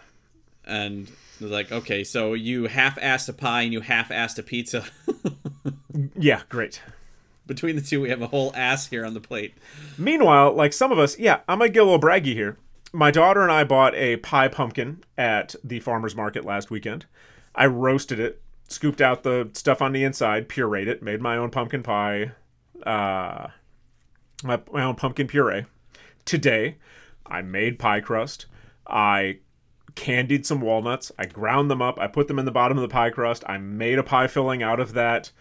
And 0.65 1.09
they're 1.39 1.49
like, 1.49 1.71
okay, 1.71 2.03
so 2.03 2.33
you 2.33 2.67
half-assed 2.67 3.27
a 3.29 3.33
pie 3.33 3.61
and 3.63 3.73
you 3.73 3.81
half-assed 3.81 4.37
a 4.39 4.43
pizza. 4.43 4.85
Yeah, 6.17 6.41
great. 6.49 6.81
Between 7.45 7.75
the 7.75 7.81
two, 7.81 8.01
we 8.01 8.09
have 8.09 8.21
a 8.21 8.27
whole 8.27 8.53
ass 8.55 8.87
here 8.87 9.05
on 9.05 9.13
the 9.13 9.19
plate. 9.19 9.55
Meanwhile, 9.97 10.53
like 10.53 10.71
some 10.73 10.91
of 10.91 10.99
us, 10.99 11.19
yeah, 11.19 11.41
I 11.47 11.55
might 11.55 11.73
get 11.73 11.81
a 11.81 11.85
little 11.85 11.99
braggy 11.99 12.33
here. 12.33 12.57
My 12.93 13.11
daughter 13.11 13.41
and 13.41 13.51
I 13.51 13.63
bought 13.63 13.95
a 13.95 14.17
pie 14.17 14.47
pumpkin 14.47 15.03
at 15.17 15.55
the 15.63 15.79
farmer's 15.79 16.15
market 16.15 16.45
last 16.45 16.71
weekend. 16.71 17.05
I 17.55 17.65
roasted 17.65 18.19
it, 18.19 18.41
scooped 18.69 19.01
out 19.01 19.23
the 19.23 19.49
stuff 19.53 19.81
on 19.81 19.91
the 19.91 20.03
inside, 20.03 20.47
pureed 20.47 20.87
it, 20.87 21.03
made 21.03 21.21
my 21.21 21.35
own 21.35 21.49
pumpkin 21.49 21.83
pie, 21.83 22.31
uh, 22.85 23.47
my, 24.43 24.61
my 24.71 24.83
own 24.83 24.95
pumpkin 24.95 25.27
puree. 25.27 25.65
Today, 26.25 26.77
I 27.25 27.41
made 27.41 27.79
pie 27.79 27.99
crust. 27.99 28.45
I 28.87 29.39
candied 29.95 30.45
some 30.45 30.61
walnuts. 30.61 31.11
I 31.17 31.25
ground 31.25 31.69
them 31.69 31.81
up. 31.81 31.99
I 31.99 32.07
put 32.07 32.27
them 32.27 32.39
in 32.39 32.45
the 32.45 32.51
bottom 32.51 32.77
of 32.77 32.81
the 32.81 32.87
pie 32.87 33.09
crust. 33.09 33.43
I 33.47 33.57
made 33.57 33.99
a 33.99 34.03
pie 34.03 34.27
filling 34.27 34.63
out 34.63 34.79
of 34.79 34.93
that 34.93 35.31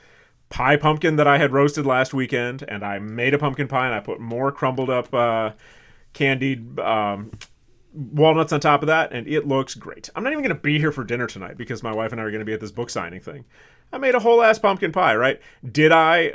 pie 0.53 0.76
pumpkin 0.76 1.16
that 1.16 1.26
I 1.26 1.38
had 1.38 1.50
roasted 1.50 1.86
last 1.86 2.12
weekend, 2.12 2.62
and 2.68 2.84
I 2.84 2.98
made 2.98 3.32
a 3.32 3.38
pumpkin 3.38 3.68
pie 3.68 3.86
and 3.86 3.94
I 3.94 4.00
put 4.00 4.20
more 4.20 4.53
crumbled 4.53 4.90
up 4.90 5.12
uh, 5.14 5.53
candied 6.12 6.78
um, 6.78 7.32
walnuts 7.94 8.53
on 8.53 8.61
top 8.61 8.82
of 8.82 8.86
that, 8.88 9.12
and 9.12 9.26
it 9.26 9.48
looks 9.48 9.74
great. 9.74 10.11
I'm 10.14 10.22
not 10.22 10.32
even 10.32 10.44
going 10.44 10.55
to 10.55 10.61
be 10.61 10.78
here 10.78 10.92
for 10.92 11.05
dinner 11.05 11.26
tonight 11.26 11.57
because 11.57 11.82
my 11.82 11.92
wife 11.92 12.12
and 12.12 12.20
I 12.20 12.24
are 12.24 12.30
going 12.30 12.40
to 12.40 12.44
be 12.44 12.53
at 12.53 12.61
this 12.61 12.70
book 12.70 12.90
signing 12.90 13.20
thing. 13.20 13.46
I 13.94 13.98
made 13.98 14.14
a 14.14 14.20
whole 14.20 14.42
ass 14.42 14.59
pumpkin 14.59 14.92
pie, 14.92 15.16
right? 15.16 15.40
Did 15.70 15.90
I 15.90 16.34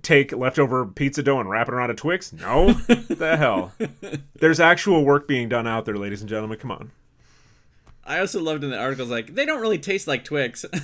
take 0.00 0.32
leftover 0.32 0.86
pizza 0.86 1.22
dough 1.22 1.38
and 1.38 1.48
wrap 1.48 1.68
it 1.68 1.74
around 1.74 1.90
a 1.90 1.94
Twix? 1.94 2.32
No. 2.32 2.72
the 2.72 3.36
hell. 3.36 3.72
There's 4.40 4.60
actual 4.60 5.04
work 5.04 5.28
being 5.28 5.48
done 5.48 5.66
out 5.66 5.84
there, 5.84 5.96
ladies 5.96 6.20
and 6.22 6.28
gentlemen. 6.28 6.58
Come 6.58 6.70
on. 6.70 6.90
I 8.08 8.18
also 8.20 8.40
loved 8.40 8.64
in 8.64 8.70
the 8.70 8.78
articles 8.78 9.10
like 9.10 9.34
they 9.34 9.44
don't 9.46 9.60
really 9.60 9.78
taste 9.78 10.08
like 10.08 10.24
Twix. 10.24 10.64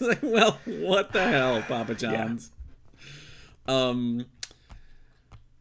Like, 0.00 0.18
well, 0.22 0.58
what 0.64 1.12
the 1.12 1.22
hell, 1.28 1.62
Papa 1.62 1.94
John's? 2.02 2.50
Yeah. 3.68 3.74
Um, 3.74 4.26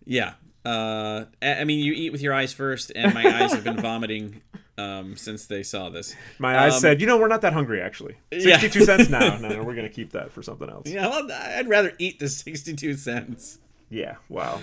yeah. 0.06 0.34
Uh, 0.66 1.26
I 1.42 1.64
mean, 1.66 1.80
you 1.86 1.94
eat 1.94 2.12
with 2.12 2.22
your 2.22 2.34
eyes 2.34 2.52
first, 2.52 2.92
and 2.96 3.14
my 3.14 3.24
eyes 3.24 3.54
have 3.54 3.64
been 3.64 3.78
vomiting 3.82 4.42
um, 4.78 5.16
since 5.16 5.46
they 5.46 5.62
saw 5.64 5.90
this. 5.90 6.16
My 6.40 6.58
eyes 6.58 6.74
Um, 6.76 6.80
said, 6.80 7.02
you 7.02 7.06
know, 7.08 7.18
we're 7.18 7.28
not 7.28 7.42
that 7.42 7.54
hungry, 7.54 7.80
actually. 7.82 8.16
Yeah. 8.32 8.58
62 8.60 8.86
cents? 8.86 9.10
No, 9.10 9.38
no, 9.38 9.50
no, 9.50 9.64
we're 9.64 9.76
going 9.76 9.88
to 9.88 9.94
keep 9.94 10.12
that 10.14 10.32
for 10.32 10.42
something 10.42 10.70
else. 10.70 10.90
Yeah, 10.90 11.08
well, 11.08 11.32
I'd 11.32 11.70
rather 11.70 11.94
eat 12.00 12.20
the 12.20 12.28
sixty-two 12.30 12.96
cents. 12.96 13.60
Yeah, 13.90 14.16
wow. 14.30 14.62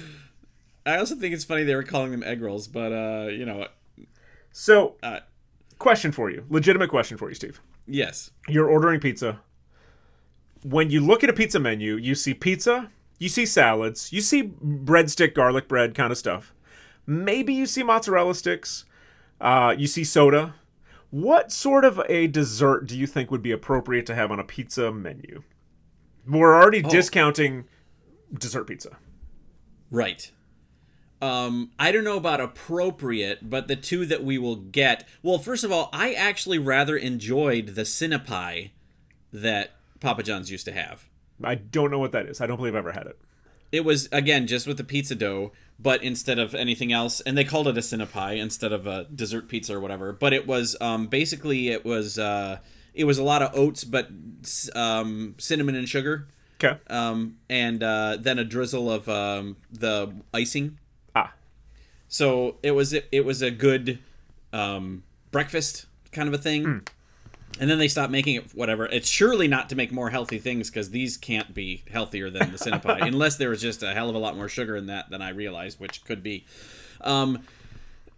I 0.85 0.97
also 0.99 1.15
think 1.15 1.33
it's 1.33 1.45
funny 1.45 1.63
they 1.63 1.75
were 1.77 1.83
calling 1.85 2.11
them 2.11 2.23
egg 2.25 2.43
rolls, 2.43 2.67
but 2.69 2.93
uh, 2.93 3.29
you 3.31 3.47
know, 3.47 3.69
So, 4.53 4.97
uh, 5.03 5.21
question 5.79 6.13
for 6.13 6.31
you. 6.31 6.45
Legitimate 6.49 6.89
question 6.91 7.17
for 7.17 7.29
you, 7.29 7.35
Steve. 7.35 7.61
yes, 7.87 8.31
You're 8.49 8.69
ordering 8.69 9.01
pizza. 9.01 9.41
When 10.63 10.91
you 10.91 11.01
look 11.01 11.23
at 11.23 11.31
a 11.31 11.35
pizza 11.35 11.61
menu, 11.61 11.97
you 11.97 12.15
see 12.15 12.33
pizza, 12.35 12.91
you 13.19 13.29
see 13.29 13.45
salads, 13.47 14.13
you 14.13 14.21
see 14.21 14.43
breadstick, 14.45 15.35
garlic 15.35 15.69
bread 15.69 15.95
kind 15.95 16.11
of 16.11 16.19
stuff. 16.19 16.55
Maybe 17.07 17.53
you 17.53 17.67
see 17.67 17.83
mozzarella 17.83 18.35
sticks, 18.35 18.85
uh, 19.41 19.75
you 19.77 19.87
see 19.87 20.05
soda. 20.05 20.55
What 21.11 21.53
sort 21.53 21.85
of 21.85 22.01
a 22.09 22.27
dessert 22.27 22.87
do 22.87 22.99
you 22.99 23.07
think 23.07 23.31
would 23.31 23.43
be 23.43 23.53
appropriate 23.53 24.07
to 24.07 24.15
have 24.15 24.33
on 24.33 24.41
a 24.41 24.45
pizza 24.45 24.91
menu? 24.91 25.43
We're 26.27 26.55
already 26.55 26.81
discounting 26.83 27.65
dessert 28.33 28.65
pizza. 28.65 28.97
right. 29.91 30.31
Um, 31.23 31.71
I 31.79 31.91
don't 31.93 32.05
know 32.05 32.17
about 32.17 32.41
appropriate, 32.41 33.49
but 33.49 33.67
the 33.69 33.77
two 33.77 34.05
that 34.07 34.23
we 34.25 34.37
will 34.39 34.57
get. 34.57 35.09
Well, 35.23 35.39
first 35.39 35.65
of 35.65 35.73
all, 35.73 35.89
I 35.93 36.13
actually 36.13 36.59
rather 36.59 36.97
enjoyed 36.97 37.69
the 37.69 37.83
Cinnapie 37.83 38.71
that 39.33 39.73
Papa 40.01 40.23
John's 40.23 40.51
used 40.51 40.67
to 40.67 40.73
have. 40.73 41.09
I 41.43 41.55
don't 41.55 41.91
know 41.91 41.99
what 41.99 42.13
that 42.13 42.27
is. 42.27 42.41
I 42.41 42.47
don't 42.47 42.57
believe 42.57 42.75
I've 42.75 42.79
ever 42.81 42.93
had 42.93 43.07
it. 43.07 43.19
It 43.73 43.85
was 43.85 44.09
again 44.13 44.47
just 44.47 44.67
with 44.67 44.77
the 44.77 44.85
pizza 44.85 45.15
dough, 45.15 45.51
but 45.81 46.03
instead 46.05 46.39
of 46.39 46.55
anything 46.55 46.93
else, 46.93 47.21
and 47.23 47.37
they 47.37 47.43
called 47.45 47.67
it 47.67 47.77
a 47.77 47.81
Cinnapie 47.81 48.39
instead 48.39 48.73
of 48.73 48.87
a 48.87 49.05
dessert 49.13 49.49
pizza 49.49 49.75
or 49.75 49.81
whatever. 49.81 50.13
But 50.13 50.33
it 50.33 50.47
was 50.47 50.77
um, 50.81 51.07
basically 51.09 51.69
it 51.71 51.85
was 51.85 52.17
uh, 52.19 52.59
it 52.93 53.05
was 53.05 53.19
a 53.19 53.25
lot 53.25 53.43
of 53.43 53.51
oats, 53.57 53.83
but 53.83 54.09
um, 54.77 55.35
cinnamon 55.39 55.75
and 55.75 55.89
sugar, 55.89 56.29
Okay. 56.63 56.79
um, 56.89 57.39
and 57.51 57.83
uh, 57.83 58.17
then 58.21 58.39
a 58.39 58.45
drizzle 58.45 58.91
of 58.93 59.09
um, 59.09 59.57
the 59.73 60.13
icing. 60.33 60.79
So 62.15 62.59
it 62.63 62.71
was 62.71 62.93
it 62.93 63.09
it 63.11 63.25
was 63.25 63.43
a 63.43 63.51
good 63.51 63.99
um, 64.53 65.03
breakfast 65.33 65.87
kind 66.13 66.29
of 66.29 66.35
a 66.35 66.39
thing. 66.39 66.65
And 67.59 67.69
then 67.69 67.79
they 67.79 67.89
stopped 67.89 68.13
making 68.13 68.37
it 68.37 68.55
whatever. 68.55 68.87
It's 68.87 69.09
surely 69.09 69.49
not 69.49 69.69
to 69.71 69.75
make 69.75 69.91
more 69.91 70.11
healthy 70.11 70.39
things 70.39 70.71
because 70.71 70.91
these 70.91 71.17
can't 71.17 71.53
be 71.53 71.83
healthier 71.91 72.31
than 72.31 72.53
the 72.53 72.57
Cinnapie 72.57 73.03
unless 73.05 73.35
there 73.37 73.51
was 73.51 73.61
just 73.61 73.83
a 73.83 73.93
hell 73.95 74.09
of 74.09 74.15
a 74.15 74.19
lot 74.19 74.37
more 74.37 74.49
sugar 74.49 74.77
in 74.77 74.87
that 74.87 75.11
than 75.11 75.23
I 75.23 75.31
realized, 75.31 75.81
which 75.81 76.05
could 76.05 76.23
be. 76.23 76.45
Um, 77.01 77.41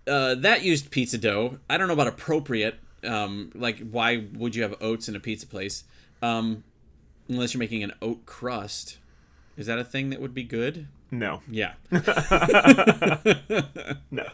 uh, 0.07 0.35
that 0.35 0.63
used 0.63 0.91
pizza 0.91 1.17
dough. 1.17 1.59
I 1.71 1.79
don't 1.79 1.87
know 1.87 1.95
about 1.95 2.07
appropriate. 2.07 2.79
Um, 3.03 3.51
like, 3.55 3.79
why 3.79 4.27
would 4.35 4.55
you 4.55 4.63
have 4.63 4.75
oats 4.83 5.09
in 5.09 5.17
a 5.17 5.21
pizza 5.21 5.47
place? 5.47 5.85
Um, 6.21 6.65
unless 7.31 7.55
you're 7.55 7.61
making 7.61 7.83
an 7.83 7.93
oat 8.03 8.27
crust. 8.27 8.99
Is 9.57 9.67
that 9.69 9.79
a 9.79 9.85
thing 9.85 10.11
that 10.11 10.21
would 10.21 10.35
be 10.35 10.45
good? 10.45 10.87
No. 11.11 11.41
Yeah. 11.49 11.73
No. 14.11 14.25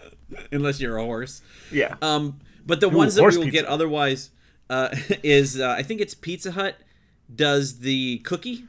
unless 0.50 0.80
you're 0.80 0.96
a 0.96 1.04
horse. 1.04 1.42
Yeah. 1.70 1.96
Um, 2.02 2.40
but 2.66 2.80
the 2.80 2.88
ones 2.88 3.14
that 3.16 3.22
we 3.22 3.26
will 3.36 3.44
pizza. 3.44 3.50
get 3.50 3.64
otherwise 3.66 4.30
uh, 4.70 4.94
is 5.22 5.60
uh, 5.60 5.74
I 5.76 5.82
think 5.82 6.00
it's 6.00 6.14
Pizza 6.14 6.52
Hut 6.52 6.76
does 7.34 7.80
the 7.80 8.18
cookie. 8.18 8.64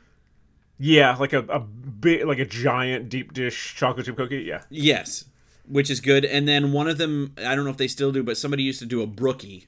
yeah, 0.80 1.16
like 1.16 1.34
a, 1.34 1.40
a 1.40 1.60
big, 1.60 2.26
like 2.26 2.40
a 2.40 2.46
giant 2.46 3.10
deep 3.10 3.34
dish 3.34 3.76
chocolate 3.76 4.06
chip 4.06 4.18
cookie. 4.18 4.42
Yeah. 4.42 4.64
Yes, 4.70 5.26
which 5.68 5.90
is 5.90 6.00
good. 6.02 6.26
And 6.26 6.48
then 6.48 6.72
one 6.72 6.88
of 6.88 6.98
them, 6.98 7.34
I 7.38 7.56
don't 7.56 7.66
know 7.66 7.72
if 7.72 7.78
they 7.78 7.88
still 7.88 8.12
do, 8.12 8.24
but 8.24 8.38
somebody 8.38 8.64
used 8.64 8.80
to 8.80 8.86
do 8.86 9.02
a 9.02 9.08
brookie, 9.08 9.68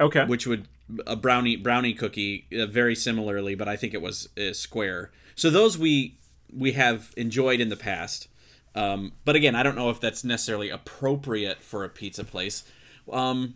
Okay. 0.00 0.24
which 0.24 0.46
would 0.46 0.68
a 1.06 1.14
brownie 1.16 1.56
brownie 1.56 1.94
cookie 1.94 2.46
uh, 2.58 2.66
very 2.66 2.94
similarly, 2.96 3.54
but 3.54 3.68
I 3.68 3.76
think 3.76 3.94
it 3.94 4.02
was 4.02 4.28
uh, 4.38 4.52
square. 4.52 5.10
So 5.36 5.50
those 5.50 5.78
we 5.78 6.16
we 6.56 6.72
have 6.72 7.12
enjoyed 7.16 7.60
in 7.60 7.68
the 7.68 7.76
past. 7.76 8.28
Um, 8.74 9.12
but 9.24 9.34
again, 9.36 9.54
I 9.56 9.62
don't 9.62 9.74
know 9.76 9.90
if 9.90 10.00
that's 10.00 10.22
necessarily 10.24 10.70
appropriate 10.70 11.62
for 11.62 11.84
a 11.84 11.88
pizza 11.88 12.24
place. 12.24 12.62
Um, 13.10 13.54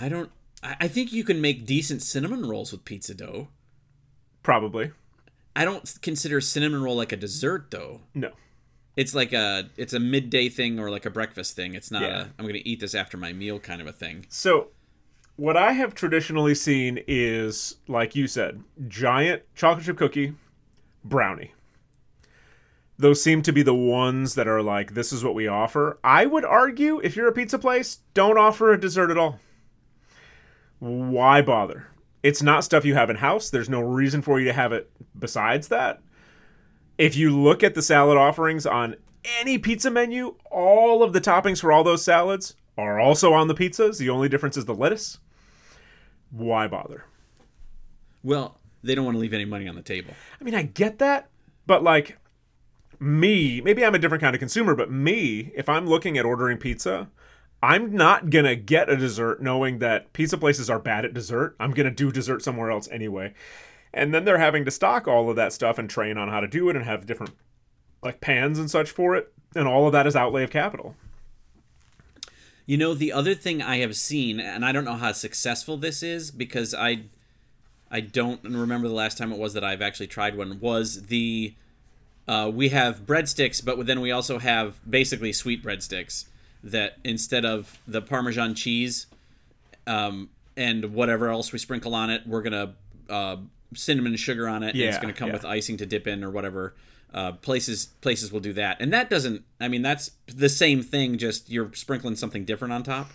I 0.00 0.08
don't. 0.08 0.30
I 0.62 0.76
I 0.80 0.88
think 0.88 1.12
you 1.12 1.24
can 1.24 1.40
make 1.40 1.66
decent 1.66 2.02
cinnamon 2.02 2.46
rolls 2.46 2.72
with 2.72 2.84
pizza 2.84 3.14
dough. 3.14 3.48
Probably. 4.42 4.92
I 5.56 5.64
don't 5.64 5.92
consider 6.02 6.40
cinnamon 6.40 6.82
roll 6.82 6.96
like 6.96 7.12
a 7.12 7.16
dessert 7.16 7.70
though. 7.70 8.00
No. 8.14 8.30
It's 8.96 9.14
like 9.14 9.32
a 9.32 9.70
it's 9.76 9.92
a 9.92 10.00
midday 10.00 10.48
thing 10.48 10.78
or 10.78 10.90
like 10.90 11.06
a 11.06 11.10
breakfast 11.10 11.56
thing. 11.56 11.74
It's 11.74 11.90
not 11.90 12.02
Yeah. 12.02 12.20
a 12.22 12.26
I'm 12.38 12.46
gonna 12.46 12.60
eat 12.64 12.80
this 12.80 12.94
after 12.94 13.16
my 13.16 13.32
meal 13.32 13.58
kind 13.58 13.80
of 13.80 13.86
a 13.86 13.92
thing. 13.92 14.26
So, 14.28 14.68
what 15.38 15.56
I 15.56 15.70
have 15.70 15.94
traditionally 15.94 16.56
seen 16.56 16.98
is, 17.06 17.76
like 17.86 18.16
you 18.16 18.26
said, 18.26 18.64
giant 18.88 19.42
chocolate 19.54 19.86
chip 19.86 19.96
cookie, 19.96 20.34
brownie. 21.04 21.54
Those 22.98 23.22
seem 23.22 23.42
to 23.42 23.52
be 23.52 23.62
the 23.62 23.72
ones 23.72 24.34
that 24.34 24.48
are 24.48 24.60
like, 24.60 24.94
this 24.94 25.12
is 25.12 25.22
what 25.22 25.36
we 25.36 25.46
offer. 25.46 26.00
I 26.02 26.26
would 26.26 26.44
argue, 26.44 26.98
if 27.04 27.14
you're 27.14 27.28
a 27.28 27.32
pizza 27.32 27.56
place, 27.56 28.00
don't 28.14 28.36
offer 28.36 28.72
a 28.72 28.80
dessert 28.80 29.12
at 29.12 29.16
all. 29.16 29.38
Why 30.80 31.40
bother? 31.40 31.86
It's 32.24 32.42
not 32.42 32.64
stuff 32.64 32.84
you 32.84 32.96
have 32.96 33.08
in 33.08 33.16
house. 33.16 33.48
There's 33.48 33.70
no 33.70 33.80
reason 33.80 34.22
for 34.22 34.40
you 34.40 34.46
to 34.46 34.52
have 34.52 34.72
it 34.72 34.90
besides 35.16 35.68
that. 35.68 36.02
If 36.98 37.16
you 37.16 37.30
look 37.40 37.62
at 37.62 37.76
the 37.76 37.82
salad 37.82 38.18
offerings 38.18 38.66
on 38.66 38.96
any 39.38 39.56
pizza 39.56 39.88
menu, 39.88 40.34
all 40.50 41.04
of 41.04 41.12
the 41.12 41.20
toppings 41.20 41.60
for 41.60 41.70
all 41.70 41.84
those 41.84 42.04
salads 42.04 42.56
are 42.76 42.98
also 42.98 43.32
on 43.32 43.46
the 43.46 43.54
pizzas. 43.54 43.98
The 43.98 44.10
only 44.10 44.28
difference 44.28 44.56
is 44.56 44.64
the 44.64 44.74
lettuce. 44.74 45.18
Why 46.30 46.66
bother? 46.66 47.04
Well, 48.22 48.58
they 48.82 48.94
don't 48.94 49.04
want 49.04 49.16
to 49.16 49.20
leave 49.20 49.32
any 49.32 49.44
money 49.44 49.68
on 49.68 49.74
the 49.74 49.82
table. 49.82 50.14
I 50.40 50.44
mean, 50.44 50.54
I 50.54 50.62
get 50.62 50.98
that, 50.98 51.30
but 51.66 51.82
like 51.82 52.18
me, 53.00 53.60
maybe 53.60 53.84
I'm 53.84 53.94
a 53.94 53.98
different 53.98 54.22
kind 54.22 54.34
of 54.34 54.40
consumer, 54.40 54.74
but 54.74 54.90
me, 54.90 55.52
if 55.54 55.68
I'm 55.68 55.86
looking 55.86 56.18
at 56.18 56.24
ordering 56.24 56.58
pizza, 56.58 57.08
I'm 57.62 57.92
not 57.94 58.30
gonna 58.30 58.56
get 58.56 58.88
a 58.88 58.96
dessert 58.96 59.42
knowing 59.42 59.78
that 59.78 60.12
pizza 60.12 60.38
places 60.38 60.70
are 60.70 60.78
bad 60.78 61.04
at 61.04 61.14
dessert. 61.14 61.56
I'm 61.58 61.72
gonna 61.72 61.90
do 61.90 62.12
dessert 62.12 62.42
somewhere 62.42 62.70
else 62.70 62.88
anyway. 62.90 63.34
And 63.92 64.14
then 64.14 64.24
they're 64.24 64.38
having 64.38 64.64
to 64.64 64.70
stock 64.70 65.08
all 65.08 65.30
of 65.30 65.36
that 65.36 65.52
stuff 65.52 65.78
and 65.78 65.88
train 65.88 66.18
on 66.18 66.28
how 66.28 66.40
to 66.40 66.46
do 66.46 66.68
it 66.68 66.76
and 66.76 66.84
have 66.84 67.06
different 67.06 67.34
like 68.02 68.20
pans 68.20 68.58
and 68.58 68.70
such 68.70 68.90
for 68.90 69.16
it. 69.16 69.32
And 69.56 69.66
all 69.66 69.86
of 69.86 69.92
that 69.92 70.06
is 70.06 70.14
outlay 70.14 70.44
of 70.44 70.50
capital. 70.50 70.94
You 72.68 72.76
know, 72.76 72.92
the 72.92 73.14
other 73.14 73.34
thing 73.34 73.62
I 73.62 73.78
have 73.78 73.96
seen, 73.96 74.38
and 74.38 74.62
I 74.62 74.72
don't 74.72 74.84
know 74.84 74.96
how 74.96 75.12
successful 75.12 75.78
this 75.78 76.02
is 76.02 76.30
because 76.30 76.74
I 76.74 77.04
I 77.90 78.00
don't 78.00 78.44
remember 78.44 78.88
the 78.88 78.94
last 78.94 79.16
time 79.16 79.32
it 79.32 79.38
was 79.38 79.54
that 79.54 79.64
I've 79.64 79.80
actually 79.80 80.08
tried 80.08 80.36
one, 80.36 80.60
was 80.60 81.06
the 81.06 81.54
uh, 82.28 82.50
we 82.52 82.68
have 82.68 83.06
breadsticks, 83.06 83.64
but 83.64 83.86
then 83.86 84.02
we 84.02 84.10
also 84.10 84.38
have 84.38 84.82
basically 84.88 85.32
sweet 85.32 85.64
breadsticks 85.64 86.26
that 86.62 86.98
instead 87.04 87.46
of 87.46 87.78
the 87.88 88.02
Parmesan 88.02 88.54
cheese 88.54 89.06
um, 89.86 90.28
and 90.54 90.92
whatever 90.92 91.30
else 91.30 91.52
we 91.52 91.58
sprinkle 91.58 91.94
on 91.94 92.10
it, 92.10 92.26
we're 92.26 92.42
gonna 92.42 92.74
uh, 93.08 93.36
cinnamon 93.72 94.14
sugar 94.16 94.46
on 94.46 94.62
it. 94.62 94.74
and 94.88 94.90
it's 94.90 94.98
gonna 94.98 95.14
come 95.14 95.28
yeah. 95.28 95.32
with 95.36 95.46
icing 95.46 95.78
to 95.78 95.86
dip 95.86 96.06
in 96.06 96.22
or 96.22 96.28
whatever. 96.28 96.74
Uh, 97.12 97.32
places 97.32 97.86
places 98.02 98.30
will 98.30 98.40
do 98.40 98.52
that, 98.52 98.80
and 98.80 98.92
that 98.92 99.08
doesn't. 99.08 99.42
I 99.60 99.68
mean, 99.68 99.80
that's 99.82 100.10
the 100.26 100.48
same 100.48 100.82
thing. 100.82 101.16
Just 101.16 101.48
you're 101.48 101.72
sprinkling 101.74 102.16
something 102.16 102.44
different 102.44 102.74
on 102.74 102.82
top. 102.82 103.10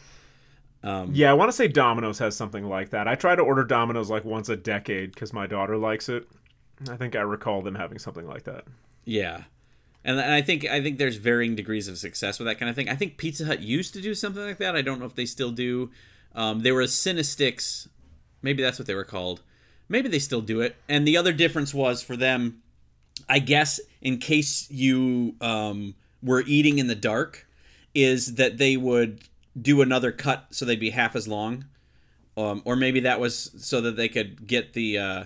Um, 0.81 1.11
Yeah, 1.13 1.29
I 1.29 1.33
want 1.33 1.49
to 1.49 1.55
say 1.55 1.67
Domino's 1.67 2.17
has 2.19 2.35
something 2.35 2.67
like 2.67 2.89
that. 2.89 3.07
I 3.07 3.15
try 3.15 3.35
to 3.35 3.41
order 3.43 3.63
Domino's 3.63 4.09
like 4.09 4.25
once 4.25 4.49
a 4.49 4.55
decade 4.55 5.13
because 5.13 5.31
my 5.31 5.45
daughter 5.45 5.77
likes 5.77 6.09
it. 6.09 6.27
I 6.89 6.97
think 6.97 7.15
I 7.15 7.21
recall 7.21 7.61
them 7.61 7.75
having 7.75 7.99
something 7.99 8.27
like 8.27 8.43
that. 8.43 8.65
Yeah, 9.05 9.43
and, 10.03 10.19
and 10.19 10.33
I 10.33 10.41
think 10.41 10.65
I 10.65 10.81
think 10.81 10.97
there's 10.97 11.17
varying 11.17 11.55
degrees 11.55 11.87
of 11.87 11.97
success 11.97 12.39
with 12.39 12.47
that 12.47 12.57
kind 12.57 12.69
of 12.69 12.75
thing. 12.75 12.89
I 12.89 12.95
think 12.95 13.17
Pizza 13.17 13.45
Hut 13.45 13.61
used 13.61 13.93
to 13.93 14.01
do 14.01 14.15
something 14.15 14.43
like 14.43 14.57
that. 14.57 14.75
I 14.75 14.81
don't 14.81 14.99
know 14.99 15.05
if 15.05 15.15
they 15.15 15.25
still 15.25 15.51
do. 15.51 15.91
Um, 16.35 16.61
they 16.61 16.71
were 16.71 16.83
Cinesticks, 16.83 17.87
maybe 18.41 18.63
that's 18.63 18.79
what 18.79 18.87
they 18.87 18.95
were 18.95 19.03
called. 19.03 19.41
Maybe 19.87 20.09
they 20.09 20.19
still 20.19 20.41
do 20.41 20.61
it. 20.61 20.75
And 20.89 21.07
the 21.07 21.15
other 21.15 21.31
difference 21.31 21.73
was 21.73 22.01
for 22.01 22.17
them, 22.17 22.62
I 23.29 23.39
guess, 23.39 23.79
in 24.01 24.17
case 24.17 24.69
you 24.69 25.35
um, 25.41 25.95
were 26.21 26.43
eating 26.45 26.77
in 26.79 26.87
the 26.87 26.95
dark 26.95 27.47
is 27.95 28.35
that 28.35 28.57
they 28.57 28.75
would 28.77 29.21
do 29.59 29.81
another 29.81 30.11
cut 30.11 30.47
so 30.51 30.65
they'd 30.65 30.79
be 30.79 30.89
half 30.89 31.15
as 31.15 31.27
long, 31.27 31.65
um, 32.37 32.61
or 32.65 32.75
maybe 32.75 32.99
that 33.01 33.19
was 33.19 33.51
so 33.57 33.81
that 33.81 33.95
they 33.95 34.07
could 34.09 34.47
get 34.47 34.73
the 34.73 34.97
uh, 34.97 35.23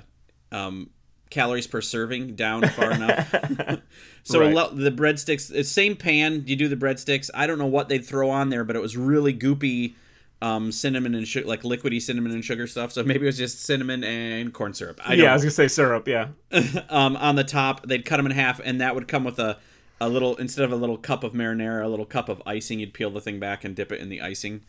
um, 0.51 0.89
calories 1.29 1.67
per 1.67 1.81
serving 1.81 2.35
down 2.35 2.67
far 2.69 2.91
enough. 2.91 3.33
so 4.23 4.41
Right. 4.41 4.53
lo- 4.53 4.73
the 4.73 4.91
breadsticks, 4.91 5.65
same 5.65 5.95
pan. 5.95 6.43
You 6.45 6.55
do 6.55 6.67
the 6.67 6.75
breadsticks. 6.75 7.29
I 7.33 7.47
don't 7.47 7.57
know 7.57 7.65
what 7.65 7.87
they'd 7.89 8.05
throw 8.05 8.29
on 8.29 8.49
there, 8.49 8.63
but 8.63 8.75
it 8.75 8.81
was 8.81 8.97
really 8.97 9.33
goopy. 9.33 9.93
Um, 10.39 10.71
cinnamon 10.71 11.15
and 11.15 11.27
sugar, 11.27 11.47
like 11.47 11.63
liquidy 11.63 11.99
cinnamon 11.99 12.31
and 12.31 12.45
sugar 12.45 12.67
stuff. 12.67 12.91
So 12.91 13.03
maybe 13.03 13.23
it 13.23 13.25
was 13.25 13.37
just 13.39 13.59
cinnamon 13.65 14.03
and 14.03 14.53
corn 14.53 14.73
syrup. 14.75 15.01
I 15.03 15.15
yeah, 15.15 15.31
I 15.31 15.33
was 15.33 15.41
gonna 15.41 15.49
say 15.51 15.67
syrup. 15.67 16.07
Yeah, 16.07 16.27
um, 16.89 17.15
on 17.17 17.35
the 17.35 17.43
top. 17.43 17.87
They'd 17.87 18.05
cut 18.05 18.17
them 18.17 18.27
in 18.27 18.33
half, 18.33 18.59
and 18.63 18.79
that 18.79 18.93
would 18.93 19.07
come 19.07 19.23
with 19.23 19.39
a, 19.39 19.57
a 19.99 20.07
little 20.07 20.35
instead 20.35 20.63
of 20.63 20.71
a 20.71 20.75
little 20.75 20.97
cup 20.97 21.23
of 21.23 21.33
marinara, 21.33 21.83
a 21.83 21.87
little 21.87 22.05
cup 22.05 22.29
of 22.29 22.43
icing. 22.45 22.79
You'd 22.79 22.93
peel 22.93 23.09
the 23.09 23.19
thing 23.19 23.39
back 23.39 23.63
and 23.63 23.75
dip 23.75 23.91
it 23.91 23.99
in 23.99 24.09
the 24.09 24.21
icing. 24.21 24.61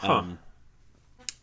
Um, 0.00 0.38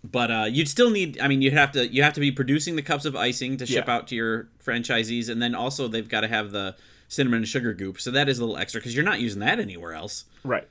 but 0.04 0.32
uh, 0.32 0.46
you'd 0.50 0.70
still 0.70 0.90
need. 0.90 1.20
I 1.20 1.28
mean, 1.28 1.42
you'd 1.42 1.52
have 1.52 1.74
to 1.74 1.86
you 1.88 2.04
have 2.04 2.14
to 2.14 2.22
be 2.22 2.32
producing 2.32 2.78
the 2.78 2.82
cups 2.82 3.04
of 3.04 3.18
icing 3.18 3.58
to 3.58 3.66
ship 3.66 3.86
Yeah. 3.88 3.96
out 3.96 4.08
to 4.10 4.16
your 4.16 4.48
franchisees, 4.66 5.28
and 5.28 5.42
then 5.42 5.54
also 5.56 5.90
they've 5.90 6.08
got 6.08 6.22
to 6.22 6.30
have 6.30 6.52
the 6.52 6.76
cinnamon 7.10 7.40
and 7.40 7.48
sugar 7.50 7.74
goop. 7.74 8.00
So 8.00 8.12
that 8.12 8.30
is 8.30 8.40
a 8.40 8.42
little 8.46 8.58
extra 8.58 8.80
because 8.80 8.96
you're 8.96 9.04
not 9.06 9.20
using 9.20 9.42
that 9.42 9.60
anywhere 9.60 9.92
else. 9.94 10.24
right. 10.46 10.68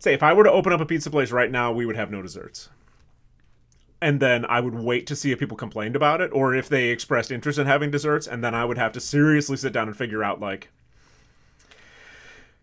Say 0.00 0.12
if 0.14 0.22
I 0.22 0.32
were 0.32 0.44
to 0.44 0.50
open 0.52 0.72
up 0.72 0.80
a 0.80 0.86
pizza 0.86 1.10
place 1.10 1.30
right 1.30 1.50
now, 1.50 1.72
we 1.72 1.86
would 1.86 1.96
have 1.96 2.10
no 2.10 2.20
desserts. 2.22 2.68
And 4.02 4.20
then 4.20 4.44
I 4.44 4.60
would 4.60 4.74
wait 4.74 5.06
to 5.06 5.16
see 5.16 5.32
if 5.32 5.38
people 5.38 5.56
complained 5.56 5.96
about 5.96 6.20
it 6.20 6.30
or 6.32 6.54
if 6.54 6.68
they 6.68 6.90
expressed 6.90 7.30
interest 7.32 7.58
in 7.58 7.66
having 7.66 7.90
desserts, 7.90 8.26
and 8.26 8.44
then 8.44 8.54
I 8.54 8.64
would 8.66 8.76
have 8.76 8.92
to 8.92 9.00
seriously 9.00 9.56
sit 9.56 9.72
down 9.72 9.88
and 9.88 9.96
figure 9.96 10.22
out 10.22 10.40
like 10.40 10.70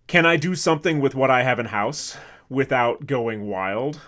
can 0.08 0.26
I 0.26 0.36
do 0.36 0.56
something 0.56 1.00
with 1.00 1.16
what 1.16 1.32
I 1.32 1.44
have 1.44 1.58
in 1.58 1.68
house 1.68 2.18
without 2.50 3.08
going 3.08 3.48
wild 3.48 4.02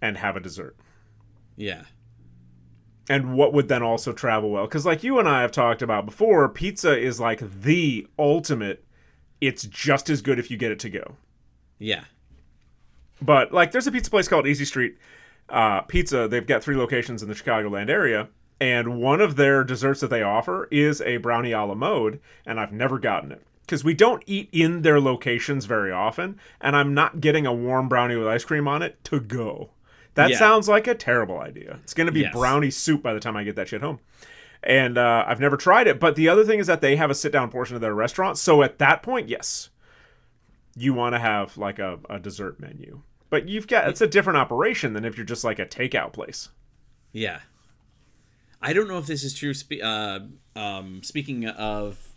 and 0.00 0.16
have 0.18 0.36
a 0.36 0.40
dessert? 0.40 0.76
Yeah. 1.56 1.82
and 3.08 3.34
what 3.34 3.52
would 3.52 3.68
then 3.68 3.82
also 3.82 4.12
travel 4.12 4.50
well 4.50 4.64
because 4.66 4.84
like 4.86 5.04
you 5.04 5.18
and 5.20 5.28
i 5.28 5.40
have 5.42 5.52
talked 5.52 5.82
about 5.82 6.04
before 6.06 6.48
pizza 6.48 6.98
is 6.98 7.20
like 7.20 7.38
the 7.62 8.08
ultimate 8.18 8.84
it's 9.40 9.62
just 9.64 10.08
as 10.10 10.20
good 10.22 10.38
if 10.40 10.50
you 10.50 10.56
get 10.56 10.72
it 10.72 10.78
to 10.80 10.88
go 10.90 11.16
Yeah. 11.78 12.04
But 13.22 13.52
like 13.52 13.72
there's 13.72 13.86
a 13.86 13.92
pizza 13.92 14.10
place 14.10 14.28
called 14.28 14.46
easy 14.46 14.64
street 14.64 14.96
uh, 15.48 15.80
pizza 15.82 16.26
they've 16.28 16.46
got 16.46 16.62
three 16.62 16.76
locations 16.76 17.22
in 17.22 17.28
the 17.28 17.34
chicagoland 17.34 17.88
area 17.90 18.28
and 18.60 19.00
one 19.00 19.20
of 19.20 19.36
their 19.36 19.62
desserts 19.64 20.00
that 20.00 20.08
they 20.08 20.22
offer 20.22 20.68
is 20.70 21.00
a 21.02 21.16
brownie 21.18 21.52
a 21.52 21.62
la 21.64 21.74
mode 21.74 22.20
and 22.46 22.58
i've 22.58 22.72
never 22.72 22.98
gotten 22.98 23.30
it 23.32 23.42
because 23.60 23.84
we 23.84 23.94
don't 23.94 24.22
eat 24.26 24.48
in 24.52 24.82
their 24.82 25.00
locations 25.00 25.64
very 25.66 25.92
often 25.92 26.38
and 26.60 26.74
i'm 26.74 26.94
not 26.94 27.20
getting 27.20 27.46
a 27.46 27.52
warm 27.54 27.88
brownie 27.88 28.16
with 28.16 28.26
ice 28.26 28.44
cream 28.44 28.66
on 28.66 28.80
it 28.82 29.02
to 29.04 29.20
go 29.20 29.70
that 30.14 30.30
Yeah. 30.30 30.38
sounds 30.38 30.68
like 30.68 30.86
a 30.86 30.94
terrible 30.94 31.38
idea 31.38 31.78
it's 31.82 31.94
going 31.94 32.06
to 32.06 32.12
be 32.12 32.20
Yes. 32.20 32.32
brownie 32.34 32.70
soup 32.70 33.02
by 33.02 33.12
the 33.12 33.20
time 33.20 33.36
i 33.36 33.44
get 33.44 33.56
that 33.56 33.68
shit 33.68 33.80
home 33.82 33.98
and 34.66 34.96
uh, 34.96 35.26
I've 35.28 35.40
never 35.40 35.58
tried 35.58 35.88
it. 35.88 36.00
But 36.00 36.16
the 36.16 36.30
other 36.30 36.42
thing 36.42 36.58
is 36.58 36.68
that 36.68 36.80
they 36.80 36.96
have 36.96 37.10
a 37.10 37.14
sit 37.14 37.30
down 37.32 37.50
portion 37.50 37.74
of 37.76 37.82
their 37.82 37.94
restaurant. 37.94 38.38
So 38.38 38.62
at 38.62 38.78
that 38.78 39.02
point, 39.02 39.28
yes, 39.28 39.68
you 40.76 40.94
want 40.94 41.14
to 41.14 41.18
have 41.18 41.56
like 41.56 41.78
a, 41.78 41.98
a 42.10 42.18
dessert 42.18 42.60
menu. 42.60 43.02
But 43.30 43.48
you've 43.48 43.66
got 43.66 43.88
it's 43.88 44.00
a 44.00 44.06
different 44.06 44.38
operation 44.38 44.92
than 44.92 45.04
if 45.04 45.16
you're 45.16 45.26
just 45.26 45.44
like 45.44 45.58
a 45.58 45.66
takeout 45.66 46.12
place. 46.12 46.48
Yeah. 47.12 47.40
I 48.60 48.72
don't 48.72 48.88
know 48.88 48.98
if 48.98 49.06
this 49.06 49.24
is 49.24 49.34
true. 49.34 49.54
Spe- 49.54 49.82
uh, 49.82 50.20
um, 50.56 51.02
speaking 51.02 51.46
of 51.46 52.14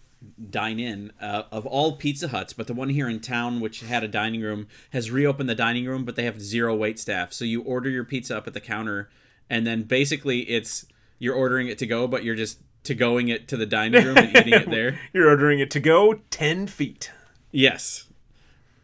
dine 0.50 0.80
in, 0.80 1.12
uh, 1.22 1.44
of 1.52 1.66
all 1.66 1.96
Pizza 1.98 2.30
Huts, 2.30 2.54
but 2.54 2.68
the 2.68 2.74
one 2.74 2.90
here 2.90 3.08
in 3.10 3.20
town, 3.20 3.60
which 3.60 3.82
had 3.82 4.04
a 4.04 4.08
dining 4.08 4.42
room, 4.42 4.68
has 4.92 5.12
reopened 5.12 5.50
the 5.50 5.56
dining 5.56 5.86
room, 5.86 6.06
but 6.06 6.16
they 6.16 6.24
have 6.24 6.42
zero 6.42 6.76
wait 6.76 7.00
staff. 7.00 7.34
So 7.34 7.46
you 7.46 7.62
order 7.62 7.90
your 7.90 8.04
pizza 8.04 8.38
up 8.38 8.48
at 8.48 8.54
the 8.54 8.62
counter, 8.62 9.10
and 9.50 9.68
then 9.68 9.84
basically 9.84 10.42
it's 10.42 10.86
you're 11.20 11.36
ordering 11.36 11.68
it 11.68 11.78
to 11.80 11.88
go, 11.88 12.08
but 12.08 12.24
you're 12.24 12.36
just 12.36 12.60
to 12.84 12.96
going 12.96 13.28
it 13.28 13.48
to 13.50 13.58
the 13.58 13.66
dining 13.66 14.06
room 14.06 14.18
and 14.18 14.36
eating 14.36 14.54
it 14.54 14.70
there. 14.70 15.00
You're 15.14 15.30
ordering 15.30 15.60
it 15.60 15.70
to 15.72 15.80
go 15.80 16.22
ten 16.30 16.68
feet. 16.68 17.12
Yes. 17.52 18.07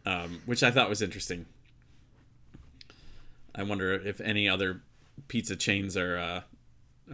Um, 0.06 0.42
which 0.44 0.62
I 0.62 0.70
thought 0.70 0.88
was 0.88 1.00
interesting. 1.00 1.46
I 3.54 3.62
wonder 3.62 3.92
if 3.92 4.20
any 4.20 4.48
other 4.48 4.80
pizza 5.28 5.56
chains 5.56 5.96
are 5.96 6.18
uh, 6.18 6.40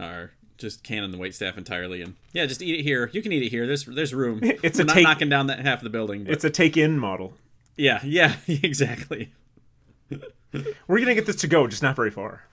are 0.01 0.31
just 0.57 0.83
canning 0.83 1.11
the 1.11 1.17
wait 1.17 1.33
staff 1.33 1.57
entirely 1.57 2.01
and 2.01 2.15
yeah, 2.33 2.45
just 2.45 2.61
eat 2.61 2.79
it 2.79 2.83
here. 2.83 3.09
You 3.13 3.21
can 3.21 3.31
eat 3.31 3.43
it 3.43 3.49
here. 3.49 3.65
There's 3.67 3.85
there's 3.85 4.13
room. 4.13 4.39
It's 4.63 4.77
We're 4.77 4.83
a 4.83 4.87
not 4.87 4.93
take- 4.95 5.03
knocking 5.03 5.29
down 5.29 5.47
that 5.47 5.59
half 5.59 5.79
of 5.79 5.83
the 5.83 5.89
building. 5.89 6.23
But 6.25 6.33
It's 6.33 6.43
a 6.43 6.49
take 6.49 6.75
in 6.77 6.97
model. 6.99 7.33
yeah, 7.77 7.99
yeah, 8.03 8.35
exactly. 8.47 9.31
We're 10.87 10.99
gonna 10.99 11.15
get 11.15 11.25
this 11.25 11.37
to 11.37 11.47
go, 11.47 11.67
just 11.67 11.81
not 11.83 11.95
very 11.95 12.11
far. 12.11 12.43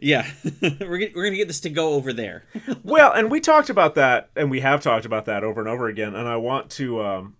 Yeah, 0.00 0.30
we're 0.62 0.98
gonna, 0.98 1.10
we're 1.14 1.24
gonna 1.24 1.36
get 1.36 1.48
this 1.48 1.58
to 1.60 1.70
go 1.70 1.94
over 1.94 2.12
there. 2.12 2.44
well, 2.84 3.10
and 3.12 3.30
we 3.32 3.40
talked 3.40 3.68
about 3.68 3.96
that, 3.96 4.30
and 4.36 4.48
we 4.50 4.60
have 4.60 4.80
talked 4.80 5.04
about 5.06 5.24
that 5.24 5.42
over 5.42 5.60
and 5.60 5.68
over 5.68 5.88
again. 5.88 6.14
And 6.14 6.28
I 6.28 6.36
want 6.36 6.70
to, 6.72 7.02
um, 7.02 7.36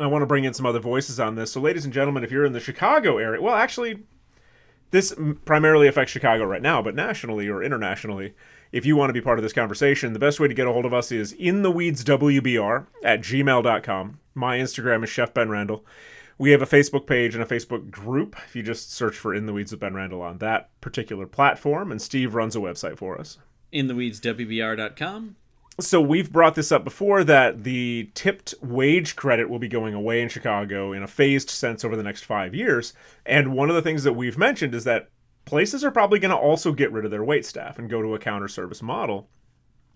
I 0.00 0.06
want 0.06 0.22
to 0.22 0.26
bring 0.26 0.44
in 0.44 0.54
some 0.54 0.66
other 0.66 0.78
voices 0.78 1.18
on 1.18 1.34
this. 1.34 1.52
So, 1.52 1.60
ladies 1.60 1.84
and 1.84 1.92
gentlemen, 1.92 2.24
if 2.24 2.30
you're 2.30 2.44
in 2.44 2.52
the 2.52 2.60
Chicago 2.60 3.18
area, 3.18 3.40
well, 3.40 3.54
actually, 3.54 4.04
this 4.90 5.14
primarily 5.44 5.88
affects 5.88 6.12
Chicago 6.12 6.44
right 6.44 6.62
now, 6.62 6.80
but 6.80 6.94
nationally 6.94 7.48
or 7.48 7.62
internationally, 7.62 8.34
if 8.70 8.86
you 8.86 8.96
want 8.96 9.10
to 9.10 9.14
be 9.14 9.20
part 9.20 9.38
of 9.38 9.42
this 9.42 9.52
conversation, 9.52 10.12
the 10.12 10.18
best 10.18 10.40
way 10.40 10.48
to 10.48 10.54
get 10.54 10.66
a 10.66 10.72
hold 10.72 10.84
of 10.84 10.94
us 10.94 11.10
is 11.10 11.32
in 11.32 11.62
the 11.62 11.70
weeds 11.70 12.04
WBR 12.04 12.86
at 13.02 13.20
gmail.com. 13.20 14.20
My 14.34 14.58
Instagram 14.58 15.02
is 15.02 15.10
Chef 15.10 15.34
Ben 15.34 15.48
Randall. 15.48 15.84
We 16.38 16.52
have 16.52 16.62
a 16.62 16.66
Facebook 16.66 17.06
page 17.06 17.34
and 17.34 17.42
a 17.42 17.46
Facebook 17.46 17.90
group. 17.90 18.36
If 18.46 18.54
you 18.54 18.62
just 18.62 18.92
search 18.92 19.16
for 19.16 19.34
In 19.34 19.46
the 19.46 19.52
Weeds 19.52 19.72
with 19.72 19.80
Ben 19.80 19.94
Randall 19.94 20.22
on 20.22 20.38
that 20.38 20.70
particular 20.80 21.26
platform, 21.26 21.90
and 21.90 22.00
Steve 22.00 22.34
runs 22.34 22.54
a 22.54 22.60
website 22.60 22.96
for 22.96 23.20
us. 23.20 23.38
In 23.72 23.88
the 23.88 23.96
weeds, 23.96 24.20
WBR.com. 24.20 25.34
So 25.80 26.00
we've 26.00 26.32
brought 26.32 26.56
this 26.56 26.72
up 26.72 26.82
before 26.82 27.22
that 27.24 27.62
the 27.62 28.10
tipped 28.14 28.52
wage 28.60 29.14
credit 29.14 29.48
will 29.48 29.60
be 29.60 29.68
going 29.68 29.94
away 29.94 30.20
in 30.20 30.28
Chicago 30.28 30.92
in 30.92 31.04
a 31.04 31.06
phased 31.06 31.50
sense 31.50 31.84
over 31.84 31.94
the 31.94 32.02
next 32.02 32.24
five 32.24 32.52
years. 32.52 32.94
And 33.24 33.54
one 33.54 33.68
of 33.68 33.76
the 33.76 33.82
things 33.82 34.02
that 34.02 34.14
we've 34.14 34.36
mentioned 34.36 34.74
is 34.74 34.82
that 34.84 35.08
places 35.44 35.84
are 35.84 35.92
probably 35.92 36.18
going 36.18 36.32
to 36.32 36.36
also 36.36 36.72
get 36.72 36.90
rid 36.90 37.04
of 37.04 37.12
their 37.12 37.22
wait 37.22 37.46
staff 37.46 37.78
and 37.78 37.88
go 37.88 38.02
to 38.02 38.14
a 38.14 38.18
counter 38.18 38.48
service 38.48 38.82
model. 38.82 39.28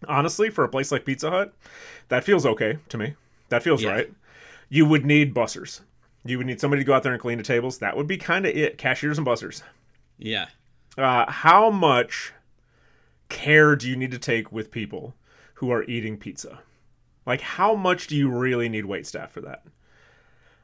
Honestly, 0.07 0.51
for 0.51 0.63
a 0.63 0.69
place 0.69 0.93
like 0.93 1.05
Pizza 1.05 1.31
Hut, 1.31 1.53
that 2.09 2.23
feels 2.23 2.47
okay 2.47 2.79
to 2.89 2.97
me. 2.99 3.15
That 3.49 3.65
feels 3.65 3.83
Yeah. 3.83 3.91
right. 3.91 4.13
You 4.69 4.87
would 4.87 5.05
need 5.05 5.35
bussers. 5.35 5.81
You 6.25 6.39
would 6.39 6.47
need 6.47 6.61
somebody 6.61 6.83
to 6.83 6.87
go 6.87 6.95
out 6.95 7.03
there 7.03 7.13
and 7.13 7.21
clean 7.21 7.39
the 7.39 7.45
tables. 7.45 7.79
That 7.79 7.97
would 7.97 8.07
be 8.07 8.17
kind 8.19 8.47
of 8.47 8.55
it. 8.57 8.79
Cashiers 8.79 9.19
and 9.19 9.27
bussers. 9.27 9.63
Yeah, 10.17 10.47
Uh, 10.97 11.29
how 11.31 11.71
much 11.71 12.33
care 13.29 13.75
do 13.75 13.89
you 13.89 13.97
need 13.97 14.13
to 14.13 14.19
take 14.19 14.53
with 14.53 14.71
people 14.71 15.15
who 15.63 15.71
are 15.71 15.85
eating 15.85 16.17
pizza? 16.17 16.59
Like, 17.25 17.41
how 17.41 17.77
much 17.77 18.09
do 18.09 18.17
you 18.17 18.29
really 18.29 18.69
need 18.69 18.85
wait 18.85 19.07
staff 19.07 19.31
for 19.31 19.41
that? 19.43 19.63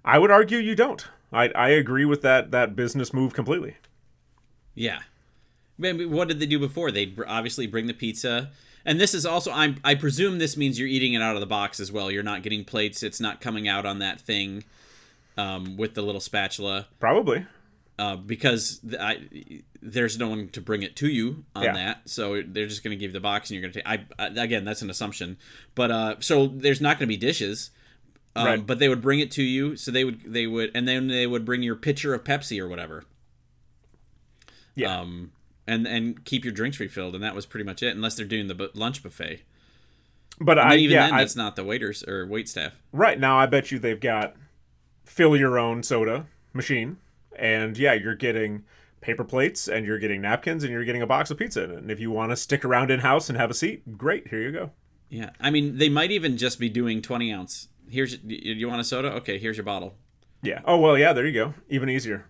I 0.04 0.18
would 0.18 0.32
argue 0.32 0.58
you 0.58 0.74
don't. 0.74 1.06
I, 1.32 1.50
I 1.50 1.68
agree 1.68 2.04
with 2.04 2.20
that 2.22 2.50
that 2.50 2.74
business 2.74 3.14
move 3.14 3.32
completely. 3.32 3.76
Yeah. 4.74 4.98
I 5.82 5.92
what 5.92 6.26
did 6.26 6.40
they 6.40 6.46
do 6.46 6.58
before? 6.58 6.90
They 6.90 7.14
obviously 7.28 7.68
bring 7.68 7.86
the 7.86 7.94
pizza, 7.94 8.50
and 8.84 9.00
this 9.00 9.14
is 9.14 9.24
also 9.24 9.52
I'm 9.52 9.76
I 9.84 9.94
presume 9.94 10.38
this 10.38 10.56
means 10.56 10.80
you're 10.80 10.88
eating 10.88 11.14
it 11.14 11.22
out 11.22 11.36
of 11.36 11.40
the 11.40 11.46
box 11.46 11.78
as 11.78 11.92
well. 11.92 12.10
You're 12.10 12.24
not 12.24 12.42
getting 12.42 12.64
plates. 12.64 13.04
It's 13.04 13.20
not 13.20 13.40
coming 13.40 13.68
out 13.68 13.86
on 13.86 14.00
that 14.00 14.20
thing 14.20 14.64
um, 15.36 15.76
with 15.76 15.94
the 15.94 16.02
little 16.02 16.20
spatula 16.20 16.88
Probably. 16.98 17.46
uh, 18.00 18.16
because 18.16 18.80
I, 18.98 19.28
there's 19.80 20.18
no 20.18 20.28
one 20.28 20.48
to 20.48 20.60
bring 20.60 20.82
it 20.82 20.96
to 20.96 21.08
you 21.08 21.44
on 21.54 21.64
Yeah. 21.64 21.72
that. 21.74 22.08
So 22.08 22.42
they're 22.46 22.66
just 22.66 22.82
going 22.82 22.90
to 22.90 23.00
give 23.00 23.10
you 23.10 23.12
the 23.14 23.20
box, 23.20 23.50
and 23.50 23.54
you're 23.54 23.62
going 23.62 23.72
to 23.72 23.82
take. 23.82 24.06
I, 24.18 24.26
again, 24.42 24.64
that's 24.64 24.82
an 24.82 24.90
assumption, 24.90 25.36
but 25.74 25.90
uh, 25.90 26.16
so 26.20 26.46
there's 26.48 26.80
not 26.80 26.98
going 26.98 27.06
to 27.08 27.14
be 27.14 27.16
dishes. 27.16 27.70
Um, 28.36 28.46
Right. 28.46 28.66
But 28.66 28.78
they 28.78 28.88
would 28.88 29.00
bring 29.00 29.20
it 29.20 29.30
to 29.32 29.42
you, 29.42 29.74
so 29.76 29.90
they 29.90 30.04
would 30.04 30.20
they 30.32 30.46
would, 30.46 30.70
and 30.74 30.86
then 30.86 31.08
they 31.08 31.26
would 31.26 31.44
bring 31.44 31.62
your 31.62 31.74
pitcher 31.76 32.14
of 32.14 32.22
Pepsi 32.24 32.60
or 32.60 32.68
whatever 32.68 33.04
Yeah. 34.74 35.00
um, 35.00 35.32
and 35.66 35.86
and 35.86 36.24
keep 36.24 36.44
your 36.44 36.52
drinks 36.52 36.78
refilled, 36.78 37.14
and 37.14 37.24
that 37.24 37.34
was 37.34 37.46
pretty 37.46 37.64
much 37.64 37.82
it, 37.82 37.94
unless 37.96 38.16
they're 38.16 38.26
doing 38.26 38.46
the 38.46 38.54
bu- 38.54 38.68
lunch 38.74 39.02
buffet. 39.02 39.42
but 40.40 40.58
And 40.58 40.68
I 40.68 40.76
even 40.76 40.94
yeah, 40.94 41.06
then, 41.06 41.14
I, 41.14 41.18
that's 41.18 41.34
not 41.36 41.56
the 41.56 41.64
waiters 41.64 42.04
or 42.06 42.26
wait 42.26 42.48
staff. 42.48 42.74
right 42.92 43.18
now 43.18 43.38
I 43.38 43.46
bet 43.46 43.72
you 43.72 43.78
they've 43.78 43.98
got 43.98 44.36
fill 45.04 45.36
your 45.36 45.58
own 45.58 45.82
soda 45.82 46.26
machine, 46.52 46.98
and 47.36 47.76
yeah, 47.76 47.94
you're 47.94 48.14
getting 48.14 48.64
paper 49.00 49.24
plates 49.24 49.68
and 49.68 49.86
you're 49.86 49.98
getting 49.98 50.20
napkins 50.20 50.64
and 50.64 50.72
you're 50.72 50.84
getting 50.84 51.02
a 51.02 51.06
box 51.06 51.30
of 51.30 51.38
pizza. 51.38 51.64
And 51.64 51.90
if 51.90 52.00
you 52.00 52.10
want 52.10 52.30
to 52.30 52.36
stick 52.36 52.64
around 52.64 52.90
in 52.90 53.00
house 53.00 53.28
and 53.28 53.38
have 53.38 53.50
a 53.50 53.54
seat, 53.54 53.96
great, 53.96 54.28
here 54.28 54.40
you 54.40 54.52
go. 54.52 54.70
Yeah, 55.08 55.30
I 55.40 55.50
mean, 55.50 55.78
they 55.78 55.88
might 55.88 56.10
even 56.10 56.36
just 56.36 56.58
be 56.58 56.68
doing 56.68 57.00
twenty 57.00 57.32
ounce. 57.32 57.68
Here's 57.88 58.18
you 58.22 58.68
want 58.68 58.80
a 58.80 58.84
soda? 58.84 59.12
Okay, 59.14 59.38
here's 59.38 59.56
your 59.56 59.64
bottle. 59.64 59.94
Yeah. 60.42 60.60
Oh 60.64 60.78
well, 60.78 60.98
yeah. 60.98 61.12
There 61.12 61.26
you 61.26 61.32
go. 61.32 61.54
Even 61.68 61.88
easier. 61.88 62.26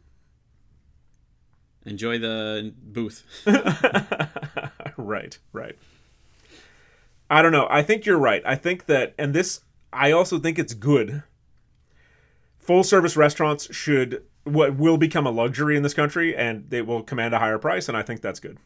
Enjoy 1.85 2.19
the 2.19 2.73
booth. 2.81 3.25
right, 4.97 5.39
right. 5.53 5.77
I 7.31 7.43
don't 7.43 7.53
know. 7.53 7.67
I 7.71 7.83
think 7.83 8.07
you're 8.07 8.19
right. 8.19 8.43
I 8.45 8.55
think 8.55 8.87
that, 8.87 9.15
and 9.19 9.35
this, 9.35 9.61
I 9.93 10.13
also 10.13 10.39
think 10.39 10.59
it's 10.59 10.75
good 10.75 11.23
full 12.69 12.85
service 12.85 13.17
restaurants 13.17 13.75
should 13.75 14.23
what 14.49 14.77
will 14.77 14.97
become 14.99 15.27
a 15.27 15.31
luxury 15.31 15.77
in 15.77 15.83
this 15.83 15.95
country 15.95 16.37
and 16.37 16.69
they 16.71 16.83
will 16.83 17.03
command 17.03 17.35
a 17.35 17.39
higher 17.39 17.59
price 17.59 17.89
and 17.89 17.97
I 17.97 18.03
think 18.03 18.21
that's 18.21 18.41
good. 18.41 18.59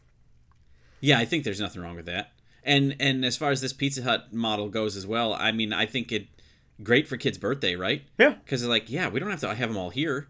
Yeah, 0.99 1.19
I 1.19 1.25
think 1.25 1.43
there's 1.43 1.59
nothing 1.59 1.81
wrong 1.81 1.95
with 1.95 2.05
that. 2.05 2.31
And 2.63 2.95
and 2.99 3.25
as 3.25 3.35
far 3.35 3.51
as 3.51 3.59
this 3.61 3.73
Pizza 3.73 4.03
Hut 4.03 4.31
model 4.33 4.69
goes 4.69 4.95
as 4.95 5.05
well, 5.05 5.33
I 5.33 5.51
mean, 5.51 5.73
I 5.73 5.85
think 5.85 6.11
it 6.11 6.27
great 6.81 7.07
for 7.07 7.17
kids' 7.17 7.37
birthday, 7.37 7.75
right? 7.75 8.03
Yeah. 8.17 8.35
Because 8.43 8.65
like, 8.65 8.89
yeah, 8.89 9.09
we 9.09 9.19
don't 9.19 9.29
have 9.29 9.41
to 9.41 9.53
have 9.53 9.69
them 9.69 9.77
all 9.77 9.89
here. 9.89 10.27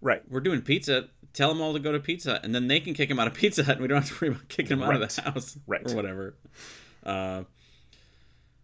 Right. 0.00 0.22
We're 0.28 0.40
doing 0.40 0.62
pizza. 0.62 1.08
Tell 1.32 1.48
them 1.50 1.60
all 1.60 1.72
to 1.74 1.78
go 1.78 1.92
to 1.92 2.00
Pizza 2.00 2.32
Hut, 2.32 2.40
and 2.44 2.54
then 2.54 2.66
they 2.66 2.80
can 2.80 2.94
kick 2.94 3.08
them 3.10 3.18
out 3.18 3.26
of 3.26 3.34
Pizza 3.34 3.62
Hut, 3.64 3.74
and 3.76 3.82
we 3.82 3.88
don't 3.88 4.00
have 4.02 4.08
to 4.08 4.24
worry 4.24 4.30
about 4.34 4.48
kicking 4.48 4.78
them 4.78 4.82
out 4.88 5.00
of 5.00 5.14
the 5.14 5.22
house 5.22 5.58
Right. 5.66 5.88
or 5.90 5.94
whatever. 5.94 6.34
Uh, 7.04 7.42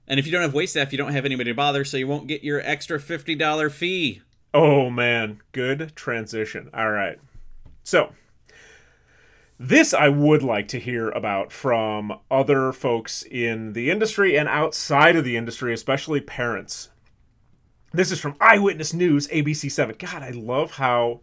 and 0.08 0.18
if 0.18 0.26
you 0.26 0.32
don't 0.32 0.40
have 0.42 0.54
wait 0.54 0.70
staff, 0.70 0.90
you 0.90 0.98
don't 0.98 1.12
have 1.12 1.24
anybody 1.24 1.50
to 1.50 1.54
bother, 1.54 1.84
so 1.84 1.96
you 1.98 2.08
won't 2.08 2.26
get 2.26 2.42
your 2.42 2.60
extra 2.62 2.98
fifty 2.98 3.34
dollar 3.34 3.70
fee. 3.70 4.22
Oh 4.54 4.90
man, 4.90 5.40
good 5.52 5.92
transition. 5.96 6.68
All 6.74 6.90
right. 6.90 7.18
So, 7.84 8.12
this 9.58 9.94
I 9.94 10.08
would 10.08 10.42
like 10.42 10.68
to 10.68 10.80
hear 10.80 11.10
about 11.10 11.52
from 11.52 12.18
other 12.30 12.72
folks 12.72 13.22
in 13.22 13.72
the 13.72 13.90
industry 13.90 14.36
and 14.36 14.48
outside 14.48 15.16
of 15.16 15.24
the 15.24 15.36
industry, 15.36 15.72
especially 15.72 16.20
parents. 16.20 16.90
This 17.92 18.10
is 18.10 18.20
from 18.20 18.36
Eyewitness 18.40 18.92
News, 18.92 19.28
ABC7. 19.28 19.98
God, 19.98 20.22
I 20.22 20.30
love 20.30 20.72
how 20.72 21.20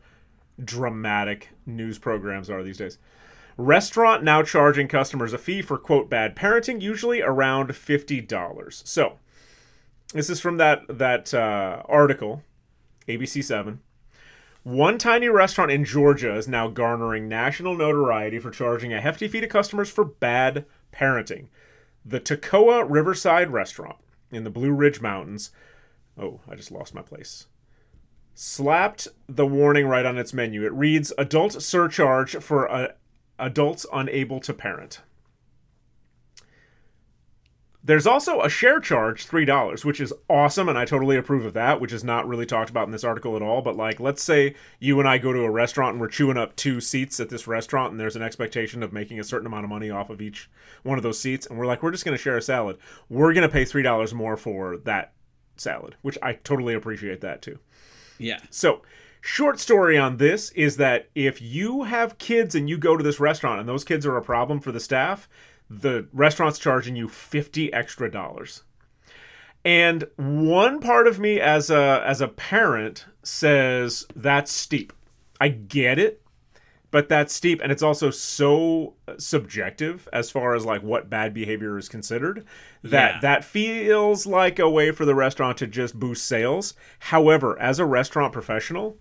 dramatic 0.64 1.50
news 1.66 2.00
programs 2.00 2.50
are 2.50 2.64
these 2.64 2.78
days. 2.78 2.98
Restaurant 3.58 4.24
now 4.24 4.42
charging 4.42 4.88
customers 4.88 5.34
a 5.34 5.38
fee 5.38 5.62
for 5.62 5.78
quote 5.78 6.10
bad 6.10 6.36
parenting, 6.36 6.82
usually 6.82 7.22
around 7.22 7.70
$50. 7.70 8.88
So, 8.88 9.20
this 10.14 10.30
is 10.30 10.40
from 10.40 10.58
that 10.58 10.82
that 10.90 11.34
uh, 11.34 11.84
article 11.88 12.44
ABC7. 13.10 13.80
One 14.64 14.98
tiny 14.98 15.28
restaurant 15.30 15.72
in 15.72 15.84
Georgia 15.84 16.36
is 16.36 16.48
now 16.48 16.68
garnering 16.68 17.28
national 17.28 17.76
notoriety 17.76 18.40
for 18.40 18.52
charging 18.52 18.94
a 18.94 19.02
hefty 19.02 19.28
fee 19.28 19.42
to 19.42 19.48
customers 19.48 19.90
for 19.90 20.06
bad 20.06 20.66
parenting. 20.94 21.48
The 22.06 22.20
Toccoa 22.20 22.86
Riverside 22.88 23.52
Restaurant 23.52 23.98
in 24.32 24.44
the 24.44 24.50
Blue 24.50 24.72
Ridge 24.72 25.02
Mountains. 25.02 25.52
Oh, 26.18 26.42
I 26.48 26.56
just 26.56 26.72
lost 26.72 26.94
my 26.94 27.02
place. 27.02 27.48
Slapped 28.36 29.08
the 29.28 29.46
warning 29.46 29.88
right 29.88 30.06
on 30.06 30.18
its 30.18 30.34
menu. 30.34 30.66
It 30.66 30.74
reads 30.74 31.12
adult 31.18 31.62
surcharge 31.62 32.36
for 32.38 32.70
uh, 32.70 32.90
adults 33.38 33.86
unable 33.92 34.40
to 34.42 34.54
parent. 34.54 35.02
There's 37.90 38.06
also 38.06 38.42
a 38.42 38.50
share 38.50 38.80
charge, 38.80 39.28
$3, 39.28 39.84
which 39.84 40.00
is 40.00 40.14
awesome, 40.30 40.70
and 40.70 40.78
I 40.78 40.86
totally 40.86 41.18
approve 41.18 41.44
of 41.44 41.54
that, 41.54 41.82
which 41.82 41.92
is 41.92 42.04
not 42.04 42.28
really 42.28 42.46
talked 42.46 42.70
about 42.70 42.86
in 42.86 42.92
this 42.92 43.04
article 43.04 43.36
at 43.36 43.42
all. 43.42 43.64
But, 43.64 43.78
like, 43.78 44.00
let's 44.00 44.22
say 44.22 44.54
you 44.78 45.00
and 45.00 45.10
I 45.10 45.18
go 45.18 45.34
to 45.34 45.42
a 45.42 45.50
restaurant 45.50 45.94
and 45.94 46.00
we're 46.00 46.10
chewing 46.10 46.38
up 46.38 46.56
two 46.56 46.82
seats 46.82 47.20
at 47.20 47.30
this 47.30 47.48
restaurant, 47.48 47.90
and 47.90 48.00
there's 48.00 48.16
an 48.16 48.22
expectation 48.22 48.84
of 48.84 48.94
making 48.94 49.20
a 49.20 49.24
certain 49.24 49.48
amount 49.48 49.64
of 49.64 49.72
money 49.72 49.90
off 49.90 50.12
of 50.12 50.22
each 50.22 50.52
one 50.84 51.00
of 51.00 51.04
those 51.04 51.20
seats, 51.20 51.48
and 51.48 51.58
we're 51.58 51.66
like, 51.66 51.82
we're 51.82 51.90
just 51.90 52.06
going 52.06 52.16
to 52.16 52.22
share 52.22 52.38
a 52.38 52.44
salad. 52.44 52.78
We're 53.10 53.34
going 53.34 53.42
to 53.42 53.52
pay 53.52 53.64
$3 53.66 54.14
more 54.14 54.38
for 54.38 54.78
that 54.78 55.14
salad, 55.58 55.96
which 56.04 56.20
I 56.22 56.34
totally 56.34 56.76
appreciate 56.76 57.22
that 57.22 57.42
too. 57.42 57.58
Yeah. 58.20 58.38
So, 58.52 58.84
short 59.20 59.60
story 59.60 59.98
on 59.98 60.18
this 60.18 60.52
is 60.52 60.78
that 60.78 61.10
if 61.16 61.42
you 61.42 61.86
have 61.86 62.20
kids 62.20 62.54
and 62.54 62.70
you 62.70 62.78
go 62.78 62.96
to 62.96 63.04
this 63.04 63.20
restaurant 63.20 63.60
and 63.60 63.68
those 63.68 63.84
kids 63.84 64.06
are 64.06 64.16
a 64.16 64.22
problem 64.22 64.60
for 64.60 64.72
the 64.72 64.80
staff, 64.80 65.28
the 65.70 66.08
restaurant's 66.14 66.60
charging 66.60 66.96
you 66.96 67.08
50 67.08 67.72
extra 67.74 68.10
dollars. 68.12 68.64
And 69.66 70.06
one 70.16 70.80
part 70.80 71.06
of 71.08 71.20
me 71.20 71.40
as 71.40 71.70
a 71.70 72.02
as 72.06 72.22
a 72.22 72.28
parent 72.28 73.06
says 73.24 74.06
that's 74.16 74.52
steep. 74.52 74.94
I 75.42 75.50
get 75.50 76.00
it, 76.00 76.22
but 76.92 77.10
that's 77.10 77.34
steep 77.34 77.60
and 77.62 77.72
it's 77.72 77.84
also 77.84 78.10
so 78.10 78.96
subjective 79.18 80.08
as 80.14 80.32
far 80.32 80.56
as 80.56 80.66
like 80.66 80.82
what 80.82 81.10
bad 81.10 81.34
behavior 81.34 81.78
is 81.78 81.90
considered 81.90 82.46
that 82.84 83.16
Yeah. 83.16 83.20
that 83.22 83.44
feels 83.46 84.26
like 84.26 84.60
a 84.60 84.70
way 84.70 84.92
for 84.92 85.06
the 85.06 85.16
restaurant 85.16 85.58
to 85.60 85.68
just 85.68 86.00
boost 86.00 86.26
sales. 86.26 86.74
However, 87.00 87.60
as 87.60 87.80
a 87.80 87.86
restaurant 87.86 88.32
professional, 88.34 88.98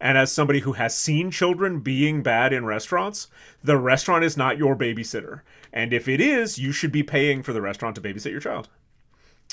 and 0.00 0.18
as 0.18 0.30
somebody 0.30 0.60
who 0.60 0.72
has 0.72 0.96
seen 0.96 1.30
children 1.30 1.80
being 1.80 2.22
bad 2.22 2.52
in 2.52 2.64
restaurants, 2.64 3.28
the 3.64 3.76
restaurant 3.76 4.22
is 4.24 4.36
not 4.36 4.58
your 4.58 4.76
babysitter. 4.76 5.40
And 5.72 5.92
if 5.92 6.08
it 6.08 6.20
is, 6.20 6.58
you 6.58 6.72
should 6.72 6.92
be 6.92 7.02
paying 7.02 7.42
for 7.42 7.52
the 7.52 7.60
restaurant 7.62 7.94
to 7.96 8.00
babysit 8.02 8.30
your 8.30 8.40
child. 8.40 8.68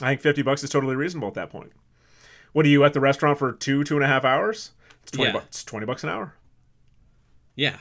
I 0.02 0.10
think 0.10 0.22
50 0.22 0.42
bucks 0.42 0.64
is 0.64 0.70
totally 0.70 0.96
reasonable 0.96 1.28
at 1.30 1.34
that 1.36 1.50
point. 1.50 1.72
What 2.54 2.66
are 2.66 2.70
you 2.70 2.84
at 2.84 2.94
the 2.94 3.00
restaurant 3.00 3.38
for 3.38 3.52
two, 3.52 3.84
two 3.84 3.96
and 3.96 4.04
a 4.04 4.08
half 4.08 4.24
hours? 4.26 4.72
It's 5.04 5.12
20 5.12 5.30
Yeah. 5.30 5.34
bucks. 5.34 5.64
20 5.64 5.86
bucks 5.86 6.04
an 6.04 6.10
hour. 6.10 6.34
Yeah. 7.56 7.78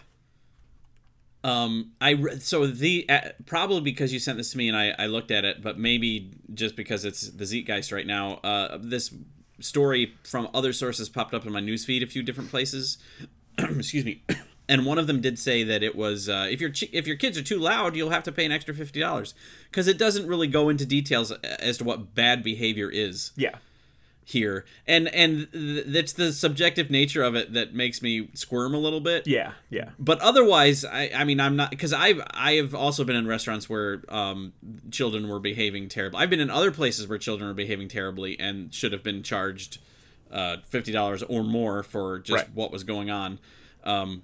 Um, 1.43 1.93
I 2.01 2.11
re- 2.11 2.39
so 2.39 2.67
the 2.67 3.07
uh, 3.09 3.21
probably 3.45 3.83
because 3.83 4.13
you 4.13 4.19
sent 4.19 4.39
this 4.39 4.51
to 4.53 4.59
me 4.59 4.69
and 4.69 4.77
I, 4.77 4.95
I 4.99 5.07
looked 5.07 5.31
at 5.31 5.45
it, 5.45 5.63
but 5.63 5.79
maybe 5.79 6.33
just 6.55 6.75
because 6.75 7.05
it's 7.05 7.29
the 7.31 7.45
Zeitgeist 7.45 7.93
right 7.93 8.07
now. 8.07 8.35
Uh, 8.43 8.79
this 8.81 9.13
story 9.61 10.15
from 10.25 10.49
other 10.55 10.73
sources 10.73 11.09
popped 11.11 11.35
up 11.35 11.45
in 11.45 11.53
my 11.53 11.61
newsfeed 11.61 12.03
a 12.03 12.07
few 12.07 12.23
different 12.23 12.51
places. 12.51 12.97
Excuse 13.59 14.05
me. 14.07 14.23
And 14.69 14.87
one 14.87 14.99
of 14.99 15.07
them 15.07 15.21
did 15.21 15.39
say 15.39 15.63
that 15.65 15.83
it 15.83 15.95
was 15.95 16.29
uh, 16.29 16.47
if 16.51 16.61
your 16.61 16.71
if 16.93 17.07
your 17.07 17.17
kids 17.17 17.37
are 17.37 17.43
too 17.43 17.59
loud, 17.59 17.95
you'll 17.97 18.11
have 18.11 18.23
to 18.25 18.33
pay 18.33 18.47
an 18.47 18.53
extra 18.53 18.73
fifty 18.75 18.99
dollars 19.01 19.35
because 19.71 19.87
it 19.89 19.99
doesn't 19.99 20.27
really 20.27 20.47
go 20.49 20.69
into 20.71 20.87
details 20.87 21.31
as 21.33 21.79
to 21.79 21.85
what 21.85 22.15
bad 22.15 22.43
behavior 22.43 22.89
is 22.91 23.33
Yeah. 23.37 23.57
here, 24.25 24.65
and 24.87 25.07
and 25.09 25.53
th- 25.53 25.85
that's 25.89 26.15
the 26.15 26.33
subjective 26.33 26.91
nature 26.91 27.23
of 27.23 27.35
it 27.35 27.53
that 27.53 27.75
makes 27.75 28.01
me 28.01 28.31
squirm 28.33 28.73
a 28.75 28.79
little 28.79 29.01
bit 29.03 29.27
Yeah. 29.27 29.53
Yeah. 29.69 29.91
but 29.99 30.19
otherwise 30.23 30.83
i 30.87 31.11
i 31.15 31.25
mean 31.25 31.41
i'm 31.41 31.57
not 31.57 31.69
because 31.69 31.93
i've 31.93 32.23
i 32.31 32.53
have 32.55 32.75
also 32.75 33.05
been 33.05 33.17
in 33.17 33.27
restaurants 33.27 33.69
where 33.69 34.03
um 34.09 34.55
children 34.91 35.29
were 35.29 35.41
behaving 35.41 35.91
terribly 35.91 36.21
i've 36.23 36.31
been 36.31 36.41
in 36.41 36.49
other 36.49 36.71
places 36.71 37.07
where 37.07 37.19
children 37.19 37.49
were 37.49 37.55
behaving 37.55 37.89
terribly 37.89 38.41
and 38.41 38.73
should 38.73 38.93
have 38.93 39.03
been 39.03 39.23
charged 39.23 39.77
uh 40.33 40.57
$50 40.73 41.23
or 41.29 41.45
more 41.45 41.83
for 41.83 42.19
just 42.19 42.45
Right. 42.47 42.55
what 42.55 42.73
was 42.73 42.83
going 42.83 43.11
on 43.11 43.39
um 43.85 44.23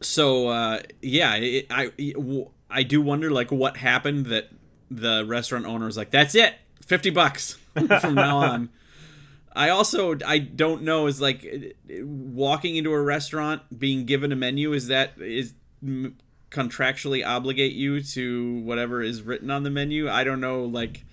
so 0.00 0.48
uh 0.48 0.80
yeah 1.02 1.34
it, 1.36 1.66
i 1.70 1.90
it- 1.98 2.48
i 2.70 2.82
do 2.82 3.00
wonder 3.00 3.30
like 3.30 3.50
what 3.52 3.76
happened 3.78 4.26
that 4.26 4.48
the 4.90 5.24
restaurant 5.26 5.64
owner 5.66 5.86
was 5.86 5.96
like 5.96 6.10
that's 6.10 6.34
it 6.34 6.54
50 6.84 7.10
bucks 7.10 7.58
from 8.00 8.14
now 8.14 8.38
on 8.38 8.68
I 9.56 9.68
also 9.68 10.16
I 10.26 10.38
don't 10.38 10.82
know 10.82 11.06
is 11.06 11.20
like 11.20 11.76
walking 12.02 12.74
into 12.74 12.90
a 12.92 13.00
restaurant 13.00 13.62
being 13.78 14.04
given 14.04 14.32
a 14.32 14.36
menu 14.36 14.72
is 14.72 14.88
that 14.88 15.12
is 15.18 15.54
m- 15.80 16.16
contractually 16.50 17.24
obligate 17.24 17.72
you 17.72 18.00
to 18.02 18.58
whatever 18.62 19.00
is 19.00 19.22
written 19.22 19.52
on 19.52 19.62
the 19.62 19.70
menu. 19.70 20.10
I 20.10 20.24
don't 20.24 20.40
know 20.40 20.64
like 20.64 21.04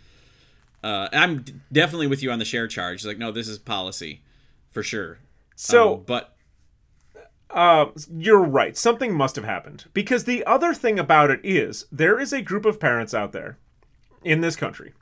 uh 0.84 1.08
I'm 1.14 1.44
d- 1.44 1.54
definitely 1.72 2.08
with 2.08 2.24
you 2.24 2.32
on 2.32 2.40
the 2.40 2.46
share 2.46 2.68
charge. 2.68 3.06
Like 3.06 3.20
no, 3.20 3.32
this 3.32 3.48
is 3.48 3.60
policy 3.60 4.22
for 4.72 4.82
sure. 4.82 5.20
So 5.56 5.94
Um, 5.98 6.04
but 6.08 6.36
Uh, 7.54 7.88
you're 8.10 8.44
right. 8.44 8.78
Something 8.78 9.14
must 9.14 9.36
have 9.36 9.46
happened. 9.46 9.86
Because 9.94 10.24
the 10.24 10.46
other 10.46 10.74
thing 10.74 10.98
about 10.98 11.32
it 11.32 11.42
is, 11.44 11.86
there 11.92 12.20
is 12.20 12.34
a 12.34 12.42
group 12.42 12.66
of 12.66 12.80
parents 12.80 13.14
out 13.14 13.32
there 13.32 13.58
in 14.24 14.42
this 14.42 14.56
country 14.56 14.94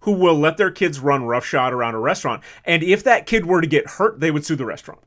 who 0.00 0.12
will 0.12 0.38
let 0.38 0.56
their 0.56 0.70
kids 0.70 1.00
run 1.00 1.24
roughshod 1.24 1.72
around 1.72 1.94
a 1.94 1.98
restaurant. 1.98 2.42
And 2.64 2.82
if 2.82 3.02
that 3.04 3.26
kid 3.26 3.46
were 3.46 3.60
to 3.60 3.66
get 3.66 3.86
hurt, 3.86 4.20
they 4.20 4.30
would 4.30 4.44
sue 4.44 4.56
the 4.56 4.66
restaurant. 4.66 5.00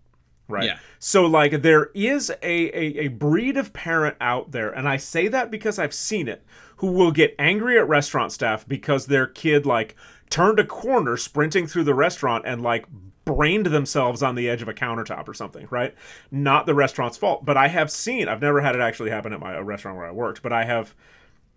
Right. 0.50 0.64
Yeah. 0.64 0.80
So, 0.98 1.26
like, 1.26 1.62
there 1.62 1.92
is 1.94 2.30
a, 2.30 2.38
a, 2.42 3.00
a 3.00 3.08
breed 3.10 3.58
of 3.58 3.74
parent 3.74 4.16
out 4.22 4.52
there, 4.54 4.72
and 4.72 4.88
I 4.88 4.96
say 4.96 5.28
that 5.28 5.52
because 5.52 5.78
I've 5.78 5.94
seen 5.94 6.30
it, 6.30 6.44
who 6.78 6.92
will 6.92 7.12
get 7.12 7.36
angry 7.38 7.78
at 7.78 7.88
restaurant 7.88 8.32
staff 8.32 8.66
because 8.66 9.08
their 9.08 9.28
kid, 9.28 9.66
like, 9.66 9.96
turned 10.30 10.58
a 10.58 10.64
corner 10.64 11.18
sprinting 11.18 11.68
through 11.68 11.84
the 11.84 11.94
restaurant 11.94 12.46
and, 12.48 12.62
like, 12.62 12.86
brained 13.28 13.68
themselves 13.68 14.24
on 14.24 14.36
the 14.36 14.50
edge 14.50 14.62
of 14.62 14.68
a 14.68 14.74
countertop 14.74 15.28
or 15.28 15.34
something, 15.34 15.68
right? 15.70 15.94
Not 16.32 16.66
the 16.66 16.74
restaurant's 16.74 17.18
fault. 17.18 17.46
But 17.46 17.58
I 17.58 17.68
have 17.68 17.92
seen, 17.92 18.28
I've 18.28 18.42
never 18.42 18.62
had 18.62 18.74
it 18.74 18.82
actually 18.82 19.12
happen 19.12 19.34
at 19.34 19.40
my 19.40 19.54
a 19.54 19.64
restaurant 19.64 19.98
where 19.98 20.08
I 20.08 20.12
worked, 20.12 20.42
but 20.42 20.54
I 20.54 20.64
have 20.64 20.96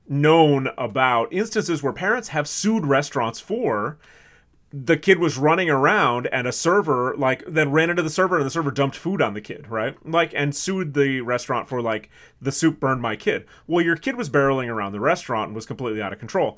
known 0.09 0.69
about 0.77 1.33
instances 1.33 1.83
where 1.83 1.93
parents 1.93 2.29
have 2.29 2.49
sued 2.49 2.85
restaurants 2.85 3.41
for 3.41 3.99
the 4.73 4.97
kid 4.97 5.19
was 5.19 5.37
running 5.37 5.69
around 5.69 6.29
and 6.29 6.47
a 6.47 6.53
server 6.53 7.15
like 7.17 7.43
then 7.47 7.73
ran 7.73 7.91
into 7.91 8.03
the 8.03 8.11
server 8.11 8.37
and 8.37 8.47
the 8.47 8.51
server 8.51 8.71
dumped 8.71 8.97
food 8.97 9.21
on 9.21 9.35
the 9.35 9.41
kid 9.41 9.69
right 9.69 9.97
like 10.07 10.33
and 10.35 10.55
sued 10.55 10.95
the 10.95 11.21
restaurant 11.23 11.69
for 11.69 11.83
like 11.83 12.09
the 12.41 12.53
soup 12.53 12.79
burned 12.79 13.03
my 13.03 13.17
kid 13.17 13.45
well 13.67 13.85
your 13.85 13.97
kid 13.97 14.17
was 14.17 14.31
barreling 14.31 14.69
around 14.69 14.93
the 14.93 15.01
restaurant 15.01 15.49
and 15.49 15.57
was 15.57 15.67
completely 15.67 16.01
out 16.01 16.13
of 16.13 16.21
control 16.21 16.57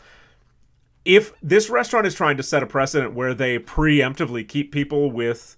if 1.04 1.32
this 1.42 1.68
restaurant 1.68 2.06
is 2.06 2.14
trying 2.14 2.36
to 2.36 2.42
set 2.42 2.62
a 2.62 2.66
precedent 2.66 3.14
where 3.14 3.34
they 3.34 3.58
preemptively 3.58 4.46
keep 4.46 4.72
people 4.72 5.10
with 5.10 5.56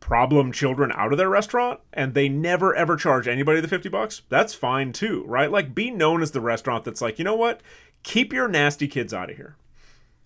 problem 0.00 0.50
children 0.50 0.92
out 0.96 1.12
of 1.12 1.18
their 1.18 1.28
restaurant 1.28 1.78
and 1.92 2.12
they 2.12 2.28
never 2.28 2.74
ever 2.74 2.96
charge 2.96 3.28
anybody 3.28 3.60
the 3.60 3.68
50 3.68 3.88
bucks 3.88 4.22
that's 4.28 4.52
fine 4.52 4.92
too 4.92 5.22
right 5.28 5.52
like 5.52 5.76
be 5.76 5.92
known 5.92 6.20
as 6.20 6.32
the 6.32 6.40
restaurant 6.40 6.84
that's 6.84 7.00
like 7.00 7.20
you 7.20 7.24
know 7.24 7.36
what 7.36 7.60
keep 8.02 8.32
your 8.32 8.48
nasty 8.48 8.88
kids 8.88 9.14
out 9.14 9.30
of 9.30 9.36
here 9.36 9.56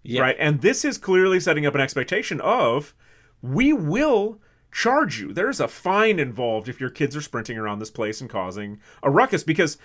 yeah. 0.07 0.23
right? 0.23 0.37
And 0.39 0.61
this 0.61 0.85
is 0.85 0.99
clearly 0.99 1.41
setting 1.41 1.67
up 1.67 1.75
an 1.75 1.81
expectation 1.81 2.41
of 2.41 2.95
we 3.43 3.73
will 3.73 4.39
charge 4.71 5.21
you. 5.21 5.33
There's 5.33 5.61
a 5.61 5.69
fine 5.69 6.19
involved 6.19 6.69
if 6.69 6.81
your 6.81 6.91
kids 6.91 7.17
are 7.17 7.23
sprinting 7.23 7.59
around 7.59 7.81
this 7.81 7.91
place 7.91 8.21
and 8.21 8.31
causing 8.31 8.81
a 9.03 9.11
ruckus 9.11 9.43
because 9.43 9.79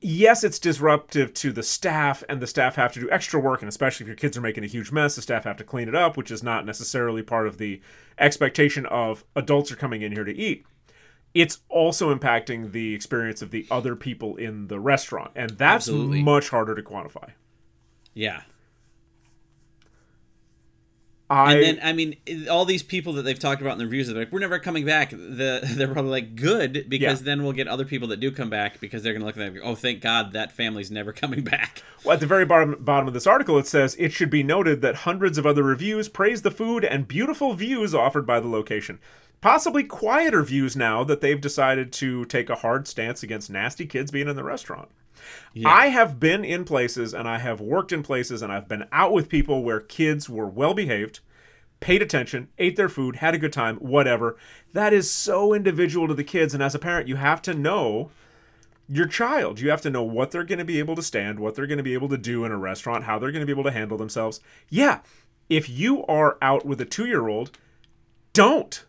yes, 0.00 0.42
it's 0.42 0.58
disruptive 0.58 1.32
to 1.34 1.52
the 1.52 1.62
staff 1.62 2.24
and 2.28 2.40
the 2.40 2.46
staff 2.46 2.74
have 2.74 2.92
to 2.94 3.00
do 3.00 3.10
extra 3.10 3.38
work 3.38 3.62
and 3.62 3.68
especially 3.68 4.04
if 4.04 4.08
your 4.08 4.16
kids 4.16 4.36
are 4.36 4.40
making 4.40 4.64
a 4.64 4.68
huge 4.68 4.90
mess, 4.90 5.14
the 5.14 5.22
staff 5.22 5.44
have 5.44 5.56
to 5.58 5.64
clean 5.64 5.88
it 5.88 5.94
up, 5.94 6.16
which 6.16 6.30
is 6.30 6.42
not 6.42 6.66
necessarily 6.66 7.22
part 7.22 7.46
of 7.46 7.58
the 7.58 7.80
expectation 8.18 8.84
of 8.86 9.24
adults 9.36 9.70
are 9.70 9.76
coming 9.76 10.02
in 10.02 10.12
here 10.12 10.24
to 10.24 10.36
eat. 10.36 10.64
It's 11.34 11.60
also 11.68 12.14
impacting 12.14 12.72
the 12.72 12.94
experience 12.94 13.42
of 13.42 13.50
the 13.50 13.66
other 13.70 13.94
people 13.94 14.36
in 14.36 14.66
the 14.66 14.80
restaurant 14.80 15.30
and 15.36 15.50
that's 15.50 15.88
Absolutely. 15.88 16.22
much 16.22 16.48
harder 16.48 16.74
to 16.74 16.82
quantify. 16.82 17.30
Yeah. 18.12 18.42
I 21.28 21.54
And 21.54 21.62
then 21.62 21.80
I 21.82 21.92
mean, 21.92 22.16
all 22.48 22.64
these 22.64 22.84
people 22.84 23.12
that 23.14 23.22
they've 23.22 23.38
talked 23.38 23.60
about 23.60 23.72
in 23.72 23.78
the 23.78 23.84
reviews, 23.84 24.06
they're 24.06 24.16
like, 24.16 24.30
"We're 24.30 24.38
never 24.38 24.60
coming 24.60 24.84
back." 24.84 25.10
The 25.10 25.60
they're 25.76 25.88
probably 25.88 26.12
like, 26.12 26.36
"Good," 26.36 26.86
because 26.88 27.20
Yeah. 27.20 27.24
then 27.24 27.42
we'll 27.42 27.52
get 27.52 27.66
other 27.66 27.84
people 27.84 28.06
that 28.08 28.20
do 28.20 28.30
come 28.30 28.48
back 28.48 28.78
because 28.80 29.02
they're 29.02 29.12
gonna 29.12 29.24
look 29.24 29.36
at 29.36 29.54
like, 29.54 29.62
"Oh, 29.64 29.74
thank 29.74 30.00
God 30.00 30.32
that 30.34 30.52
family's 30.52 30.90
never 30.90 31.12
coming 31.22 31.42
back." 31.42 31.82
Well, 32.04 32.14
at 32.14 32.20
the 32.20 32.26
very 32.26 32.44
bottom, 32.44 32.76
bottom 32.78 33.08
of 33.08 33.14
this 33.14 33.26
article, 33.26 33.58
it 33.58 33.66
says 33.66 33.96
it 33.98 34.12
should 34.12 34.30
be 34.30 34.44
noted 34.44 34.82
that 34.82 34.94
hundreds 34.98 35.36
of 35.36 35.46
other 35.46 35.64
reviews 35.64 36.08
praise 36.08 36.42
the 36.42 36.50
food 36.52 36.84
and 36.84 37.08
beautiful 37.08 37.54
views 37.54 37.92
offered 37.94 38.26
by 38.26 38.38
the 38.38 38.48
location. 38.48 39.00
Possibly 39.40 39.82
quieter 39.84 40.42
views 40.42 40.76
now 40.76 41.02
that 41.04 41.20
they've 41.20 41.40
decided 41.40 41.92
to 41.94 42.24
take 42.26 42.48
a 42.48 42.54
hard 42.56 42.86
stance 42.88 43.22
against 43.22 43.50
nasty 43.50 43.84
kids 43.86 44.10
being 44.10 44.28
in 44.28 44.36
the 44.36 44.44
restaurant. 44.44 44.88
I 45.64 45.88
have 45.88 46.20
been 46.20 46.44
in 46.44 46.64
places 46.64 47.14
and 47.14 47.28
I 47.28 47.38
have 47.38 47.60
worked 47.60 47.92
in 47.92 48.02
places 48.02 48.42
and 48.42 48.52
I've 48.52 48.68
been 48.68 48.86
out 48.92 49.12
with 49.12 49.28
people 49.28 49.62
where 49.62 49.80
kids 49.80 50.28
were 50.28 50.46
well 50.46 50.74
behaved, 50.74 51.20
paid 51.80 52.02
attention, 52.02 52.48
ate 52.58 52.76
their 52.76 52.88
food, 52.88 53.16
had 53.16 53.34
a 53.34 53.38
good 53.38 53.52
time, 53.52 53.76
whatever. 53.76 54.36
That 54.72 54.92
is 54.92 55.10
so 55.10 55.54
individual 55.54 56.08
to 56.08 56.14
the 56.14 56.24
kids. 56.24 56.54
And 56.54 56.62
as 56.62 56.74
a 56.74 56.78
parent, 56.78 57.08
you 57.08 57.16
have 57.16 57.40
to 57.42 57.54
know 57.54 58.10
your 58.88 59.06
child. 59.06 59.60
You 59.60 59.70
have 59.70 59.82
to 59.82 59.90
know 59.90 60.02
what 60.02 60.30
they're 60.30 60.44
going 60.44 60.58
to 60.58 60.64
be 60.64 60.78
able 60.78 60.94
to 60.96 61.02
stand, 61.02 61.40
what 61.40 61.54
they're 61.54 61.66
going 61.66 61.78
to 61.78 61.84
be 61.84 61.94
able 61.94 62.08
to 62.10 62.18
do 62.18 62.44
in 62.44 62.52
a 62.52 62.58
restaurant, 62.58 63.04
how 63.04 63.18
they're 63.18 63.32
going 63.32 63.40
to 63.40 63.46
be 63.46 63.52
able 63.52 63.64
to 63.64 63.72
handle 63.72 63.98
themselves. 63.98 64.40
Yeah, 64.68 65.00
if 65.48 65.68
you 65.68 66.04
are 66.06 66.38
out 66.40 66.64
with 66.64 66.80
a 66.80 66.84
two 66.84 67.06
year 67.06 67.28
old, 67.28 67.56
don't 68.32 68.84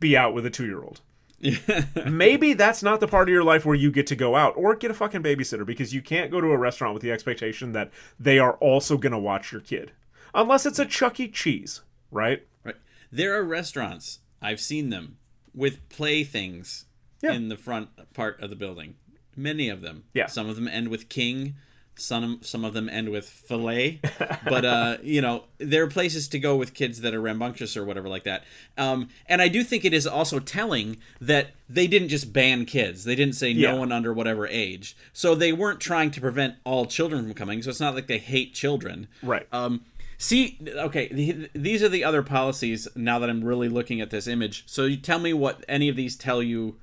be 0.00 0.16
out 0.16 0.34
with 0.34 0.46
a 0.46 0.50
two 0.50 0.66
year 0.66 0.82
old. 0.82 1.00
Maybe 2.06 2.52
that's 2.54 2.82
not 2.82 3.00
the 3.00 3.06
part 3.08 3.28
of 3.28 3.32
your 3.32 3.44
life 3.44 3.64
where 3.64 3.74
you 3.76 3.90
get 3.90 4.06
to 4.08 4.16
go 4.16 4.34
out 4.34 4.54
or 4.56 4.74
get 4.74 4.90
a 4.90 4.94
fucking 4.94 5.22
babysitter 5.22 5.64
because 5.64 5.94
you 5.94 6.02
can't 6.02 6.30
go 6.30 6.40
to 6.40 6.48
a 6.48 6.56
restaurant 6.56 6.94
with 6.94 7.02
the 7.02 7.12
expectation 7.12 7.72
that 7.72 7.90
they 8.18 8.38
are 8.38 8.54
also 8.54 8.96
going 8.96 9.12
to 9.12 9.18
watch 9.18 9.52
your 9.52 9.60
kid. 9.60 9.92
Unless 10.34 10.66
it's 10.66 10.78
a 10.78 10.84
Chuck 10.84 11.20
E. 11.20 11.28
Cheese, 11.28 11.82
right? 12.10 12.44
Right. 12.64 12.76
There 13.12 13.38
are 13.38 13.44
restaurants 13.44 14.18
I've 14.42 14.60
seen 14.60 14.90
them 14.90 15.16
with 15.54 15.88
playthings 15.88 16.86
Yeah. 17.22 17.32
in 17.32 17.48
the 17.48 17.56
front 17.56 17.90
part 18.14 18.40
of 18.40 18.50
the 18.50 18.56
building. 18.56 18.96
Many 19.36 19.68
of 19.68 19.80
them. 19.80 20.04
Yeah. 20.14 20.26
Some 20.26 20.48
of 20.48 20.56
them 20.56 20.66
end 20.68 20.88
with 20.88 21.08
king. 21.08 21.54
Some 22.00 22.40
some 22.42 22.64
of 22.64 22.74
them 22.74 22.88
end 22.88 23.08
with 23.10 23.28
fillet. 23.28 24.00
but 24.48 24.64
uh, 24.64 24.96
you 25.02 25.20
know, 25.20 25.44
there 25.58 25.82
are 25.82 25.88
places 25.88 26.28
to 26.28 26.38
go 26.38 26.56
with 26.56 26.74
kids 26.74 27.00
that 27.00 27.14
are 27.14 27.20
rambunctious 27.20 27.76
or 27.76 27.84
whatever 27.84 28.08
like 28.08 28.24
that. 28.24 28.44
Um, 28.76 29.08
and 29.26 29.42
I 29.42 29.48
do 29.48 29.62
think 29.64 29.84
it 29.84 29.92
is 29.92 30.06
also 30.06 30.38
telling 30.38 30.98
that 31.20 31.48
they 31.68 31.86
didn't 31.86 32.08
just 32.08 32.32
ban 32.32 32.64
kids. 32.64 33.04
They 33.04 33.14
didn't 33.14 33.34
say 33.34 33.50
Yeah. 33.50 33.72
no 33.72 33.78
one 33.78 33.92
under 33.92 34.12
whatever 34.12 34.46
age. 34.46 34.96
So 35.12 35.34
they 35.34 35.52
weren't 35.52 35.80
trying 35.80 36.10
to 36.12 36.20
prevent 36.20 36.54
all 36.64 36.86
children 36.86 37.24
from 37.24 37.34
coming. 37.34 37.62
So 37.62 37.70
it's 37.70 37.80
not 37.80 37.94
like 37.94 38.06
they 38.06 38.18
hate 38.18 38.54
children. 38.54 39.08
Right. 39.22 39.46
Um, 39.52 39.84
see, 40.16 40.58
okay, 40.66 41.08
th- 41.08 41.50
these 41.54 41.82
are 41.82 41.88
the 41.88 42.04
other 42.04 42.22
policies. 42.22 42.88
Now 42.96 43.18
that 43.18 43.28
I'm 43.28 43.44
really 43.44 43.68
looking 43.68 44.00
at 44.00 44.10
this 44.10 44.26
image, 44.26 44.64
so 44.66 44.84
you 44.84 44.96
tell 44.96 45.18
me 45.18 45.32
what 45.32 45.64
any 45.68 45.88
of 45.88 45.96
these 45.96 46.16
tell 46.16 46.42
you, 46.42 46.76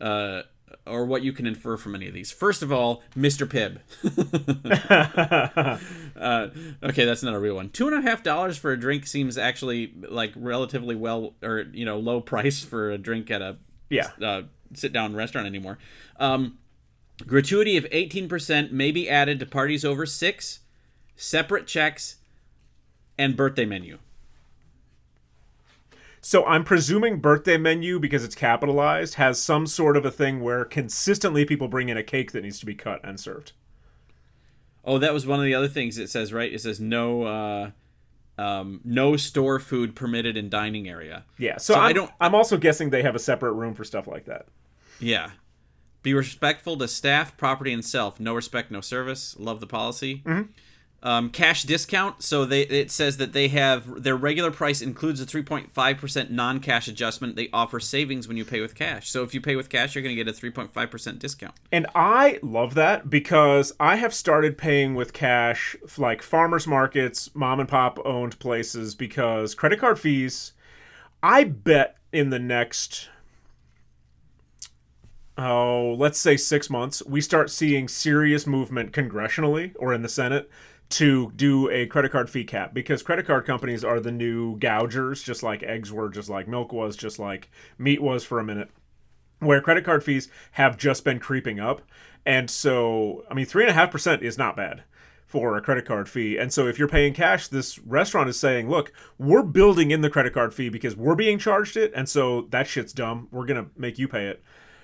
uh, 0.00 0.42
or 0.86 1.04
what 1.04 1.22
you 1.22 1.32
can 1.32 1.46
infer 1.46 1.76
from 1.76 1.94
any 1.94 2.08
of 2.08 2.14
these. 2.14 2.30
First 2.32 2.62
of 2.62 2.72
all, 2.72 3.02
Mr. 3.16 3.46
Pibb. 3.46 3.80
uh, 6.16 6.48
okay, 6.82 7.04
that's 7.04 7.22
not 7.22 7.34
a 7.34 7.38
real 7.38 7.54
one. 7.56 7.68
Two 7.70 7.86
and 7.88 7.96
a 7.96 8.02
half 8.02 8.22
dollars 8.22 8.56
for 8.58 8.72
a 8.72 8.78
drink 8.78 9.06
seems 9.06 9.36
actually 9.38 9.92
like 10.08 10.32
relatively 10.36 10.94
well, 10.94 11.34
or 11.42 11.66
you 11.72 11.84
know, 11.84 11.98
low 11.98 12.20
price 12.20 12.62
for 12.64 12.90
a 12.90 12.98
drink 12.98 13.30
at 13.30 13.42
a 13.42 13.56
Yeah. 13.88 14.10
uh, 14.22 14.42
sit 14.74 14.92
down 14.92 15.14
restaurant 15.14 15.46
anymore. 15.46 15.78
Um, 16.18 16.58
gratuity 17.26 17.76
of 17.76 17.84
18% 17.84 18.72
may 18.72 18.90
be 18.92 19.08
added 19.08 19.40
to 19.40 19.46
parties 19.46 19.84
over 19.84 20.06
six, 20.06 20.60
separate 21.16 21.66
checks, 21.66 22.16
and 23.18 23.36
birthday 23.36 23.64
menu. 23.66 23.98
So 26.20 26.44
I'm 26.44 26.64
presuming 26.64 27.18
birthday 27.20 27.56
menu 27.56 27.98
because 27.98 28.24
it's 28.24 28.34
capitalized 28.34 29.14
has 29.14 29.40
some 29.40 29.66
sort 29.66 29.96
of 29.96 30.04
a 30.04 30.10
thing 30.10 30.40
where 30.40 30.64
consistently 30.64 31.44
people 31.44 31.66
bring 31.68 31.88
in 31.88 31.96
a 31.96 32.02
cake 32.02 32.32
that 32.32 32.42
needs 32.42 32.60
to 32.60 32.66
be 32.66 32.74
cut 32.74 33.00
and 33.02 33.18
served. 33.18 33.52
Oh, 34.84 34.98
that 34.98 35.14
was 35.14 35.26
one 35.26 35.38
of 35.38 35.44
the 35.44 35.54
other 35.54 35.68
things 35.68 35.96
it 35.98 36.10
says, 36.10 36.32
right? 36.32 36.52
It 36.52 36.60
says 36.60 36.78
no, 36.80 37.22
uh, 37.24 37.70
um, 38.38 38.80
no 38.84 39.16
store 39.16 39.58
food 39.58 39.94
permitted 39.96 40.36
in 40.36 40.48
dining 40.50 40.88
area. 40.88 41.24
Yeah. 41.38 41.56
So, 41.58 41.74
So 41.74 41.80
I 41.80 41.88
I'm, 41.88 41.94
don't- 41.94 42.12
I'm 42.20 42.34
also 42.34 42.56
guessing 42.58 42.90
they 42.90 43.02
have 43.02 43.14
a 43.14 43.18
separate 43.18 43.52
room 43.52 43.74
for 43.74 43.84
stuff 43.84 44.06
like 44.06 44.26
that. 44.26 44.46
Yeah. 44.98 45.30
Be 46.02 46.14
respectful 46.14 46.76
to 46.78 46.88
staff, 46.88 47.36
property, 47.36 47.72
and 47.72 47.84
self. 47.84 48.18
No 48.20 48.34
respect, 48.34 48.70
no 48.70 48.80
service. 48.80 49.36
Love 49.38 49.60
the 49.60 49.66
policy. 49.66 50.22
Um, 51.02 51.30
cash 51.30 51.62
discount. 51.62 52.22
So 52.22 52.44
they 52.44 52.62
it 52.62 52.90
says 52.90 53.16
that 53.16 53.32
they 53.32 53.48
have 53.48 54.02
their 54.02 54.16
regular 54.16 54.50
price 54.50 54.82
includes 54.82 55.18
a 55.20 55.24
3.5% 55.24 56.28
non-cash 56.28 56.88
adjustment. 56.88 57.36
They 57.36 57.48
offer 57.54 57.80
savings 57.80 58.28
when 58.28 58.36
you 58.36 58.44
pay 58.44 58.60
with 58.60 58.74
cash. 58.74 59.08
So 59.08 59.22
if 59.22 59.32
you 59.32 59.40
pay 59.40 59.56
with 59.56 59.70
cash, 59.70 59.94
you're 59.94 60.02
going 60.02 60.14
to 60.14 60.22
get 60.22 60.28
a 60.28 60.38
3.5% 60.38 61.18
discount. 61.18 61.54
And 61.72 61.86
I 61.94 62.38
love 62.42 62.74
that 62.74 63.08
because 63.08 63.72
I 63.80 63.96
have 63.96 64.12
started 64.12 64.58
paying 64.58 64.94
with 64.94 65.14
cash 65.14 65.74
like 65.96 66.20
farmers 66.20 66.66
markets, 66.66 67.34
mom 67.34 67.60
and 67.60 67.68
pop 67.68 67.98
owned 68.04 68.38
places 68.38 68.94
because 68.94 69.54
credit 69.54 69.80
card 69.80 69.98
fees 69.98 70.52
I 71.22 71.44
bet 71.44 71.96
in 72.12 72.30
the 72.30 72.38
next 72.38 73.08
oh, 75.38 75.94
let's 75.98 76.18
say 76.18 76.36
6 76.36 76.68
months, 76.68 77.02
we 77.06 77.22
start 77.22 77.48
seeing 77.48 77.88
serious 77.88 78.46
movement 78.46 78.92
congressionally 78.92 79.74
or 79.78 79.94
in 79.94 80.02
the 80.02 80.08
Senate 80.08 80.50
to 80.90 81.32
do 81.36 81.70
a 81.70 81.86
credit 81.86 82.12
card 82.12 82.28
fee 82.28 82.44
cap 82.44 82.74
because 82.74 83.02
credit 83.02 83.26
card 83.26 83.46
companies 83.46 83.84
are 83.84 84.00
the 84.00 84.10
new 84.10 84.58
gougers 84.58 85.24
just 85.24 85.42
like 85.42 85.62
eggs 85.62 85.92
were 85.92 86.08
just 86.08 86.28
like 86.28 86.48
milk 86.48 86.72
was 86.72 86.96
just 86.96 87.18
like 87.18 87.48
meat 87.78 88.02
was 88.02 88.24
for 88.24 88.40
a 88.40 88.44
minute 88.44 88.70
where 89.40 89.60
credit 89.60 89.84
card 89.84 90.04
fees 90.04 90.28
have 90.52 90.76
just 90.76 91.04
been 91.04 91.18
creeping 91.18 91.58
up. 91.58 91.82
And 92.24 92.48
so, 92.48 93.24
I 93.30 93.34
mean, 93.34 93.46
3.5% 93.46 94.22
is 94.22 94.38
not 94.38 94.56
bad 94.56 94.84
for 95.26 95.56
a 95.56 95.62
credit 95.62 95.86
card 95.86 96.08
fee. 96.08 96.36
And 96.36 96.52
so, 96.52 96.66
if 96.66 96.78
you're 96.78 96.88
paying 96.88 97.14
cash, 97.14 97.48
this 97.48 97.78
restaurant 97.78 98.28
is 98.28 98.38
saying, 98.38 98.68
look, 98.68 98.92
we're 99.18 99.42
building 99.42 99.90
in 99.90 100.02
the 100.02 100.10
credit 100.10 100.34
card 100.34 100.54
fee 100.54 100.68
because 100.68 100.96
we're 100.96 101.14
being 101.14 101.38
charged 101.38 101.76
it. 101.76 101.92
And 101.94 102.08
so, 102.08 102.42
that 102.50 102.66
shit's 102.66 102.92
dumb. 102.92 103.28
We're 103.30 103.46
going 103.46 103.64
to 103.64 103.70
make 103.76 103.98
you 103.98 104.06
pay 104.06 104.26
it. 104.26 104.42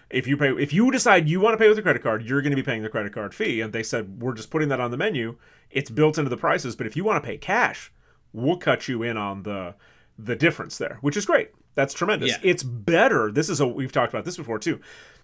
If 0.09 0.27
you 0.27 0.37
pay, 0.37 0.51
if 0.51 0.73
you 0.73 0.91
decide 0.91 1.29
you 1.29 1.41
want 1.41 1.55
to 1.55 1.59
pay 1.59 1.69
with 1.69 1.79
a 1.79 1.83
credit 1.83 2.03
card, 2.03 2.23
you're 2.23 2.43
going 2.43 2.53
to 2.53 2.57
be 2.57 2.63
paying 2.63 2.83
the 2.83 2.89
credit 2.89 3.13
card 3.13 3.35
fee. 3.35 3.61
And 3.61 3.73
they 3.73 3.83
said, 3.83 4.21
we're 4.23 4.35
just 4.35 4.51
putting 4.51 4.69
that 4.69 4.81
on 4.81 4.91
the 4.91 4.97
menu. 4.97 5.37
It's 5.71 5.91
built 5.91 6.17
into 6.17 6.31
the 6.31 6.37
prices. 6.37 6.77
But 6.77 6.87
if 6.87 6.97
you 6.97 7.03
want 7.03 7.23
to 7.23 7.27
pay 7.27 7.37
cash, 7.39 7.93
we'll 8.33 8.57
cut 8.57 8.89
you 8.89 9.03
in 9.03 9.17
on 9.17 9.43
the 9.43 9.75
the 10.19 10.37
difference 10.37 10.79
there, 10.79 10.99
which 11.01 11.17
is 11.17 11.27
great. 11.27 11.51
That's 11.75 11.93
tremendous. 11.93 12.31
Yeah. 12.31 12.39
It's 12.43 12.63
better. 12.63 13.31
This 13.31 13.49
is 13.49 13.61
a 13.61 13.67
we've 13.67 13.93
talked 13.93 14.13
about 14.13 14.25
this 14.25 14.37
before 14.37 14.59
too. 14.59 14.81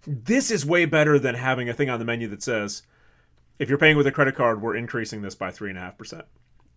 This 0.07 0.51
is 0.51 0.67
way 0.67 0.85
better 0.85 1.19
than 1.19 1.37
having 1.37 1.69
a 1.69 1.73
thing 1.73 1.89
on 1.89 1.99
the 1.99 2.05
menu 2.05 2.29
that 2.29 2.43
says, 2.43 2.83
if 3.59 3.69
you're 3.69 3.79
paying 3.79 3.97
with 3.97 4.07
a 4.07 4.13
credit 4.13 4.35
card, 4.35 4.61
we're 4.61 4.77
increasing 4.77 5.23
this 5.23 5.35
by 5.35 5.51
three 5.51 5.71
and 5.71 5.79
a 5.79 5.83
half 5.83 5.97
percent. 5.97 6.25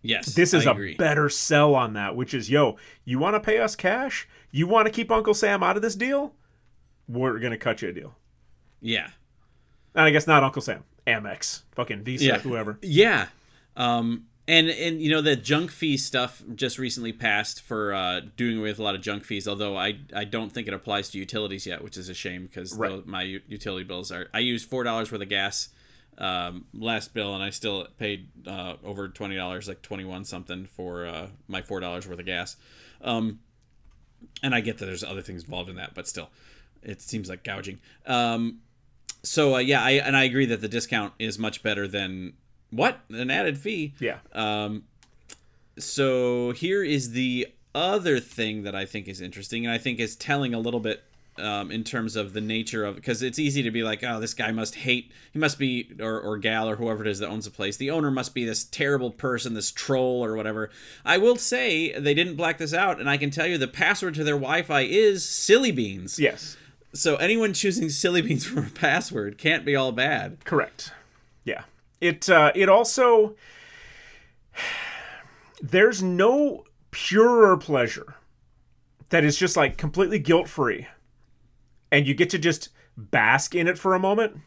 Yes. 0.01 0.36
This 0.36 0.53
is 0.53 0.68
a 0.68 0.95
better 0.97 1.28
sell 1.30 1.74
on 1.74 1.93
that, 1.93 2.16
which 2.16 2.36
is, 2.36 2.51
yo, 2.51 2.78
you 3.03 3.18
want 3.18 3.34
to 3.34 3.39
pay 3.39 3.58
us 3.58 3.76
cash? 3.76 4.28
You 4.51 4.68
want 4.68 4.86
to 4.86 4.91
keep 4.91 5.12
Uncle 5.12 5.34
Sam 5.34 5.64
out 5.64 5.76
of 5.76 5.82
this 5.82 5.95
deal? 5.95 6.36
We're 7.08 7.39
gonna 7.39 7.58
cut 7.58 7.82
you 7.82 7.89
a 7.89 7.93
deal. 7.93 8.16
Yeah. 8.82 9.10
And 9.93 10.06
I 10.06 10.10
guess 10.10 10.28
not 10.28 10.43
Uncle 10.43 10.62
Sam, 10.62 10.84
Amex, 11.08 11.62
fucking 11.76 12.03
Visa, 12.03 12.26
Yeah. 12.26 12.39
whoever. 12.39 12.78
Yeah. 12.82 13.28
Um, 13.78 14.26
and 14.47 14.70
and 14.70 15.01
you 15.01 15.10
know 15.10 15.22
the 15.22 15.36
junk 15.36 15.72
fee 15.72 15.97
stuff 15.97 16.43
just 16.53 16.78
recently 16.78 17.12
passed 17.12 17.62
for 17.62 17.93
uh, 17.93 18.22
doing 18.38 18.60
away 18.60 18.70
with 18.70 18.80
a 18.80 18.84
lot 18.84 18.93
of 18.95 19.01
junk 19.01 19.24
fees. 19.24 19.47
Although 19.47 19.76
I 19.76 19.97
I 20.16 20.24
don't 20.24 20.51
think 20.51 20.68
it 20.68 20.74
applies 20.74 21.10
to 21.12 21.18
utilities 21.18 21.66
yet, 21.66 21.84
which 21.84 21.97
is 21.97 22.10
a 22.10 22.14
shame 22.14 22.45
because 22.45 22.76
Right. 22.76 23.06
my 23.08 23.24
u- 23.24 23.41
utility 23.47 23.84
bills 23.86 24.12
are. 24.12 24.28
I 24.34 24.39
used 24.39 24.70
four 24.70 24.84
dollars 24.84 25.12
worth 25.12 25.22
of 25.22 25.30
gas 25.30 25.70
um, 26.20 26.66
last 26.74 27.14
bill, 27.14 27.34
and 27.34 27.43
I 27.43 27.49
still 27.49 27.88
paid 27.97 28.28
uh, 28.45 28.76
over 28.84 29.08
twenty 29.08 29.36
dollars, 29.36 29.68
like 29.68 29.82
twenty 29.82 30.06
one 30.06 30.24
something 30.26 30.66
for 30.68 31.06
uh, 31.08 31.28
my 31.47 31.62
four 31.64 31.80
dollars 31.80 32.08
worth 32.08 32.20
of 32.20 32.26
gas. 32.26 32.56
Um, 33.01 33.39
and 34.43 34.53
I 34.53 34.62
get 34.62 34.78
that 34.78 34.86
there's 34.86 35.03
other 35.03 35.22
things 35.24 35.43
involved 35.43 35.70
in 35.72 35.76
that, 35.78 35.93
but 35.95 36.08
still, 36.08 36.30
it 36.86 37.02
seems 37.02 37.30
like 37.30 37.44
gouging. 37.44 37.80
Um, 38.06 38.60
so 39.24 39.56
uh, 39.56 39.60
yeah, 39.60 39.84
I 39.84 39.92
and 39.92 40.16
I 40.16 40.24
agree 40.24 40.46
that 40.46 40.62
the 40.62 40.68
discount 40.68 41.14
is 41.20 41.38
much 41.38 41.64
better 41.64 41.88
than 41.88 42.34
what 42.70 43.00
an 43.10 43.32
added 43.32 43.58
fee. 43.58 43.94
Yeah. 44.00 44.20
Um, 44.34 44.84
so 45.78 46.52
here 46.52 46.84
is 46.84 47.12
the 47.12 47.48
other 47.74 48.20
thing 48.20 48.64
that 48.64 48.76
I 48.76 48.86
think 48.86 49.08
is 49.08 49.20
interesting, 49.20 49.66
and 49.66 49.74
I 49.74 49.78
think 49.78 50.00
is 50.00 50.16
telling 50.16 50.54
a 50.54 50.60
little 50.60 50.80
bit 50.80 51.04
um, 51.38 51.72
in 51.72 51.84
terms 51.84 52.16
of 52.16 52.34
the 52.34 52.42
nature 52.42 52.86
of 52.86 52.96
because 52.96 53.22
it's 53.22 53.40
easy 53.40 53.62
to 53.64 53.72
be 53.72 53.84
like, 53.84 54.04
oh, 54.04 54.20
this 54.20 54.34
guy 54.34 54.52
must 54.52 54.76
hate, 54.76 55.12
he 55.34 55.40
must 55.40 55.60
be, 55.60 55.92
or, 56.00 56.20
or 56.20 56.38
gal 56.38 56.70
or 56.70 56.78
whoever 56.78 57.04
it 57.04 57.10
is 57.10 57.20
that 57.20 57.30
owns 57.30 57.46
the 57.46 57.52
place. 57.52 57.78
The 57.78 57.92
owner 57.92 58.12
must 58.12 58.34
be 58.34 58.46
this 58.46 58.64
terrible 58.64 59.12
person, 59.12 59.54
this 59.54 59.72
troll 59.72 60.24
or 60.24 60.36
whatever. 60.36 60.70
I 61.04 61.18
will 61.18 61.36
say 61.36 61.98
they 62.00 62.14
didn't 62.14 62.36
black 62.36 62.58
this 62.58 62.74
out, 62.74 63.00
and 63.00 63.10
I 63.10 63.18
can 63.18 63.32
tell 63.32 63.48
you 63.48 63.58
the 63.58 63.68
password 63.68 64.16
to 64.16 64.24
their 64.24 64.36
Wi-Fi 64.36 64.82
is 64.82 65.28
silly 65.28 65.72
beans. 65.72 66.20
Yes. 66.20 66.56
So 66.96 67.18
anyone 67.18 67.54
choosing 67.54 67.89
silly 67.89 68.22
beans 68.22 68.46
for 68.46 68.62
a 68.62 68.70
password 68.70 69.38
can't 69.38 69.66
be 69.66 69.76
all 69.76 69.91
bad. 69.91 70.46
Correct. 70.46 70.93
Yeah. 71.43 71.64
It 72.00 72.30
uh, 72.30 72.54
it 72.56 72.70
also 72.70 73.36
there's 75.62 76.02
no 76.02 76.64
purer 76.91 77.58
pleasure 77.58 78.16
that 79.10 79.26
is 79.26 79.38
just 79.38 79.58
like 79.58 79.78
completely 79.78 80.20
guilt 80.20 80.48
free 80.48 80.88
and 81.91 82.08
you 82.08 82.14
get 82.14 82.30
to 82.30 82.39
just 82.39 82.70
bask 82.96 83.54
in 83.54 83.68
it 83.68 83.78
for 83.78 83.93
a 83.93 84.00
moment 84.00 84.39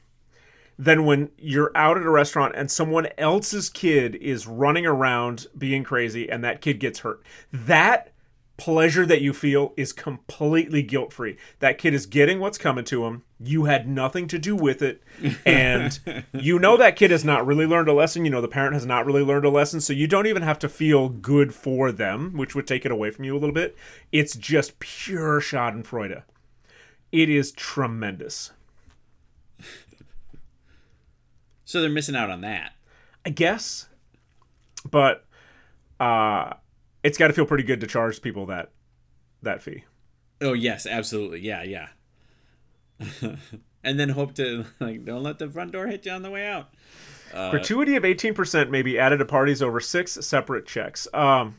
than 0.78 1.04
when 1.04 1.30
you're 1.36 1.72
out 1.74 1.98
at 1.98 2.04
a 2.04 2.10
restaurant 2.10 2.54
and 2.56 2.70
someone 2.70 3.08
else's 3.18 3.68
kid 3.68 4.14
is 4.14 4.46
running 4.46 4.86
around 4.86 5.46
being 5.56 5.84
crazy 5.84 6.30
and 6.30 6.42
that 6.42 6.62
kid 6.62 6.80
gets 6.80 7.00
hurt. 7.00 7.22
That 7.52 8.12
pleasure 8.58 9.06
that 9.06 9.22
you 9.22 9.32
feel 9.32 9.72
is 9.76 9.92
completely 9.94 10.82
guilt 10.82 11.12
free. 11.12 11.38
That 11.60 11.78
kid 11.78 11.94
is 11.94 12.04
getting 12.04 12.40
what's 12.40 12.58
coming 12.58 12.84
to 12.86 13.06
him. 13.06 13.22
You 13.38 13.64
had 13.64 13.88
nothing 13.88 14.26
to 14.28 14.38
do 14.38 14.54
with 14.54 14.82
it. 14.82 15.02
And 15.46 15.98
you 16.32 16.58
know 16.58 16.76
that 16.76 16.96
kid 16.96 17.10
has 17.10 17.24
not 17.24 17.46
really 17.46 17.64
learned 17.64 17.88
a 17.88 17.92
lesson. 17.92 18.24
You 18.24 18.30
know 18.30 18.40
the 18.40 18.48
parent 18.48 18.74
has 18.74 18.84
not 18.84 19.06
really 19.06 19.22
learned 19.22 19.46
a 19.46 19.50
lesson. 19.50 19.80
So 19.80 19.92
you 19.92 20.06
don't 20.06 20.26
even 20.26 20.42
have 20.42 20.58
to 20.58 20.68
feel 20.68 21.08
good 21.08 21.54
for 21.54 21.90
them, 21.90 22.36
which 22.36 22.54
would 22.54 22.66
take 22.66 22.84
it 22.84 22.92
away 22.92 23.10
from 23.10 23.24
you 23.24 23.34
a 23.34 23.38
little 23.38 23.54
bit. 23.54 23.76
It's 24.12 24.36
just 24.36 24.78
pure 24.78 25.40
Schadenfreude. 25.40 26.22
It 27.12 27.30
is 27.30 27.52
tremendous. 27.52 28.50
So 31.64 31.80
they're 31.80 31.90
missing 31.90 32.16
out 32.16 32.30
on 32.30 32.40
that. 32.42 32.72
I 33.24 33.30
guess. 33.30 33.88
But 34.90 35.24
uh 36.00 36.54
it's 37.02 37.18
got 37.18 37.28
to 37.28 37.32
feel 37.32 37.46
pretty 37.46 37.64
good 37.64 37.80
to 37.80 37.86
charge 37.86 38.20
people 38.22 38.46
that 38.46 38.70
that 39.42 39.62
fee. 39.62 39.84
Oh 40.40 40.52
yes, 40.52 40.86
absolutely. 40.86 41.40
Yeah, 41.40 41.62
yeah. 41.62 41.88
and 43.84 43.98
then 44.00 44.10
hope 44.10 44.34
to 44.34 44.64
like 44.80 45.04
don't 45.04 45.22
let 45.22 45.38
the 45.38 45.48
front 45.48 45.72
door 45.72 45.86
hit 45.86 46.06
you 46.06 46.12
on 46.12 46.22
the 46.22 46.30
way 46.30 46.46
out. 46.46 46.68
Uh, 47.32 47.50
Gratuity 47.50 47.94
of 47.94 48.04
18% 48.04 48.70
may 48.70 48.80
be 48.80 48.98
added 48.98 49.18
to 49.18 49.24
parties 49.24 49.60
over 49.62 49.80
six 49.80 50.12
separate 50.12 50.66
checks. 50.66 51.06
Um, 51.12 51.56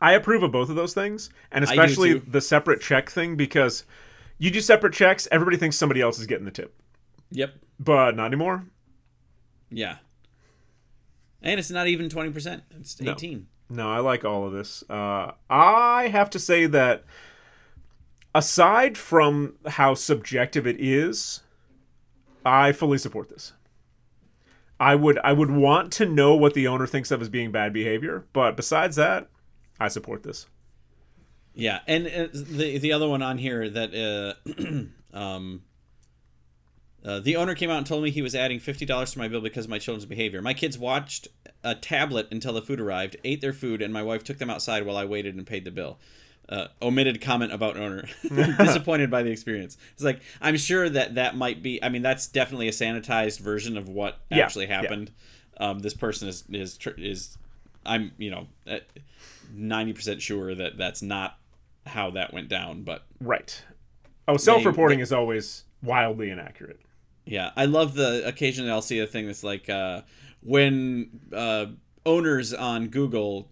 I 0.00 0.12
approve 0.12 0.42
of 0.44 0.52
both 0.52 0.70
of 0.70 0.76
those 0.76 0.94
things, 0.94 1.30
and 1.50 1.64
especially 1.64 2.18
the 2.18 2.40
separate 2.40 2.80
check 2.80 3.10
thing 3.10 3.34
because 3.36 3.84
you 4.38 4.50
do 4.52 4.60
separate 4.60 4.92
checks, 4.92 5.26
everybody 5.32 5.56
thinks 5.56 5.76
somebody 5.76 6.00
else 6.00 6.20
is 6.20 6.26
getting 6.26 6.44
the 6.44 6.52
tip, 6.52 6.80
Yep. 7.32 7.54
but 7.80 8.14
not 8.14 8.26
anymore. 8.26 8.66
Yeah. 9.70 9.96
And 11.42 11.58
it's 11.58 11.70
not 11.70 11.88
even 11.88 12.08
twenty 12.08 12.30
percent. 12.30 12.62
It's 12.78 13.00
eighteen. 13.02 13.38
No, 13.38 13.44
I 13.76 13.98
like 13.98 14.24
all 14.24 14.46
of 14.46 14.52
this. 14.52 14.82
Uh, 14.88 15.32
I 15.50 16.08
have 16.08 16.30
to 16.30 16.38
say 16.38 16.66
that 16.66 17.04
aside 18.34 18.96
from 18.96 19.56
how 19.66 19.94
subjective 19.94 20.66
it 20.66 20.76
is, 20.78 21.42
I 22.44 22.72
fully 22.72 22.98
support 22.98 23.28
this. 23.28 23.52
I 24.80 24.94
would 24.94 25.18
I 25.18 25.32
would 25.32 25.50
want 25.50 25.92
to 25.94 26.06
know 26.06 26.34
what 26.36 26.54
the 26.54 26.68
owner 26.68 26.86
thinks 26.86 27.10
of 27.10 27.20
as 27.20 27.28
being 27.28 27.50
bad 27.50 27.72
behavior, 27.72 28.26
but 28.32 28.56
besides 28.56 28.96
that, 28.96 29.28
I 29.80 29.88
support 29.88 30.22
this. 30.22 30.46
Yeah, 31.52 31.80
and 31.88 32.06
uh, 32.06 32.28
the 32.32 32.78
the 32.78 32.92
other 32.92 33.08
one 33.08 33.20
on 33.20 33.38
here 33.38 33.68
that 33.68 33.92
uh, 33.92 34.86
um, 35.16 35.62
uh, 37.08 37.20
the 37.20 37.36
owner 37.36 37.54
came 37.54 37.70
out 37.70 37.78
and 37.78 37.86
told 37.86 38.02
me 38.04 38.10
he 38.10 38.20
was 38.20 38.34
adding 38.34 38.60
fifty 38.60 38.84
dollars 38.84 39.12
to 39.12 39.18
my 39.18 39.28
bill 39.28 39.40
because 39.40 39.64
of 39.64 39.70
my 39.70 39.78
children's 39.78 40.04
behavior. 40.04 40.42
My 40.42 40.52
kids 40.52 40.78
watched 40.78 41.28
a 41.64 41.74
tablet 41.74 42.28
until 42.30 42.52
the 42.52 42.60
food 42.60 42.78
arrived, 42.80 43.16
ate 43.24 43.40
their 43.40 43.54
food, 43.54 43.80
and 43.80 43.92
my 43.94 44.02
wife 44.02 44.22
took 44.22 44.36
them 44.36 44.50
outside 44.50 44.84
while 44.84 44.96
I 44.98 45.06
waited 45.06 45.34
and 45.34 45.46
paid 45.46 45.64
the 45.64 45.70
bill. 45.70 45.98
Uh, 46.50 46.68
omitted 46.82 47.20
comment 47.20 47.50
about 47.52 47.76
owner. 47.78 48.04
Disappointed 48.58 49.10
by 49.10 49.22
the 49.22 49.30
experience. 49.30 49.78
It's 49.94 50.02
like 50.02 50.20
I'm 50.42 50.58
sure 50.58 50.88
that 50.90 51.14
that 51.14 51.34
might 51.34 51.62
be. 51.62 51.82
I 51.82 51.88
mean, 51.88 52.02
that's 52.02 52.26
definitely 52.26 52.68
a 52.68 52.72
sanitized 52.72 53.40
version 53.40 53.78
of 53.78 53.88
what 53.88 54.20
Yeah, 54.30 54.44
actually 54.44 54.66
yeah. 54.66 54.80
happened. 54.82 55.10
Um, 55.58 55.78
this 55.78 55.94
person 55.94 56.28
is 56.28 56.44
is 56.50 56.78
is. 56.98 57.38
I'm 57.86 58.12
you 58.18 58.30
know 58.30 58.48
ninety 59.50 59.94
percent 59.94 60.20
sure 60.20 60.54
that 60.54 60.76
that's 60.76 61.00
not 61.00 61.38
how 61.86 62.10
that 62.10 62.34
went 62.34 62.48
down, 62.48 62.82
but 62.82 63.06
Right. 63.18 63.62
Oh, 64.26 64.36
self-reporting 64.36 65.00
is 65.00 65.10
always 65.10 65.64
wildly 65.82 66.28
inaccurate. 66.28 66.80
Yeah, 67.28 67.50
I 67.56 67.66
love 67.66 67.94
the 67.94 68.26
occasionally 68.26 68.70
I'll 68.70 68.80
see 68.80 69.00
a 69.00 69.06
thing 69.06 69.26
that's 69.26 69.44
like 69.44 69.68
uh, 69.68 70.00
when 70.42 71.20
uh, 71.32 71.66
owners 72.06 72.54
on 72.54 72.88
Google 72.88 73.50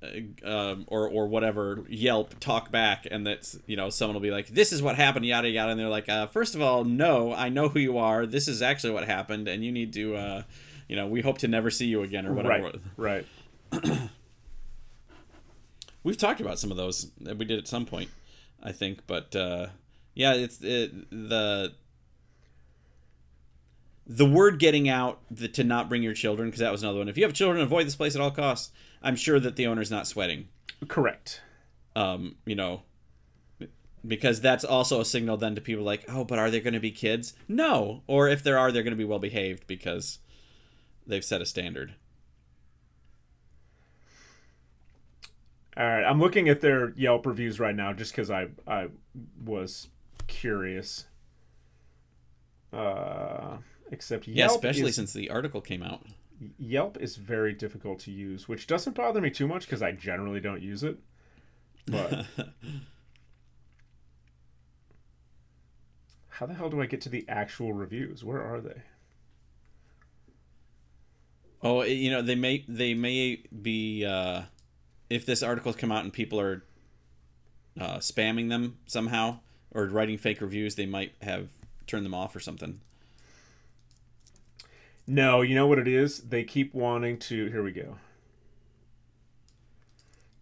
uh, 0.00 0.48
um, 0.48 0.84
or 0.86 1.08
or 1.08 1.26
whatever 1.26 1.84
Yelp 1.88 2.38
talk 2.38 2.70
back, 2.70 3.04
and 3.10 3.26
that's 3.26 3.58
you 3.66 3.76
know 3.76 3.90
someone 3.90 4.14
will 4.14 4.20
be 4.20 4.30
like, 4.30 4.46
"This 4.48 4.72
is 4.72 4.80
what 4.80 4.94
happened," 4.94 5.26
yada 5.26 5.48
yada, 5.48 5.72
and 5.72 5.80
they're 5.80 5.88
like, 5.88 6.08
uh, 6.08 6.28
first 6.28 6.54
of 6.54 6.62
all, 6.62 6.84
no, 6.84 7.32
I 7.32 7.48
know 7.48 7.68
who 7.68 7.80
you 7.80 7.98
are. 7.98 8.26
This 8.26 8.46
is 8.46 8.62
actually 8.62 8.92
what 8.92 9.06
happened, 9.06 9.48
and 9.48 9.64
you 9.64 9.72
need 9.72 9.92
to, 9.94 10.14
uh, 10.14 10.42
you 10.88 10.94
know, 10.94 11.08
we 11.08 11.20
hope 11.20 11.38
to 11.38 11.48
never 11.48 11.68
see 11.68 11.86
you 11.86 12.02
again 12.02 12.26
or 12.26 12.32
whatever." 12.32 12.78
Right. 12.96 13.26
Right. 13.72 14.08
We've 16.04 16.16
talked 16.16 16.40
about 16.40 16.60
some 16.60 16.70
of 16.70 16.76
those 16.76 17.10
that 17.22 17.38
we 17.38 17.44
did 17.44 17.58
at 17.58 17.66
some 17.66 17.86
point, 17.86 18.10
I 18.62 18.70
think, 18.70 19.08
but 19.08 19.34
uh, 19.34 19.68
yeah, 20.14 20.34
it's 20.34 20.60
it, 20.62 21.10
the 21.10 21.74
the 24.06 24.26
word 24.26 24.58
getting 24.58 24.88
out 24.88 25.20
the, 25.30 25.48
to 25.48 25.64
not 25.64 25.88
bring 25.88 26.02
your 26.02 26.14
children 26.14 26.48
because 26.48 26.60
that 26.60 26.72
was 26.72 26.82
another 26.82 26.98
one. 26.98 27.08
If 27.08 27.16
you 27.16 27.24
have 27.24 27.32
children, 27.32 27.62
avoid 27.62 27.86
this 27.86 27.96
place 27.96 28.14
at 28.14 28.20
all 28.20 28.30
costs. 28.30 28.70
I'm 29.02 29.16
sure 29.16 29.40
that 29.40 29.56
the 29.56 29.66
owner's 29.66 29.90
not 29.90 30.06
sweating. 30.06 30.48
Correct. 30.88 31.40
Um, 31.94 32.36
you 32.44 32.54
know, 32.54 32.82
because 34.06 34.40
that's 34.40 34.64
also 34.64 35.00
a 35.00 35.04
signal 35.04 35.36
then 35.36 35.54
to 35.54 35.60
people 35.60 35.84
like, 35.84 36.04
oh, 36.08 36.24
but 36.24 36.38
are 36.38 36.50
there 36.50 36.60
going 36.60 36.74
to 36.74 36.80
be 36.80 36.90
kids? 36.90 37.34
No, 37.48 38.02
or 38.06 38.28
if 38.28 38.42
there 38.42 38.58
are, 38.58 38.70
they're 38.70 38.82
going 38.82 38.92
to 38.92 38.96
be 38.96 39.04
well 39.04 39.18
behaved 39.18 39.66
because 39.66 40.18
they've 41.06 41.24
set 41.24 41.40
a 41.40 41.46
standard. 41.46 41.94
All 45.76 45.84
right, 45.84 46.04
I'm 46.04 46.20
looking 46.20 46.48
at 46.48 46.62
their 46.62 46.90
Yelp 46.96 47.26
reviews 47.26 47.60
right 47.60 47.74
now 47.74 47.92
just 47.92 48.12
because 48.12 48.30
I 48.30 48.48
I 48.66 48.88
was 49.44 49.88
curious. 50.26 51.04
Uh, 52.72 53.58
except 53.90 54.26
Yelp 54.26 54.36
Yeah, 54.36 54.54
especially 54.54 54.90
is, 54.90 54.96
since 54.96 55.12
the 55.12 55.30
article 55.30 55.60
came 55.60 55.82
out. 55.82 56.02
Yelp 56.58 56.98
is 57.00 57.16
very 57.16 57.52
difficult 57.52 57.98
to 58.00 58.10
use, 58.10 58.48
which 58.48 58.66
doesn't 58.66 58.94
bother 58.94 59.20
me 59.20 59.30
too 59.30 59.46
much 59.46 59.66
because 59.66 59.82
I 59.82 59.92
generally 59.92 60.40
don't 60.40 60.62
use 60.62 60.82
it. 60.82 60.98
But 61.86 62.26
how 66.28 66.46
the 66.46 66.54
hell 66.54 66.68
do 66.68 66.82
I 66.82 66.86
get 66.86 67.00
to 67.02 67.08
the 67.08 67.24
actual 67.28 67.72
reviews? 67.72 68.24
Where 68.24 68.42
are 68.42 68.60
they? 68.60 68.82
Oh, 71.62 71.82
you 71.82 72.10
know, 72.10 72.22
they 72.22 72.34
may 72.34 72.64
they 72.68 72.92
may 72.94 73.42
be 73.62 74.04
uh, 74.04 74.42
if 75.08 75.24
this 75.24 75.42
article's 75.42 75.76
come 75.76 75.90
out 75.90 76.04
and 76.04 76.12
people 76.12 76.38
are 76.40 76.64
uh, 77.80 77.96
spamming 77.96 78.48
them 78.48 78.76
somehow 78.86 79.40
or 79.70 79.86
writing 79.86 80.18
fake 80.18 80.40
reviews, 80.40 80.74
they 80.74 80.86
might 80.86 81.14
have 81.22 81.48
turned 81.86 82.04
them 82.04 82.14
off 82.14 82.36
or 82.36 82.40
something. 82.40 82.80
No, 85.06 85.42
you 85.42 85.54
know 85.54 85.66
what 85.66 85.78
it 85.78 85.86
is? 85.86 86.18
They 86.18 86.42
keep 86.42 86.74
wanting 86.74 87.18
to. 87.20 87.46
Here 87.46 87.62
we 87.62 87.72
go. 87.72 87.96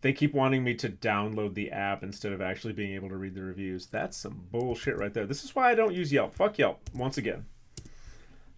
They 0.01 0.13
keep 0.13 0.35
wanting 0.35 0.65
me 0.65 0.75
to 0.75 0.89
download 0.89 1.55
the 1.55 1.71
app 1.71 2.03
instead 2.03 2.33
of 2.33 2.41
actually 2.41 2.75
being 2.75 2.95
able 2.95 3.09
to 3.09 3.17
read 3.17 3.35
the 3.35 3.43
reviews. 3.43 3.87
That's 3.87 4.17
some 4.17 4.47
bullshit 4.51 4.99
right 4.99 5.13
there. 5.13 5.27
This 5.27 5.45
is 5.45 5.55
why 5.55 5.71
I 5.71 5.75
don't 5.75 5.95
use 5.95 6.13
Yelp. 6.13 6.35
Fuck 6.35 6.59
Yelp. 6.59 6.91
Once 6.95 7.17
again, 7.17 7.47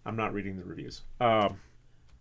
I'm 0.05 0.17
not 0.17 0.33
reading 0.33 0.57
the 0.57 0.65
reviews. 0.65 1.03
Um, 1.21 1.59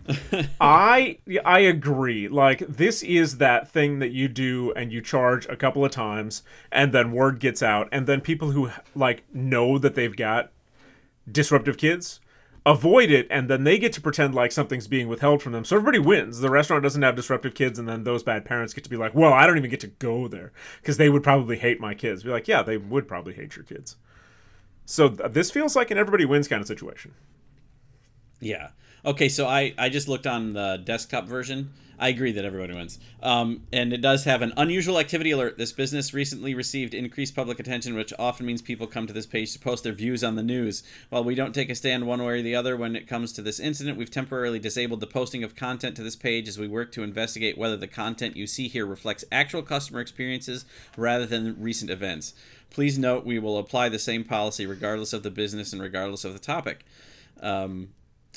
I 0.62 1.18
I 1.44 1.60
agree. 1.60 2.28
Like 2.28 2.60
this 2.68 3.04
is 3.04 3.38
that 3.38 3.70
thing 3.70 4.00
that 4.00 4.12
you 4.12 4.28
do 4.28 4.72
and 4.74 4.92
you 4.92 5.02
charge 5.02 5.46
a 5.48 5.56
couple 5.56 5.84
of 5.86 5.92
times, 5.92 6.44
and 6.72 6.92
then 6.92 7.12
word 7.12 7.40
gets 7.40 7.64
out, 7.64 7.88
and 7.92 8.08
then 8.08 8.22
people 8.22 8.52
who 8.52 8.72
like 8.96 9.24
know 9.34 9.78
that 9.78 9.96
they've 9.96 10.16
got 10.16 10.52
disruptive 11.32 11.78
kids 11.78 12.20
avoid 12.66 13.12
it 13.12 13.28
and 13.30 13.50
then 13.50 13.64
they 13.64 13.78
get 13.78 13.94
to 13.94 14.02
pretend 14.02 14.34
like 14.34 14.52
something's 14.52 14.88
being 14.88 15.08
withheld 15.08 15.42
from 15.42 15.52
them. 15.52 15.64
So 15.64 15.76
everybody 15.76 16.00
wins. 16.00 16.40
The 16.40 16.50
restaurant 16.50 16.84
doesn't 16.84 17.02
have 17.02 17.16
disruptive 17.16 17.54
kids 17.54 17.78
and 17.78 17.88
then 17.88 18.04
those 18.04 18.24
bad 18.24 18.44
parents 18.44 18.74
get 18.74 18.84
to 18.84 18.90
be 18.90 18.98
like 18.98 19.14
well 19.14 19.34
i 19.34 19.46
don't 19.46 19.58
even 19.58 19.70
get 19.70 19.80
to 19.82 19.88
go 19.88 20.28
there 20.28 20.52
because 20.82 20.98
they 20.98 21.10
would 21.10 21.24
probably 21.24 21.58
hate 21.58 21.80
my 21.80 21.94
kids. 21.94 22.24
Be 22.24 22.30
like 22.30 22.48
yeah 22.48 22.64
they 22.64 22.78
would 22.78 23.08
probably 23.08 23.34
hate 23.34 23.56
your 23.56 23.66
kids. 23.66 23.98
So 24.86 25.10
th- 25.10 25.32
this 25.32 25.52
feels 25.52 25.76
like 25.76 25.92
an 25.92 25.98
everybody 25.98 26.26
wins 26.26 26.48
kind 26.48 26.62
of 26.62 26.68
situation. 26.68 27.14
Yeah. 28.40 28.70
Okay, 29.06 29.30
so 29.30 29.46
I 29.46 29.72
I 29.78 29.90
just 29.90 30.08
looked 30.08 30.26
on 30.26 30.54
the 30.54 30.82
desktop 30.84 31.28
version. 31.28 31.72
I 31.98 32.10
agree 32.10 32.32
that 32.32 32.44
everybody 32.44 32.74
wins. 32.74 33.00
Um, 33.22 33.68
and 33.72 33.94
it 33.94 34.02
does 34.02 34.26
have 34.26 34.42
an 34.42 34.52
unusual 34.58 35.00
activity 35.00 35.32
alert. 35.32 35.58
This 35.58 35.72
business 35.72 36.14
recently 36.14 36.54
received 36.54 36.94
increased 36.94 37.36
public 37.36 37.58
attention, 37.58 37.96
which 37.96 38.12
often 38.20 38.46
means 38.46 38.62
people 38.62 38.86
come 38.86 39.08
to 39.08 39.14
this 39.14 39.28
page 39.28 39.54
to 39.54 39.60
post 39.60 39.86
their 39.86 39.94
views 39.94 40.22
on 40.22 40.36
the 40.36 40.44
news. 40.44 40.84
While 41.10 41.24
we 41.24 41.36
don't 41.36 41.54
take 41.54 41.70
a 41.70 41.76
stand 41.76 42.06
one 42.06 42.22
way 42.22 42.40
or 42.40 42.42
the 42.42 42.56
other 42.56 42.76
when 42.76 42.98
it 42.98 43.08
comes 43.08 43.32
to 43.34 43.42
this 43.42 43.62
incident, 43.62 43.98
we've 43.98 44.12
temporarily 44.12 44.60
disabled 44.60 45.00
the 45.00 45.08
posting 45.08 45.44
of 45.44 45.56
content 45.56 45.96
to 45.96 46.04
this 46.04 46.18
page 46.18 46.50
as 46.50 46.58
we 46.58 46.68
work 46.68 46.92
to 46.94 47.04
investigate 47.04 47.58
whether 47.58 47.78
the 47.78 47.88
content 47.88 48.36
you 48.36 48.48
see 48.48 48.68
here 48.68 48.86
reflects 48.86 49.24
actual 49.32 49.62
customer 49.62 50.02
experiences 50.02 50.66
rather 50.98 51.28
than 51.28 51.56
recent 51.62 51.92
events. 51.92 52.34
Please 52.72 52.98
note 52.98 53.24
we 53.24 53.40
will 53.40 53.58
apply 53.58 53.88
the 53.88 54.00
same 54.00 54.24
policy 54.26 54.66
regardless 54.66 55.14
of 55.14 55.24
the 55.24 55.32
business 55.32 55.72
and 55.72 55.82
regardless 55.82 56.26
of 56.26 56.34
the 56.34 56.40
topic. 56.40 56.84
Um, 57.40 57.90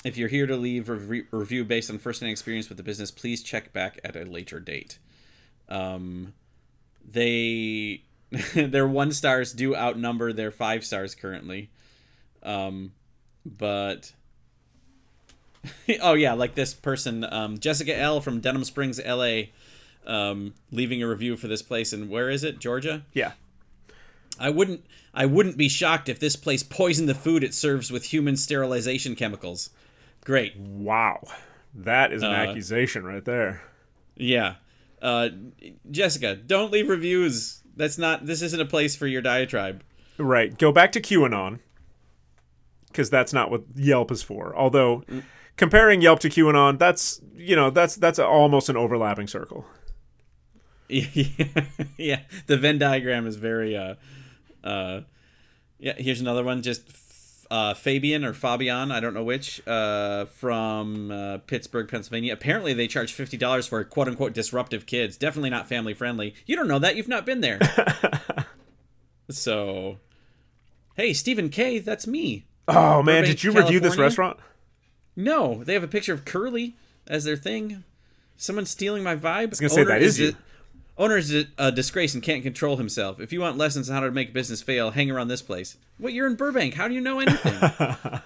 if 0.05 0.17
you're 0.17 0.29
here 0.29 0.47
to 0.47 0.57
leave 0.57 0.89
a 0.89 0.95
re- 0.95 1.25
review 1.31 1.65
based 1.65 1.91
on 1.91 1.99
first-hand 1.99 2.31
experience 2.31 2.69
with 2.69 2.79
the 2.79 2.85
business, 2.85 3.11
please 3.11 3.43
check 3.43 3.73
back 3.73 3.99
at 4.05 4.17
a 4.17 4.25
later 4.25 4.61
date. 4.61 4.99
Um, 5.69 6.35
they 7.11 8.03
their 8.55 8.87
one 8.87 9.13
stars 9.13 9.53
do 9.53 9.75
outnumber 9.75 10.33
their 10.33 10.51
five 10.51 10.85
stars 10.85 11.15
currently, 11.15 11.71
um, 12.43 12.93
but 13.45 14.13
oh 16.01 16.15
yeah, 16.15 16.33
like 16.33 16.55
this 16.55 16.75
person, 16.75 17.25
um, 17.25 17.59
Jessica 17.59 17.97
L 17.97 18.21
from 18.21 18.41
Denham 18.41 18.65
Springs, 18.65 19.01
L.A., 19.01 19.53
um, 20.07 20.55
leaving 20.71 21.03
a 21.03 21.09
review 21.09 21.37
for 21.37 21.49
this 21.49 21.63
place. 21.63 21.93
And 21.93 22.09
where 22.09 22.31
is 22.31 22.43
it? 22.43 22.59
Georgia. 22.59 23.05
Yeah. 23.13 23.33
I 24.41 24.51
wouldn't 24.51 24.85
I 25.13 25.27
wouldn't 25.27 25.57
be 25.57 25.69
shocked 25.69 26.09
if 26.09 26.21
this 26.21 26.37
place 26.37 26.63
poisoned 26.63 27.09
the 27.09 27.15
food 27.15 27.43
it 27.43 27.55
serves 27.55 27.91
with 27.91 28.05
human 28.05 28.37
sterilization 28.37 29.17
chemicals. 29.17 29.71
Great. 30.29 30.59
Wow. 30.59 31.23
That 31.75 32.13
is 32.13 32.23
an 32.23 32.29
Uh, 32.29 32.35
accusation 32.35 33.03
right 33.05 33.25
there. 33.25 33.63
Yeah. 34.15 34.57
Uh, 35.01 35.31
Jessica, 35.91 36.35
don't 36.37 36.71
leave 36.71 36.91
reviews. 36.91 37.63
That's 37.75 37.97
not 37.97 38.27
this 38.27 38.43
isn't 38.43 38.61
a 38.61 38.67
place 38.67 38.95
for 38.95 39.07
your 39.07 39.23
diatribe. 39.23 39.83
Right. 40.19 40.59
Go 40.59 40.71
back 40.71 40.93
to 40.93 41.01
QAnon. 41.01 41.61
Because 42.89 43.09
that's 43.09 43.33
not 43.33 43.51
what 43.51 43.63
Yelp 43.75 44.11
is 44.11 44.23
for. 44.23 44.55
Although 44.55 45.03
comparing 45.57 46.03
Yelp 46.03 46.21
to 46.21 46.29
QAnon, 46.29 46.79
that's 46.79 47.23
you 47.35 47.57
know, 47.57 47.71
that's 47.71 47.97
that's 47.97 48.19
almost 48.19 48.69
an 48.69 48.77
overlapping 48.77 49.29
circle. 49.29 49.65
yeah, 50.91 51.07
yeah. 51.97 52.21
The 52.49 52.59
Venn 52.59 52.77
diagram 52.79 53.27
is 53.27 53.37
very 53.37 53.75
uh 53.75 53.95
uh 54.63 55.01
yeah, 55.79 55.95
here's 55.97 56.21
another 56.21 56.45
one 56.45 56.61
just 56.61 56.87
uh, 57.51 57.75
Fabian 57.75 58.25
or 58.25 58.33
Fabian, 58.33 58.91
I 58.91 59.01
don't 59.01 59.15
know 59.15 59.25
which, 59.25 59.67
uh, 59.67 60.27
from 60.27 61.11
uh, 61.11 61.39
Pittsburgh, 61.39 61.89
Pennsylvania. 61.89 62.33
Apparently, 62.33 62.73
they 62.75 62.87
charge 62.87 63.13
fifty 63.13 63.37
dollars 63.37 63.67
for 63.67 63.83
quote 63.85 64.09
unquote 64.09 64.33
disruptive 64.33 64.87
kids. 64.87 65.17
Definitely 65.17 65.51
not 65.51 65.69
family 65.69 65.95
friendly. 65.95 66.35
You 66.47 66.57
don't 66.57 66.69
know 66.69 66.79
that. 66.79 66.97
You've 66.97 67.09
not 67.09 67.25
been 67.25 67.41
there. 67.41 67.59
so, 69.31 69.99
hey, 70.97 71.13
Stephen 71.13 71.49
K, 71.49 71.79
that's 71.79 72.07
me. 72.07 72.45
Oh 72.67 73.03
man, 73.03 73.23
Burbank, 73.23 73.27
did 73.27 73.45
you 73.45 73.53
review 73.53 73.81
this 73.81 73.97
restaurant? 73.97 74.39
No, 75.17 75.65
they 75.65 75.75
have 75.75 75.83
a 75.83 75.89
picture 75.89 76.13
of 76.13 76.25
Curly 76.25 76.77
as 77.07 77.25
their 77.25 77.37
thing. 77.37 77.85
Someone's 78.37 78.71
stealing 78.71 79.03
my 79.03 79.17
vibe. 79.17 79.25
I 79.27 79.47
was 79.47 79.61
gonna 79.61 79.71
say, 79.71 79.85
that 79.85 80.03
is 80.03 80.21
you. 80.21 80.37
Owner 80.99 81.17
is 81.17 81.47
a, 81.57 81.71
disgrace 81.71 82.15
and 82.15 82.23
can't 82.23 82.43
control 82.43 82.77
himself. 82.77 83.21
If 83.21 83.33
you 83.33 83.41
want 83.41 83.57
lessons 83.57 83.89
on 83.89 83.95
how 83.95 84.01
to 84.01 84.11
make 84.11 84.33
business 84.33 84.63
fail, 84.63 84.91
hang 84.91 85.11
around 85.11 85.29
this 85.29 85.43
place. 85.43 85.77
Well, 85.99 86.13
you're 86.13 86.27
in 86.27 86.35
Burbank. 86.35 86.75
How 86.75 86.89
do 86.89 86.95
you 86.95 87.01
know 87.01 87.21
anything 87.21 87.55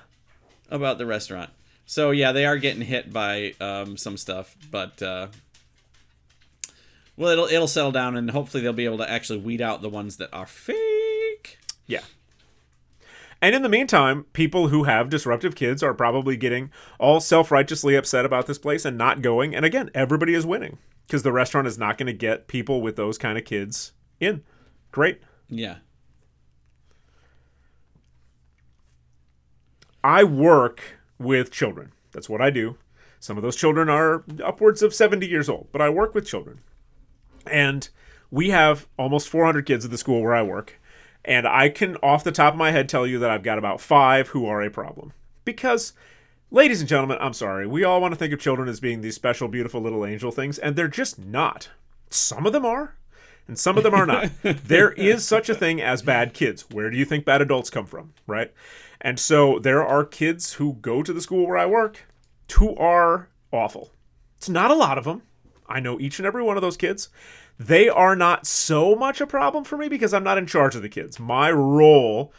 about 0.71 0.97
the 0.97 1.05
restaurant? 1.05 1.51
So 1.85 2.11
yeah, 2.13 2.33
they 2.33 2.47
are 2.47 2.57
getting 2.57 2.83
hit 2.83 3.13
by 3.13 3.53
um, 3.61 3.99
some 3.99 4.17
stuff, 4.17 4.57
but 4.71 5.03
uh, 5.03 5.27
well, 7.17 7.31
it'll 7.31 7.47
it'll 7.47 7.69
settle 7.69 7.93
down, 7.93 8.17
and 8.17 8.31
hopefully 8.31 8.63
they'll 8.63 8.73
be 8.73 8.87
able 8.87 8.99
to 8.99 9.11
actually 9.11 9.41
weed 9.41 9.61
out 9.61 9.83
the 9.83 9.91
ones 9.91 10.17
that 10.17 10.33
are 10.33 10.47
fake. 10.47 11.59
Yeah. 11.87 12.05
And 13.43 13.55
in 13.55 13.63
the 13.63 13.69
meantime, 13.69 14.25
people 14.33 14.69
who 14.69 14.85
have 14.85 15.11
disruptive 15.11 15.57
kids 15.57 15.83
are 15.83 15.93
probably 15.93 16.37
getting 16.37 16.71
all 16.99 17.21
self 17.21 17.51
righteously 17.51 17.97
upset 17.97 18.25
about 18.25 18.47
this 18.47 18.59
place 18.59 18.87
and 18.87 18.97
not 18.97 19.21
going. 19.21 19.55
And 19.55 19.67
again, 19.67 19.91
everybody 19.95 20.33
is 20.33 20.47
winning 20.47 20.79
because 21.07 21.23
the 21.23 21.33
restaurant 21.33 21.67
is 21.67 21.79
not 21.79 21.99
going 21.99 22.07
to 22.07 22.13
get 22.13 22.49
people 22.49 22.81
with 22.81 22.97
those 22.97 23.19
kind 23.19 23.39
of 23.39 23.45
kids 23.45 23.93
in. 24.21 24.43
Great. 24.91 25.21
Yeah. 25.49 25.77
I 30.05 30.25
work 30.25 30.83
with 31.19 31.51
children. 31.51 31.93
That's 32.13 32.29
what 32.29 32.41
I 32.41 32.51
do. 32.51 32.77
Some 33.21 33.37
of 33.37 33.43
those 33.43 33.57
children 33.57 33.89
are 33.89 34.25
upwards 34.43 34.83
of 34.83 34.93
70 34.93 35.27
years 35.29 35.49
old, 35.49 35.69
but 35.71 35.81
I 35.81 35.89
work 35.89 36.15
with 36.15 36.27
children. 36.27 36.61
And 37.47 37.89
we 38.31 38.51
have 38.51 38.89
almost 38.99 39.29
400 39.29 39.65
kids 39.65 39.85
at 39.85 39.91
the 39.91 39.99
school 39.99 40.23
where 40.23 40.35
I 40.35 40.43
work. 40.43 40.81
And 41.25 41.47
I 41.47 41.69
can, 41.69 41.97
off 42.03 42.25
the 42.25 42.33
top 42.33 42.55
of 42.55 42.59
my 42.59 42.73
head, 42.73 42.89
tell 42.89 43.07
you 43.07 43.21
that 43.21 43.31
I've 43.31 43.45
got 43.45 43.59
about 43.59 43.81
five 43.81 44.29
who 44.29 44.47
are 44.47 44.61
a 44.61 44.71
problem. 44.71 45.13
Because, 45.45 45.93
ladies 46.53 46.81
and 46.81 46.89
gentlemen, 46.89 47.17
I'm 47.19 47.33
sorry, 47.33 47.67
we 47.67 47.83
all 47.83 48.01
want 48.01 48.13
to 48.13 48.19
think 48.19 48.33
of 48.33 48.39
children 48.39 48.69
as 48.69 48.79
being 48.79 49.01
these 49.01 49.15
special, 49.15 49.49
beautiful 49.49 49.81
little 49.81 50.05
angel 50.05 50.31
things, 50.31 50.59
and 50.59 50.77
they're 50.77 50.87
just 50.87 51.19
not. 51.19 51.71
Some 52.11 52.47
of 52.47 52.53
them 52.53 52.67
are, 52.67 52.95
and 53.49 53.59
some 53.59 53.79
of 53.79 53.83
them 53.83 53.95
are 53.95 54.07
not. 54.07 54.31
there 54.43 54.93
is 54.93 55.27
such 55.27 55.49
a 55.49 55.55
thing 55.55 55.81
as 55.81 56.03
bad 56.03 56.35
kids. 56.35 56.67
Where 56.71 56.91
do 56.91 56.97
you 56.97 57.07
think 57.07 57.25
bad 57.25 57.41
adults 57.41 57.71
come 57.71 57.87
from, 57.87 58.13
right? 58.27 58.53
And 59.01 59.19
so 59.19 59.59
there 59.59 59.85
are 59.85 60.05
kids 60.05 60.55
who 60.55 60.75
go 60.75 61.03
to 61.03 61.13
the 61.13 61.23
school 61.23 61.47
where 61.47 61.57
I 61.57 61.67
work 61.67 62.07
who 62.53 62.77
are 62.77 63.31
awful. 63.51 63.91
It's 64.37 64.49
not 64.49 64.71
a 64.71 64.75
lot 64.75 64.99
of 64.99 65.05
them. 65.05 65.23
I 65.67 65.81
know 65.81 65.99
each 65.99 66.19
and 66.19 66.27
every 66.27 66.43
one 66.43 66.57
of 66.59 66.61
those 66.61 66.77
kids. 66.77 67.09
They 67.59 67.89
are 67.89 68.15
not 68.15 68.47
so 68.47 68.95
much 68.95 69.21
a 69.21 69.27
problem 69.27 69.65
for 69.65 69.79
me 69.79 69.89
because 69.89 70.13
I'm 70.13 70.25
not 70.25 70.37
in 70.37 70.47
charge 70.47 70.75
of 70.75 70.83
the 70.83 70.89
kids. 70.89 71.19
My 71.19 71.51
role 71.51 72.33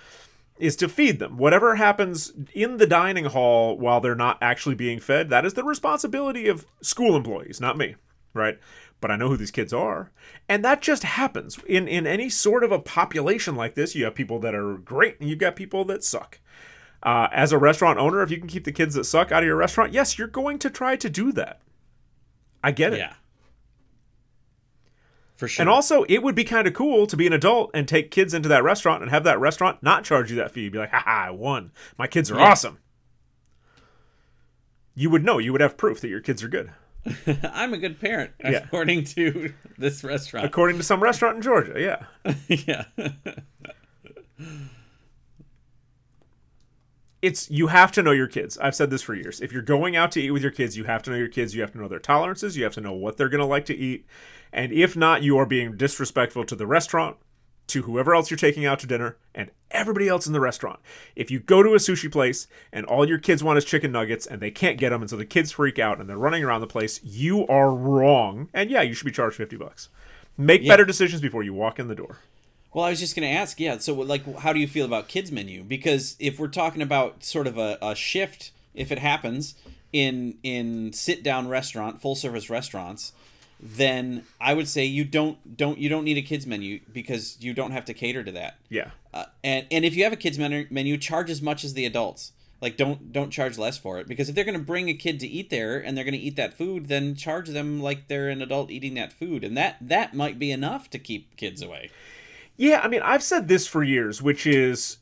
is 0.58 0.76
to 0.78 0.90
feed 0.90 1.20
them. 1.20 1.38
Whatever 1.38 1.76
happens 1.76 2.32
in 2.54 2.78
the 2.78 2.88
dining 2.88 3.26
hall 3.26 3.78
while 3.78 4.00
they're 4.00 4.16
not 4.16 4.38
actually 4.42 4.76
being 4.76 5.00
fed, 5.00 5.30
that 5.30 5.46
is 5.46 5.54
the 5.54 5.64
responsibility 5.64 6.48
of 6.48 6.66
school 6.82 7.16
employees, 7.16 7.60
not 7.60 7.78
me, 7.78 7.96
right? 8.34 8.60
But 9.02 9.12
I 9.12 9.16
know 9.16 9.28
who 9.28 9.38
these 9.38 9.52
kids 9.52 9.74
are. 9.74 10.12
And 10.48 10.64
that 10.64 10.82
just 10.82 11.04
happens. 11.04 11.60
In 11.68 11.88
in 11.88 12.08
any 12.08 12.30
sort 12.30 12.64
of 12.64 12.72
a 12.72 12.80
population 12.80 13.56
like 13.56 13.76
this, 13.76 13.96
you 13.96 14.06
have 14.06 14.16
people 14.16 14.40
that 14.40 14.56
are 14.56 14.78
great 14.78 15.20
and 15.20 15.30
you've 15.30 15.40
got 15.40 15.56
people 15.56 15.84
that 15.86 16.04
suck. 16.04 16.40
Uh, 17.02 17.28
as 17.34 17.52
a 17.52 17.58
restaurant 17.58 18.00
owner, 18.00 18.22
if 18.22 18.32
you 18.32 18.38
can 18.38 18.48
keep 18.48 18.64
the 18.64 18.72
kids 18.72 18.96
that 18.96 19.04
suck 19.04 19.32
out 19.32 19.44
of 19.44 19.48
your 19.48 19.58
restaurant, 19.58 19.92
yes, 19.92 20.18
you're 20.18 20.28
going 20.28 20.58
to 20.60 20.70
try 20.70 20.96
to 20.96 21.10
do 21.10 21.34
that. 21.34 21.60
I 22.64 22.72
get 22.72 22.94
it. 22.94 23.00
Yeah. 23.00 23.14
For 25.36 25.48
sure. 25.48 25.64
And 25.64 25.70
also, 25.70 26.04
it 26.08 26.22
would 26.22 26.36
be 26.36 26.44
kind 26.44 26.68
of 26.68 26.74
cool 26.74 27.08
to 27.08 27.18
be 27.18 27.26
an 27.28 27.34
adult 27.34 27.72
and 27.74 27.88
take 27.88 28.12
kids 28.12 28.34
into 28.34 28.48
that 28.50 28.64
restaurant 28.64 29.02
and 29.02 29.10
have 29.12 29.24
that 29.24 29.40
restaurant 29.40 29.82
not 29.82 30.04
charge 30.04 30.30
you 30.30 30.38
that 30.38 30.52
fee. 30.52 30.70
Be 30.70 30.78
like, 30.78 30.92
haha, 30.92 31.28
I 31.28 31.30
won. 31.32 31.72
My 31.98 32.06
kids 32.08 32.30
are 32.32 32.38
Yeah. 32.38 32.52
awesome. 32.52 32.78
You 34.96 35.10
would 35.10 35.24
know. 35.26 35.40
You 35.40 35.52
would 35.52 35.62
have 35.62 35.76
proof 35.76 36.02
that 36.02 36.10
your 36.10 36.22
kids 36.22 36.44
are 36.44 36.48
good. 36.48 36.72
I'm 37.52 37.74
a 37.74 37.78
good 37.78 38.00
parent, 38.00 38.32
Yeah. 38.44 38.64
according 38.64 39.06
to 39.06 39.54
this 39.78 40.04
restaurant. 40.04 40.46
According 40.46 40.78
to 40.78 40.84
some 40.84 41.02
restaurant 41.02 41.38
in 41.38 41.42
Georgia, 41.42 41.74
yeah. 41.78 42.34
yeah. 42.48 42.86
It's 47.22 47.50
you 47.50 47.68
have 47.68 47.92
to 47.94 48.04
know 48.04 48.12
your 48.12 48.28
kids. 48.28 48.58
I've 48.58 48.76
said 48.76 48.90
this 48.90 49.02
for 49.02 49.16
years. 49.16 49.40
If 49.40 49.54
you're 49.54 49.62
going 49.62 49.96
out 49.96 50.12
to 50.12 50.22
eat 50.22 50.32
with 50.32 50.42
your 50.42 50.52
kids, 50.52 50.76
you 50.78 50.84
have 50.84 51.02
to 51.04 51.10
know 51.12 51.16
your 51.18 51.30
kids. 51.30 51.56
You 51.56 51.62
have 51.62 51.72
to 51.72 51.78
know 51.78 51.88
their 51.88 52.00
tolerances. 52.00 52.58
You 52.58 52.66
have 52.66 52.74
to 52.74 52.82
know 52.82 52.92
what 52.94 53.16
they're 53.18 53.30
going 53.30 53.40
to 53.40 53.46
like 53.46 53.66
to 53.68 53.76
eat. 53.76 54.06
And 54.54 54.72
if 54.72 54.96
not, 54.96 55.24
you 55.24 55.38
are 55.38 55.46
being 55.48 55.76
disrespectful 55.76 56.46
to 56.46 56.56
the 56.56 56.68
restaurant, 56.68 57.18
to 57.68 57.82
whoever 57.82 58.14
else 58.14 58.30
you're 58.30 58.38
taking 58.38 58.66
out 58.66 58.80
to 58.80 58.88
dinner, 58.88 59.18
and 59.34 59.50
everybody 59.72 60.08
else 60.08 60.28
in 60.28 60.34
the 60.34 60.40
restaurant. 60.40 60.80
If 61.16 61.32
you 61.32 61.40
go 61.40 61.64
to 61.64 61.72
a 61.72 61.78
sushi 61.78 62.12
place 62.12 62.48
and 62.72 62.86
all 62.86 63.08
your 63.08 63.18
kids 63.18 63.44
want 63.44 63.58
is 63.58 63.66
chicken 63.66 63.92
nuggets 63.92 64.28
and 64.28 64.40
they 64.40 64.52
can't 64.52 64.78
get 64.78 64.92
them, 64.92 65.02
and 65.02 65.10
so 65.10 65.18
the 65.18 65.26
kids 65.26 65.52
freak 65.52 65.80
out 65.80 66.00
and 66.00 66.08
they're 66.08 66.18
running 66.18 66.44
around 66.44 66.62
the 66.62 66.68
place, 66.68 67.04
you 67.04 67.48
are 67.48 67.74
wrong. 67.74 68.48
And 68.54 68.70
yeah, 68.70 68.84
you 68.84 68.94
should 68.94 69.06
be 69.06 69.12
charged 69.12 69.38
50 69.38 69.56
bucks. 69.56 69.90
Make 70.38 70.62
Yeah. 70.62 70.74
better 70.74 70.86
decisions 70.86 71.22
before 71.22 71.42
you 71.42 71.54
walk 71.54 71.80
in 71.80 71.88
the 71.88 71.96
door. 71.96 72.20
Well, 72.74 72.86
I 72.86 72.90
was 72.92 73.00
just 73.00 73.16
going 73.16 73.28
to 73.28 73.34
ask, 73.36 73.60
yeah. 73.60 73.78
So, 73.78 73.94
like, 73.94 74.40
how 74.40 74.52
do 74.52 74.60
you 74.60 74.68
feel 74.68 74.86
about 74.86 75.08
kids 75.08 75.32
menu? 75.32 75.64
Because 75.64 76.16
if 76.20 76.40
we're 76.40 76.48
talking 76.48 76.82
about 76.82 77.24
sort 77.24 77.46
of 77.48 77.58
a, 77.58 77.78
a 77.82 77.94
shift, 77.96 78.52
if 78.74 78.92
it 78.92 78.98
happens 79.00 79.56
in 79.92 80.38
in 80.42 80.92
sit 80.92 81.22
down 81.24 81.48
restaurant, 81.48 82.02
full 82.02 82.16
service 82.16 82.50
restaurants, 82.50 83.14
then 83.66 84.26
I 84.42 84.54
would 84.54 84.68
say 84.68 84.84
you 84.84 85.06
don't 85.06 85.56
don't 85.56 85.78
you 85.78 85.88
don't 85.88 86.04
need 86.04 86.18
a 86.18 86.22
kids 86.22 86.46
menu 86.46 86.82
because 86.92 87.38
you 87.40 87.54
don't 87.54 87.72
have 87.72 87.86
to 87.86 87.94
cater 87.94 88.22
to 88.22 88.32
that. 88.34 88.60
Yeah. 88.70 88.92
Uh, 89.14 89.26
and 89.42 89.66
and 89.72 89.86
if 89.86 89.96
you 89.96 90.04
have 90.04 90.12
a 90.12 90.18
kids 90.18 90.38
menu, 90.38 90.68
menu, 90.70 90.98
charge 90.98 91.30
as 91.30 91.42
much 91.42 91.64
as 91.64 91.74
the 91.74 91.86
adults. 91.86 92.34
Like 92.62 92.78
don't 92.78 93.12
don't 93.12 93.30
charge 93.30 93.58
less 93.58 93.78
for 93.78 94.00
it 94.00 94.08
because 94.08 94.30
if 94.30 94.36
they're 94.36 94.46
going 94.46 94.58
to 94.58 94.64
bring 94.64 94.90
a 94.90 94.94
kid 94.94 95.20
to 95.22 95.28
eat 95.28 95.50
there 95.50 95.80
and 95.80 95.98
they're 95.98 96.06
going 96.06 96.14
to 96.14 96.20
eat 96.20 96.36
that 96.36 96.54
food, 96.54 96.88
then 96.88 97.16
charge 97.16 97.50
them 97.50 97.82
like 97.82 98.08
they're 98.08 98.30
an 98.30 98.42
adult 98.42 98.70
eating 98.72 98.94
that 98.94 99.12
food, 99.12 99.44
and 99.44 99.58
that 99.58 99.78
that 99.82 100.14
might 100.14 100.40
be 100.40 100.50
enough 100.52 100.90
to 100.92 101.00
keep 101.00 101.36
kids 101.36 101.62
away. 101.62 101.90
Yeah, 102.56 102.80
I 102.82 102.88
mean, 102.88 103.02
I've 103.02 103.24
said 103.24 103.48
this 103.50 103.68
for 103.68 103.84
years, 103.84 104.22
which 104.22 104.48
is 104.48 104.98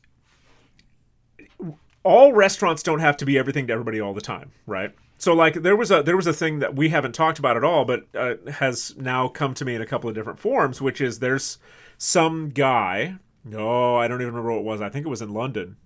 all 2.02 2.32
restaurants 2.32 2.82
don't 2.82 2.98
have 2.98 3.16
to 3.18 3.24
be 3.24 3.38
everything 3.38 3.68
to 3.68 3.72
everybody 3.72 4.00
all 4.00 4.14
the 4.14 4.20
time, 4.20 4.50
right? 4.66 4.92
So 5.22 5.34
like 5.34 5.62
there 5.62 5.76
was 5.76 5.92
a 5.92 6.02
there 6.02 6.16
was 6.16 6.26
a 6.26 6.32
thing 6.32 6.58
that 6.58 6.74
we 6.74 6.88
haven't 6.88 7.14
talked 7.14 7.38
about 7.38 7.56
at 7.56 7.62
all, 7.62 7.84
but 7.84 8.08
uh, 8.12 8.34
has 8.54 8.96
now 8.96 9.28
come 9.28 9.54
to 9.54 9.64
me 9.64 9.76
in 9.76 9.80
a 9.80 9.86
couple 9.86 10.10
of 10.10 10.16
different 10.16 10.40
forms, 10.40 10.82
which 10.82 11.00
is 11.00 11.20
there's 11.20 11.58
some 11.96 12.48
guy. 12.48 13.18
Oh, 13.54 13.94
I 13.94 14.08
don't 14.08 14.20
even 14.20 14.34
remember 14.34 14.50
what 14.50 14.58
it 14.58 14.64
was. 14.64 14.80
I 14.80 14.88
think 14.88 15.06
it 15.06 15.10
was 15.10 15.22
in 15.22 15.32
London, 15.32 15.76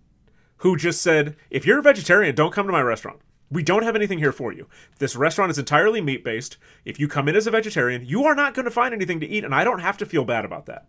who 0.59 0.75
just 0.75 1.03
said, 1.03 1.37
"If 1.51 1.67
you're 1.67 1.81
a 1.81 1.83
vegetarian, 1.83 2.35
don't 2.35 2.55
come 2.55 2.65
to 2.65 2.73
my 2.73 2.81
restaurant. 2.81 3.21
We 3.51 3.63
don't 3.63 3.83
have 3.83 3.95
anything 3.95 4.21
here 4.21 4.33
for 4.33 4.55
you. 4.55 4.69
This 5.01 5.17
restaurant 5.17 5.51
is 5.51 5.59
entirely 5.59 6.01
meat 6.01 6.25
based. 6.25 6.57
If 6.87 6.99
you 6.99 7.07
come 7.07 7.29
in 7.29 7.37
as 7.37 7.47
a 7.47 7.51
vegetarian, 7.51 8.07
you 8.07 8.25
are 8.25 8.35
not 8.35 8.55
going 8.55 8.65
to 8.65 8.71
find 8.71 8.95
anything 8.95 9.21
to 9.21 9.29
eat, 9.29 9.45
and 9.45 9.55
I 9.55 9.65
don't 9.65 9.81
have 9.81 9.99
to 9.99 10.07
feel 10.07 10.25
bad 10.25 10.47
about 10.47 10.65
that. 10.65 10.87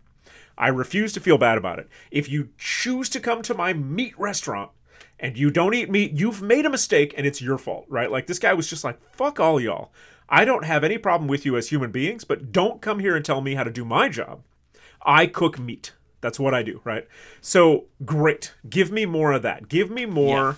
I 0.58 0.70
refuse 0.70 1.12
to 1.12 1.20
feel 1.20 1.38
bad 1.38 1.58
about 1.58 1.80
it. 1.80 1.90
If 2.12 2.30
you 2.30 2.52
choose 2.58 3.10
to 3.10 3.20
come 3.20 3.42
to 3.42 3.54
my 3.54 3.74
meat 3.74 4.18
restaurant." 4.18 4.72
And 5.20 5.38
you 5.38 5.50
don't 5.50 5.74
eat 5.74 5.90
meat, 5.90 6.14
you've 6.14 6.42
made 6.42 6.66
a 6.66 6.70
mistake 6.70 7.14
and 7.18 7.26
it's 7.26 7.42
your 7.42 7.58
fault, 7.58 7.86
right? 7.90 8.12
Like 8.12 8.28
this 8.28 8.40
guy 8.40 8.54
was 8.54 8.70
just 8.70 8.84
like, 8.84 9.00
fuck 9.16 9.40
all 9.40 9.60
y'all. 9.60 9.92
I 10.30 10.46
don't 10.46 10.66
have 10.66 10.84
any 10.84 10.98
problem 10.98 11.28
with 11.28 11.46
you 11.46 11.56
as 11.58 11.70
human 11.70 11.92
beings, 11.92 12.24
but 12.24 12.52
don't 12.52 12.82
come 12.82 13.00
here 13.00 13.16
and 13.16 13.24
tell 13.24 13.42
me 13.42 13.56
how 13.56 13.64
to 13.64 13.72
do 13.72 13.86
my 13.86 14.10
job. 14.10 14.42
I 15.02 15.26
cook 15.26 15.58
meat. 15.58 15.94
That's 16.22 16.40
what 16.40 16.54
I 16.54 16.64
do, 16.64 16.82
right? 16.84 17.08
So 17.42 17.86
great. 18.04 18.54
Give 18.70 18.92
me 18.92 19.06
more 19.06 19.32
of 19.32 19.44
that. 19.44 19.70
Give 19.70 19.90
me 19.90 20.06
more. 20.06 20.58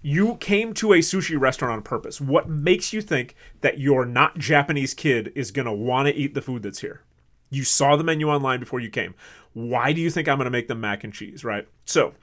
You 0.00 0.36
came 0.36 0.74
to 0.74 0.94
a 0.94 0.98
sushi 0.98 1.38
restaurant 1.40 1.72
on 1.72 1.82
purpose. 1.82 2.20
What 2.20 2.48
makes 2.48 2.92
you 2.92 3.00
think 3.00 3.36
that 3.60 3.78
your 3.78 4.04
not 4.04 4.38
Japanese 4.38 4.94
kid 4.94 5.30
is 5.36 5.52
going 5.52 5.66
to 5.66 5.72
want 5.72 6.08
to 6.08 6.14
eat 6.14 6.34
the 6.34 6.42
food 6.42 6.62
that's 6.62 6.80
here? 6.80 7.02
You 7.50 7.62
saw 7.64 7.96
the 7.96 8.02
menu 8.02 8.28
online 8.28 8.58
before 8.58 8.80
you 8.80 8.90
came. 8.90 9.14
Why 9.52 9.92
do 9.92 10.00
you 10.00 10.10
think 10.10 10.26
I'm 10.26 10.38
going 10.38 10.46
to 10.46 10.50
make 10.50 10.68
them 10.68 10.80
mac 10.80 11.04
and 11.04 11.12
cheese, 11.12 11.44
right? 11.44 11.68
So, 11.84 12.14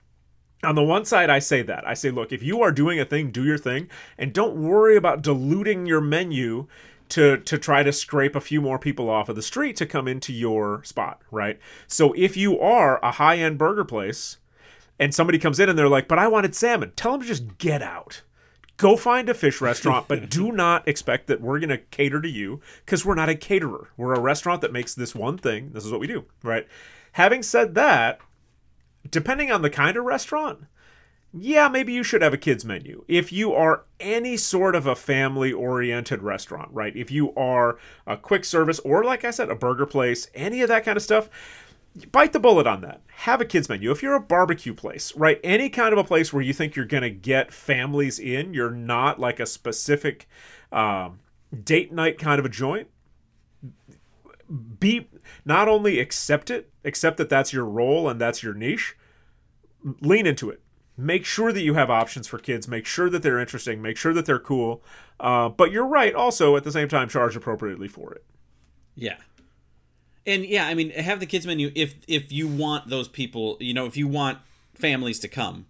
on 0.63 0.75
the 0.75 0.83
one 0.83 1.05
side, 1.05 1.29
I 1.29 1.39
say 1.39 1.61
that. 1.63 1.87
I 1.87 1.93
say, 1.93 2.11
look, 2.11 2.31
if 2.31 2.43
you 2.43 2.61
are 2.61 2.71
doing 2.71 2.99
a 2.99 3.05
thing, 3.05 3.31
do 3.31 3.45
your 3.45 3.57
thing, 3.57 3.89
and 4.17 4.33
don't 4.33 4.55
worry 4.55 4.95
about 4.95 5.21
diluting 5.21 5.85
your 5.85 6.01
menu 6.01 6.67
to 7.09 7.37
to 7.37 7.57
try 7.57 7.83
to 7.83 7.91
scrape 7.91 8.35
a 8.35 8.41
few 8.41 8.61
more 8.61 8.77
people 8.77 9.09
off 9.09 9.29
of 9.29 9.35
the 9.35 9.41
street 9.41 9.75
to 9.77 9.85
come 9.85 10.07
into 10.07 10.31
your 10.31 10.83
spot, 10.83 11.21
right? 11.31 11.59
So 11.87 12.13
if 12.13 12.37
you 12.37 12.59
are 12.59 13.03
a 13.03 13.11
high-end 13.11 13.57
burger 13.57 13.85
place 13.85 14.37
and 14.99 15.13
somebody 15.13 15.39
comes 15.39 15.59
in 15.59 15.69
and 15.69 15.77
they're 15.77 15.89
like, 15.89 16.07
"But 16.07 16.19
I 16.19 16.27
wanted 16.27 16.55
salmon." 16.55 16.91
Tell 16.95 17.13
them 17.13 17.21
to 17.21 17.27
just 17.27 17.57
get 17.57 17.81
out. 17.81 18.21
Go 18.77 18.95
find 18.95 19.27
a 19.27 19.33
fish 19.33 19.59
restaurant, 19.59 20.07
but 20.07 20.29
do 20.29 20.51
not 20.53 20.87
expect 20.87 21.27
that 21.27 21.41
we're 21.41 21.59
going 21.59 21.69
to 21.69 21.77
cater 21.77 22.21
to 22.21 22.29
you 22.29 22.61
because 22.85 23.05
we're 23.05 23.15
not 23.15 23.27
a 23.27 23.35
caterer. 23.35 23.89
We're 23.97 24.13
a 24.13 24.19
restaurant 24.19 24.61
that 24.61 24.71
makes 24.71 24.93
this 24.93 25.15
one 25.15 25.37
thing. 25.37 25.71
This 25.73 25.85
is 25.85 25.91
what 25.91 25.99
we 25.99 26.07
do, 26.07 26.25
right? 26.43 26.67
Having 27.13 27.43
said 27.43 27.75
that, 27.75 28.19
depending 29.09 29.51
on 29.51 29.61
the 29.61 29.69
kind 29.69 29.97
of 29.97 30.05
restaurant, 30.05 30.65
yeah, 31.31 31.67
maybe 31.67 31.93
you 31.93 32.03
should 32.03 32.23
have 32.23 32.33
a 32.33 32.37
kids 32.37 32.65
menu. 32.65 33.03
If 33.07 33.31
you 33.31 33.53
are 33.53 33.83
any 33.99 34.35
sort 34.35 34.75
of 34.75 34.87
a 34.87 34.95
family 34.95 35.53
oriented 35.53 36.23
restaurant, 36.23 36.69
right? 36.71 36.95
If 36.95 37.11
you 37.11 37.33
are 37.35 37.77
a 38.07 38.17
quick 38.17 38.43
service 38.43 38.79
or 38.79 39.03
like 39.03 39.23
I 39.23 39.31
said, 39.31 39.49
a 39.49 39.55
burger 39.55 39.85
place, 39.85 40.27
any 40.33 40.61
of 40.61 40.69
that 40.69 40.83
kind 40.83 40.97
of 40.97 41.03
stuff, 41.03 41.29
bite 42.11 42.33
the 42.33 42.39
bullet 42.39 42.65
on 42.65 42.81
that. 42.81 43.01
Have 43.17 43.41
a 43.41 43.45
kids 43.45 43.69
menu. 43.69 43.91
If 43.91 44.01
you're 44.01 44.15
a 44.15 44.19
barbecue 44.19 44.73
place, 44.73 45.15
right? 45.15 45.39
Any 45.43 45.69
kind 45.69 45.93
of 45.93 45.99
a 45.99 46.03
place 46.03 46.33
where 46.33 46.41
you 46.41 46.53
think 46.53 46.75
you're 46.75 46.85
going 46.85 47.03
to 47.03 47.09
get 47.09 47.53
families 47.53 48.17
in, 48.17 48.53
you're 48.53 48.71
not 48.71 49.19
like 49.19 49.39
a 49.39 49.45
specific 49.45 50.27
um, 50.71 51.19
date 51.63 51.91
night 51.91 52.17
kind 52.17 52.39
of 52.39 52.45
a 52.45 52.49
joint. 52.49 52.87
Be 54.79 55.07
not 55.45 55.67
only 55.67 55.99
accept 55.99 56.49
it, 56.49 56.71
accept 56.83 57.17
that 57.17 57.29
that's 57.29 57.53
your 57.53 57.65
role 57.65 58.09
and 58.09 58.19
that's 58.19 58.41
your 58.41 58.53
niche, 58.53 58.95
lean 60.01 60.25
into 60.25 60.49
it. 60.49 60.61
Make 60.97 61.25
sure 61.25 61.53
that 61.53 61.61
you 61.61 61.75
have 61.75 61.89
options 61.89 62.27
for 62.27 62.39
kids. 62.39 62.67
Make 62.67 62.85
sure 62.85 63.09
that 63.09 63.23
they're 63.23 63.39
interesting. 63.39 63.81
Make 63.81 63.95
sure 63.95 64.13
that 64.13 64.25
they're 64.25 64.39
cool. 64.39 64.83
Uh, 65.19 65.49
but 65.49 65.71
you're 65.71 65.87
right 65.87 66.13
also 66.13 66.55
at 66.57 66.63
the 66.63 66.71
same 66.71 66.87
time 66.87 67.07
charge 67.07 67.35
appropriately 67.35 67.87
for 67.87 68.13
it. 68.13 68.25
Yeah. 68.95 69.17
And 70.25 70.45
yeah, 70.45 70.67
I 70.67 70.73
mean, 70.73 70.91
have 70.91 71.19
the 71.19 71.25
kids 71.25 71.47
menu 71.47 71.71
if 71.73 71.95
if 72.07 72.31
you 72.31 72.47
want 72.47 72.89
those 72.89 73.07
people, 73.07 73.57
you 73.59 73.73
know, 73.73 73.85
if 73.85 73.95
you 73.95 74.07
want 74.07 74.39
families 74.73 75.19
to 75.19 75.27
come. 75.27 75.67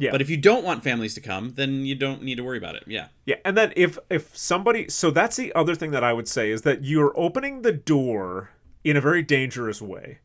Yeah. 0.00 0.12
But 0.12 0.20
if 0.20 0.30
you 0.30 0.36
don't 0.36 0.64
want 0.64 0.84
families 0.84 1.14
to 1.14 1.20
come, 1.20 1.54
then 1.56 1.84
you 1.84 1.96
don't 1.96 2.22
need 2.22 2.36
to 2.36 2.44
worry 2.44 2.56
about 2.58 2.76
it. 2.76 2.84
Yeah. 2.86 3.08
yeah 3.26 3.36
and 3.44 3.56
then 3.56 3.72
if 3.76 3.98
if 4.08 4.36
somebody 4.36 4.88
so 4.88 5.10
that's 5.10 5.36
the 5.36 5.52
other 5.54 5.74
thing 5.74 5.90
that 5.90 6.04
i 6.04 6.12
would 6.12 6.28
say 6.28 6.50
is 6.50 6.62
that 6.62 6.84
you're 6.84 7.12
opening 7.16 7.62
the 7.62 7.72
door 7.72 8.50
in 8.84 8.96
a 8.96 9.00
very 9.00 9.22
dangerous 9.22 9.82
way 9.82 10.18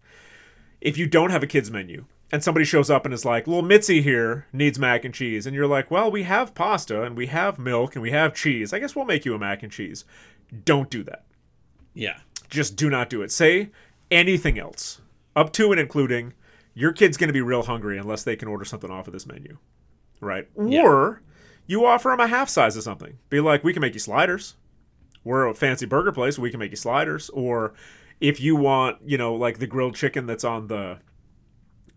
if 0.79 0.97
you 0.97 1.07
don't 1.07 1.31
have 1.31 1.41
a 1.43 1.47
kids 1.47 1.71
menu 1.71 2.05
and 2.31 2.43
somebody 2.43 2.65
shows 2.65 2.89
up 2.89 3.03
and 3.05 3.13
is 3.13 3.25
like 3.25 3.47
little 3.47 3.63
mitzi 3.63 4.01
here 4.01 4.45
needs 4.53 4.77
mac 4.77 5.03
and 5.05 5.13
cheese 5.15 5.45
and 5.47 5.55
you're 5.55 5.67
like 5.67 5.89
well 5.89 6.09
we 6.11 6.23
have 6.23 6.53
pasta 6.53 7.01
and 7.03 7.17
we 7.17 7.27
have 7.27 7.57
milk 7.57 7.95
and 7.95 8.01
we 8.03 8.11
have 8.11 8.33
cheese 8.35 8.73
i 8.73 8.79
guess 8.79 8.95
we'll 8.95 9.05
make 9.05 9.25
you 9.25 9.33
a 9.33 9.39
mac 9.39 9.63
and 9.63 9.71
cheese 9.71 10.05
don't 10.65 10.89
do 10.91 11.03
that 11.03 11.23
Yeah. 11.95 12.19
just 12.49 12.75
do 12.75 12.89
not 12.91 13.09
do 13.09 13.21
it. 13.23 13.31
Say 13.31 13.71
anything 14.11 14.59
else, 14.59 15.01
up 15.35 15.51
to 15.53 15.71
and 15.71 15.79
including 15.81 16.33
your 16.73 16.91
kid's 16.91 17.17
going 17.17 17.27
to 17.27 17.33
be 17.33 17.41
real 17.41 17.63
hungry 17.63 17.97
unless 17.97 18.23
they 18.23 18.35
can 18.35 18.47
order 18.47 18.65
something 18.65 18.91
off 18.91 19.07
of 19.07 19.13
this 19.13 19.27
menu, 19.27 19.57
right? 20.19 20.47
Or 20.83 21.21
you 21.67 21.85
offer 21.85 22.09
them 22.09 22.19
a 22.19 22.27
half 22.27 22.49
size 22.49 22.75
of 22.75 22.83
something. 22.83 23.17
Be 23.29 23.39
like, 23.39 23.63
we 23.63 23.73
can 23.73 23.81
make 23.81 23.93
you 23.93 23.99
sliders. 23.99 24.55
We're 25.23 25.47
a 25.47 25.53
fancy 25.53 25.85
burger 25.85 26.11
place. 26.11 26.37
We 26.37 26.51
can 26.51 26.59
make 26.59 26.71
you 26.71 26.77
sliders. 26.77 27.29
Or 27.29 27.73
if 28.19 28.41
you 28.41 28.55
want, 28.55 28.97
you 29.05 29.17
know, 29.17 29.33
like 29.33 29.59
the 29.59 29.67
grilled 29.67 29.95
chicken 29.95 30.25
that's 30.25 30.43
on 30.43 30.67
the 30.67 30.99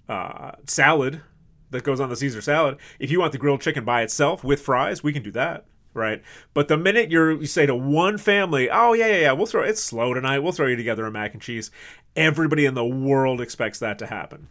uh, 0.08 0.52
salad 0.66 1.22
that 1.70 1.84
goes 1.84 2.00
on 2.00 2.08
the 2.08 2.16
Caesar 2.16 2.40
salad. 2.40 2.78
If 2.98 3.10
you 3.10 3.20
want 3.20 3.32
the 3.32 3.38
grilled 3.38 3.60
chicken 3.60 3.84
by 3.84 4.02
itself 4.02 4.44
with 4.44 4.60
fries, 4.60 5.02
we 5.02 5.12
can 5.12 5.22
do 5.22 5.32
that, 5.32 5.66
right? 5.94 6.22
But 6.54 6.68
the 6.68 6.76
minute 6.76 7.10
you're 7.10 7.32
you 7.32 7.46
say 7.46 7.66
to 7.66 7.74
one 7.74 8.18
family, 8.18 8.70
"Oh 8.70 8.92
yeah, 8.92 9.08
yeah, 9.08 9.20
yeah, 9.20 9.32
we'll 9.32 9.46
throw 9.46 9.62
it's 9.62 9.82
slow 9.82 10.14
tonight. 10.14 10.40
We'll 10.40 10.52
throw 10.52 10.68
you 10.68 10.76
together 10.76 11.06
a 11.06 11.10
mac 11.10 11.32
and 11.32 11.42
cheese," 11.42 11.70
everybody 12.14 12.66
in 12.66 12.74
the 12.74 12.84
world 12.84 13.40
expects 13.40 13.78
that 13.80 13.98
to 13.98 14.06
happen. 14.06 14.48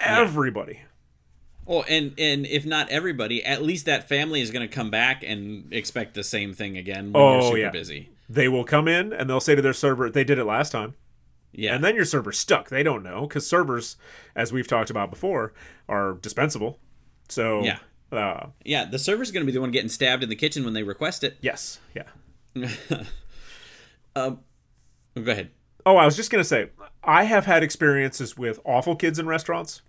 Everybody. 0.00 0.80
Oh, 1.68 1.82
and 1.82 2.14
and 2.18 2.46
if 2.46 2.64
not 2.64 2.88
everybody, 2.90 3.44
at 3.44 3.62
least 3.62 3.86
that 3.86 4.08
family 4.08 4.40
is 4.40 4.50
going 4.50 4.66
to 4.68 4.72
come 4.72 4.90
back 4.90 5.24
and 5.26 5.72
expect 5.72 6.14
the 6.14 6.22
same 6.22 6.52
thing 6.54 6.76
again 6.76 7.12
when 7.12 7.22
Oh, 7.22 7.32
you're 7.34 7.42
super 7.42 7.58
yeah. 7.58 7.70
busy. 7.70 8.10
They 8.28 8.48
will 8.48 8.64
come 8.64 8.86
in 8.88 9.12
and 9.12 9.28
they'll 9.28 9.40
say 9.40 9.54
to 9.56 9.62
their 9.62 9.72
server, 9.72 10.08
"They 10.10 10.22
did 10.24 10.38
it 10.38 10.44
last 10.44 10.70
time." 10.70 10.94
Yeah. 11.52 11.74
And 11.74 11.82
then 11.82 11.94
your 11.96 12.04
server's 12.04 12.38
stuck. 12.38 12.68
They 12.68 12.82
don't 12.82 13.02
know 13.02 13.22
because 13.22 13.46
servers, 13.46 13.96
as 14.36 14.52
we've 14.52 14.68
talked 14.68 14.90
about 14.90 15.10
before, 15.10 15.54
are 15.88 16.14
dispensable. 16.20 16.78
So 17.28 17.64
Yeah. 17.64 17.78
uh, 18.12 18.48
yeah, 18.64 18.84
the 18.84 18.98
server's 18.98 19.30
going 19.32 19.44
to 19.44 19.46
be 19.50 19.52
the 19.54 19.60
one 19.60 19.70
getting 19.70 19.88
stabbed 19.88 20.22
in 20.22 20.28
the 20.28 20.36
kitchen 20.36 20.64
when 20.64 20.74
they 20.74 20.82
request 20.82 21.24
it. 21.24 21.38
yes, 21.40 21.80
yeah. 21.94 22.02
Oh, 24.14 24.38
go 25.20 25.32
ahead. 25.32 25.50
Oh, 25.84 25.96
I 25.96 26.04
was 26.04 26.16
just 26.16 26.30
gonna 26.30 26.44
say, 26.44 26.70
I 27.04 27.24
have 27.24 27.46
had 27.46 27.62
experiences 27.62 28.36
with 28.36 28.58
awful 28.64 28.96
kids 28.96 29.18
in 29.18 29.26
restaurants. 29.26 29.82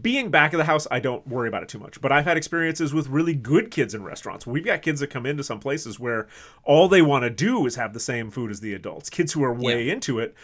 Being 0.00 0.30
back 0.30 0.52
of 0.52 0.58
the 0.58 0.64
house, 0.64 0.86
I 0.90 1.00
don't 1.00 1.26
worry 1.26 1.48
about 1.48 1.62
it 1.62 1.68
too 1.68 1.78
much. 1.78 2.00
But 2.00 2.12
I've 2.12 2.24
had 2.24 2.36
experiences 2.36 2.94
with 2.94 3.08
really 3.08 3.34
good 3.34 3.70
kids 3.70 3.94
in 3.94 4.02
restaurants. 4.04 4.46
We've 4.46 4.64
got 4.64 4.82
kids 4.82 5.00
that 5.00 5.08
come 5.08 5.26
into 5.26 5.44
some 5.44 5.60
places 5.60 5.98
where 6.00 6.28
all 6.64 6.88
they 6.88 7.02
want 7.02 7.24
to 7.24 7.30
do 7.30 7.66
is 7.66 7.76
have 7.76 7.92
the 7.92 8.00
same 8.00 8.30
food 8.30 8.50
as 8.50 8.60
the 8.60 8.74
adults. 8.74 9.10
Kids 9.10 9.32
who 9.32 9.42
are 9.44 9.52
way 9.52 9.84
Yeah. 9.84 9.92
into 9.94 10.18
it. 10.18 10.34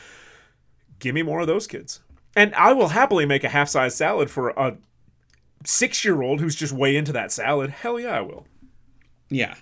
Give 0.98 1.14
me 1.14 1.22
more 1.22 1.40
of 1.40 1.46
those 1.46 1.66
kids. 1.66 2.00
And 2.36 2.54
I 2.54 2.72
will 2.72 2.88
happily 2.88 3.24
make 3.26 3.44
a 3.44 3.48
half 3.48 3.68
size 3.68 3.94
salad 3.94 4.30
for 4.30 4.50
a 4.50 4.76
six 5.64 6.04
year 6.04 6.22
old 6.22 6.40
who's 6.40 6.54
just 6.54 6.72
way 6.72 6.96
into 6.96 7.12
that 7.12 7.32
salad. 7.32 7.70
Hell 7.70 7.98
yeah, 7.98 8.10
I 8.16 8.20
will. 8.20 8.46
Yeah. 9.30 9.54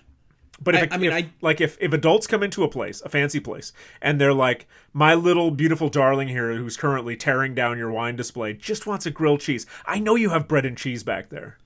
But 0.61 0.75
if, 0.75 0.93
I- 0.93 0.95
I 0.95 0.99
mean, 0.99 1.13
if- 1.13 1.25
I- 1.25 1.31
like 1.43 1.61
if, 1.61 1.77
if 1.81 1.93
adults 1.93 2.27
come 2.27 2.43
into 2.43 2.65
a 2.65 2.69
place, 2.69 3.03
a 3.03 3.09
fancy 3.09 3.41
place, 3.41 3.73
and 4.01 4.21
they're 4.21 4.33
like, 4.33 4.67
my 4.93 5.15
little 5.15 5.51
beautiful 5.51 5.89
darling 5.91 6.29
here, 6.29 6.55
who's 6.55 6.77
currently 6.77 7.17
tearing 7.17 7.55
down 7.55 7.77
your 7.79 7.91
wine 7.91 8.17
display, 8.17 8.55
just 8.55 8.87
wants 8.87 9.05
a 9.07 9.11
grilled 9.11 9.41
cheese. 9.41 9.67
I 9.85 9.99
know 9.99 10.15
you 10.15 10.31
have 10.31 10.49
bread 10.49 10.65
and 10.65 10.77
cheese 10.79 11.03
back 11.03 11.29
there. 11.29 11.59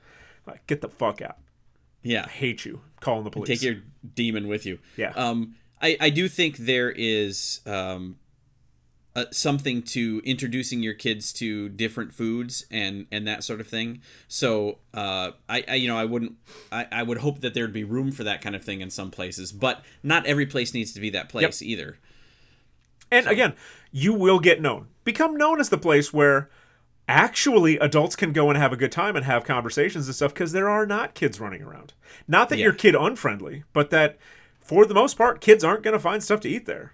Like, 0.46 0.66
get 0.66 0.80
the 0.80 0.88
fuck 0.88 1.22
out. 1.22 1.36
Yeah. 2.02 2.24
I 2.26 2.30
hate 2.30 2.64
you. 2.64 2.80
Calling 3.00 3.24
the 3.24 3.30
police. 3.30 3.48
Take 3.48 3.62
your 3.62 3.76
demon 4.14 4.48
with 4.48 4.66
you. 4.66 4.78
Yeah. 4.96 5.10
Um, 5.14 5.54
I, 5.80 5.96
I 6.00 6.10
do 6.10 6.28
think 6.28 6.56
there 6.56 6.90
is 6.90 7.60
um, 7.66 8.16
uh, 9.16 9.24
something 9.32 9.82
to 9.82 10.22
introducing 10.24 10.82
your 10.82 10.94
kids 10.94 11.32
to 11.32 11.68
different 11.68 12.12
foods 12.14 12.64
and 12.70 13.06
and 13.10 13.26
that 13.26 13.42
sort 13.42 13.60
of 13.60 13.66
thing. 13.66 14.00
So 14.28 14.78
uh, 14.94 15.32
I, 15.48 15.64
I 15.66 15.74
you 15.74 15.88
know 15.88 15.96
I 15.98 16.04
wouldn't 16.04 16.34
I, 16.70 16.86
I 16.92 17.02
would 17.02 17.18
hope 17.18 17.40
that 17.40 17.52
there'd 17.54 17.72
be 17.72 17.84
room 17.84 18.12
for 18.12 18.22
that 18.24 18.40
kind 18.40 18.54
of 18.54 18.62
thing 18.62 18.80
in 18.80 18.90
some 18.90 19.10
places, 19.10 19.50
but 19.52 19.84
not 20.02 20.26
every 20.26 20.46
place 20.46 20.72
needs 20.74 20.92
to 20.92 21.00
be 21.00 21.10
that 21.10 21.28
place 21.28 21.60
either. 21.60 21.98
And 23.10 23.26
again, 23.26 23.54
you 23.90 24.14
will 24.14 24.38
get 24.38 24.60
known. 24.62 24.86
Become 25.02 25.36
known 25.36 25.58
as 25.58 25.68
the 25.68 25.78
place 25.78 26.12
where 26.12 26.48
actually 27.08 27.76
adults 27.78 28.14
can 28.14 28.32
go 28.32 28.48
and 28.48 28.56
have 28.56 28.72
a 28.72 28.76
good 28.76 28.92
time 28.92 29.16
and 29.16 29.24
have 29.24 29.42
conversations 29.42 30.06
and 30.06 30.14
stuff 30.14 30.32
because 30.32 30.52
there 30.52 30.70
are 30.70 30.86
not 30.86 31.14
kids 31.14 31.40
running 31.40 31.60
around. 31.62 31.92
Not 32.28 32.48
that 32.50 32.58
Yeah. 32.58 32.66
you're 32.66 32.72
kid 32.72 32.94
unfriendly, 32.94 33.64
but 33.72 33.90
that 33.90 34.16
for 34.60 34.86
the 34.86 34.94
most 34.94 35.18
part, 35.18 35.40
kids 35.40 35.64
aren't 35.64 35.82
going 35.82 35.94
to 35.94 35.98
find 35.98 36.22
stuff 36.22 36.38
to 36.42 36.48
eat 36.48 36.66
there. 36.66 36.92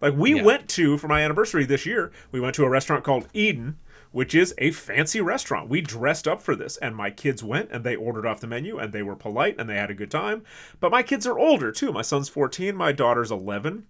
Like 0.00 0.14
we 0.14 0.36
Yeah. 0.36 0.42
went 0.42 0.68
to 0.70 0.96
for 0.98 1.08
my 1.08 1.20
anniversary 1.22 1.64
this 1.64 1.84
year, 1.86 2.10
we 2.32 2.40
went 2.40 2.54
to 2.56 2.64
a 2.64 2.68
restaurant 2.70 3.04
called 3.04 3.28
Eden, 3.34 3.78
which 4.12 4.34
is 4.34 4.54
a 4.58 4.70
fancy 4.70 5.20
restaurant. 5.20 5.68
We 5.68 5.80
dressed 5.80 6.26
up 6.26 6.42
for 6.42 6.56
this, 6.56 6.76
and 6.78 6.96
my 6.96 7.10
kids 7.10 7.42
went 7.44 7.70
and 7.70 7.84
they 7.84 7.94
ordered 7.96 8.26
off 8.26 8.40
the 8.40 8.46
menu 8.46 8.78
and 8.78 8.92
they 8.92 9.02
were 9.02 9.14
polite 9.16 9.56
and 9.58 9.68
they 9.68 9.76
had 9.76 9.90
a 9.90 9.94
good 9.94 10.10
time. 10.10 10.42
But 10.80 10.90
my 10.90 11.02
kids 11.02 11.26
are 11.26 11.38
older 11.38 11.70
too. 11.70 11.92
My 11.92 12.02
son's 12.02 12.28
14, 12.28 12.74
my 12.74 12.92
daughter's 12.92 13.30
11. 13.30 13.84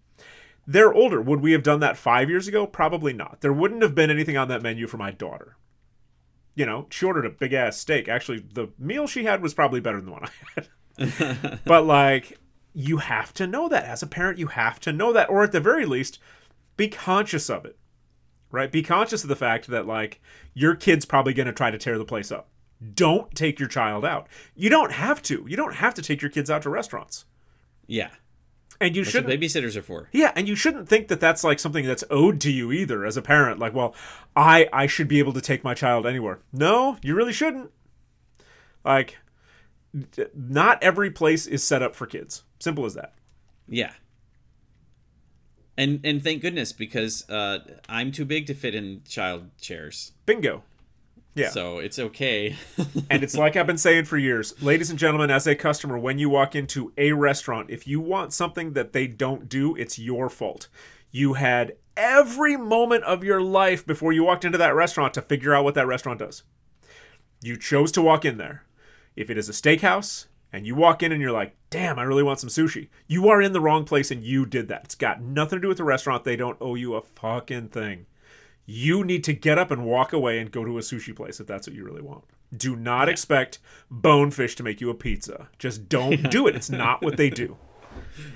They're 0.66 0.92
older. 0.92 1.20
Would 1.22 1.40
we 1.40 1.52
have 1.52 1.62
done 1.62 1.80
that 1.80 1.96
five 1.96 2.28
years 2.28 2.46
ago? 2.46 2.66
Probably 2.66 3.12
not. 3.12 3.40
There 3.40 3.52
wouldn't 3.52 3.82
have 3.82 3.94
been 3.94 4.10
anything 4.10 4.36
on 4.36 4.48
that 4.48 4.62
menu 4.62 4.86
for 4.86 4.98
my 4.98 5.10
daughter. 5.10 5.56
You 6.54 6.66
know, 6.66 6.86
she 6.90 7.06
ordered 7.06 7.24
a 7.24 7.30
big 7.30 7.52
ass 7.54 7.78
steak. 7.78 8.08
Actually, 8.08 8.40
the 8.52 8.68
meal 8.78 9.06
she 9.06 9.24
had 9.24 9.40
was 9.42 9.54
probably 9.54 9.80
better 9.80 9.96
than 10.00 10.06
the 10.06 10.12
one 10.12 10.24
I 10.26 10.30
had. 10.54 11.60
but 11.64 11.86
like, 11.86 12.38
you 12.72 12.98
have 12.98 13.32
to 13.34 13.46
know 13.46 13.68
that 13.68 13.84
as 13.84 14.02
a 14.02 14.06
parent. 14.06 14.38
You 14.38 14.48
have 14.48 14.80
to 14.80 14.92
know 14.92 15.12
that, 15.12 15.28
or 15.28 15.42
at 15.42 15.52
the 15.52 15.60
very 15.60 15.86
least, 15.86 16.18
be 16.76 16.88
conscious 16.88 17.50
of 17.50 17.64
it. 17.64 17.76
Right? 18.50 18.70
Be 18.70 18.82
conscious 18.82 19.22
of 19.22 19.28
the 19.28 19.36
fact 19.36 19.68
that 19.68 19.86
like 19.86 20.20
your 20.54 20.74
kid's 20.74 21.04
probably 21.04 21.32
going 21.34 21.46
to 21.46 21.52
try 21.52 21.70
to 21.70 21.78
tear 21.78 21.98
the 21.98 22.04
place 22.04 22.32
up. 22.32 22.48
Don't 22.94 23.34
take 23.34 23.58
your 23.58 23.68
child 23.68 24.04
out. 24.04 24.26
You 24.54 24.70
don't 24.70 24.92
have 24.92 25.22
to. 25.24 25.44
You 25.48 25.56
don't 25.56 25.74
have 25.74 25.94
to 25.94 26.02
take 26.02 26.22
your 26.22 26.30
kids 26.30 26.50
out 26.50 26.62
to 26.62 26.70
restaurants. 26.70 27.26
Yeah. 27.86 28.10
And 28.80 28.96
you 28.96 29.04
shouldn't. 29.04 29.40
babysitters 29.40 29.76
are 29.76 29.82
for. 29.82 30.08
Yeah, 30.10 30.32
and 30.34 30.48
you 30.48 30.56
shouldn't 30.56 30.88
think 30.88 31.08
that 31.08 31.20
that's 31.20 31.44
like 31.44 31.58
something 31.58 31.84
that's 31.84 32.02
owed 32.08 32.40
to 32.40 32.50
you 32.50 32.72
either 32.72 33.04
as 33.04 33.18
a 33.18 33.22
parent. 33.22 33.58
Like, 33.58 33.74
well, 33.74 33.94
I 34.34 34.68
I 34.72 34.86
should 34.86 35.06
be 35.06 35.18
able 35.18 35.34
to 35.34 35.40
take 35.42 35.62
my 35.62 35.74
child 35.74 36.06
anywhere. 36.06 36.38
No, 36.50 36.96
you 37.02 37.14
really 37.14 37.34
shouldn't. 37.34 37.70
Like, 38.82 39.18
not 40.34 40.82
every 40.82 41.10
place 41.10 41.46
is 41.46 41.62
set 41.62 41.82
up 41.82 41.94
for 41.94 42.06
kids. 42.06 42.44
Simple 42.60 42.84
as 42.84 42.94
that. 42.94 43.14
Yeah. 43.68 43.92
And 45.76 46.00
and 46.04 46.22
thank 46.22 46.42
goodness 46.42 46.72
because 46.72 47.28
uh, 47.28 47.60
I'm 47.88 48.12
too 48.12 48.24
big 48.24 48.46
to 48.46 48.54
fit 48.54 48.74
in 48.74 49.02
child 49.08 49.50
chairs. 49.60 50.12
Bingo. 50.26 50.62
Yeah. 51.34 51.50
So 51.50 51.78
it's 51.78 51.98
okay. 51.98 52.56
and 53.10 53.22
it's 53.22 53.36
like 53.36 53.56
I've 53.56 53.66
been 53.66 53.78
saying 53.78 54.04
for 54.04 54.18
years, 54.18 54.60
ladies 54.62 54.90
and 54.90 54.98
gentlemen, 54.98 55.30
as 55.30 55.46
a 55.46 55.54
customer, 55.54 55.96
when 55.98 56.18
you 56.18 56.28
walk 56.28 56.54
into 56.54 56.92
a 56.98 57.12
restaurant, 57.12 57.70
if 57.70 57.86
you 57.86 58.00
want 58.00 58.32
something 58.32 58.74
that 58.74 58.92
they 58.92 59.06
don't 59.06 59.48
do, 59.48 59.74
it's 59.76 59.98
your 59.98 60.28
fault. 60.28 60.68
You 61.10 61.34
had 61.34 61.76
every 61.96 62.56
moment 62.56 63.04
of 63.04 63.24
your 63.24 63.40
life 63.40 63.86
before 63.86 64.12
you 64.12 64.24
walked 64.24 64.44
into 64.44 64.58
that 64.58 64.74
restaurant 64.74 65.14
to 65.14 65.22
figure 65.22 65.54
out 65.54 65.64
what 65.64 65.74
that 65.76 65.86
restaurant 65.86 66.18
does. 66.18 66.42
You 67.42 67.56
chose 67.56 67.90
to 67.92 68.02
walk 68.02 68.24
in 68.24 68.36
there. 68.36 68.64
If 69.16 69.30
it 69.30 69.38
is 69.38 69.48
a 69.48 69.52
steakhouse 69.52 70.26
and 70.52 70.66
you 70.66 70.74
walk 70.74 71.02
in 71.02 71.12
and 71.12 71.20
you're 71.20 71.32
like, 71.32 71.56
damn, 71.70 71.98
I 71.98 72.02
really 72.02 72.22
want 72.22 72.40
some 72.40 72.50
sushi, 72.50 72.88
you 73.06 73.28
are 73.28 73.40
in 73.40 73.52
the 73.52 73.60
wrong 73.60 73.84
place 73.84 74.10
and 74.10 74.24
you 74.24 74.46
did 74.46 74.68
that. 74.68 74.84
It's 74.84 74.94
got 74.94 75.22
nothing 75.22 75.58
to 75.58 75.62
do 75.62 75.68
with 75.68 75.78
the 75.78 75.84
restaurant. 75.84 76.24
They 76.24 76.36
don't 76.36 76.58
owe 76.60 76.74
you 76.74 76.94
a 76.94 77.02
fucking 77.02 77.68
thing. 77.68 78.06
You 78.66 79.04
need 79.04 79.24
to 79.24 79.32
get 79.32 79.58
up 79.58 79.70
and 79.70 79.84
walk 79.84 80.12
away 80.12 80.38
and 80.38 80.50
go 80.50 80.64
to 80.64 80.78
a 80.78 80.80
sushi 80.80 81.14
place 81.14 81.40
if 81.40 81.46
that's 81.46 81.66
what 81.66 81.76
you 81.76 81.84
really 81.84 82.02
want. 82.02 82.24
Do 82.56 82.76
not 82.76 83.08
expect 83.08 83.58
bonefish 83.90 84.56
to 84.56 84.62
make 84.62 84.80
you 84.80 84.90
a 84.90 84.94
pizza. 84.94 85.48
Just 85.58 85.88
don't 85.88 86.22
do 86.30 86.46
it. 86.46 86.56
It's 86.56 86.70
not 86.70 87.02
what 87.02 87.16
they 87.16 87.30
do. 87.30 87.56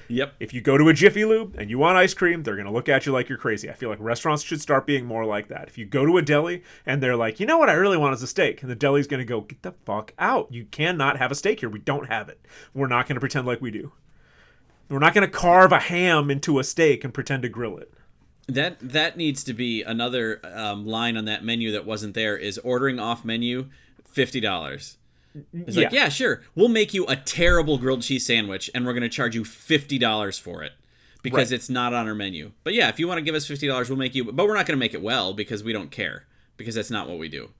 Yep. 0.09 0.35
If 0.41 0.55
you 0.55 0.61
go 0.61 0.79
to 0.79 0.89
a 0.89 0.93
Jiffy 0.93 1.25
Lube 1.25 1.57
and 1.59 1.71
you 1.71 1.79
want 1.79 1.97
ice 1.97 2.15
cream, 2.15 2.43
they're 2.43 2.57
going 2.57 2.67
to 2.67 2.73
look 2.73 2.89
at 2.89 3.07
you 3.07 3.13
like 3.13 3.29
you're 3.29 3.39
crazy. 3.39 3.71
I 3.71 3.75
feel 3.75 3.89
like 3.89 3.99
restaurants 4.01 4.43
should 4.43 4.61
start 4.61 4.87
being 4.87 5.05
more 5.05 5.25
like 5.25 5.49
that. 5.49 5.69
If 5.69 5.79
you 5.79 5.85
go 5.85 6.07
to 6.07 6.17
a 6.19 6.23
deli 6.23 6.63
and 6.87 7.03
they're 7.03 7.17
like, 7.17 7.41
you 7.41 7.47
know 7.47 7.59
what 7.59 7.71
I 7.71 7.75
really 7.75 7.97
want 7.97 8.15
is 8.15 8.23
a 8.23 8.27
steak, 8.27 8.63
and 8.63 8.71
the 8.71 8.77
deli's 8.77 9.07
going 9.07 9.19
to 9.19 9.25
go, 9.25 9.43
get 9.43 9.63
the 9.63 9.73
fuck 9.85 10.13
out. 10.19 10.53
You 10.53 10.65
cannot 10.67 11.19
have 11.19 11.31
a 11.31 11.35
steak 11.35 11.61
here. 11.61 11.69
We 11.69 11.79
don't 11.79 12.09
have 12.09 12.29
it. 12.29 12.45
We're 12.73 12.87
not 12.87 13.07
going 13.07 13.17
to 13.17 13.21
pretend 13.21 13.47
like 13.47 13.61
we 13.61 13.71
do. 13.71 13.93
We're 14.89 14.99
not 14.99 15.15
going 15.15 15.27
to 15.27 15.33
carve 15.33 15.73
a 15.73 15.81
ham 15.81 16.31
into 16.31 16.59
a 16.59 16.65
steak 16.65 17.05
and 17.05 17.15
pretend 17.15 17.43
to 17.43 17.49
grill 17.49 17.79
it. 17.79 17.93
That 18.47 18.77
that 18.81 19.17
needs 19.17 19.43
to 19.45 19.55
be 19.55 19.83
another 19.83 20.41
um, 20.45 20.87
line 20.87 21.17
on 21.17 21.25
that 21.25 21.43
menu 21.43 21.73
that 21.73 21.87
wasn't 21.87 22.13
there. 22.13 22.37
Is 22.37 22.59
ordering 22.59 22.99
off 23.01 23.25
menu 23.25 23.71
fifty 24.05 24.39
dollars. 24.39 24.99
It's 25.53 25.77
like, 25.77 25.91
Yeah. 25.93 26.05
yeah, 26.05 26.09
sure. 26.09 26.43
We'll 26.55 26.69
make 26.69 26.95
you 26.95 27.07
a 27.07 27.17
terrible 27.17 27.79
grilled 27.79 28.03
cheese 28.03 28.25
sandwich, 28.27 28.71
and 28.75 28.87
we're 28.87 28.93
going 28.93 29.03
to 29.03 29.09
charge 29.09 29.35
you 29.35 29.45
fifty 29.45 29.99
dollars 29.99 30.39
for 30.39 30.63
it 30.63 30.73
because 31.23 31.51
Right. 31.51 31.57
it's 31.57 31.69
not 31.69 31.93
on 31.93 32.07
our 32.07 32.15
menu. 32.15 32.53
But 32.63 32.75
yeah, 32.75 32.89
if 32.89 32.99
you 33.01 33.09
want 33.09 33.19
to 33.19 33.23
give 33.23 33.35
us 33.35 33.47
fifty 33.47 33.67
dollars, 33.67 33.89
we'll 33.89 33.99
make 33.99 34.15
you. 34.15 34.25
But 34.33 34.47
we're 34.47 34.55
not 34.55 34.67
going 34.67 34.77
to 34.79 34.81
make 34.81 34.95
it 34.95 35.03
well 35.03 35.35
because 35.35 35.65
we 35.65 35.73
don't 35.73 35.91
care 35.91 36.25
because 36.57 36.75
that's 36.77 36.91
not 36.91 37.09
what 37.09 37.19
we 37.19 37.29
do. 37.29 37.51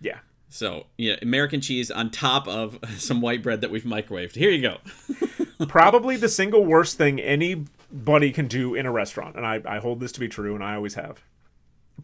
Yeah. 0.00 0.18
So 0.48 0.86
yeah, 0.98 1.14
American 1.22 1.60
cheese 1.60 1.90
on 1.90 2.10
top 2.10 2.48
of 2.48 2.78
some 2.98 3.20
white 3.20 3.42
bread 3.42 3.60
that 3.60 3.70
we've 3.70 3.84
microwaved. 3.84 4.34
Here 4.34 4.50
you 4.50 4.60
go. 4.62 4.78
Probably 5.68 6.16
the 6.16 6.28
single 6.28 6.64
worst 6.64 6.96
thing 6.96 7.20
anybody 7.20 8.32
can 8.32 8.48
do 8.48 8.74
in 8.74 8.86
a 8.86 8.90
restaurant, 8.90 9.36
and 9.36 9.46
I, 9.46 9.60
I 9.66 9.78
hold 9.78 10.00
this 10.00 10.10
to 10.12 10.20
be 10.20 10.28
true, 10.28 10.54
and 10.54 10.64
I 10.64 10.74
always 10.74 10.94
have. 10.94 11.22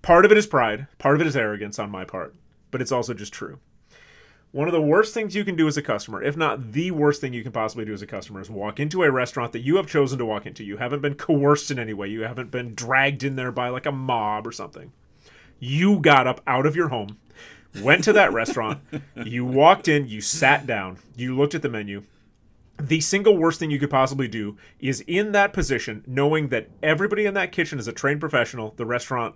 Part 0.03 0.25
of 0.27 0.31
it 0.31 0.37
is 0.39 0.47
pride, 0.47 0.87
part 0.99 1.15
of 1.15 1.23
it 1.23 1.27
is 1.27 1.35
arrogance 1.37 1.79
on 1.79 1.91
my 1.91 2.05
part, 2.05 2.35
but 2.71 2.83
it's 2.83 2.93
also 2.93 3.15
just 3.15 3.33
true. 3.33 3.59
One 4.57 4.69
of 4.69 4.73
the 4.73 4.81
worst 4.81 5.13
things 5.13 5.37
you 5.37 5.45
can 5.45 5.55
do 5.55 5.69
as 5.69 5.77
a 5.77 5.83
customer, 5.83 6.23
if 6.23 6.35
not 6.35 6.73
the 6.73 6.91
worst 6.91 7.21
thing 7.21 7.35
you 7.35 7.43
can 7.43 7.53
possibly 7.53 7.85
do 7.85 7.93
as 7.93 8.01
a 8.01 8.07
customer, 8.07 8.41
is 8.41 8.49
walk 8.49 8.81
into 8.81 9.03
a 9.03 9.11
restaurant 9.11 9.53
that 9.53 9.61
you 9.61 9.77
have 9.77 9.87
chosen 9.87 10.19
to 10.19 10.25
walk 10.25 10.47
into. 10.47 10.65
You 10.65 10.79
haven't 10.79 11.03
been 11.03 11.15
coerced 11.15 11.71
in 11.71 11.79
any 11.79 11.93
way, 11.93 12.09
you 12.09 12.23
haven't 12.23 12.51
been 12.51 12.75
dragged 12.75 13.23
in 13.23 13.37
there 13.37 13.53
by 13.53 13.69
like 13.69 13.85
a 13.85 13.93
mob 13.93 14.47
or 14.47 14.53
something. 14.53 14.93
You 15.59 16.01
got 16.01 16.27
up 16.27 16.41
out 16.47 16.65
of 16.65 16.75
your 16.75 16.89
home, 16.89 17.19
went 17.83 18.03
to 18.05 18.15
that 18.15 18.33
restaurant, 18.33 18.81
you 19.27 19.45
walked 19.45 19.89
in, 19.89 20.09
you 20.09 20.23
sat 20.23 20.67
down, 20.67 21.01
you 21.15 21.37
looked 21.37 21.55
at 21.55 21.61
the 21.61 21.69
menu, 21.69 22.05
the 22.81 23.03
single 23.03 23.37
worst 23.37 23.61
thing 23.61 23.71
you 23.71 23.79
could 23.79 23.91
possibly 23.91 24.27
do 24.27 24.57
is 24.81 25.03
in 25.03 25.33
that 25.33 25.53
position, 25.53 26.03
knowing 26.07 26.49
that 26.49 26.71
everybody 26.83 27.27
in 27.27 27.35
that 27.35 27.53
kitchen 27.53 27.79
is 27.79 27.89
a 27.89 27.93
trained 27.93 28.21
professional, 28.21 28.73
the 28.79 28.87
restaurant 28.87 29.35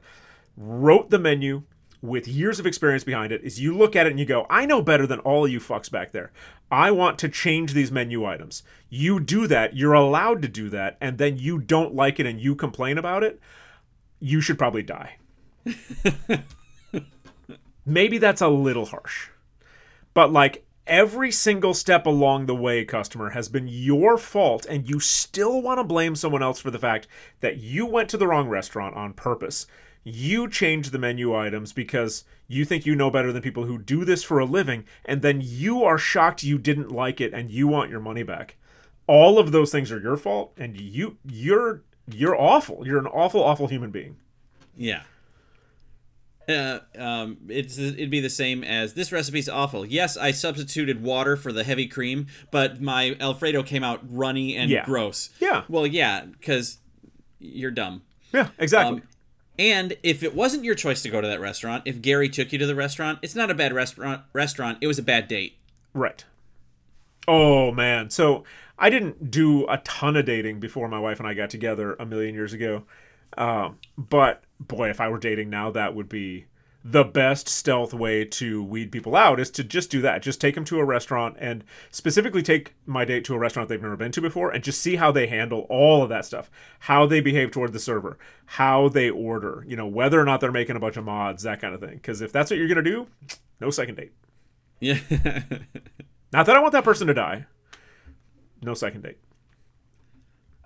wrote 0.56 1.10
the 1.10 1.18
menu 1.18 1.64
with 2.02 2.26
years 2.26 2.58
of 2.58 2.66
experience 2.66 3.04
behind 3.04 3.32
it, 3.32 3.42
is 3.42 3.60
you 3.60 3.76
look 3.76 3.94
at 3.94 4.06
it 4.06 4.10
and 4.10 4.18
you 4.18 4.26
go, 4.26 4.46
I 4.48 4.66
know 4.66 4.82
better 4.82 5.06
than 5.06 5.18
all 5.20 5.46
you 5.46 5.60
fucks 5.60 5.90
back 5.90 6.12
there. 6.12 6.32
I 6.70 6.90
want 6.90 7.18
to 7.20 7.28
change 7.28 7.72
these 7.72 7.92
menu 7.92 8.24
items. 8.24 8.62
You 8.88 9.20
do 9.20 9.46
that, 9.48 9.76
you're 9.76 9.92
allowed 9.92 10.42
to 10.42 10.48
do 10.48 10.68
that, 10.70 10.96
and 11.00 11.18
then 11.18 11.38
you 11.38 11.58
don't 11.58 11.94
like 11.94 12.20
it 12.20 12.26
and 12.26 12.40
you 12.40 12.54
complain 12.54 12.96
about 12.96 13.22
it, 13.22 13.40
you 14.18 14.40
should 14.40 14.58
probably 14.58 14.82
die. 14.82 15.16
Maybe 17.86 18.18
that's 18.18 18.40
a 18.40 18.48
little 18.48 18.86
harsh. 18.86 19.28
But 20.14 20.32
like 20.32 20.64
every 20.86 21.30
single 21.30 21.72
step 21.72 22.06
along 22.06 22.46
the 22.46 22.54
way, 22.54 22.84
customer, 22.84 23.30
has 23.30 23.48
been 23.48 23.68
your 23.68 24.18
fault, 24.18 24.66
and 24.66 24.88
you 24.88 25.00
still 25.00 25.62
want 25.62 25.78
to 25.78 25.84
blame 25.84 26.16
someone 26.16 26.42
else 26.42 26.60
for 26.60 26.70
the 26.70 26.78
fact 26.78 27.06
that 27.40 27.58
you 27.58 27.86
went 27.86 28.08
to 28.10 28.16
the 28.16 28.26
wrong 28.26 28.48
restaurant 28.48 28.96
on 28.96 29.12
purpose. 29.12 29.66
You 30.02 30.48
change 30.48 30.90
the 30.90 30.98
menu 30.98 31.34
items 31.36 31.72
because 31.72 32.24
you 32.48 32.64
think 32.64 32.86
you 32.86 32.94
know 32.96 33.10
better 33.10 33.32
than 33.32 33.42
people 33.42 33.64
who 33.64 33.78
do 33.78 34.04
this 34.04 34.22
for 34.24 34.38
a 34.38 34.44
living, 34.46 34.84
and 35.04 35.20
then 35.22 35.40
you 35.44 35.84
are 35.84 35.98
shocked 35.98 36.42
you 36.42 36.58
didn't 36.58 36.90
like 36.90 37.20
it 37.20 37.32
and 37.34 37.50
you 37.50 37.68
want 37.68 37.90
your 37.90 38.00
money 38.00 38.22
back. 38.22 38.56
All 39.06 39.38
of 39.38 39.52
those 39.52 39.70
things 39.72 39.92
are 39.92 40.00
your 40.00 40.16
fault, 40.16 40.52
and 40.56 40.80
you 40.80 41.18
you're 41.28 41.82
you're 42.10 42.34
awful. 42.40 42.86
You're 42.86 42.98
an 42.98 43.06
awful, 43.06 43.42
awful 43.44 43.66
human 43.66 43.90
being. 43.90 44.16
Yeah. 44.76 45.02
Uh, 46.48 46.80
um, 46.98 47.36
it's 47.48 47.78
it'd 47.78 48.10
be 48.10 48.18
the 48.20 48.30
same 48.30 48.64
as 48.64 48.94
this 48.94 49.12
recipe's 49.12 49.48
awful. 49.48 49.86
Yes, 49.86 50.16
I 50.16 50.32
substituted 50.32 51.02
water 51.02 51.36
for 51.36 51.52
the 51.52 51.62
heavy 51.62 51.86
cream, 51.86 52.26
but 52.50 52.80
my 52.80 53.16
Alfredo 53.20 53.62
came 53.62 53.84
out 53.84 54.00
runny 54.08 54.56
and 54.56 54.70
Yeah. 54.70 54.84
gross. 54.84 55.30
Yeah. 55.38 55.62
Well, 55.68 55.86
yeah, 55.86 56.24
because 56.24 56.78
you're 57.38 57.70
dumb. 57.70 58.02
Yeah, 58.32 58.48
exactly. 58.58 59.00
Um, 59.00 59.02
and 59.58 59.96
if 60.02 60.22
it 60.22 60.34
wasn't 60.34 60.64
your 60.64 60.74
choice 60.74 61.02
to 61.02 61.10
go 61.10 61.20
to 61.20 61.28
that 61.28 61.40
restaurant, 61.40 61.82
if 61.84 62.00
Gary 62.00 62.28
took 62.28 62.52
you 62.52 62.58
to 62.58 62.66
the 62.66 62.74
restaurant, 62.74 63.18
it's 63.22 63.34
not 63.34 63.50
a 63.50 63.54
bad 63.54 63.72
restaurant. 63.72 64.22
Restaurant. 64.32 64.78
It 64.80 64.86
was 64.86 64.98
a 64.98 65.02
bad 65.02 65.28
date. 65.28 65.56
Right. 65.92 66.24
Oh 67.28 67.70
man. 67.72 68.10
So 68.10 68.44
I 68.78 68.88
didn't 68.88 69.30
do 69.30 69.66
a 69.68 69.78
ton 69.78 70.16
of 70.16 70.24
dating 70.24 70.60
before 70.60 70.88
my 70.88 70.98
wife 70.98 71.18
and 71.18 71.28
I 71.28 71.34
got 71.34 71.50
together 71.50 71.94
a 72.00 72.06
million 72.06 72.34
years 72.34 72.52
ago. 72.52 72.84
Um, 73.36 73.78
but 73.98 74.42
boy, 74.58 74.90
if 74.90 75.00
I 75.00 75.08
were 75.08 75.18
dating 75.18 75.50
now, 75.50 75.70
that 75.72 75.94
would 75.94 76.08
be 76.08 76.46
the 76.82 77.04
best 77.04 77.46
stealth 77.46 77.92
way 77.92 78.24
to 78.24 78.62
weed 78.62 78.90
people 78.90 79.14
out 79.14 79.38
is 79.38 79.50
to 79.50 79.62
just 79.62 79.90
do 79.90 80.00
that. 80.00 80.22
Just 80.22 80.40
take 80.40 80.54
them 80.54 80.64
to 80.64 80.78
a 80.78 80.84
restaurant 80.84 81.36
and 81.38 81.62
specifically 81.90 82.42
take 82.42 82.74
my 82.86 83.04
date 83.04 83.24
to 83.26 83.34
a 83.34 83.38
restaurant 83.38 83.68
they've 83.68 83.82
never 83.82 83.96
been 83.96 84.12
to 84.12 84.20
before 84.20 84.50
and 84.50 84.64
just 84.64 84.80
see 84.80 84.96
how 84.96 85.12
they 85.12 85.26
handle 85.26 85.66
all 85.68 86.02
of 86.02 86.08
that 86.08 86.24
stuff. 86.24 86.50
How 86.80 87.04
they 87.04 87.20
behave 87.20 87.50
toward 87.50 87.74
the 87.74 87.78
server, 87.78 88.18
how 88.46 88.88
they 88.88 89.10
order, 89.10 89.62
you 89.68 89.76
know, 89.76 89.86
whether 89.86 90.18
or 90.18 90.24
not 90.24 90.40
they're 90.40 90.50
making 90.50 90.76
a 90.76 90.80
bunch 90.80 90.96
of 90.96 91.04
mods, 91.04 91.42
that 91.42 91.60
kind 91.60 91.74
of 91.74 91.80
thing. 91.80 91.96
Because 91.96 92.22
if 92.22 92.32
that's 92.32 92.50
what 92.50 92.58
you're 92.58 92.68
going 92.68 92.82
to 92.82 92.90
do, 92.90 93.06
no 93.60 93.70
second 93.70 93.96
date. 93.96 94.12
Yeah. 94.80 94.98
Not 96.32 96.46
that 96.46 96.56
I 96.56 96.60
want 96.60 96.72
that 96.72 96.84
person 96.84 97.06
to 97.08 97.14
die. 97.14 97.44
No 98.62 98.72
second 98.72 99.02
date. 99.02 99.18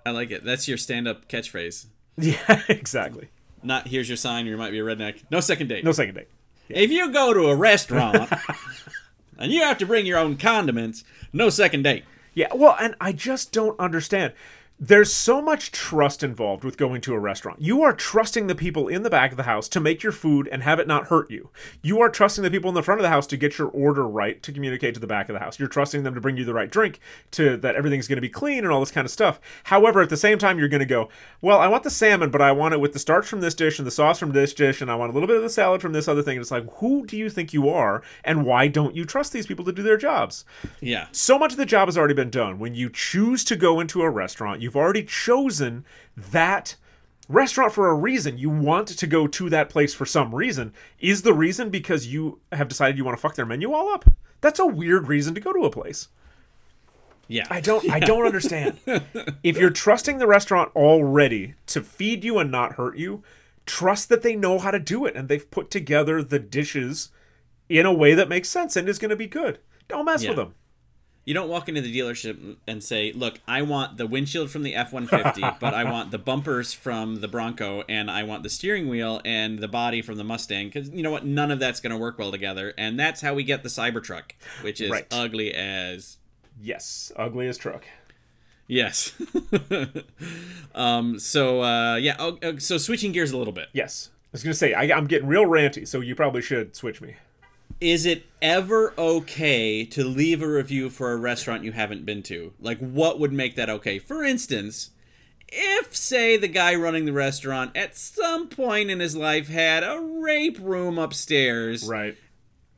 I 0.06 0.10
like 0.10 0.30
it. 0.30 0.44
That's 0.44 0.68
your 0.68 0.78
stand-up 0.78 1.28
catchphrase. 1.28 1.86
Yeah, 2.16 2.62
exactly. 2.68 3.30
Not 3.64 3.88
here's 3.88 4.08
your 4.08 4.16
sign. 4.16 4.46
You 4.46 4.56
might 4.56 4.70
be 4.70 4.78
a 4.78 4.84
redneck. 4.84 5.22
No 5.30 5.40
second 5.40 5.68
date. 5.68 5.84
No 5.84 5.92
second 5.92 6.14
date. 6.14 6.28
If 6.68 6.90
you 6.90 7.10
go 7.12 7.34
to 7.34 7.46
a 7.48 7.56
restaurant 7.56 8.30
and 9.38 9.52
you 9.52 9.62
have 9.62 9.78
to 9.78 9.86
bring 9.86 10.06
your 10.06 10.18
own 10.18 10.36
condiments, 10.36 11.04
no 11.32 11.50
second 11.50 11.82
date. 11.82 12.04
Yeah, 12.34 12.48
well, 12.54 12.76
and 12.80 12.94
I 13.00 13.12
just 13.12 13.52
don't 13.52 13.78
understand. 13.78 14.32
There's 14.86 15.10
so 15.10 15.40
much 15.40 15.72
trust 15.72 16.22
involved 16.22 16.62
with 16.62 16.76
going 16.76 17.00
to 17.00 17.14
a 17.14 17.18
restaurant. 17.18 17.58
You 17.58 17.82
are 17.82 17.94
trusting 17.94 18.48
the 18.48 18.54
people 18.54 18.86
in 18.86 19.02
the 19.02 19.08
back 19.08 19.30
of 19.30 19.38
the 19.38 19.44
house 19.44 19.66
to 19.70 19.80
make 19.80 20.02
your 20.02 20.12
food 20.12 20.46
and 20.52 20.62
have 20.62 20.78
it 20.78 20.86
not 20.86 21.06
hurt 21.06 21.30
you. 21.30 21.48
You 21.80 22.02
are 22.02 22.10
trusting 22.10 22.44
the 22.44 22.50
people 22.50 22.68
in 22.68 22.74
the 22.74 22.82
front 22.82 23.00
of 23.00 23.02
the 23.02 23.08
house 23.08 23.26
to 23.28 23.38
get 23.38 23.56
your 23.56 23.68
order 23.68 24.06
right 24.06 24.42
to 24.42 24.52
communicate 24.52 24.92
to 24.92 25.00
the 25.00 25.06
back 25.06 25.30
of 25.30 25.32
the 25.32 25.40
house. 25.40 25.58
You're 25.58 25.68
trusting 25.68 26.02
them 26.02 26.14
to 26.14 26.20
bring 26.20 26.36
you 26.36 26.44
the 26.44 26.52
right 26.52 26.70
drink, 26.70 27.00
to 27.30 27.56
that 27.58 27.76
everything's 27.76 28.08
going 28.08 28.18
to 28.18 28.22
be 28.22 28.28
clean 28.28 28.58
and 28.58 28.68
all 28.68 28.80
this 28.80 28.90
kind 28.90 29.06
of 29.06 29.10
stuff. 29.10 29.40
However, 29.64 30.02
at 30.02 30.10
the 30.10 30.18
same 30.18 30.38
time, 30.38 30.58
you're 30.58 30.68
going 30.68 30.80
to 30.80 30.86
go, 30.86 31.08
well, 31.40 31.60
I 31.60 31.68
want 31.68 31.84
the 31.84 31.90
salmon, 31.90 32.28
but 32.28 32.42
I 32.42 32.52
want 32.52 32.74
it 32.74 32.80
with 32.80 32.92
the 32.92 32.98
starch 32.98 33.26
from 33.26 33.40
this 33.40 33.54
dish 33.54 33.78
and 33.78 33.86
the 33.86 33.90
sauce 33.90 34.18
from 34.18 34.32
this 34.32 34.52
dish, 34.52 34.82
and 34.82 34.90
I 34.90 34.96
want 34.96 35.10
a 35.10 35.14
little 35.14 35.28
bit 35.28 35.38
of 35.38 35.42
the 35.42 35.48
salad 35.48 35.80
from 35.80 35.94
this 35.94 36.08
other 36.08 36.22
thing. 36.22 36.36
And 36.36 36.42
it's 36.42 36.50
like, 36.50 36.70
who 36.74 37.06
do 37.06 37.16
you 37.16 37.30
think 37.30 37.54
you 37.54 37.70
are, 37.70 38.02
and 38.22 38.44
why 38.44 38.68
don't 38.68 38.94
you 38.94 39.06
trust 39.06 39.32
these 39.32 39.46
people 39.46 39.64
to 39.64 39.72
do 39.72 39.82
their 39.82 39.96
jobs? 39.96 40.44
Yeah. 40.80 41.06
so 41.12 41.38
much 41.38 41.52
of 41.52 41.58
the 41.58 41.64
job 41.64 41.88
has 41.88 41.96
already 41.96 42.12
been 42.12 42.28
done. 42.28 42.58
When 42.58 42.74
you 42.74 42.90
choose 42.90 43.44
to 43.44 43.56
go 43.56 43.80
into 43.80 44.02
a 44.02 44.10
restaurant, 44.10 44.60
you've 44.74 44.82
already 44.82 45.04
chosen 45.04 45.84
that 46.16 46.76
restaurant 47.28 47.72
for 47.72 47.88
a 47.88 47.94
reason. 47.94 48.36
You 48.38 48.50
want 48.50 48.88
to 48.88 49.06
go 49.06 49.26
to 49.28 49.48
that 49.50 49.70
place 49.70 49.94
for 49.94 50.04
some 50.04 50.34
reason. 50.34 50.72
Is 50.98 51.22
the 51.22 51.32
reason 51.32 51.70
because 51.70 52.06
you 52.12 52.40
have 52.52 52.68
decided 52.68 52.98
you 52.98 53.04
want 53.04 53.16
to 53.16 53.20
fuck 53.22 53.36
their 53.36 53.46
menu 53.46 53.72
all 53.72 53.88
up? 53.92 54.04
That's 54.40 54.58
a 54.58 54.66
weird 54.66 55.08
reason 55.08 55.34
to 55.34 55.40
go 55.40 55.52
to 55.52 55.64
a 55.64 55.70
place. 55.70 56.08
Yeah. 57.28 57.46
I 57.48 57.60
don't 57.60 57.88
I 57.90 58.00
don't 58.10 58.26
understand. 58.26 58.78
if 59.42 59.56
you're 59.56 59.70
trusting 59.70 60.18
the 60.18 60.26
restaurant 60.26 60.72
already 60.76 61.54
to 61.68 61.80
feed 61.80 62.24
you 62.24 62.38
and 62.38 62.50
not 62.50 62.72
hurt 62.74 62.98
you, 62.98 63.22
trust 63.66 64.08
that 64.10 64.22
they 64.22 64.36
know 64.36 64.58
how 64.58 64.70
to 64.70 64.78
do 64.80 65.06
it 65.06 65.16
and 65.16 65.28
they've 65.28 65.50
put 65.50 65.70
together 65.70 66.22
the 66.22 66.38
dishes 66.38 67.10
in 67.68 67.86
a 67.86 67.92
way 67.94 68.12
that 68.12 68.28
makes 68.28 68.48
sense 68.50 68.76
and 68.76 68.88
is 68.88 68.98
going 68.98 69.08
to 69.10 69.16
be 69.16 69.26
good. 69.26 69.58
Don't 69.88 70.04
mess 70.04 70.22
Yeah. 70.22 70.30
with 70.30 70.36
them. 70.36 70.54
You 71.26 71.32
don't 71.32 71.48
walk 71.48 71.68
into 71.70 71.80
the 71.80 71.98
dealership 71.98 72.56
and 72.66 72.84
say, 72.84 73.10
"Look, 73.12 73.40
I 73.48 73.62
want 73.62 73.96
the 73.96 74.06
windshield 74.06 74.50
from 74.50 74.62
the 74.62 74.74
F150, 74.74 75.58
but 75.60 75.72
I 75.72 75.84
want 75.90 76.10
the 76.10 76.18
bumpers 76.18 76.74
from 76.74 77.16
the 77.22 77.28
Bronco, 77.28 77.82
and 77.88 78.10
I 78.10 78.24
want 78.24 78.42
the 78.42 78.50
steering 78.50 78.88
wheel 78.90 79.22
and 79.24 79.58
the 79.58 79.68
body 79.68 80.02
from 80.02 80.16
the 80.18 80.24
Mustang." 80.24 80.66
Because 80.68 80.90
you 80.90 81.02
know 81.02 81.10
what? 81.10 81.24
None 81.24 81.50
of 81.50 81.58
that's 81.58 81.80
going 81.80 81.92
to 81.92 81.96
work 81.98 82.18
well 82.18 82.30
together, 82.30 82.74
and 82.76 83.00
that's 83.00 83.22
how 83.22 83.32
we 83.34 83.42
get 83.42 83.62
the 83.62 83.70
Cybertruck, 83.70 84.32
which 84.62 84.80
is 84.82 84.90
Right. 84.90 85.06
ugly 85.10 85.54
as 85.54 86.18
Yes, 86.60 87.10
ugly 87.16 87.48
as 87.48 87.56
truck. 87.56 87.84
yes. 88.68 89.12
um. 90.74 91.18
So 91.18 91.62
uh, 91.62 91.96
yeah. 91.96 92.16
Oh, 92.18 92.38
uh, 92.42 92.58
so 92.58 92.76
switching 92.78 93.12
gears 93.12 93.32
a 93.32 93.36
little 93.38 93.52
bit. 93.52 93.68
Yes. 93.72 94.10
I 94.12 94.34
was 94.34 94.42
going 94.42 94.52
to 94.52 94.58
say, 94.58 94.74
I, 94.74 94.82
I'm 94.96 95.06
getting 95.06 95.28
real 95.28 95.44
ranty, 95.46 95.86
so 95.86 96.00
you 96.00 96.16
probably 96.16 96.42
should 96.42 96.74
switch 96.74 97.00
me. 97.00 97.14
Is 97.84 98.06
it 98.06 98.24
ever 98.40 98.94
okay 98.96 99.84
to 99.84 100.04
leave 100.04 100.40
a 100.40 100.48
review 100.48 100.88
for 100.88 101.12
a 101.12 101.18
restaurant 101.18 101.64
you 101.64 101.72
haven't 101.72 102.06
been 102.06 102.22
to? 102.22 102.54
Like, 102.58 102.78
what 102.78 103.20
would 103.20 103.30
make 103.30 103.56
that 103.56 103.68
okay? 103.68 103.98
For 103.98 104.24
instance, 104.24 104.88
if, 105.48 105.94
say, 105.94 106.38
the 106.38 106.48
guy 106.48 106.74
running 106.76 107.04
the 107.04 107.12
restaurant 107.12 107.76
at 107.76 107.94
some 107.94 108.48
point 108.48 108.90
in 108.90 109.00
his 109.00 109.14
life 109.14 109.48
had 109.48 109.82
a 109.84 110.00
rape 110.00 110.58
room 110.62 110.96
upstairs, 110.98 111.86
Right. 111.86 112.16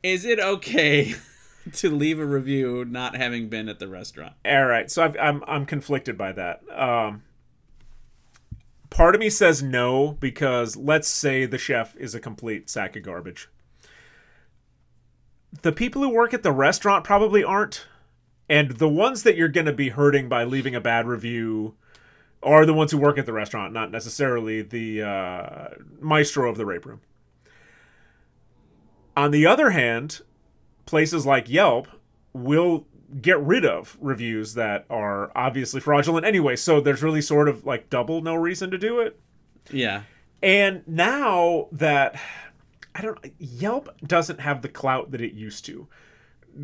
is 0.03 0.25
it 0.25 0.41
okay 0.41 1.15
to 1.71 1.89
leave 1.89 2.19
a 2.19 2.25
review 2.25 2.83
not 2.83 3.15
having 3.15 3.47
been 3.47 3.69
at 3.69 3.79
the 3.79 3.87
restaurant? 3.87 4.33
All 4.43 4.65
right. 4.65 4.91
So 4.91 5.05
I've, 5.05 5.15
I'm 5.17 5.41
I'm 5.47 5.65
conflicted 5.65 6.17
by 6.17 6.33
that. 6.33 6.63
Um, 6.69 7.23
part 8.89 9.15
of 9.15 9.21
me 9.21 9.29
says 9.29 9.63
no 9.63 10.17
because 10.19 10.75
let's 10.75 11.07
say 11.07 11.45
the 11.45 11.57
chef 11.57 11.95
is 11.95 12.13
a 12.13 12.19
complete 12.19 12.69
sack 12.69 12.97
of 12.97 13.03
garbage. 13.03 13.47
The 15.61 15.71
people 15.71 16.01
who 16.01 16.09
work 16.09 16.33
at 16.33 16.43
the 16.43 16.51
restaurant 16.51 17.03
probably 17.03 17.43
aren't, 17.43 17.85
and 18.49 18.71
the 18.71 18.89
ones 18.89 19.23
that 19.23 19.35
you're 19.35 19.47
going 19.47 19.65
to 19.65 19.73
be 19.73 19.89
hurting 19.89 20.29
by 20.29 20.43
leaving 20.43 20.75
a 20.75 20.81
bad 20.81 21.07
review 21.07 21.75
are 22.43 22.65
the 22.65 22.73
ones 22.73 22.91
who 22.91 22.97
work 22.97 23.17
at 23.17 23.25
the 23.25 23.33
restaurant, 23.33 23.73
not 23.73 23.91
necessarily 23.91 24.61
the 24.61 25.01
uh, 25.01 25.67
maestro 25.99 26.49
of 26.49 26.57
the 26.57 26.65
rape 26.65 26.85
room. 26.85 27.01
On 29.15 29.31
the 29.31 29.47
other 29.47 29.71
hand, 29.71 30.21
places 30.85 31.25
like 31.25 31.49
Yelp 31.49 31.87
will 32.33 32.85
get 33.21 33.39
rid 33.39 33.65
of 33.65 33.97
reviews 33.99 34.53
that 34.53 34.85
are 34.89 35.31
obviously 35.35 35.79
fraudulent 35.79 36.25
anyway. 36.25 36.55
So 36.55 36.79
there's 36.79 37.01
really 37.01 37.21
sort 37.21 37.49
of 37.49 37.65
like 37.65 37.89
double 37.89 38.21
no 38.21 38.35
reason 38.35 38.69
to 38.71 38.77
do 38.77 38.99
it. 38.99 39.19
Yeah. 39.71 40.03
And 40.41 40.83
now 40.87 41.67
that 41.71 42.19
I 42.97 43.01
don't 43.01 43.19
Yelp 43.37 43.95
doesn't 44.01 44.39
have 44.39 44.61
the 44.61 44.69
clout 44.69 45.11
that 45.11 45.21
it 45.21 45.33
used 45.33 45.65
to. 45.65 45.87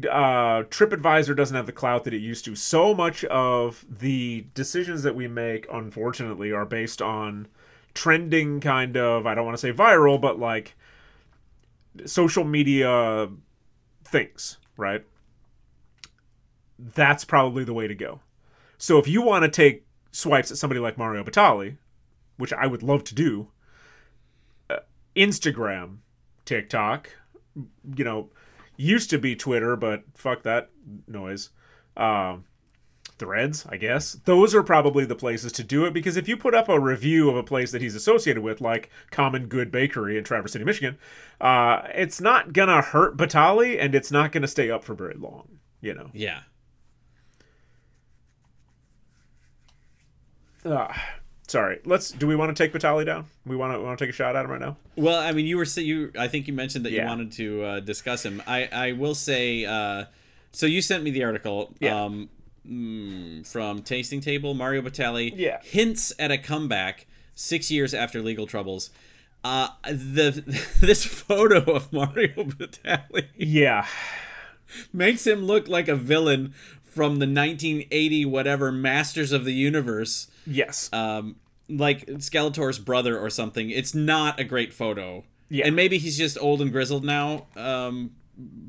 Uh, 0.10 0.64
TripAdvisor 0.64 1.36
doesn't 1.36 1.56
have 1.56 1.68
the 1.68 1.72
clout 1.72 2.04
that 2.06 2.14
it 2.14 2.22
used 2.22 2.44
to. 2.46 2.56
So 2.56 2.96
much 2.96 3.24
of 3.26 3.86
the 3.88 4.48
decisions 4.56 5.04
that 5.04 5.16
we 5.16 5.28
make, 5.28 5.68
unfortunately, 5.72 6.52
are 6.52 6.66
based 6.66 7.00
on 7.00 7.48
trending 7.94 8.60
kind 8.60 8.98
of, 8.98 9.28
I 9.28 9.36
don't 9.36 9.46
want 9.46 9.56
to 9.56 9.62
say 9.62 9.72
viral, 9.72 10.20
but 10.20 10.40
like 10.40 10.76
social 12.06 12.44
media 12.44 13.30
things, 14.04 14.58
right? 14.78 15.06
That's 16.80 17.24
probably 17.24 17.64
the 17.64 17.74
way 17.74 17.88
to 17.88 17.94
go. 17.94 18.22
So 18.80 18.98
if 18.98 19.08
you 19.08 19.22
want 19.22 19.44
to 19.44 19.50
take 19.50 19.86
swipes 20.12 20.50
at 20.50 20.58
somebody 20.58 20.80
like 20.80 20.98
Mario 20.98 21.24
Batali, 21.24 21.78
which 22.38 22.52
I 22.52 22.66
would 22.66 22.82
love 22.82 23.04
to 23.06 23.16
do, 23.16 23.50
uh, 24.72 24.80
Instagram, 25.16 25.98
TikTok, 26.46 27.10
you 27.56 28.04
know, 28.04 28.30
used 28.78 29.10
to 29.12 29.18
be 29.18 29.36
Twitter, 29.36 29.76
but 29.76 30.04
fuck 30.16 30.44
that 30.44 30.70
noise. 31.08 31.50
Um, 31.96 32.46
threads, 33.18 33.66
I 33.70 33.78
guess. 33.78 34.14
Those 34.26 34.56
are 34.56 34.64
probably 34.64 35.06
the 35.06 35.16
places 35.16 35.52
to 35.54 35.64
do 35.64 35.86
it 35.86 35.94
because 35.94 36.18
if 36.18 36.28
you 36.28 36.36
put 36.36 36.56
up 36.56 36.70
a 36.70 36.80
review 36.80 37.30
of 37.30 37.36
a 37.36 37.44
place 37.44 37.72
that 37.72 37.82
he's 37.82 37.96
associated 37.96 38.44
with, 38.44 38.62
like 38.62 38.90
Common 39.12 39.48
Good 39.48 39.72
Bakery 39.72 40.18
in 40.18 40.24
Traverse 40.24 40.54
City, 40.54 40.66
Michigan, 40.66 40.98
uh, 41.40 41.84
it's 41.94 42.20
not 42.20 42.54
gonna 42.54 42.82
hurt 42.82 43.18
Batali 43.18 43.80
and 43.80 43.96
it's 43.96 44.12
not 44.12 44.32
gonna 44.32 44.48
stay 44.48 44.70
up 44.70 44.84
for 44.84 44.94
very 44.94 45.16
long. 45.16 45.60
You 45.82 45.94
know. 45.94 46.10
Yeah. 46.14 46.42
Uh, 50.66 50.94
sorry. 51.54 51.80
Let's. 51.86 52.12
Do 52.12 52.26
we 52.28 52.36
want 52.36 52.56
to 52.56 52.64
take 52.64 52.74
Batali 52.74 53.06
down? 53.06 53.26
We 53.46 53.56
want 53.56 53.74
to 53.74 53.80
we 53.80 53.86
want 53.86 53.98
to 54.00 54.06
take 54.06 54.14
a 54.14 54.18
shot 54.18 54.36
at 54.36 54.44
him 54.46 54.52
right 54.52 54.60
now. 54.60 54.76
Well, 54.96 55.20
I 55.20 55.32
mean, 55.32 55.46
you 55.46 55.58
were 55.58 55.64
you. 55.64 56.12
I 56.20 56.28
think 56.28 56.48
you 56.48 56.54
mentioned 56.54 56.84
that 56.86 56.92
you 56.92 57.04
wanted 57.04 57.32
to 57.34 57.64
uh, 57.64 57.80
discuss 57.80 58.24
him. 58.26 58.42
I 58.46 58.68
I 58.72 58.92
will 58.92 59.16
say. 59.16 59.66
Uh, 59.66 60.06
so 60.52 60.66
you 60.66 60.82
sent 60.82 61.04
me 61.04 61.12
the 61.12 61.24
article. 61.24 61.74
Yeah. 61.80 62.04
Um, 62.04 62.30
mm, 62.68 63.46
from 63.48 63.82
Tasting 63.82 64.22
Table, 64.22 64.54
Mario 64.54 64.82
Batali. 64.82 65.32
Yeah. 65.36 65.60
Hints 65.64 66.12
at 66.20 66.32
a 66.32 66.38
comeback 66.38 67.06
six 67.36 67.72
years 67.72 67.94
after 67.94 68.22
legal 68.22 68.48
troubles. 68.48 68.90
Uh, 69.44 69.70
the 69.84 70.30
this 70.82 71.06
photo 71.06 71.60
of 71.74 71.92
Mario 71.92 72.44
Batali 72.46 73.28
Yeah. 73.38 73.86
makes 74.94 75.28
him 75.28 75.44
look 75.44 75.68
like 75.68 75.88
a 75.90 75.96
villain 75.96 76.54
from 76.82 77.14
the 77.20 77.26
1980 77.26 78.26
whatever 78.26 78.72
Masters 78.72 79.32
of 79.32 79.44
the 79.46 79.54
Universe 79.54 80.28
Yes. 80.46 80.90
um, 80.94 81.36
like 81.78 82.06
Skeletor's 82.06 82.80
brother 82.80 83.20
or 83.20 83.30
something. 83.30 83.70
It's 83.70 83.94
not 83.94 84.40
a 84.40 84.44
great 84.44 84.74
photo. 84.74 85.24
Yeah. 85.50 85.68
And 85.68 85.76
maybe 85.76 85.98
he's 85.98 86.18
just 86.18 86.38
old 86.40 86.62
and 86.62 86.72
grizzled 86.72 87.04
now, 87.04 87.48
um, 87.56 88.12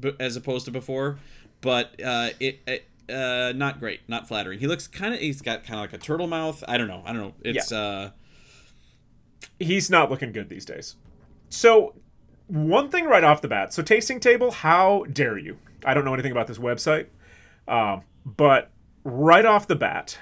b- 0.01 0.13
as 0.21 0.37
opposed 0.37 0.67
to 0.67 0.71
before. 0.71 1.19
But 1.61 2.01
uh, 2.05 2.31
it, 2.41 2.61
it 2.67 2.89
uh, 3.09 3.53
not 3.55 3.81
great, 3.81 4.01
not 4.09 4.29
flattering. 4.29 4.59
He 4.59 4.67
looks 4.67 4.87
kind 4.87 5.15
of. 5.15 5.21
He's 5.21 5.43
got 5.43 5.65
kind 5.65 5.75
of 5.75 5.81
like 5.81 5.93
a 5.93 5.99
turtle 5.99 6.27
mouth. 6.27 6.63
I 6.69 6.77
don't 6.77 6.89
know. 6.89 7.03
I 7.07 7.13
don't 7.13 7.23
know. 7.23 7.35
It's 7.43 7.73
uh, 7.73 8.11
he's 9.59 9.91
not 9.91 10.11
looking 10.11 10.33
good 10.33 10.49
these 10.49 10.65
days. 10.65 10.97
So, 11.49 11.95
one 12.49 12.91
thing 12.91 13.07
right 13.07 13.25
off 13.25 13.43
the 13.43 13.49
bat. 13.49 13.73
So, 13.73 13.83
Tasting 13.83 14.21
Table, 14.21 14.51
how 14.51 15.05
dare 15.13 15.39
you? 15.39 15.59
I 15.85 15.95
don't 15.95 16.05
know 16.05 16.15
anything 16.15 16.33
about 16.33 16.47
this 16.47 16.59
website, 16.59 17.07
um, 17.69 18.03
but 18.25 18.71
right 19.05 19.45
off 19.45 19.67
the 19.67 19.77
bat, 19.77 20.19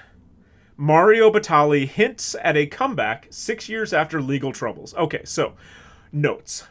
Mario 0.83 1.31
Batali 1.31 1.87
hints 1.87 2.35
at 2.43 2.57
a 2.57 2.65
comeback 2.65 3.27
six 3.29 3.69
years 3.69 3.93
after 3.93 4.21
legal 4.21 4.51
troubles. 4.51 4.93
Okay, 4.95 5.21
so 5.23 5.53
notes. 6.11 6.65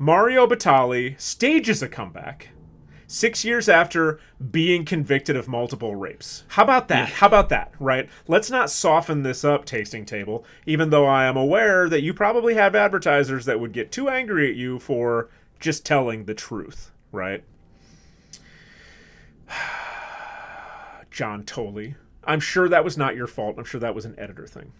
Mario 0.00 0.48
Batali 0.48 1.14
stages 1.20 1.80
a 1.80 1.86
comeback 1.88 2.48
six 3.06 3.44
years 3.44 3.68
after 3.68 4.18
being 4.50 4.84
convicted 4.84 5.36
of 5.36 5.46
multiple 5.46 5.94
rapes. 5.94 6.42
How 6.48 6.64
about 6.64 6.88
that? 6.88 7.08
How 7.08 7.28
about 7.28 7.50
that, 7.50 7.72
right? 7.78 8.10
Let's 8.26 8.50
not 8.50 8.68
soften 8.68 9.22
this 9.22 9.44
up, 9.44 9.64
Tasting 9.64 10.04
Table, 10.04 10.44
even 10.66 10.90
though 10.90 11.06
I 11.06 11.26
am 11.26 11.36
aware 11.36 11.88
that 11.88 12.02
you 12.02 12.12
probably 12.12 12.54
have 12.54 12.74
advertisers 12.74 13.44
that 13.44 13.60
would 13.60 13.72
get 13.72 13.92
too 13.92 14.08
angry 14.08 14.50
at 14.50 14.56
you 14.56 14.80
for 14.80 15.30
just 15.60 15.86
telling 15.86 16.24
the 16.24 16.34
truth, 16.34 16.90
right? 17.12 17.44
John 21.12 21.44
Tolley. 21.44 21.94
I'm 22.24 22.40
sure 22.40 22.68
that 22.68 22.84
was 22.84 22.96
not 22.98 23.16
your 23.16 23.26
fault. 23.26 23.56
I'm 23.58 23.64
sure 23.64 23.80
that 23.80 23.94
was 23.94 24.04
an 24.04 24.14
editor 24.18 24.46
thing. 24.46 24.72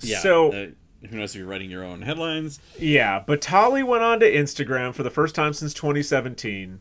yeah. 0.00 0.20
So, 0.20 0.52
uh, 0.52 0.66
who 1.08 1.18
knows 1.18 1.34
if 1.34 1.38
you're 1.38 1.48
writing 1.48 1.70
your 1.70 1.84
own 1.84 2.02
headlines? 2.02 2.60
Yeah, 2.78 3.22
Batali 3.26 3.84
went 3.84 4.02
on 4.02 4.20
to 4.20 4.30
Instagram 4.30 4.94
for 4.94 5.02
the 5.02 5.10
first 5.10 5.34
time 5.34 5.52
since 5.52 5.74
2017 5.74 6.80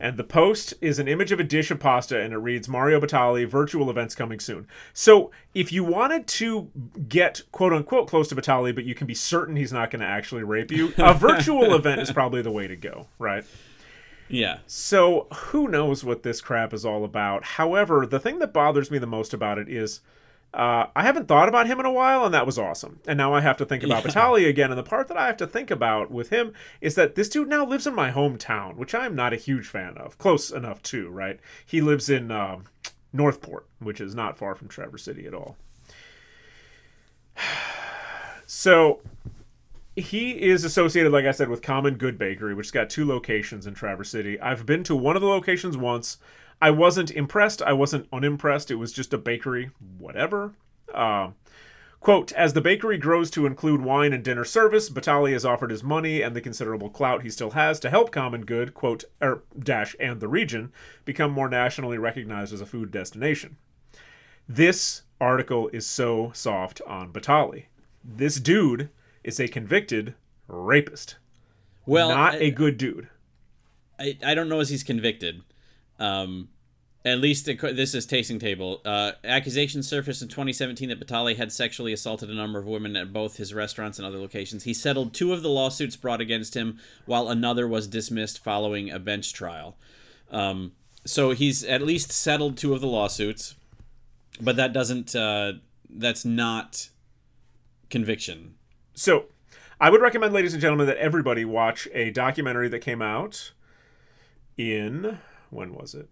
And 0.00 0.16
the 0.16 0.24
post 0.24 0.72
is 0.80 0.98
an 0.98 1.06
image 1.06 1.32
of 1.32 1.38
a 1.38 1.44
dish 1.44 1.70
of 1.70 1.78
pasta, 1.78 2.18
and 2.18 2.32
it 2.32 2.38
reads 2.38 2.66
Mario 2.68 2.98
Batali, 2.98 3.46
virtual 3.46 3.90
events 3.90 4.14
coming 4.14 4.40
soon. 4.40 4.66
So 4.94 5.30
if 5.54 5.70
you 5.70 5.84
wanted 5.84 6.26
to 6.28 6.70
get 7.08 7.42
quote 7.52 7.72
unquote 7.74 8.08
close 8.08 8.28
to 8.28 8.34
Batali, 8.34 8.74
but 8.74 8.84
you 8.84 8.94
can 8.94 9.06
be 9.06 9.14
certain 9.14 9.54
he's 9.56 9.72
not 9.72 9.90
going 9.90 10.00
to 10.00 10.06
actually 10.06 10.44
rape 10.44 10.70
you, 10.70 10.94
a 10.96 11.12
virtual 11.28 11.74
event 11.74 12.00
is 12.00 12.10
probably 12.10 12.40
the 12.42 12.50
way 12.50 12.66
to 12.66 12.76
go, 12.76 13.06
right? 13.18 13.44
Yeah. 14.32 14.58
So 14.66 15.28
who 15.32 15.68
knows 15.68 16.02
what 16.04 16.22
this 16.22 16.40
crap 16.40 16.72
is 16.72 16.84
all 16.84 17.04
about? 17.04 17.44
However, 17.44 18.06
the 18.06 18.18
thing 18.18 18.38
that 18.38 18.52
bothers 18.52 18.90
me 18.90 18.98
the 18.98 19.06
most 19.06 19.34
about 19.34 19.58
it 19.58 19.68
is 19.68 20.00
uh, 20.54 20.86
I 20.94 21.02
haven't 21.02 21.28
thought 21.28 21.48
about 21.48 21.66
him 21.66 21.80
in 21.80 21.86
a 21.86 21.92
while, 21.92 22.24
and 22.24 22.34
that 22.34 22.44
was 22.44 22.58
awesome. 22.58 23.00
And 23.06 23.16
now 23.16 23.32
I 23.32 23.40
have 23.40 23.56
to 23.58 23.64
think 23.64 23.82
about 23.82 24.04
Yeah. 24.04 24.10
Batali 24.10 24.48
again. 24.48 24.70
And 24.70 24.78
the 24.78 24.82
part 24.82 25.08
that 25.08 25.16
I 25.16 25.26
have 25.26 25.36
to 25.38 25.46
think 25.46 25.70
about 25.70 26.10
with 26.10 26.30
him 26.30 26.52
is 26.80 26.94
that 26.94 27.14
this 27.14 27.28
dude 27.28 27.48
now 27.48 27.64
lives 27.64 27.86
in 27.86 27.94
my 27.94 28.10
hometown, 28.10 28.76
which 28.76 28.94
I'm 28.94 29.14
not 29.14 29.32
a 29.32 29.36
huge 29.36 29.66
fan 29.66 29.96
of. 29.96 30.18
Close 30.18 30.50
enough 30.50 30.82
to 30.84 31.08
right. 31.10 31.38
He 31.64 31.80
lives 31.80 32.10
in 32.10 32.30
um, 32.30 32.64
Northport, 33.12 33.66
which 33.80 34.00
is 34.00 34.14
not 34.14 34.36
far 34.38 34.54
from 34.54 34.68
Traverse 34.68 35.04
City 35.04 35.26
at 35.26 35.34
all. 35.34 35.56
So 38.46 39.00
he 39.94 40.40
is 40.40 40.64
associated, 40.64 41.12
like 41.12 41.26
I 41.26 41.32
said, 41.32 41.48
with 41.48 41.60
Common 41.60 41.96
Good 41.96 42.16
Bakery, 42.16 42.54
which's 42.54 42.70
got 42.70 42.88
two 42.88 43.06
locations 43.06 43.66
in 43.66 43.74
Traverse 43.74 44.10
City. 44.10 44.40
I've 44.40 44.64
been 44.64 44.82
to 44.84 44.96
one 44.96 45.16
of 45.16 45.22
the 45.22 45.28
locations 45.28 45.76
once. 45.76 46.18
I 46.62 46.70
wasn't 46.70 47.10
impressed. 47.10 47.60
I 47.60 47.74
wasn't 47.74 48.08
unimpressed. 48.12 48.70
It 48.70 48.76
was 48.76 48.92
just 48.92 49.12
a 49.12 49.18
bakery, 49.18 49.70
whatever. 49.98 50.52
Uh, 50.94 51.30
quote, 52.00 52.32
as 52.32 52.54
the 52.54 52.60
bakery 52.62 52.96
grows 52.96 53.30
to 53.32 53.44
include 53.44 53.82
wine 53.82 54.14
and 54.14 54.24
dinner 54.24 54.44
service, 54.44 54.88
Batali 54.88 55.32
has 55.32 55.44
offered 55.44 55.70
his 55.70 55.82
money 55.82 56.22
and 56.22 56.34
the 56.34 56.40
considerable 56.40 56.88
clout 56.88 57.22
he 57.22 57.30
still 57.30 57.50
has 57.50 57.78
to 57.80 57.90
help 57.90 58.12
Common 58.12 58.46
Good, 58.46 58.72
quote, 58.72 59.04
er, 59.22 59.42
dash, 59.58 59.94
and 60.00 60.20
the 60.20 60.28
region 60.28 60.72
become 61.04 61.32
more 61.32 61.48
nationally 61.50 61.98
recognized 61.98 62.54
as 62.54 62.62
a 62.62 62.66
food 62.66 62.90
destination. 62.90 63.56
This 64.48 65.02
article 65.20 65.68
is 65.68 65.86
so 65.86 66.30
soft 66.32 66.80
on 66.86 67.12
Batali. 67.12 67.64
This 68.02 68.40
dude 68.40 68.88
is 69.24 69.40
a 69.40 69.48
convicted 69.48 70.14
rapist, 70.48 71.16
Well, 71.86 72.10
not 72.10 72.34
I, 72.34 72.38
a 72.38 72.50
good 72.50 72.76
dude. 72.76 73.08
I, 73.98 74.18
I 74.24 74.34
don't 74.34 74.48
know 74.48 74.60
as 74.60 74.70
he's 74.70 74.82
convicted. 74.82 75.42
Um, 75.98 76.48
at 77.04 77.18
least 77.18 77.46
this 77.46 77.94
is 77.94 78.06
tasting 78.06 78.38
table. 78.38 78.80
Uh, 78.84 79.12
accusations 79.24 79.88
surfaced 79.88 80.22
in 80.22 80.28
2017 80.28 80.88
that 80.88 81.00
Batali 81.00 81.36
had 81.36 81.50
sexually 81.50 81.92
assaulted 81.92 82.30
a 82.30 82.34
number 82.34 82.60
of 82.60 82.66
women 82.66 82.94
at 82.94 83.12
both 83.12 83.38
his 83.38 83.52
restaurants 83.52 83.98
and 83.98 84.06
other 84.06 84.18
locations. 84.18 84.64
He 84.64 84.74
settled 84.74 85.12
two 85.12 85.32
of 85.32 85.42
the 85.42 85.48
lawsuits 85.48 85.96
brought 85.96 86.20
against 86.20 86.54
him, 86.54 86.78
while 87.06 87.28
another 87.28 87.66
was 87.66 87.88
dismissed 87.88 88.42
following 88.42 88.90
a 88.90 89.00
bench 89.00 89.32
trial. 89.32 89.76
Um, 90.30 90.72
so 91.04 91.32
he's 91.32 91.64
at 91.64 91.82
least 91.82 92.12
settled 92.12 92.56
two 92.56 92.72
of 92.72 92.80
the 92.80 92.86
lawsuits, 92.86 93.56
but 94.40 94.54
that 94.56 94.72
doesn't. 94.72 95.14
Uh, 95.16 95.54
that's 95.90 96.24
not 96.24 96.88
conviction. 97.90 98.54
So, 98.94 99.26
I 99.80 99.90
would 99.90 100.00
recommend, 100.00 100.32
ladies 100.32 100.52
and 100.52 100.60
gentlemen, 100.62 100.86
that 100.86 100.98
everybody 100.98 101.44
watch 101.44 101.88
a 101.92 102.10
documentary 102.10 102.68
that 102.68 102.80
came 102.80 103.02
out 103.02 103.52
in 104.56 105.18
when 105.50 105.74
was 105.74 105.94
it? 105.94 106.08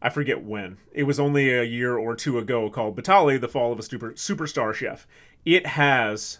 I 0.00 0.10
forget 0.10 0.42
when. 0.44 0.78
It 0.92 1.04
was 1.04 1.18
only 1.18 1.52
a 1.52 1.64
year 1.64 1.96
or 1.96 2.14
two 2.14 2.38
ago 2.38 2.70
called 2.70 2.96
Batali, 2.96 3.40
The 3.40 3.48
Fall 3.48 3.72
of 3.72 3.78
a 3.78 3.82
Super, 3.82 4.12
Superstar 4.12 4.72
Chef. 4.74 5.06
It 5.44 5.66
has 5.66 6.38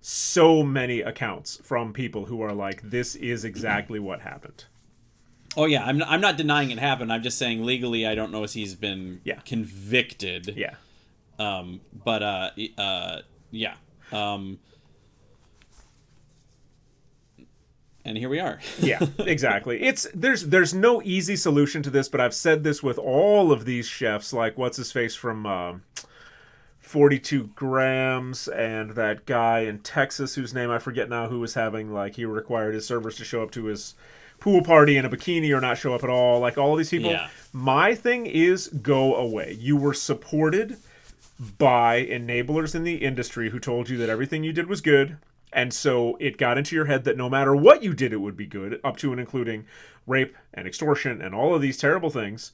so 0.00 0.62
many 0.62 1.00
accounts 1.00 1.60
from 1.62 1.92
people 1.92 2.26
who 2.26 2.40
are 2.42 2.52
like, 2.52 2.82
this 2.82 3.14
is 3.14 3.44
exactly 3.44 3.98
what 3.98 4.20
happened. 4.20 4.64
Oh 5.56 5.64
yeah, 5.64 5.84
I'm 5.84 6.02
I'm 6.02 6.20
not 6.20 6.36
denying 6.36 6.70
it 6.70 6.78
happened. 6.78 7.10
I'm 7.12 7.22
just 7.22 7.38
saying 7.38 7.64
legally, 7.64 8.06
I 8.06 8.14
don't 8.14 8.30
know 8.30 8.44
if 8.44 8.52
he's 8.52 8.74
been 8.74 9.20
Yeah. 9.24 9.40
convicted. 9.40 10.52
Yeah. 10.54 10.74
Um, 11.38 11.80
but 11.92 12.22
uh, 12.22 12.50
uh, 12.76 13.20
yeah. 13.56 13.74
Um, 14.12 14.58
and 18.04 18.16
here 18.16 18.28
we 18.28 18.38
are. 18.38 18.60
yeah 18.78 19.04
exactly 19.18 19.82
it's 19.82 20.06
there's 20.14 20.46
there's 20.46 20.72
no 20.74 21.02
easy 21.02 21.34
solution 21.36 21.82
to 21.82 21.90
this 21.90 22.08
but 22.08 22.20
i've 22.20 22.34
said 22.34 22.62
this 22.62 22.82
with 22.82 22.98
all 22.98 23.50
of 23.52 23.64
these 23.64 23.86
chefs 23.86 24.32
like 24.32 24.56
what's 24.56 24.76
his 24.76 24.92
face 24.92 25.14
from 25.14 25.44
um 25.46 25.82
42 26.78 27.48
grams 27.56 28.46
and 28.46 28.92
that 28.92 29.26
guy 29.26 29.60
in 29.60 29.80
texas 29.80 30.36
whose 30.36 30.54
name 30.54 30.70
i 30.70 30.78
forget 30.78 31.08
now 31.08 31.28
who 31.28 31.40
was 31.40 31.54
having 31.54 31.92
like 31.92 32.14
he 32.14 32.24
required 32.24 32.74
his 32.74 32.86
servers 32.86 33.16
to 33.16 33.24
show 33.24 33.42
up 33.42 33.50
to 33.50 33.64
his 33.64 33.94
pool 34.38 34.62
party 34.62 34.96
in 34.96 35.04
a 35.04 35.10
bikini 35.10 35.56
or 35.56 35.60
not 35.60 35.78
show 35.78 35.94
up 35.94 36.04
at 36.04 36.10
all 36.10 36.38
like 36.38 36.56
all 36.58 36.76
these 36.76 36.90
people 36.90 37.10
Yeah. 37.10 37.28
my 37.52 37.94
thing 37.96 38.26
is 38.26 38.68
go 38.68 39.16
away 39.16 39.56
you 39.58 39.76
were 39.76 39.94
supported 39.94 40.76
by 41.38 42.04
enablers 42.04 42.74
in 42.74 42.84
the 42.84 42.96
industry 42.96 43.50
who 43.50 43.58
told 43.58 43.88
you 43.88 43.96
that 43.98 44.08
everything 44.08 44.44
you 44.44 44.52
did 44.52 44.68
was 44.68 44.80
good. 44.80 45.18
And 45.52 45.72
so 45.72 46.16
it 46.20 46.38
got 46.38 46.58
into 46.58 46.74
your 46.74 46.86
head 46.86 47.04
that 47.04 47.16
no 47.16 47.30
matter 47.30 47.54
what 47.54 47.82
you 47.82 47.94
did, 47.94 48.12
it 48.12 48.20
would 48.20 48.36
be 48.36 48.46
good, 48.46 48.80
up 48.82 48.96
to 48.98 49.10
and 49.12 49.20
including 49.20 49.66
rape 50.06 50.36
and 50.52 50.66
extortion 50.66 51.22
and 51.22 51.34
all 51.34 51.54
of 51.54 51.62
these 51.62 51.78
terrible 51.78 52.10
things. 52.10 52.52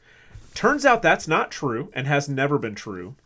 Turns 0.55 0.85
out 0.85 1.03
that's 1.03 1.27
not 1.27 1.51
true 1.51 1.91
and 1.95 2.07
has 2.07 2.29
never 2.29 2.59
been 2.59 2.75
true. 2.75 3.17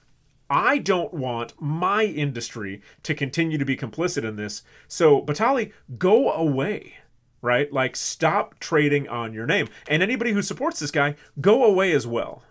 I 0.49 0.79
don't 0.79 1.13
want 1.13 1.61
my 1.61 2.05
industry 2.05 2.81
to 3.03 3.15
continue 3.15 3.59
to 3.59 3.65
be 3.65 3.77
complicit 3.77 4.25
in 4.25 4.37
this. 4.37 4.63
So, 4.87 5.23
Batali, 5.23 5.73
go 5.99 6.31
away, 6.31 6.95
right? 7.43 7.73
Like, 7.73 7.97
stop 7.97 8.59
trading 8.61 9.09
on 9.09 9.33
your 9.33 9.47
name. 9.47 9.69
And 9.89 10.03
anybody 10.03 10.33
who 10.33 10.43
supports 10.43 10.79
this 10.79 10.93
guy, 10.93 11.17
go 11.41 11.65
away 11.65 11.93
as 11.93 12.07
well. 12.07 12.45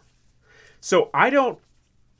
So, 0.81 1.09
I 1.13 1.29
don't 1.29 1.59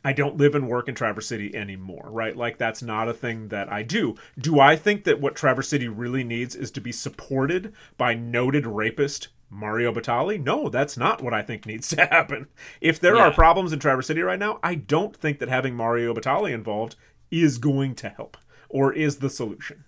I 0.06 0.14
don't 0.14 0.38
live 0.38 0.54
and 0.54 0.70
work 0.70 0.88
in 0.88 0.94
Traverse 0.94 1.28
City 1.28 1.56
anymore, 1.56 2.08
right? 2.12 2.38
Like 2.38 2.60
that's 2.60 2.84
not 2.84 3.10
a 3.10 3.14
thing 3.14 3.48
that 3.48 3.72
I 3.72 3.82
do. 3.82 4.14
Do 4.38 4.60
I 4.60 4.76
think 4.76 5.04
that 5.06 5.20
what 5.20 5.36
Traverse 5.36 5.68
City 5.68 5.88
really 5.88 6.24
needs 6.24 6.56
is 6.56 6.70
to 6.72 6.80
be 6.80 6.92
supported 6.92 7.74
by 7.98 8.14
noted 8.14 8.68
rapist 8.68 9.30
Mario 9.50 9.92
Batali? 9.92 10.40
No, 10.40 10.70
that's 10.70 10.96
not 10.96 11.24
what 11.24 11.34
I 11.34 11.42
think 11.42 11.66
needs 11.66 11.88
to 11.96 12.06
happen. 12.06 12.48
If 12.82 13.00
there 13.00 13.18
are 13.18 13.34
problems 13.34 13.74
in 13.74 13.80
Traverse 13.80 14.06
City 14.06 14.22
right 14.22 14.38
now, 14.38 14.60
I 14.62 14.76
don't 14.76 15.18
think 15.18 15.40
that 15.40 15.50
having 15.50 15.74
Mario 15.74 16.14
Batali 16.14 16.54
involved 16.54 16.96
is 17.32 17.58
going 17.58 17.96
to 17.96 18.10
help 18.10 18.38
or 18.70 18.94
is 18.94 19.18
the 19.18 19.30
solution. 19.32 19.86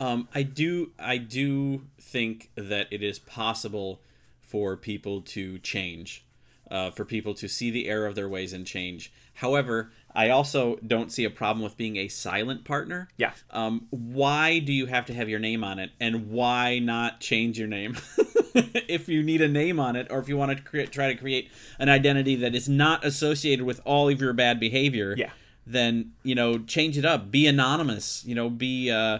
Um, 0.00 0.28
I 0.34 0.42
do 0.42 0.90
I 0.98 1.18
do 1.18 1.86
think 2.00 2.50
that 2.56 2.88
it 2.90 3.04
is 3.04 3.20
possible 3.20 4.02
for 4.40 4.76
people 4.76 5.20
to 5.20 5.60
change, 5.60 6.24
uh, 6.72 6.90
for 6.90 7.04
people 7.04 7.34
to 7.34 7.46
see 7.46 7.70
the 7.70 7.86
error 7.86 8.06
of 8.06 8.14
their 8.14 8.28
ways 8.28 8.54
and 8.54 8.66
change. 8.66 9.12
However, 9.34 9.92
I 10.14 10.30
also 10.30 10.76
don't 10.76 11.12
see 11.12 11.24
a 11.24 11.30
problem 11.30 11.62
with 11.62 11.76
being 11.76 11.96
a 11.96 12.08
silent 12.08 12.64
partner. 12.64 13.08
Yeah. 13.18 13.32
Um, 13.50 13.86
why 13.90 14.58
do 14.58 14.72
you 14.72 14.86
have 14.86 15.04
to 15.06 15.14
have 15.14 15.28
your 15.28 15.38
name 15.38 15.62
on 15.62 15.78
it, 15.78 15.90
and 16.00 16.30
why 16.30 16.78
not 16.78 17.20
change 17.20 17.58
your 17.58 17.68
name 17.68 17.98
if 18.54 19.06
you 19.06 19.22
need 19.22 19.42
a 19.42 19.48
name 19.48 19.78
on 19.78 19.96
it, 19.96 20.06
or 20.10 20.18
if 20.18 20.28
you 20.28 20.38
want 20.38 20.56
to 20.56 20.62
cre- 20.62 20.90
try 20.90 21.12
to 21.12 21.14
create 21.14 21.50
an 21.78 21.90
identity 21.90 22.36
that 22.36 22.54
is 22.54 22.70
not 22.70 23.04
associated 23.04 23.66
with 23.66 23.80
all 23.84 24.08
of 24.08 24.18
your 24.18 24.32
bad 24.32 24.58
behavior? 24.58 25.14
Yeah. 25.16 25.30
Then 25.66 26.12
you 26.22 26.34
know, 26.34 26.58
change 26.58 26.96
it 26.96 27.04
up. 27.04 27.30
Be 27.30 27.46
anonymous. 27.46 28.24
You 28.24 28.34
know, 28.34 28.48
be. 28.48 28.90
Uh, 28.90 29.18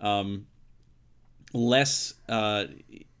um, 0.00 0.46
less 1.54 2.12
uh 2.28 2.64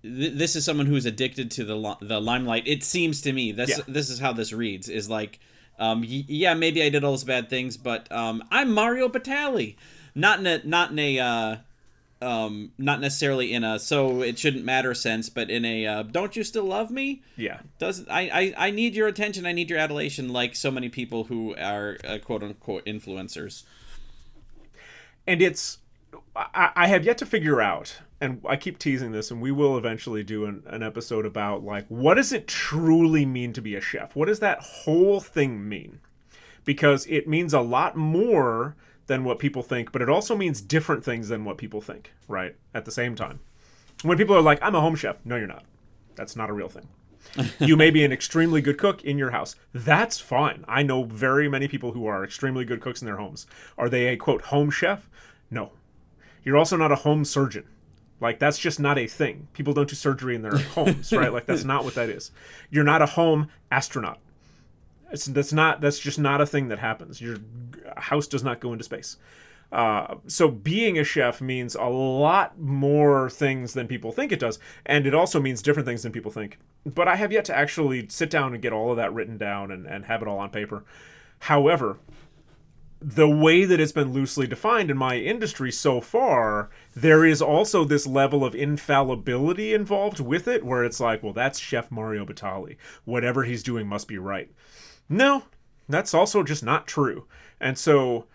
th- 0.02 0.34
this 0.34 0.56
is 0.56 0.64
someone 0.64 0.86
who's 0.86 1.06
addicted 1.06 1.50
to 1.52 1.64
the 1.64 1.76
li- 1.76 1.96
the 2.00 2.20
limelight. 2.20 2.64
It 2.66 2.82
seems 2.84 3.20
to 3.22 3.32
me 3.32 3.52
this 3.52 3.70
Yeah. 3.70 3.84
this 3.88 4.10
is 4.10 4.18
how 4.20 4.32
this 4.32 4.52
reads 4.52 4.88
is 4.88 5.08
like 5.08 5.38
um 5.78 6.00
y- 6.02 6.24
yeah 6.26 6.54
maybe 6.54 6.82
i 6.82 6.88
did 6.88 7.04
all 7.04 7.12
those 7.12 7.22
bad 7.24 7.48
things 7.48 7.76
but 7.76 8.10
um 8.10 8.42
i'm 8.50 8.72
mario 8.72 9.08
batali. 9.08 9.76
Not 10.14 10.40
in 10.40 10.46
a 10.46 10.60
not 10.66 10.90
in 10.90 10.98
a 10.98 11.18
uh 11.20 11.56
um 12.20 12.72
not 12.78 13.00
necessarily 13.00 13.52
in 13.52 13.62
a 13.62 13.78
so 13.78 14.22
it 14.22 14.36
shouldn't 14.40 14.64
matter 14.64 14.92
sense 14.92 15.28
but 15.28 15.50
in 15.50 15.64
a 15.64 15.86
uh, 15.86 16.02
don't 16.02 16.34
you 16.34 16.42
still 16.42 16.64
love 16.64 16.90
me? 16.90 17.22
Yeah. 17.36 17.60
does 17.78 18.04
I, 18.08 18.22
I 18.58 18.66
i 18.66 18.70
need 18.72 18.96
your 18.96 19.06
attention. 19.06 19.46
I 19.46 19.52
need 19.52 19.70
your 19.70 19.78
adulation 19.78 20.32
like 20.32 20.56
so 20.56 20.72
many 20.72 20.88
people 20.88 21.24
who 21.24 21.54
are 21.56 21.96
uh, 22.04 22.18
quote 22.18 22.42
unquote 22.42 22.84
influencers. 22.86 23.62
And 25.28 25.40
it's 25.42 25.78
I, 26.38 26.70
I 26.74 26.86
have 26.86 27.04
yet 27.04 27.18
to 27.18 27.26
figure 27.26 27.60
out 27.60 27.98
and 28.20 28.40
i 28.48 28.56
keep 28.56 28.78
teasing 28.78 29.12
this 29.12 29.30
and 29.30 29.40
we 29.40 29.50
will 29.52 29.76
eventually 29.76 30.22
do 30.22 30.44
an, 30.44 30.62
an 30.66 30.82
episode 30.82 31.26
about 31.26 31.64
like 31.64 31.86
what 31.88 32.14
does 32.14 32.32
it 32.32 32.46
truly 32.46 33.26
mean 33.26 33.52
to 33.52 33.62
be 33.62 33.74
a 33.74 33.80
chef 33.80 34.14
what 34.14 34.26
does 34.26 34.40
that 34.40 34.60
whole 34.60 35.20
thing 35.20 35.68
mean 35.68 36.00
because 36.64 37.06
it 37.06 37.28
means 37.28 37.52
a 37.52 37.60
lot 37.60 37.96
more 37.96 38.76
than 39.06 39.24
what 39.24 39.38
people 39.38 39.62
think 39.62 39.90
but 39.92 40.02
it 40.02 40.08
also 40.08 40.36
means 40.36 40.60
different 40.60 41.04
things 41.04 41.28
than 41.28 41.44
what 41.44 41.58
people 41.58 41.80
think 41.80 42.12
right 42.28 42.56
at 42.74 42.84
the 42.84 42.92
same 42.92 43.14
time 43.14 43.40
when 44.02 44.18
people 44.18 44.36
are 44.36 44.42
like 44.42 44.58
i'm 44.62 44.74
a 44.74 44.80
home 44.80 44.96
chef 44.96 45.16
no 45.24 45.36
you're 45.36 45.46
not 45.46 45.64
that's 46.14 46.36
not 46.36 46.50
a 46.50 46.52
real 46.52 46.68
thing 46.68 46.88
you 47.58 47.76
may 47.76 47.90
be 47.90 48.04
an 48.04 48.12
extremely 48.12 48.60
good 48.60 48.78
cook 48.78 49.04
in 49.04 49.18
your 49.18 49.30
house. 49.32 49.54
That's 49.74 50.18
fine. 50.18 50.64
I 50.66 50.82
know 50.82 51.04
very 51.04 51.48
many 51.48 51.68
people 51.68 51.92
who 51.92 52.06
are 52.06 52.24
extremely 52.24 52.64
good 52.64 52.80
cooks 52.80 53.02
in 53.02 53.06
their 53.06 53.16
homes. 53.16 53.46
Are 53.76 53.88
they 53.88 54.06
a 54.08 54.16
quote 54.16 54.42
home 54.42 54.70
chef? 54.70 55.08
No. 55.50 55.72
You're 56.48 56.56
also 56.56 56.78
not 56.78 56.90
a 56.90 56.94
home 56.94 57.26
surgeon. 57.26 57.64
Like 58.22 58.38
that's 58.38 58.58
just 58.58 58.80
not 58.80 58.96
a 58.96 59.06
thing. 59.06 59.48
People 59.52 59.74
don't 59.74 59.86
do 59.86 59.94
surgery 59.94 60.34
in 60.34 60.40
their 60.40 60.56
homes, 60.74 61.12
right? 61.12 61.30
Like 61.30 61.44
that's 61.44 61.62
not 61.62 61.84
what 61.84 61.94
that 61.96 62.08
is. 62.08 62.30
You're 62.70 62.84
not 62.84 63.02
a 63.02 63.06
home 63.06 63.50
astronaut. 63.70 64.18
It's, 65.12 65.26
that's 65.26 65.52
not. 65.52 65.82
That's 65.82 65.98
just 65.98 66.18
not 66.18 66.40
a 66.40 66.46
thing 66.46 66.68
that 66.68 66.78
happens. 66.78 67.20
Your 67.20 67.36
house 67.98 68.26
does 68.26 68.42
not 68.42 68.60
go 68.60 68.72
into 68.72 68.82
space. 68.82 69.18
Uh, 69.70 70.14
so 70.26 70.48
being 70.48 70.98
a 70.98 71.04
chef 71.04 71.42
means 71.42 71.74
a 71.74 71.84
lot 71.84 72.58
more 72.58 73.28
things 73.28 73.74
than 73.74 73.86
people 73.86 74.10
think 74.10 74.32
it 74.32 74.40
does, 74.40 74.58
and 74.86 75.06
it 75.06 75.12
also 75.12 75.38
means 75.42 75.60
different 75.60 75.86
things 75.86 76.02
than 76.02 76.12
people 76.12 76.30
think. 76.30 76.58
But 76.86 77.08
I 77.08 77.16
have 77.16 77.30
yet 77.30 77.44
to 77.44 77.54
actually 77.54 78.08
sit 78.08 78.30
down 78.30 78.54
and 78.54 78.62
get 78.62 78.72
all 78.72 78.90
of 78.90 78.96
that 78.96 79.12
written 79.12 79.36
down 79.36 79.70
and, 79.70 79.84
and 79.86 80.06
have 80.06 80.22
it 80.22 80.28
all 80.28 80.38
on 80.38 80.48
paper. 80.48 80.82
However, 81.40 81.98
the 83.00 83.28
way 83.28 83.64
that 83.64 83.78
it's 83.78 83.92
been 83.92 84.12
loosely 84.12 84.46
defined 84.46 84.90
in 84.90 84.96
my 84.96 85.16
industry 85.16 85.70
so 85.70 86.00
far, 86.00 86.68
there 86.96 87.24
is 87.24 87.40
also 87.40 87.84
this 87.84 88.06
level 88.06 88.44
of 88.44 88.54
infallibility 88.54 89.72
involved 89.72 90.18
with 90.18 90.48
it, 90.48 90.64
where 90.64 90.84
it's 90.84 90.98
like, 90.98 91.22
well, 91.22 91.32
that's 91.32 91.60
Chef 91.60 91.90
Mario 91.90 92.24
Batali. 92.24 92.76
Whatever 93.04 93.44
he's 93.44 93.62
doing 93.62 93.86
must 93.86 94.08
be 94.08 94.18
right. 94.18 94.50
No, 95.08 95.44
that's 95.88 96.12
also 96.12 96.42
just 96.42 96.64
not 96.64 96.86
true. 96.86 97.26
And 97.60 97.78
so 97.78 98.26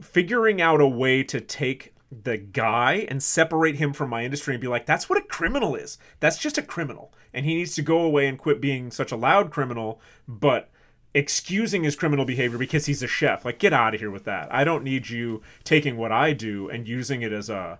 figuring 0.00 0.62
out 0.62 0.80
a 0.80 0.86
way 0.86 1.24
to 1.24 1.40
take 1.40 1.92
the 2.10 2.36
guy 2.36 3.06
and 3.08 3.22
separate 3.22 3.76
him 3.76 3.92
from 3.92 4.10
my 4.10 4.24
industry 4.24 4.54
and 4.54 4.60
be 4.60 4.68
like, 4.68 4.86
that's 4.86 5.08
what 5.08 5.18
a 5.18 5.26
criminal 5.26 5.74
is. 5.74 5.98
That's 6.20 6.38
just 6.38 6.58
a 6.58 6.62
criminal. 6.62 7.12
And 7.32 7.46
he 7.46 7.54
needs 7.56 7.74
to 7.76 7.82
go 7.82 8.00
away 8.00 8.28
and 8.28 8.38
quit 8.38 8.60
being 8.60 8.90
such 8.90 9.10
a 9.10 9.16
loud 9.16 9.50
criminal, 9.50 10.00
but 10.28 10.70
excusing 11.14 11.84
his 11.84 11.96
criminal 11.96 12.24
behavior 12.24 12.58
because 12.58 12.86
he's 12.86 13.02
a 13.02 13.06
chef. 13.06 13.44
Like, 13.44 13.58
get 13.58 13.72
out 13.72 13.94
of 13.94 14.00
here 14.00 14.10
with 14.10 14.24
that. 14.24 14.52
I 14.52 14.64
don't 14.64 14.84
need 14.84 15.10
you 15.10 15.42
taking 15.64 15.96
what 15.96 16.12
I 16.12 16.32
do 16.32 16.68
and 16.68 16.88
using 16.88 17.22
it 17.22 17.32
as 17.32 17.50
a, 17.50 17.78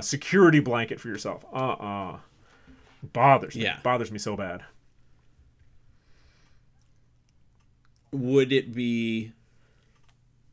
security 0.00 0.60
blanket 0.60 1.00
for 1.00 1.08
yourself. 1.08 1.44
Uh 1.52 1.56
uh-uh. 1.56 2.12
uh 2.12 2.18
Bothers 3.12 3.56
me. 3.56 3.64
Yeah. 3.64 3.78
Bothers 3.82 4.12
me 4.12 4.18
so 4.18 4.36
bad. 4.36 4.62
Would 8.12 8.52
it 8.52 8.74
be 8.74 9.32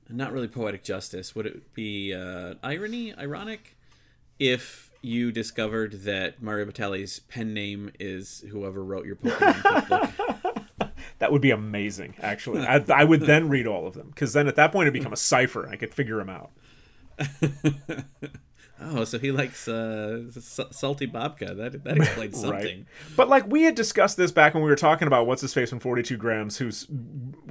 not 0.10 0.32
really 0.32 0.48
poetic 0.48 0.84
justice. 0.84 1.36
Would 1.36 1.46
it 1.46 1.74
be 1.74 2.14
uh, 2.14 2.56
irony, 2.64 3.14
ironic, 3.16 3.78
if 4.40 4.92
you 5.02 5.32
discovered 5.32 6.04
that 6.04 6.42
Mario 6.42 6.66
Batali's 6.66 7.20
pen 7.20 7.54
name 7.54 7.92
is 8.00 8.44
whoever 8.50 8.84
wrote 8.84 9.06
your 9.06 9.16
Pokemon 9.16 9.62
cookbook? 9.62 10.39
that 11.20 11.32
would 11.32 11.42
be 11.42 11.52
amazing. 11.52 12.16
Actually, 12.22 12.62
I, 12.68 12.84
I 12.90 13.04
would 13.04 13.22
then 13.22 13.50
read 13.50 13.68
all 13.68 13.88
of 13.88 13.94
them 13.94 14.08
because 14.10 14.34
then 14.34 14.48
at 14.48 14.56
that 14.56 14.72
point 14.72 14.88
it'd 14.88 14.94
become 14.94 15.14
a 15.14 15.18
cipher. 15.18 15.68
I 15.70 15.76
could 15.76 15.94
figure 15.94 16.18
them 16.18 16.30
out. 16.30 16.52
Oh, 18.82 19.04
so 19.04 19.20
he 19.20 19.32
likes 19.32 19.68
uh, 19.68 20.32
salty 20.72 21.06
babka. 21.06 21.56
That 21.58 21.84
that 21.84 21.98
explains 21.98 22.36
something. 22.42 22.78
right. 22.78 22.86
But 23.18 23.28
like 23.28 23.46
we 23.48 23.64
had 23.64 23.76
discussed 23.76 24.16
this 24.16 24.32
back 24.32 24.54
when 24.54 24.64
we 24.64 24.70
were 24.70 24.76
talking 24.76 25.08
about 25.08 25.28
what's 25.28 25.42
his 25.42 25.54
face 25.54 25.70
from 25.70 25.80
Forty 25.80 26.02
Two 26.02 26.18
Grams, 26.18 26.58
whose 26.58 26.88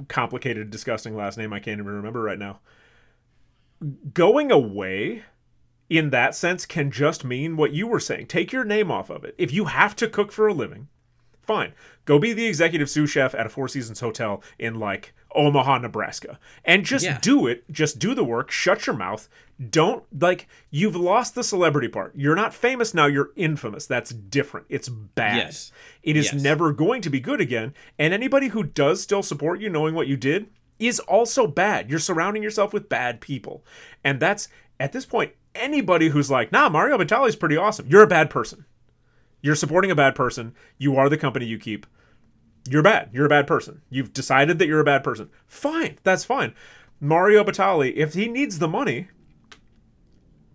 complicated, 0.07 0.71
disgusting 0.71 1.15
last 1.15 1.37
name 1.37 1.53
I 1.53 1.59
can't 1.59 1.79
even 1.79 1.93
remember 1.93 2.21
right 2.21 2.39
now. 2.39 2.61
Going 4.13 4.51
away 4.51 5.23
in 5.89 6.09
that 6.09 6.35
sense 6.35 6.65
can 6.65 6.91
just 6.91 7.23
mean 7.23 7.57
what 7.57 7.73
you 7.73 7.87
were 7.87 7.99
saying. 7.99 8.27
Take 8.27 8.51
your 8.51 8.63
name 8.63 8.91
off 8.91 9.09
of 9.09 9.23
it. 9.23 9.35
If 9.37 9.53
you 9.53 9.65
have 9.65 9.95
to 9.97 10.07
cook 10.07 10.31
for 10.31 10.47
a 10.47 10.53
living, 10.53 10.87
fine. 11.49 11.73
Go 12.05 12.19
be 12.19 12.31
the 12.31 12.45
executive 12.45 12.91
sous 12.91 13.09
chef 13.09 13.33
at 13.33 13.47
a 13.47 13.49
Four 13.49 13.67
Seasons 13.67 13.99
hotel 13.99 14.43
in 14.59 14.75
like 14.75 15.13
Omaha, 15.33 15.79
Nebraska. 15.79 16.39
And 16.63 16.85
just 16.85 17.05
yeah. 17.05 17.17
do 17.23 17.47
it. 17.47 17.63
Just 17.71 17.97
do 17.97 18.13
the 18.13 18.23
work. 18.23 18.51
Shut 18.51 18.85
your 18.85 18.95
mouth. 18.95 19.27
Don't 19.69 20.03
like 20.21 20.47
you've 20.69 20.95
lost 20.95 21.33
the 21.33 21.43
celebrity 21.43 21.87
part. 21.87 22.13
You're 22.15 22.35
not 22.35 22.53
famous 22.53 22.93
now, 22.93 23.07
you're 23.07 23.31
infamous. 23.35 23.87
That's 23.87 24.11
different. 24.11 24.67
It's 24.69 24.89
bad. 24.89 25.37
Yes. 25.37 25.71
It 26.03 26.15
is 26.15 26.31
yes. 26.31 26.41
never 26.41 26.71
going 26.71 27.01
to 27.01 27.09
be 27.09 27.19
good 27.19 27.41
again. 27.41 27.73
And 27.97 28.13
anybody 28.13 28.49
who 28.49 28.61
does 28.61 29.01
still 29.01 29.23
support 29.23 29.59
you 29.59 29.69
knowing 29.69 29.95
what 29.95 30.07
you 30.07 30.17
did 30.17 30.51
is 30.77 30.99
also 30.99 31.47
bad. 31.47 31.89
You're 31.89 31.97
surrounding 31.97 32.43
yourself 32.43 32.73
with 32.73 32.89
bad 32.89 33.21
people. 33.21 33.65
And 34.03 34.19
that's 34.19 34.49
at 34.79 34.91
this 34.91 35.05
point 35.07 35.33
anybody 35.55 36.09
who's 36.09 36.29
like, 36.29 36.51
"Nah, 36.51 36.69
Mario 36.69 36.97
Batali's 36.97 37.35
pretty 37.35 37.57
awesome." 37.57 37.87
You're 37.87 38.03
a 38.03 38.07
bad 38.07 38.29
person. 38.29 38.65
You're 39.41 39.55
supporting 39.55 39.91
a 39.91 39.95
bad 39.95 40.15
person. 40.15 40.53
You 40.77 40.97
are 40.97 41.09
the 41.09 41.17
company 41.17 41.45
you 41.45 41.57
keep 41.57 41.85
you're 42.67 42.83
bad. 42.83 43.09
You're 43.11 43.25
a 43.25 43.29
bad 43.29 43.47
person. 43.47 43.81
You've 43.89 44.13
decided 44.13 44.59
that 44.59 44.67
you're 44.67 44.79
a 44.79 44.85
bad 44.85 45.03
person. 45.03 45.29
Fine. 45.47 45.97
That's 46.03 46.23
fine. 46.23 46.53
Mario 46.99 47.43
Batali, 47.43 47.95
if 47.95 48.13
he 48.13 48.27
needs 48.27 48.59
the 48.59 48.67
money, 48.67 49.07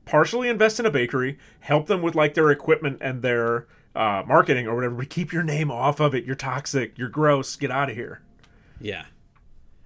partially 0.04 0.48
invest 0.48 0.78
in 0.78 0.86
a 0.86 0.90
bakery, 0.90 1.38
help 1.60 1.86
them 1.86 2.02
with 2.02 2.14
like 2.14 2.34
their 2.34 2.50
equipment 2.50 2.98
and 3.00 3.22
their 3.22 3.66
uh, 3.96 4.22
marketing 4.26 4.66
or 4.66 4.74
whatever, 4.74 4.96
but 4.96 5.08
keep 5.08 5.32
your 5.32 5.42
name 5.42 5.70
off 5.70 6.00
of 6.00 6.14
it. 6.14 6.24
You're 6.24 6.34
toxic. 6.34 6.98
You're 6.98 7.08
gross. 7.08 7.56
Get 7.56 7.70
out 7.70 7.90
of 7.90 7.96
here. 7.96 8.20
Yeah. 8.80 9.06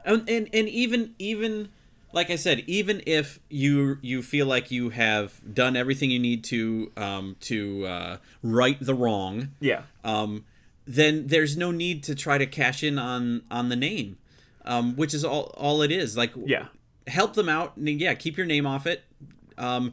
And, 0.04 0.28
and 0.28 0.48
and 0.52 0.68
even 0.68 1.14
even 1.18 1.68
like 2.12 2.30
I 2.30 2.36
said, 2.36 2.64
even 2.66 3.02
if 3.06 3.38
you 3.50 3.98
you 4.00 4.22
feel 4.22 4.46
like 4.46 4.70
you 4.70 4.90
have 4.90 5.54
done 5.54 5.76
everything 5.76 6.10
you 6.10 6.18
need 6.18 6.44
to 6.44 6.90
um, 6.96 7.36
to 7.40 7.86
uh, 7.86 8.16
right 8.42 8.78
the 8.80 8.94
wrong, 8.94 9.50
yeah, 9.60 9.82
um, 10.04 10.44
then 10.86 11.26
there's 11.26 11.56
no 11.56 11.70
need 11.70 12.02
to 12.04 12.14
try 12.14 12.38
to 12.38 12.46
cash 12.46 12.82
in 12.82 12.98
on 12.98 13.42
on 13.50 13.68
the 13.68 13.76
name, 13.76 14.16
um, 14.64 14.96
which 14.96 15.12
is 15.12 15.24
all 15.24 15.54
all 15.56 15.82
it 15.82 15.92
is. 15.92 16.16
Like, 16.16 16.32
yeah, 16.46 16.66
help 17.06 17.34
them 17.34 17.48
out. 17.48 17.76
And 17.76 17.88
Yeah, 18.00 18.14
keep 18.14 18.36
your 18.36 18.46
name 18.46 18.66
off 18.66 18.86
it. 18.86 19.04
Um, 19.58 19.92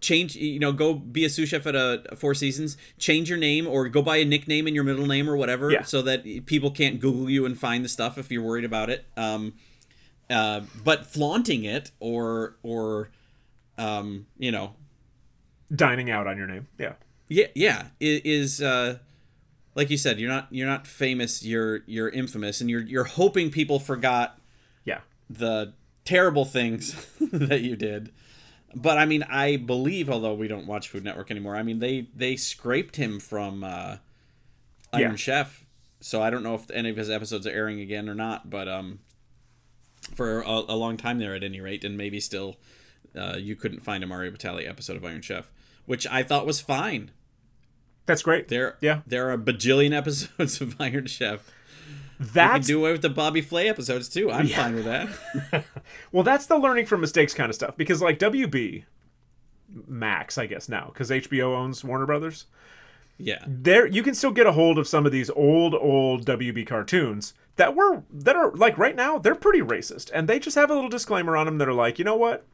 change 0.00 0.34
you 0.34 0.58
know 0.58 0.72
go 0.72 0.94
be 0.94 1.24
a 1.24 1.28
sous 1.28 1.48
chef 1.48 1.66
at 1.66 1.74
a, 1.74 2.02
a, 2.10 2.16
four 2.16 2.32
seasons 2.32 2.78
change 2.98 3.28
your 3.28 3.36
name 3.36 3.66
or 3.66 3.86
go 3.86 4.00
buy 4.00 4.16
a 4.16 4.24
nickname 4.24 4.66
in 4.66 4.74
your 4.74 4.84
middle 4.84 5.04
name 5.04 5.28
or 5.28 5.36
whatever 5.36 5.70
yeah. 5.70 5.82
so 5.82 6.00
that 6.00 6.46
people 6.46 6.70
can't 6.70 7.00
google 7.00 7.28
you 7.28 7.44
and 7.44 7.58
find 7.58 7.84
the 7.84 7.88
stuff 7.88 8.16
if 8.16 8.30
you're 8.30 8.42
worried 8.42 8.64
about 8.64 8.88
it 8.88 9.04
um, 9.18 9.52
uh, 10.30 10.60
but 10.82 11.06
flaunting 11.06 11.64
it 11.64 11.90
or 12.00 12.56
or 12.62 13.10
um, 13.78 14.26
you 14.38 14.50
know 14.50 14.74
dining 15.74 16.10
out 16.10 16.26
on 16.28 16.36
your 16.36 16.46
name 16.46 16.68
yeah 16.78 16.92
yeah 17.28 17.46
yeah 17.54 17.86
is 18.00 18.62
uh 18.62 18.96
like 19.76 19.90
you 19.90 19.98
said, 19.98 20.18
you're 20.18 20.30
not 20.30 20.48
you're 20.50 20.66
not 20.66 20.86
famous. 20.86 21.44
You're 21.44 21.82
you're 21.86 22.08
infamous, 22.08 22.60
and 22.60 22.68
you're 22.68 22.80
you're 22.80 23.04
hoping 23.04 23.50
people 23.50 23.78
forgot. 23.78 24.40
Yeah. 24.84 25.00
The 25.30 25.74
terrible 26.04 26.46
things 26.46 26.96
that 27.20 27.60
you 27.60 27.76
did. 27.76 28.10
But 28.74 28.98
I 28.98 29.04
mean, 29.04 29.22
I 29.24 29.56
believe, 29.56 30.10
although 30.10 30.34
we 30.34 30.48
don't 30.48 30.66
watch 30.66 30.88
Food 30.88 31.04
Network 31.04 31.30
anymore, 31.30 31.56
I 31.56 31.62
mean 31.62 31.78
they 31.78 32.08
they 32.14 32.36
scraped 32.36 32.96
him 32.96 33.20
from 33.20 33.62
uh, 33.62 33.98
Iron 34.92 35.10
yeah. 35.10 35.16
Chef. 35.16 35.66
So 36.00 36.22
I 36.22 36.30
don't 36.30 36.42
know 36.42 36.54
if 36.54 36.70
any 36.70 36.88
of 36.88 36.96
his 36.96 37.10
episodes 37.10 37.46
are 37.46 37.50
airing 37.50 37.80
again 37.80 38.08
or 38.08 38.14
not. 38.14 38.48
But 38.48 38.68
um, 38.68 39.00
for 40.14 40.40
a, 40.40 40.50
a 40.68 40.76
long 40.76 40.96
time 40.96 41.18
there, 41.18 41.34
at 41.34 41.42
any 41.42 41.60
rate, 41.60 41.84
and 41.84 41.96
maybe 41.96 42.20
still, 42.20 42.56
uh, 43.16 43.36
you 43.38 43.56
couldn't 43.56 43.80
find 43.80 44.04
a 44.04 44.06
Mario 44.06 44.30
Batali 44.30 44.68
episode 44.68 44.96
of 44.96 45.04
Iron 45.04 45.22
Chef, 45.22 45.50
which 45.86 46.06
I 46.06 46.22
thought 46.22 46.46
was 46.46 46.60
fine. 46.60 47.10
That's 48.06 48.22
great. 48.22 48.48
There, 48.48 48.76
yeah, 48.80 49.00
there 49.06 49.28
are 49.28 49.32
a 49.32 49.38
bajillion 49.38 49.92
episodes 49.96 50.60
of 50.60 50.80
Iron 50.80 51.06
Chef. 51.06 51.50
That's 52.18 52.66
do 52.66 52.78
away 52.78 52.92
with 52.92 53.02
the 53.02 53.10
Bobby 53.10 53.42
Flay 53.42 53.68
episodes 53.68 54.08
too. 54.08 54.30
I'm 54.30 54.46
yeah. 54.46 54.56
fine 54.56 54.74
with 54.74 54.84
that. 54.86 55.64
well, 56.12 56.22
that's 56.22 56.46
the 56.46 56.56
learning 56.56 56.86
from 56.86 57.02
mistakes 57.02 57.34
kind 57.34 57.50
of 57.50 57.54
stuff 57.54 57.76
because 57.76 58.00
like 58.00 58.18
WB 58.18 58.84
Max, 59.86 60.38
I 60.38 60.46
guess 60.46 60.68
now 60.68 60.90
because 60.92 61.10
HBO 61.10 61.54
owns 61.54 61.84
Warner 61.84 62.06
Brothers. 62.06 62.46
Yeah, 63.18 63.44
there 63.46 63.86
you 63.86 64.02
can 64.02 64.14
still 64.14 64.30
get 64.30 64.46
a 64.46 64.52
hold 64.52 64.78
of 64.78 64.88
some 64.88 65.06
of 65.06 65.12
these 65.12 65.30
old 65.30 65.74
old 65.74 66.26
WB 66.26 66.66
cartoons 66.66 67.34
that 67.56 67.74
were 67.74 68.02
that 68.12 68.36
are 68.36 68.52
like 68.52 68.76
right 68.76 68.94
now 68.94 69.18
they're 69.18 69.34
pretty 69.34 69.60
racist 69.60 70.10
and 70.12 70.28
they 70.28 70.38
just 70.38 70.56
have 70.56 70.70
a 70.70 70.74
little 70.74 70.90
disclaimer 70.90 71.36
on 71.36 71.46
them 71.46 71.58
that 71.58 71.68
are 71.68 71.72
like 71.72 71.98
you 71.98 72.04
know 72.04 72.16
what 72.16 72.44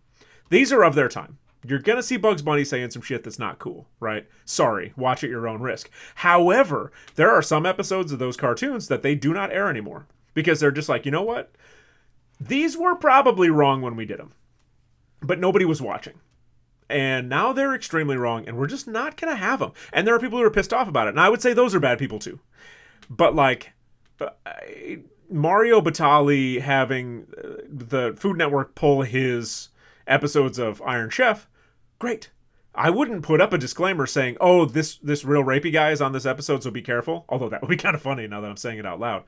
these 0.51 0.73
are 0.73 0.85
of 0.85 0.95
their 0.95 1.09
time 1.09 1.39
you're 1.65 1.79
gonna 1.79 2.03
see 2.03 2.17
Bugs 2.17 2.43
Bunny 2.43 2.65
saying 2.65 2.91
some 2.91 3.03
shit 3.03 3.23
that's 3.23 3.39
not 3.39 3.59
cool, 3.59 3.87
right? 4.01 4.27
Sorry, 4.45 4.93
watch 4.97 5.23
at 5.23 5.31
your 5.31 5.47
own 5.47 5.61
risk. 5.61 5.89
However, 6.17 6.91
there 7.15 7.31
are 7.31 7.43
some 7.43 7.67
episodes 7.67 8.11
of 8.11 8.19
those 8.19 8.37
cartoons 8.37 8.89
that 8.89 9.03
they 9.03 9.15
do 9.15 9.33
not 9.33 9.53
air 9.53 9.69
anymore 9.69 10.07
because 10.35 10.59
they're 10.59 10.73
just 10.73 10.89
like, 10.89 11.05
you 11.05 11.13
know 11.13 11.23
what? 11.23 11.53
These 12.41 12.77
were 12.77 12.97
probably 12.97 13.49
wrong 13.49 13.81
when 13.81 13.95
we 13.95 14.07
did 14.07 14.19
them, 14.19 14.33
but 15.21 15.39
nobody 15.39 15.65
was 15.65 15.81
watching. 15.81 16.15
And 16.93 17.29
now 17.29 17.53
they're 17.53 17.75
extremely 17.75 18.17
wrong, 18.17 18.47
and 18.47 18.57
we're 18.57 18.67
just 18.67 18.87
not 18.87 19.17
gonna 19.17 19.37
have 19.37 19.61
them. 19.61 19.73
And 19.93 20.07
there 20.07 20.15
are 20.15 20.21
people 20.21 20.39
who 20.39 20.45
are 20.45 20.51
pissed 20.51 20.73
off 20.73 20.89
about 20.89 21.07
it, 21.07 21.11
and 21.11 21.21
I 21.21 21.29
would 21.29 21.43
say 21.43 21.53
those 21.53 21.75
are 21.75 21.81
bad 21.81 21.99
people 21.99 22.19
too. 22.19 22.39
But 23.09 23.35
like, 23.35 23.73
Mario 25.31 25.81
Batali 25.81 26.61
having 26.61 27.27
uh, 27.37 27.63
the 27.69 28.15
Food 28.17 28.37
Network 28.37 28.75
pull 28.75 29.03
his 29.03 29.71
episodes 30.07 30.59
of 30.59 30.83
Iron 30.83 31.11
Chef 31.11 31.49
great. 31.99 32.31
I 32.75 32.91
wouldn't 32.91 33.23
put 33.23 33.41
up 33.41 33.53
a 33.53 33.59
disclaimer 33.59 34.07
saying, 34.07 34.37
"Oh, 34.41 34.65
this 34.65 34.97
this 34.97 35.25
real 35.25 35.45
rapey 35.45 35.73
guy 35.73 35.91
is 35.91 36.01
on 36.01 36.13
this 36.13 36.27
episode, 36.27 36.63
so 36.63 36.71
be 36.71 36.83
careful." 36.83 37.25
Although 37.29 37.49
that 37.51 37.61
would 37.63 37.71
be 37.71 37.77
kind 37.87 37.95
of 37.95 38.03
funny 38.03 38.27
now 38.27 38.41
that 38.41 38.51
I'm 38.51 38.57
saying 38.57 38.79
it 38.79 38.87
out 38.87 39.01
loud. 39.01 39.25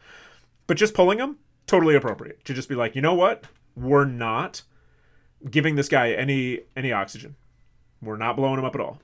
But 0.67 0.77
just 0.77 0.95
pulling 0.95 1.19
him, 1.19 1.39
totally 1.67 1.95
appropriate. 1.95 2.45
To 2.47 2.55
just 2.55 2.69
be 2.69 2.75
like, 2.75 2.95
you 2.95 3.03
know 3.03 3.15
what, 3.15 3.45
we're 3.77 4.07
not 4.07 4.63
giving 5.51 5.77
this 5.77 5.89
guy 5.89 6.13
any 6.13 6.61
any 6.77 6.91
oxygen. 6.93 7.37
We're 8.05 8.17
not 8.17 8.37
blowing 8.37 8.59
him 8.59 8.65
up 8.65 8.75
at 8.75 8.81
all. 8.81 9.01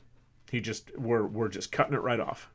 He 0.51 0.60
just 0.60 0.97
we're 0.98 1.27
we're 1.27 1.48
just 1.48 1.72
cutting 1.72 1.94
it 1.94 2.02
right 2.02 2.20
off. 2.20 2.51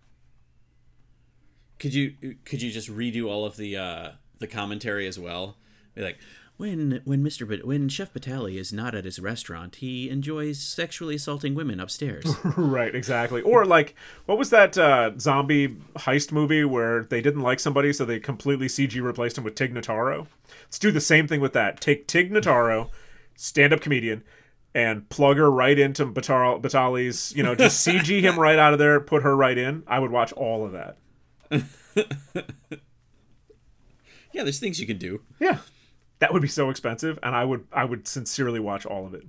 Could 1.79 1.93
you 1.93 2.37
could 2.45 2.61
you 2.61 2.71
just 2.71 2.89
redo 2.89 3.27
all 3.27 3.45
of 3.45 3.57
the 3.57 3.77
uh, 3.77 4.11
the 4.39 4.47
commentary 4.47 5.07
as 5.07 5.19
well? 5.19 5.57
Be 5.93 6.01
like, 6.01 6.17
when 6.57 7.01
when 7.03 7.23
Mr. 7.23 7.47
Bat- 7.47 7.65
when 7.65 7.89
Chef 7.89 8.13
Batali 8.13 8.57
is 8.57 8.71
not 8.71 8.95
at 8.95 9.05
his 9.05 9.19
restaurant, 9.19 9.77
he 9.77 10.09
enjoys 10.09 10.59
sexually 10.59 11.15
assaulting 11.15 11.53
women 11.53 11.79
upstairs. 11.79 12.25
right, 12.57 12.95
exactly. 12.95 13.41
Or 13.41 13.65
like, 13.65 13.95
what 14.25 14.37
was 14.37 14.49
that 14.51 14.77
uh, 14.77 15.17
zombie 15.19 15.77
heist 15.97 16.31
movie 16.31 16.63
where 16.63 17.03
they 17.03 17.21
didn't 17.21 17.41
like 17.41 17.59
somebody, 17.59 17.91
so 17.91 18.05
they 18.05 18.19
completely 18.19 18.67
CG 18.67 19.01
replaced 19.01 19.37
him 19.37 19.43
with 19.43 19.55
Tig 19.55 19.73
Notaro? 19.73 20.27
Let's 20.65 20.79
do 20.79 20.91
the 20.91 21.01
same 21.01 21.27
thing 21.27 21.41
with 21.41 21.53
that. 21.53 21.81
Take 21.81 22.07
Tig 22.07 22.31
Notaro, 22.31 22.89
stand-up 23.35 23.81
comedian, 23.81 24.23
and 24.75 25.07
plug 25.09 25.37
her 25.37 25.49
right 25.49 25.79
into 25.79 26.05
Batal- 26.05 26.61
Batali's. 26.61 27.33
You 27.35 27.41
know, 27.41 27.55
just 27.55 27.87
CG 27.87 28.21
him 28.21 28.37
right 28.37 28.59
out 28.59 28.73
of 28.73 28.79
there, 28.79 28.99
put 28.99 29.23
her 29.23 29.35
right 29.35 29.57
in. 29.57 29.81
I 29.87 29.97
would 29.97 30.11
watch 30.11 30.31
all 30.33 30.65
of 30.65 30.73
that. 30.73 30.97
yeah, 34.31 34.43
there's 34.43 34.59
things 34.59 34.79
you 34.79 34.85
can 34.85 34.97
do. 34.97 35.21
Yeah, 35.39 35.59
that 36.19 36.33
would 36.33 36.41
be 36.41 36.47
so 36.47 36.69
expensive, 36.69 37.17
and 37.23 37.35
I 37.35 37.45
would 37.45 37.65
I 37.71 37.85
would 37.85 38.07
sincerely 38.07 38.59
watch 38.59 38.85
all 38.85 39.07
of 39.07 39.13
it. 39.13 39.23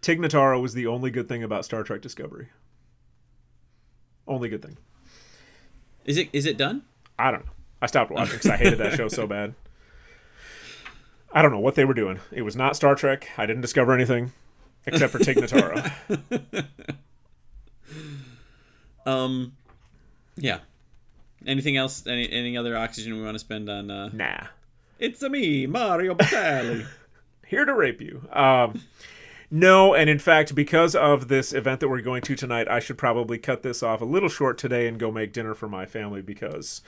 Tig 0.00 0.18
Notaro 0.18 0.60
was 0.62 0.72
the 0.72 0.86
only 0.86 1.10
good 1.10 1.28
thing 1.28 1.42
about 1.42 1.66
Star 1.66 1.82
Trek 1.82 2.00
Discovery. 2.00 2.48
Only 4.26 4.48
good 4.48 4.62
thing. 4.62 4.78
Is 6.06 6.16
it 6.16 6.30
is 6.32 6.46
it 6.46 6.56
done? 6.56 6.82
I 7.18 7.30
don't 7.30 7.44
know. 7.44 7.52
I 7.82 7.86
stopped 7.86 8.10
watching 8.10 8.36
because 8.36 8.50
I 8.50 8.56
hated 8.56 8.78
that 8.78 8.96
show 8.96 9.08
so 9.08 9.26
bad. 9.26 9.54
I 11.32 11.42
don't 11.42 11.52
know 11.52 11.60
what 11.60 11.74
they 11.74 11.84
were 11.84 11.94
doing. 11.94 12.20
It 12.32 12.42
was 12.42 12.56
not 12.56 12.76
Star 12.76 12.94
Trek. 12.94 13.28
I 13.36 13.46
didn't 13.46 13.62
discover 13.62 13.92
anything 13.92 14.32
except 14.86 15.12
for 15.12 15.18
Tig 15.18 15.36
Notaro. 15.38 16.66
um, 19.06 19.52
yeah. 20.36 20.58
Anything 21.46 21.76
else? 21.76 22.06
Any 22.06 22.30
any 22.30 22.56
other 22.56 22.76
oxygen 22.76 23.16
we 23.16 23.22
want 23.22 23.34
to 23.34 23.38
spend 23.38 23.68
on? 23.70 23.90
Uh... 23.90 24.10
nah. 24.12 24.46
It's 24.98 25.22
a 25.22 25.30
me, 25.30 25.66
Mario 25.66 26.14
Batali. 26.14 26.86
Here 27.46 27.64
to 27.64 27.74
rape 27.74 28.02
you. 28.02 28.28
Um, 28.32 28.82
no, 29.50 29.94
and 29.94 30.10
in 30.10 30.18
fact, 30.18 30.54
because 30.54 30.94
of 30.94 31.28
this 31.28 31.52
event 31.54 31.80
that 31.80 31.88
we're 31.88 32.02
going 32.02 32.22
to 32.22 32.36
tonight, 32.36 32.68
I 32.68 32.80
should 32.80 32.98
probably 32.98 33.38
cut 33.38 33.62
this 33.62 33.82
off 33.82 34.02
a 34.02 34.04
little 34.04 34.28
short 34.28 34.58
today 34.58 34.86
and 34.86 34.98
go 34.98 35.10
make 35.10 35.32
dinner 35.32 35.54
for 35.54 35.68
my 35.68 35.86
family 35.86 36.20
because 36.20 36.82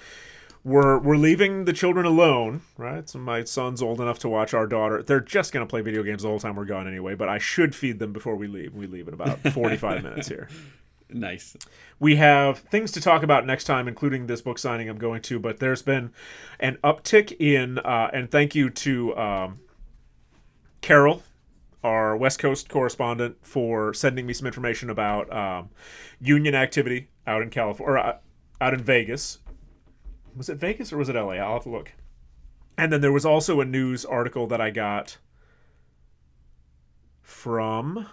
we're 0.64 0.98
we're 0.98 1.16
leaving 1.16 1.64
the 1.64 1.72
children 1.72 2.06
alone, 2.06 2.62
right? 2.76 3.08
So 3.08 3.18
my 3.18 3.44
son's 3.44 3.82
old 3.82 4.00
enough 4.00 4.18
to 4.20 4.28
watch 4.28 4.54
our 4.54 4.66
daughter. 4.66 5.02
They're 5.02 5.20
just 5.20 5.52
gonna 5.52 5.66
play 5.66 5.80
video 5.80 6.02
games 6.02 6.22
the 6.22 6.28
whole 6.28 6.38
time 6.38 6.56
we're 6.56 6.64
gone 6.64 6.86
anyway. 6.86 7.14
But 7.14 7.28
I 7.28 7.38
should 7.38 7.74
feed 7.74 7.98
them 7.98 8.12
before 8.12 8.36
we 8.36 8.46
leave. 8.46 8.74
We 8.74 8.86
leave 8.86 9.08
in 9.08 9.14
about 9.14 9.38
forty-five 9.52 10.02
minutes 10.02 10.28
here. 10.28 10.48
Nice. 11.14 11.56
We 11.98 12.16
have 12.16 12.60
things 12.60 12.92
to 12.92 13.00
talk 13.00 13.22
about 13.22 13.46
next 13.46 13.64
time, 13.64 13.86
including 13.88 14.26
this 14.26 14.40
book 14.40 14.58
signing 14.58 14.88
I'm 14.88 14.98
going 14.98 15.22
to. 15.22 15.38
But 15.38 15.58
there's 15.58 15.82
been 15.82 16.12
an 16.58 16.78
uptick 16.82 17.36
in, 17.38 17.78
uh, 17.78 18.10
and 18.12 18.30
thank 18.30 18.54
you 18.54 18.70
to 18.70 19.16
um, 19.16 19.60
Carol, 20.80 21.22
our 21.84 22.16
West 22.16 22.38
Coast 22.38 22.68
correspondent, 22.68 23.36
for 23.42 23.92
sending 23.92 24.26
me 24.26 24.32
some 24.32 24.46
information 24.46 24.88
about 24.90 25.30
um, 25.32 25.70
union 26.20 26.54
activity 26.54 27.08
out 27.26 27.42
in 27.42 27.50
California, 27.50 27.92
or 27.92 27.98
uh, 27.98 28.16
out 28.60 28.74
in 28.74 28.82
Vegas. 28.82 29.38
Was 30.36 30.48
it 30.48 30.56
Vegas 30.56 30.92
or 30.92 30.98
was 30.98 31.08
it 31.08 31.14
LA? 31.14 31.34
I'll 31.34 31.54
have 31.54 31.62
to 31.64 31.68
look. 31.68 31.92
And 32.76 32.92
then 32.92 33.00
there 33.00 33.12
was 33.12 33.26
also 33.26 33.60
a 33.60 33.64
news 33.64 34.04
article 34.04 34.46
that 34.46 34.60
I 34.60 34.70
got 34.70 35.18
from 37.20 38.08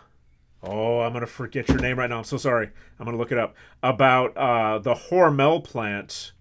Oh, 0.62 1.00
I'm 1.00 1.14
gonna 1.14 1.26
forget 1.26 1.70
your 1.70 1.80
name 1.80 1.98
right 1.98 2.10
now. 2.10 2.18
I'm 2.18 2.24
so 2.26 2.38
sorry. 2.38 2.70
I'm 3.00 3.06
gonna 3.06 3.18
look 3.18 3.32
it 3.32 3.38
up 3.38 3.56
about 3.82 4.36
uh, 4.36 4.80
the 4.80 4.94
Hormel 4.94 5.64
plant. 5.64 6.34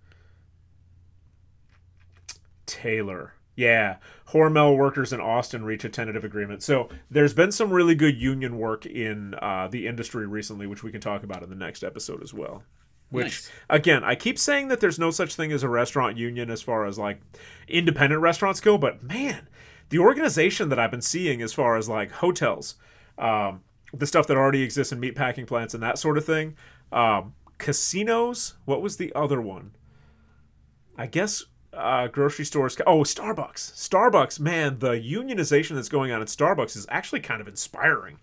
Taylor, 2.67 3.35
yeah, 3.57 3.97
Hormel 4.33 4.77
workers 4.77 5.13
in 5.13 5.21
Austin 5.21 5.65
reach 5.65 5.85
a 5.85 5.89
tentative 5.89 6.25
agreement. 6.25 6.63
So 6.63 6.89
there's 7.11 7.33
been 7.33 7.53
some 7.53 7.71
really 7.71 7.95
good 7.95 8.21
union 8.21 8.59
work 8.59 8.85
in 8.85 9.35
uh, 9.41 9.69
the 9.69 9.87
industry 9.87 10.27
recently, 10.27 10.67
which 10.67 10.83
we 10.83 10.91
can 10.91 11.01
talk 11.01 11.23
about 11.23 11.43
in 11.43 11.49
the 11.49 11.57
next 11.57 11.83
episode 11.83 12.23
as 12.23 12.35
well. 12.35 12.65
Which 13.11 13.25
Nice. 13.25 13.51
again, 13.71 14.05
I 14.05 14.15
keep 14.15 14.39
saying 14.39 14.69
that 14.69 14.81
there's 14.81 14.99
no 14.99 15.11
such 15.11 15.35
thing 15.35 15.51
as 15.51 15.63
a 15.63 15.69
restaurant 15.69 16.19
union 16.19 16.51
as 16.51 16.61
far 16.61 16.85
as 16.85 16.99
like 16.99 17.21
independent 17.67 18.21
restaurants 18.21 18.61
go, 18.61 18.77
but 18.77 19.03
man, 19.03 19.49
the 19.89 19.99
organization 19.99 20.69
that 20.69 20.79
I've 20.79 20.91
been 20.91 21.01
seeing 21.01 21.41
as 21.41 21.53
far 21.55 21.77
as 21.77 21.89
like 21.89 22.11
hotels, 22.13 22.75
um, 23.17 23.63
the 23.95 24.07
stuff 24.07 24.27
that 24.27 24.37
already 24.37 24.63
exists 24.63 24.93
in 24.93 25.01
meatpacking 25.01 25.47
plants 25.47 25.73
and 25.73 25.83
that 25.83 25.99
sort 25.99 26.19
of 26.19 26.25
thing, 26.27 26.57
um, 26.93 27.33
casinos. 27.57 28.55
What 28.67 28.83
was 28.83 28.99
the 28.99 29.13
other 29.15 29.41
one? 29.41 29.73
I 30.97 31.07
guess 31.07 31.45
uh, 31.73 32.09
grocery 32.09 32.45
stores. 32.45 32.77
Oh, 32.87 33.01
Starbucks. 33.01 33.73
Starbucks, 33.73 34.41
man, 34.41 34.81
the 34.81 34.93
unionization 34.93 35.75
that's 35.75 35.89
going 35.89 36.11
on 36.11 36.21
at 36.21 36.29
Starbucks 36.29 36.77
is 36.77 36.87
actually 36.91 37.21
kind 37.21 37.41
of 37.41 37.49
inspiring, 37.49 38.19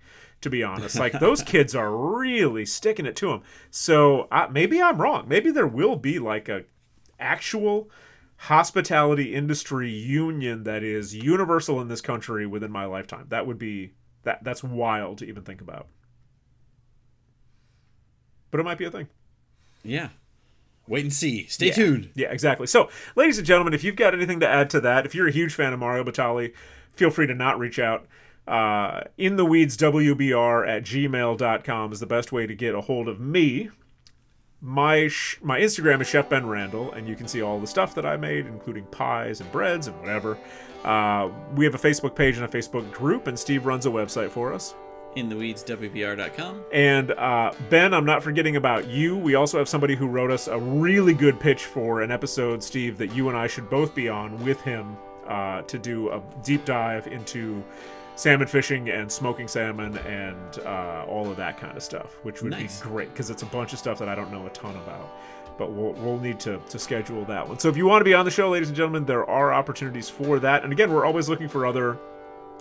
to 0.45 0.49
be 0.51 0.63
honest. 0.63 0.99
Like 0.99 1.19
those 1.19 1.41
kids 1.41 1.73
are 1.73 1.91
really 1.95 2.67
sticking 2.67 3.07
it 3.07 3.15
to 3.15 3.29
them. 3.29 3.41
So 3.71 4.27
maybe 4.51 4.79
I'm 4.79 5.01
wrong. 5.01 5.27
Maybe 5.27 5.49
there 5.49 5.65
will 5.65 5.95
be 5.95 6.19
like 6.19 6.47
a 6.47 6.65
actual 7.19 7.89
hospitality 8.37 9.33
industry 9.33 9.89
union 9.89 10.63
that 10.63 10.83
is 10.83 11.15
universal 11.15 11.81
in 11.81 11.87
this 11.87 11.99
country 11.99 12.45
within 12.45 12.71
my 12.71 12.85
lifetime. 12.85 13.25
That 13.29 13.47
would 13.47 13.57
be 13.57 13.93
that. 14.21 14.43
That's 14.43 14.63
wild 14.63 15.17
to 15.17 15.25
even 15.25 15.41
think 15.41 15.61
about. 15.61 15.87
But 18.51 18.59
it 18.59 18.63
might 18.63 18.77
be 18.77 18.85
a 18.85 18.91
thing. 18.91 19.07
Yeah. 19.83 20.09
Wait 20.87 21.03
and 21.03 21.13
see. 21.13 21.47
Stay 21.47 21.67
Yeah. 21.67 21.73
tuned. 21.73 22.09
Yeah, 22.13 22.31
exactly. 22.31 22.67
So, 22.67 22.89
ladies 23.15 23.39
and 23.39 23.47
gentlemen, 23.47 23.73
if 23.73 23.83
you've 23.83 23.95
got 23.95 24.13
anything 24.13 24.39
to 24.41 24.47
add 24.47 24.69
to 24.69 24.81
that, 24.81 25.07
if 25.07 25.15
you're 25.15 25.27
a 25.27 25.31
huge 25.31 25.55
fan 25.55 25.73
of 25.73 25.79
Mario 25.79 26.03
Batali, 26.03 26.53
feel 26.95 27.09
free 27.09 27.25
to 27.25 27.33
not 27.33 27.57
reach 27.57 27.79
out. 27.79 28.05
Uh, 28.47 29.01
in 29.17 29.37
the 29.37 29.45
weeds 29.45 29.75
wbr 29.75 30.67
at 30.67 30.83
gmail.com 30.83 31.91
is 31.91 31.99
the 31.99 32.05
best 32.05 32.31
way 32.31 32.45
to 32.45 32.53
get 32.53 32.75
a 32.75 32.81
hold 32.81 33.07
of 33.07 33.19
me. 33.19 33.69
My 34.61 35.07
sh- 35.07 35.39
my 35.41 35.59
Instagram 35.59 36.01
is 36.01 36.07
Chef 36.07 36.29
Ben 36.29 36.47
Randall, 36.47 36.91
and 36.93 37.07
you 37.07 37.15
can 37.15 37.27
see 37.27 37.41
all 37.41 37.59
the 37.59 37.67
stuff 37.67 37.93
that 37.95 38.05
I 38.05 38.17
made, 38.17 38.45
including 38.45 38.85
pies 38.85 39.41
and 39.41 39.51
breads 39.51 39.87
and 39.87 39.99
whatever. 39.99 40.37
Uh, 40.83 41.29
we 41.55 41.65
have 41.65 41.75
a 41.75 41.79
Facebook 41.79 42.15
page 42.15 42.37
and 42.37 42.45
a 42.45 42.47
Facebook 42.47 42.91
group, 42.91 43.27
and 43.27 43.37
Steve 43.37 43.65
runs 43.65 43.85
a 43.85 43.89
website 43.89 44.29
for 44.29 44.53
us. 44.53 44.75
In 45.15 45.29
the 45.29 45.35
weeds, 45.35 45.63
WBR.com. 45.63 46.65
And 46.73 47.11
uh, 47.11 47.53
Ben, 47.69 47.93
I'm 47.93 48.05
not 48.05 48.21
forgetting 48.21 48.57
about 48.57 48.87
you. 48.87 49.17
We 49.17 49.35
also 49.35 49.57
have 49.57 49.69
somebody 49.69 49.95
who 49.95 50.07
wrote 50.07 50.29
us 50.29 50.47
a 50.47 50.59
really 50.59 51.13
good 51.13 51.39
pitch 51.39 51.65
for 51.65 52.01
an 52.01 52.11
episode, 52.11 52.61
Steve, 52.61 52.97
that 52.97 53.15
you 53.15 53.29
and 53.29 53.37
I 53.37 53.47
should 53.47 53.69
both 53.69 53.95
be 53.95 54.09
on 54.09 54.43
with 54.43 54.59
him 54.61 54.97
uh, 55.27 55.61
to 55.63 55.77
do 55.79 56.09
a 56.09 56.21
deep 56.43 56.65
dive 56.65 57.07
into 57.07 57.63
salmon 58.15 58.47
fishing 58.47 58.89
and 58.89 59.11
smoking 59.11 59.47
salmon 59.47 59.97
and 59.99 60.59
uh, 60.59 61.05
all 61.07 61.29
of 61.29 61.37
that 61.37 61.57
kind 61.57 61.75
of 61.75 61.83
stuff, 61.83 62.17
which 62.23 62.41
would 62.41 62.51
Nice. 62.51 62.81
be 62.81 62.87
great 62.89 63.09
because 63.11 63.29
it's 63.29 63.43
a 63.43 63.47
bunch 63.47 63.73
of 63.73 63.79
stuff 63.79 63.99
that 63.99 64.07
I 64.09 64.15
don't 64.15 64.31
know 64.31 64.45
a 64.45 64.49
ton 64.51 64.75
about. 64.77 65.09
But 65.57 65.71
we'll, 65.71 65.93
we'll 65.93 66.19
need 66.19 66.39
to, 66.41 66.59
to 66.69 66.79
schedule 66.79 67.23
that 67.25 67.47
one. 67.47 67.59
So 67.59 67.69
if 67.69 67.77
you 67.77 67.85
want 67.85 68.01
to 68.01 68.05
be 68.05 68.13
on 68.13 68.25
the 68.25 68.31
show, 68.31 68.49
ladies 68.49 68.67
and 68.67 68.75
gentlemen, 68.75 69.05
there 69.05 69.25
are 69.29 69.53
opportunities 69.53 70.09
for 70.09 70.37
that. 70.39 70.63
And 70.63 70.73
again, 70.73 70.91
we're 70.91 71.05
always 71.05 71.29
looking 71.29 71.47
for 71.47 71.65
other 71.65 71.97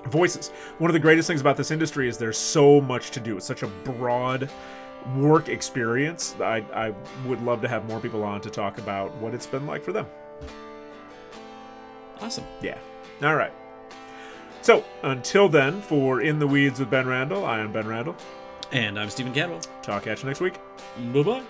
voices. 0.06 0.50
One 0.78 0.90
of 0.90 0.92
the 0.92 1.00
greatest 1.00 1.26
things 1.26 1.40
about 1.40 1.56
this 1.56 1.70
industry 1.72 2.08
is 2.08 2.18
there's 2.18 2.38
so 2.38 2.80
much 2.80 3.10
to 3.12 3.20
do. 3.20 3.36
It's 3.36 3.46
such 3.46 3.62
a 3.64 3.66
broad 3.66 4.48
work 5.16 5.48
experience. 5.48 6.36
I, 6.40 6.58
I 6.72 6.94
would 7.26 7.42
love 7.42 7.60
to 7.62 7.68
have 7.68 7.84
more 7.86 7.98
people 8.00 8.22
on 8.22 8.40
to 8.42 8.50
talk 8.50 8.78
about 8.78 9.12
what 9.16 9.34
it's 9.34 9.46
been 9.46 9.66
like 9.66 9.82
for 9.82 9.92
them. 9.92 10.06
Awesome. 12.20 12.44
Yeah. 12.62 12.78
All 13.22 13.34
right. 13.34 13.52
So 14.64 14.82
until 15.02 15.50
then, 15.50 15.82
for 15.82 16.22
In 16.22 16.38
the 16.38 16.46
Weeds 16.46 16.80
with 16.80 16.88
Ben 16.88 17.06
Randall, 17.06 17.44
I 17.44 17.58
am 17.58 17.70
Ben 17.70 17.86
Randall. 17.86 18.16
And 18.72 18.98
I'm 18.98 19.10
Stephen 19.10 19.34
Cadwell. 19.34 19.60
Talk 19.82 20.06
at 20.06 20.22
you 20.22 20.26
next 20.26 20.40
week. 20.40 20.54
Bye 21.12 21.22
bye. 21.22 21.42